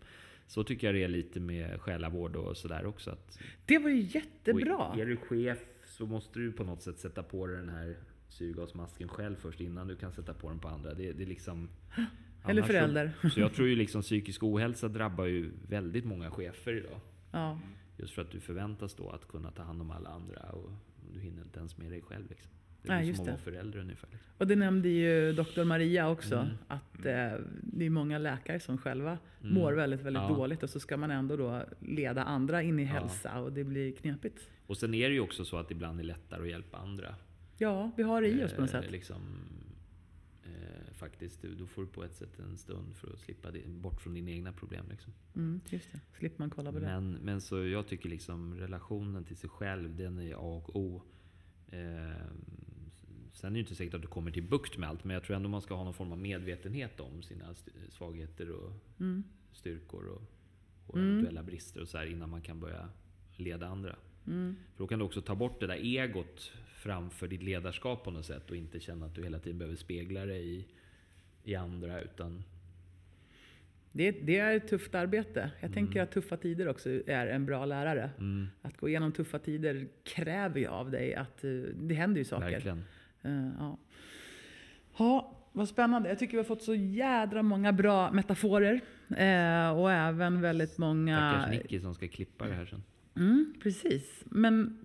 Så 0.48 0.64
tycker 0.64 0.86
jag 0.86 0.94
det 0.94 1.04
är 1.04 1.08
lite 1.08 1.40
med 1.40 1.80
själavård 1.80 2.36
och 2.36 2.56
sådär 2.56 2.86
också. 2.86 3.10
Att 3.10 3.38
Det 3.66 3.78
var 3.78 3.90
ju 3.90 4.00
jättebra. 4.00 4.76
och 4.76 4.98
är 4.98 5.06
du 5.06 5.16
chef 5.16 5.58
så 5.84 6.06
måste 6.06 6.38
du 6.38 6.52
på 6.52 6.64
något 6.64 6.82
sätt 6.82 6.98
sätta 6.98 7.22
på 7.22 7.46
dig 7.46 7.56
den 7.56 7.68
här 7.68 7.96
syrgasmasken 8.28 9.08
själv 9.08 9.36
först 9.36 9.60
innan 9.60 9.88
du 9.88 9.96
kan 9.96 10.12
sätta 10.12 10.34
på 10.34 10.48
den 10.48 10.58
på 10.58 10.68
andra. 10.68 10.94
Det, 10.94 11.12
det 11.12 11.22
är 11.22 11.26
liksom... 11.26 11.68
Eller 12.44 12.62
förälder. 12.62 13.12
Så, 13.22 13.30
så 13.34 13.40
jag 13.40 13.54
tror 13.54 13.68
ju 13.68 13.76
liksom 13.76 14.02
psykisk 14.02 14.42
ohälsa 14.42 14.88
drabbar 14.88 15.24
ju 15.24 15.50
väldigt 15.68 16.04
många 16.04 16.30
chefer 16.30 16.72
idag. 16.72 17.00
Ja. 17.32 17.60
Just 17.96 18.14
för 18.14 18.22
att 18.22 18.30
du 18.30 18.40
förväntas 18.40 18.94
då 18.94 19.10
att 19.10 19.28
kunna 19.28 19.50
ta 19.50 19.62
hand 19.62 19.80
om 19.80 19.90
alla 19.90 20.10
andra 20.10 20.40
och 20.40 20.70
du 21.12 21.20
hinner 21.20 21.42
inte 21.42 21.58
ens 21.58 21.78
med 21.78 21.90
dig 21.90 22.02
själv. 22.02 22.30
Liksom. 22.30 22.50
Det 22.88 22.94
är 22.94 23.02
just 23.02 23.16
som 23.16 23.22
att 23.22 23.26
det. 23.26 23.30
vara 23.50 23.56
förälder 23.56 23.78
ungefär. 23.78 24.08
Liksom. 24.12 24.28
Och 24.38 24.46
det 24.46 24.56
nämnde 24.56 24.88
ju 24.88 25.32
doktor 25.32 25.64
Maria 25.64 26.08
också, 26.10 26.34
Mm. 26.36 26.48
att 26.68 26.98
eh, 27.06 27.32
det 27.62 27.86
är 27.86 27.90
många 27.90 28.18
läkare 28.18 28.60
som 28.60 28.78
själva 28.78 29.18
mår 29.40 29.72
väldigt, 29.72 30.00
väldigt 30.00 30.20
Mm. 30.22 30.32
Ja. 30.32 30.38
dåligt 30.38 30.62
och 30.62 30.70
så 30.70 30.80
ska 30.80 30.96
man 30.96 31.10
ändå 31.10 31.36
då 31.36 31.62
leda 31.80 32.22
andra 32.24 32.62
in 32.62 32.78
i 32.78 32.82
Ja. 32.82 32.88
hälsa 32.88 33.40
och 33.40 33.52
det 33.52 33.64
blir 33.64 33.92
knepigt. 33.92 34.48
Och 34.66 34.76
sen 34.76 34.94
är 34.94 35.08
det 35.08 35.14
ju 35.14 35.20
också 35.20 35.44
så 35.44 35.56
att 35.56 35.68
det 35.68 35.74
ibland 35.74 36.00
är 36.00 36.04
lättare 36.04 36.42
att 36.42 36.48
hjälpa 36.48 36.76
andra. 36.78 37.14
Ja, 37.58 37.90
vi 37.96 38.02
har 38.02 38.22
det 38.22 38.28
i 38.28 38.44
oss 38.44 38.52
på 38.52 38.60
något 38.60 38.74
Eh, 38.74 38.80
sätt. 38.82 38.90
Liksom, 38.90 39.16
eh, 40.44 40.92
faktiskt, 40.94 41.42
då 41.42 41.66
får 41.66 41.82
du 41.82 41.88
på 41.88 42.04
ett 42.04 42.14
sätt 42.14 42.38
en 42.38 42.56
stund 42.56 42.96
för 42.96 43.12
att 43.12 43.18
slippa 43.18 43.50
det, 43.50 43.68
bort 43.68 44.00
från 44.00 44.14
dina 44.14 44.30
egna 44.30 44.52
problem. 44.52 44.84
Liksom. 44.90 45.12
Mm, 45.36 45.60
just 45.70 45.92
det, 45.92 46.00
slipper 46.18 46.42
man 46.42 46.50
kolla 46.50 46.72
på 46.72 46.78
det. 46.78 46.86
Men, 46.86 47.12
men 47.12 47.40
så 47.40 47.64
jag 47.66 47.86
tycker 47.86 48.08
liksom 48.08 48.54
relationen 48.54 49.24
till 49.24 49.36
sig 49.36 49.50
själv, 49.50 49.96
den 49.96 50.18
är 50.18 50.32
A 50.34 50.38
och 50.64 50.76
O. 50.76 51.02
Eh, 51.70 52.22
sen 53.38 53.50
är 53.50 53.54
det 53.54 53.60
inte 53.60 53.74
säkert 53.74 53.94
att 53.94 54.00
du 54.02 54.06
kommer 54.08 54.30
till 54.30 54.42
bukt 54.42 54.78
med 54.78 54.88
allt, 54.88 55.04
men 55.04 55.14
jag 55.14 55.22
tror 55.22 55.36
ändå 55.36 55.48
man 55.48 55.62
ska 55.62 55.74
ha 55.74 55.84
någon 55.84 55.94
form 55.94 56.12
av 56.12 56.18
medvetenhet 56.18 57.00
om 57.00 57.22
sina 57.22 57.54
svagheter 57.88 58.50
och 58.50 58.72
Mm. 59.00 59.24
styrkor 59.52 60.06
och, 60.08 60.22
och 60.86 60.98
eventuella 60.98 61.42
brister 61.42 61.80
och 61.80 61.88
så 61.88 61.98
här 61.98 62.06
innan 62.06 62.30
man 62.30 62.42
kan 62.42 62.60
börja 62.60 62.88
leda 63.36 63.66
andra. 63.66 63.96
Mm. 64.26 64.56
För 64.72 64.78
då 64.78 64.86
kan 64.86 64.98
du 64.98 65.04
också 65.04 65.20
ta 65.22 65.34
bort 65.34 65.60
det 65.60 65.66
där 65.66 65.74
egot 65.74 66.52
framför 66.66 67.28
ditt 67.28 67.42
ledarskap 67.42 68.04
på 68.04 68.10
något 68.10 68.26
sätt 68.26 68.50
och 68.50 68.56
inte 68.56 68.80
känna 68.80 69.06
att 69.06 69.14
du 69.14 69.22
hela 69.22 69.38
tiden 69.38 69.58
behöver 69.58 69.76
spegla 69.76 70.24
dig 70.26 70.48
i, 70.58 70.64
i 71.44 71.54
andra 71.54 72.00
utan 72.00 72.44
Det, 73.92 74.10
det 74.10 74.38
är 74.38 74.56
ett 74.56 74.68
tufft 74.68 74.94
arbete. 74.94 75.50
Jag 75.60 75.70
Mm. 75.70 75.72
tänker 75.74 76.02
att 76.02 76.12
tuffa 76.12 76.36
tider 76.36 76.68
också 76.68 76.90
är 77.06 77.26
en 77.26 77.46
bra 77.46 77.64
lärare. 77.66 78.10
Att 78.62 78.76
gå 78.76 78.88
igenom 78.88 79.12
tuffa 79.12 79.38
tider 79.38 79.88
kräver 80.04 80.60
ju 80.60 80.66
av 80.66 80.90
dig 80.90 81.14
att 81.14 81.44
eh, 81.44 81.50
det 81.74 81.94
händer 81.94 82.18
ju 82.18 82.24
saker. 82.24 82.50
verkligen. 82.50 82.84
Eh, 83.22 83.48
ja. 83.58 83.78
ja, 84.98 85.34
vad 85.52 85.68
spännande. 85.68 86.08
Jag 86.08 86.18
tycker 86.18 86.32
vi 86.32 86.38
har 86.38 86.44
fått 86.44 86.62
så 86.62 86.74
jädra 86.74 87.42
många 87.42 87.72
bra 87.72 88.12
metaforer. 88.12 88.80
Eh, 89.16 89.70
och 89.78 89.92
även 89.92 90.40
väldigt 90.40 90.78
många... 90.78 91.30
Stackars 91.30 91.50
Nicky 91.62 91.80
som 91.80 91.94
ska 91.94 92.08
klippa 92.08 92.46
det 92.46 92.54
här 92.54 92.66
sen. 92.66 92.82
Mm, 93.16 93.54
precis. 93.62 94.24
Men 94.24 94.78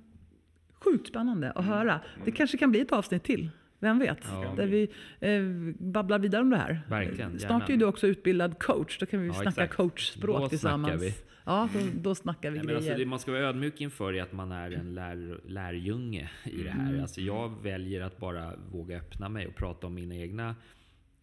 sjukt 0.74 1.08
spännande 1.08 1.52
att 1.52 1.66
höra. 1.66 2.00
Det 2.26 2.32
kanske 2.32 2.58
kan 2.58 2.72
bli 2.72 2.80
ett 2.82 2.92
avsnitt 2.92 3.24
till. 3.24 3.50
Vem 3.80 4.00
vet? 4.00 4.18
Ja. 4.32 4.54
Där 4.58 4.68
vi 4.68 4.90
eh, 5.20 5.44
babblar 5.92 6.20
vidare 6.20 6.42
om 6.42 6.50
det 6.50 6.58
här. 6.58 6.82
Verkligen, 6.90 7.40
Snart 7.40 7.52
gärna. 7.62 7.74
är 7.74 7.78
du 7.78 7.86
också 7.86 8.08
utbildad 8.08 8.60
coach. 8.60 9.00
Då 9.00 9.06
kan 9.06 9.22
vi 9.22 9.28
Ja, 9.28 9.34
snacka 9.34 9.50
exakt. 9.50 9.74
coachspråk 9.74 10.40
Då 10.42 10.50
tillsammans. 10.50 11.24
Ja, 11.46 11.70
då, 11.74 11.80
då 12.02 12.16
snackar 12.16 12.52
vi 12.52 12.58
Nej, 12.58 12.66
men 12.66 12.76
grejer. 12.76 12.92
alltså, 12.92 13.04
det 13.04 13.06
man 13.10 13.20
ska 13.20 13.32
vara 13.32 13.42
ödmjuk 13.42 13.82
inför 13.82 14.14
är 14.14 14.22
att 14.22 14.34
man 14.34 14.52
är 14.52 14.72
en 14.72 14.94
lär, 14.94 15.40
lärjunge 15.48 16.32
i 16.44 16.64
det 16.64 16.70
här. 16.70 16.90
Mm. 16.90 17.02
Alltså, 17.02 17.22
jag 17.22 17.62
väljer 17.64 18.02
att 18.02 18.18
bara 18.18 18.56
våga 18.72 18.98
öppna 18.98 19.30
mig 19.30 19.48
och 19.48 19.56
prata 19.56 19.88
om 19.88 19.94
mina 19.94 20.16
egna 20.16 20.56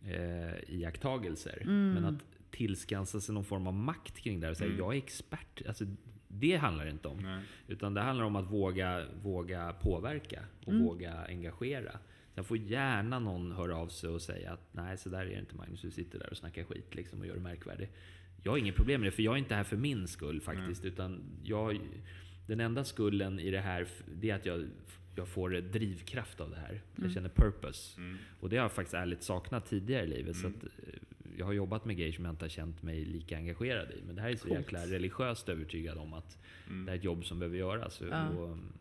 eh, 0.07 0.75
iakttagelser. 0.75 1.59
Mm. 1.63 1.93
Men 1.93 2.05
att 2.05 2.23
tillskansa 2.51 3.21
sig 3.21 3.35
någon 3.35 3.45
form 3.45 3.67
av 3.67 3.75
makt 3.75 4.17
kring 4.21 4.41
det 4.41 4.47
här 4.47 4.51
och 4.51 4.57
säga 4.57 4.73
jag 4.79 4.95
är 4.95 4.99
expert. 4.99 5.63
Alltså, 5.69 5.85
det 6.29 6.57
handlar 6.57 6.85
det 6.85 6.91
inte 6.91 7.09
om. 7.09 7.17
Nej. 7.23 7.43
Utan 7.69 7.95
det 7.95 8.01
handlar 8.01 8.25
om 8.25 8.37
att 8.37 8.51
våga, 8.53 9.05
våga 9.23 9.73
påverka 9.73 10.41
och 10.65 10.73
Mm. 10.73 10.85
våga 10.85 11.13
engagera. 11.29 11.93
Sen 12.35 12.45
får 12.45 12.57
gärna 12.57 13.19
någon 13.19 13.53
höra 13.53 13.77
av 13.77 13.89
sig 13.89 14.11
och 14.11 14.23
säga 14.23 14.53
att 14.53 14.69
nej, 14.73 14.99
så 14.99 15.09
där 15.09 15.21
är 15.21 15.25
det 15.27 15.39
inte 15.41 15.57
Magnus. 15.57 15.83
Du 15.83 15.91
sitter 15.91 16.19
där 16.19 16.31
och 16.31 16.37
snackar 16.37 16.65
skit 16.65 16.95
liksom 16.95 17.21
och 17.21 17.27
gör 17.27 17.35
det 17.35 17.41
märkvärdig. 17.41 17.89
Jag 18.43 18.53
har 18.53 18.59
inget 18.59 18.77
problem 18.77 19.01
med 19.01 19.07
det, 19.07 19.13
för 19.13 19.23
jag 19.23 19.35
är 19.35 19.39
inte 19.39 19.55
här 19.55 19.65
för 19.65 19.77
min 19.77 20.09
skull 20.09 20.41
faktiskt. 20.41 20.85
Utan 20.85 21.23
jag, 21.45 21.81
den 22.47 22.61
enda 22.61 22.85
skulden 22.85 23.41
i 23.41 23.51
det 23.51 23.61
här, 23.61 23.87
det 24.15 24.31
är 24.31 24.35
att 24.35 24.47
jag, 24.47 24.69
jag 25.17 25.29
får 25.29 25.51
drivkraft 25.51 26.41
av 26.41 26.51
det 26.51 26.57
här. 26.57 26.83
Jag 26.97 27.13
känner 27.13 27.29
purpose. 27.29 28.01
Och 28.41 28.49
det 28.49 28.57
har 28.57 28.65
jag 28.65 28.73
faktiskt 28.73 28.95
ärligt 28.95 29.23
saknat 29.23 29.67
tidigare 29.67 30.05
i 30.05 30.09
livet. 30.09 30.37
Så 30.37 30.47
att, 30.47 30.65
eh, 30.65 30.71
jag 31.37 31.47
har 31.47 31.53
jobbat 31.53 31.85
med 31.85 31.97
grejer 31.97 32.13
som 32.13 32.25
jag 32.25 32.33
inte 32.33 32.45
har 32.45 32.51
känt 32.51 32.83
mig 32.83 33.05
lika 33.05 33.37
engagerad 33.37 33.91
i. 33.91 34.03
Men 34.07 34.17
det 34.17 34.23
här 34.23 34.31
är 34.31 34.37
så 34.37 34.49
jäkla 34.49 34.87
religiöst 34.87 35.49
övertygad 35.49 35.99
om 35.99 36.15
att 36.15 36.39
det 36.87 36.93
är 36.93 36.97
ett 36.97 37.05
jobb 37.05 37.25
som 37.25 37.39
behöver 37.39 37.59
göras. 37.59 38.03
Ja. 38.11 38.29
Och 38.29 38.47
mm, 38.47 38.73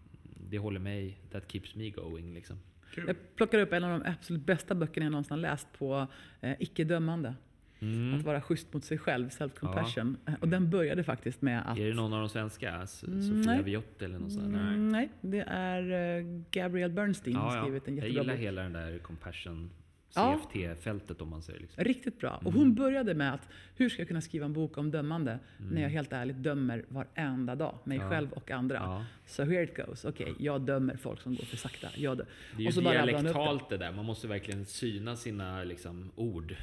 det 0.49 0.57
håller 0.57 0.79
mig, 0.79 1.17
that 1.31 1.51
keeps 1.51 1.75
me 1.75 1.89
going 1.89 2.33
liksom. 2.33 2.59
Kul. 2.93 3.03
Jag 3.07 3.15
plockar 3.35 3.59
upp 3.59 3.73
en 3.73 3.83
av 3.83 3.99
de 3.99 4.09
absolut 4.09 4.45
bästa 4.45 4.75
böckerna 4.75 5.05
jag 5.05 5.11
någonsin 5.11 5.41
läst 5.41 5.67
på 5.77 6.07
eh, 6.41 6.55
icke-dömande. 6.59 7.35
Mm. 7.81 8.13
Att 8.19 8.25
vara 8.25 8.41
schysst 8.41 8.73
mot 8.73 8.83
sig 8.83 8.97
själv, 8.97 9.29
self-compassion. 9.29 10.15
Eh, 10.25 10.33
Och 10.41 10.47
den 10.47 10.69
började 10.69 11.03
faktiskt 11.03 11.41
med 11.41 11.71
att... 11.71 11.77
Är 11.79 11.87
det 11.87 11.93
någon 11.93 12.13
av 12.13 12.19
de 12.19 12.29
svenska? 12.29 12.69
Mm, 12.73 12.87
Sofia 12.87 13.53
nej. 13.53 13.63
Viotti 13.63 14.05
eller 14.05 14.19
något 14.19 14.31
sånt? 14.33 14.53
där? 14.53 14.59
Mm, 14.59 14.89
nej, 14.89 15.09
det 15.21 15.39
är 15.47 16.17
eh, 16.17 16.25
Gabrielle 16.51 16.93
Bernstein 16.93 17.35
som 17.35 17.43
Ja, 17.45 17.55
ja. 17.55 17.61
skrivit 17.61 17.87
en 17.87 17.95
Jag 17.97 18.03
jättebra 18.05 18.21
gillar 18.23 18.33
bok. 18.33 18.43
hela 18.43 18.61
den 18.61 18.73
där 18.73 18.97
compassion 18.97 19.69
Ja. 19.73 19.88
CFT-fältet 20.13 21.21
om 21.21 21.29
man 21.29 21.41
säger. 21.41 21.59
Liksom. 21.59 21.83
Riktigt 21.83 22.19
bra. 22.19 22.35
Och 22.35 22.41
Mm. 22.47 22.59
hon 22.59 22.75
började 22.75 23.13
med 23.13 23.33
att, 23.33 23.49
hur 23.75 23.89
ska 23.89 24.01
jag 24.01 24.07
kunna 24.07 24.21
skriva 24.21 24.45
en 24.45 24.53
bok 24.53 24.77
om 24.77 24.91
dömande 24.91 25.39
när 25.71 25.81
jag 25.81 25.89
helt 25.89 26.13
ärligt 26.13 26.35
dömer 26.43 26.85
varenda 26.87 27.55
dag, 27.55 27.75
mig 27.83 27.97
Mm. 27.97 28.07
Ja. 28.09 28.15
själv 28.15 28.31
och 28.33 28.51
andra. 28.51 28.75
Ja. 28.75 29.05
So 29.25 29.43
here 29.43 29.63
it 29.63 29.75
goes. 29.75 30.05
Okej, 30.05 30.33
jag 30.39 30.61
dömer 30.61 30.97
folk 30.97 31.21
som 31.21 31.35
går 31.35 31.43
för 31.45 31.57
sakta. 31.57 31.87
Jag 31.95 32.17
dö- 32.17 32.25
Det 32.57 32.63
är 32.63 32.67
och 32.67 32.73
så 32.73 32.79
ju 32.79 32.83
bara 32.85 33.05
det. 33.05 33.11
dialektalt 33.11 33.69
det 33.69 33.77
där. 33.77 33.91
Man 33.91 34.05
måste 34.05 34.27
verkligen 34.27 34.65
syna 34.65 35.15
sina 35.15 35.63
liksom, 35.63 36.11
ord. 36.15 36.55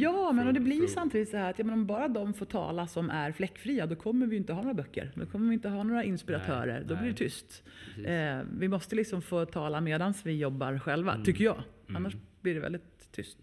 Ja, 0.00 0.32
men 0.32 0.46
och 0.46 0.54
det 0.54 0.60
blir 0.60 0.80
För- 0.80 0.86
samtidigt 0.88 1.28
så 1.28 1.36
här 1.36 1.50
att 1.50 1.58
ja, 1.58 1.64
men 1.64 1.74
om 1.74 1.86
bara 1.86 2.08
de 2.08 2.34
får 2.34 2.46
tala 2.46 2.86
som 2.86 3.10
är 3.10 3.32
fläckfria, 3.32 3.86
då 3.86 3.96
kommer 3.96 4.26
vi 4.26 4.36
inte 4.36 4.52
ha 4.52 4.62
några 4.62 4.74
böcker. 4.74 5.10
Då 5.14 5.26
kommer 5.26 5.48
vi 5.48 5.54
inte 5.54 5.68
ha 5.68 5.82
några 5.82 6.04
inspiratörer. 6.04 6.72
Nej, 6.72 6.80
då 6.82 6.94
blir 6.94 6.96
nej. 7.02 7.10
det 7.10 7.16
tyst. 7.16 7.62
Eh, 8.04 8.40
vi 8.58 8.68
måste 8.68 8.96
liksom 8.96 9.22
få 9.22 9.44
tala 9.44 9.80
medan 9.80 10.14
vi 10.24 10.36
jobbar 10.38 10.78
själva, 10.78 11.12
Mm. 11.12 11.24
tycker 11.24 11.44
jag. 11.44 11.62
Annars 11.88 12.14
blir 12.40 12.54
det 12.54 12.60
väldigt 12.60 12.89
tyst. 13.12 13.38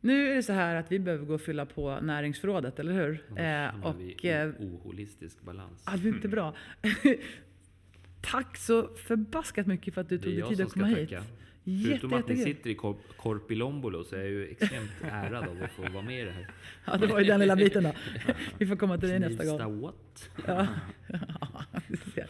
Nu 0.00 0.30
är 0.30 0.34
det 0.34 0.42
så 0.42 0.52
här 0.52 0.74
att 0.76 0.92
vi 0.92 0.98
behöver 0.98 1.26
gå 1.26 1.34
och 1.34 1.40
fylla 1.40 1.66
på 1.66 2.00
näringsförrådet, 2.00 2.78
eller 2.78 2.92
hur? 2.92 3.22
Annars 3.30 3.84
Eh, 3.84 3.86
och 3.86 4.24
eh, 4.24 4.52
oholistisk 4.58 5.42
balans. 5.42 5.82
Ja, 5.86 5.92
det 5.96 6.08
är 6.08 6.12
inte 6.12 6.28
bra. 6.28 6.54
Tack 8.20 8.56
så 8.56 8.88
förbaskat 8.96 9.66
mycket 9.66 9.94
för 9.94 10.00
att 10.00 10.08
du 10.08 10.18
tog 10.18 10.32
dig 10.34 10.42
tid 10.48 10.60
att 10.60 10.72
komma 10.72 10.86
hit. 10.86 11.10
tacka. 11.10 11.24
Jätte, 11.66 11.88
Förutom 11.98 12.18
att 12.18 12.28
ni 12.28 12.36
sitter 12.36 12.70
i 12.70 12.74
Kor- 12.74 12.96
Korpilombolo 13.16 14.04
så 14.04 14.16
är 14.16 14.20
jag 14.20 14.28
ju 14.30 14.48
extremt 14.48 14.90
ärad 15.02 15.44
av 15.48 15.62
att 15.62 15.70
få 15.70 15.82
vara 15.92 16.02
med 16.02 16.20
i 16.20 16.24
det 16.24 16.30
här. 16.30 16.50
Ja, 16.86 16.96
det 16.96 17.06
var 17.06 17.18
ju 17.20 17.24
den 17.24 17.40
lilla 17.40 17.56
biten 17.56 17.82
då. 17.82 17.92
Vi 18.58 18.66
får 18.66 18.76
komma 18.76 18.98
till 18.98 19.08
dig 19.08 19.18
nästa 19.18 19.42
Knivsta 19.42 19.64
gång. 19.64 19.80
what? 19.80 20.30
Ja. 20.46 20.66
du 21.88 21.96
ser. 21.96 22.26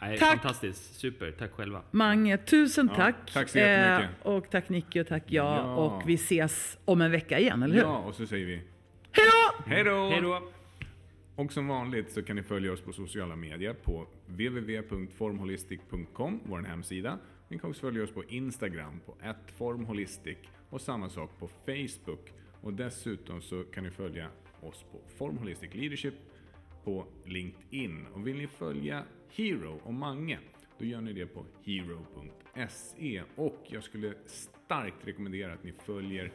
Nej, 0.00 0.18
Tack. 0.18 0.42
Fantastiskt, 0.42 0.94
super, 0.94 1.30
tack 1.30 1.52
själva. 1.52 1.82
Mange, 1.90 2.36
tusen 2.38 2.86
Ja, 2.90 2.96
tack. 2.96 3.32
tack 3.32 3.48
så 3.48 3.58
jättemycket. 3.58 4.26
Eh, 4.26 4.32
och 4.32 4.50
tack 4.50 4.68
Nicky 4.68 5.00
och 5.00 5.06
tack 5.06 5.22
jag. 5.26 5.46
Ja. 5.46 5.74
Och 5.74 6.08
vi 6.08 6.14
ses 6.14 6.78
om 6.84 7.00
en 7.00 7.10
vecka 7.10 7.38
igen, 7.38 7.62
eller 7.62 7.74
hur? 7.74 7.82
Ja, 7.82 7.98
och 7.98 8.14
så 8.14 8.26
säger 8.26 8.46
vi 8.46 8.54
Hej 9.12 9.24
då! 9.26 9.54
hej 9.66 9.84
då! 9.84 10.08
Hej 10.10 10.20
då! 10.20 10.42
Och 11.36 11.52
som 11.52 11.68
vanligt 11.68 12.12
så 12.12 12.22
kan 12.22 12.36
ni 12.36 12.42
följa 12.42 12.72
oss 12.72 12.80
på 12.80 12.92
sociala 12.92 13.36
medier 13.36 13.72
på 13.74 14.06
www.formholistic.com, 14.26 16.40
vår 16.44 16.62
hemsida. 16.62 17.18
Ni 17.48 17.58
kan 17.58 17.70
också 17.70 17.80
följa 17.80 18.04
oss 18.04 18.10
på 18.10 18.24
Instagram 18.24 19.00
på 19.06 19.16
@formholistic 19.58 20.38
och 20.70 20.80
samma 20.80 21.08
sak 21.08 21.30
på 21.38 21.48
Facebook. 21.48 22.32
Och 22.60 22.72
dessutom 22.72 23.42
så 23.42 23.64
kan 23.64 23.84
ni 23.84 23.90
följa 23.90 24.28
oss 24.60 24.84
på 24.92 25.00
Form 25.18 25.38
Holistic 25.38 25.74
Leadership 25.74 26.14
på 26.84 27.06
LinkedIn. 27.24 28.06
Och 28.14 28.26
vill 28.26 28.36
ni 28.36 28.46
följa 28.46 29.02
Hero 29.30 29.80
och 29.84 29.94
Mange, 29.94 30.38
då 30.78 30.84
gör 30.84 31.00
ni 31.00 31.12
det 31.12 31.26
på 31.26 31.44
hero.se. 31.64 33.22
Och 33.36 33.66
jag 33.68 33.82
skulle 33.82 34.14
starkt 34.26 35.06
rekommendera 35.06 35.52
att 35.52 35.64
ni 35.64 35.72
följer 35.72 36.32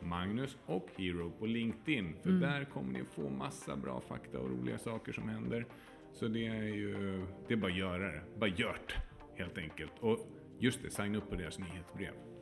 Magnus 0.00 0.58
och 0.66 0.88
Hero 0.96 1.30
på 1.30 1.46
LinkedIn. 1.46 2.16
För 2.22 2.30
där 2.30 2.64
kommer 2.64 2.92
ni 2.92 3.04
få 3.04 3.30
massa 3.30 3.76
bra 3.76 4.00
fakta 4.00 4.38
och 4.38 4.50
roliga 4.50 4.78
saker 4.78 5.12
som 5.12 5.28
händer. 5.28 5.66
Så 6.12 6.28
det 6.28 6.46
är 6.46 6.62
ju, 6.62 7.22
det 7.48 7.54
är 7.54 7.58
bara 7.58 7.72
att 7.72 7.78
göra 7.78 8.12
det. 8.12 8.22
Bara 8.38 8.50
gjort, 8.50 8.96
helt 9.36 9.58
enkelt. 9.58 9.92
Och 10.00 10.18
just 10.58 10.82
det, 10.82 10.90
signa 10.90 11.18
upp 11.18 11.28
på 11.30 11.34
deras 11.34 11.58
nyhetsbrev. 11.58 12.33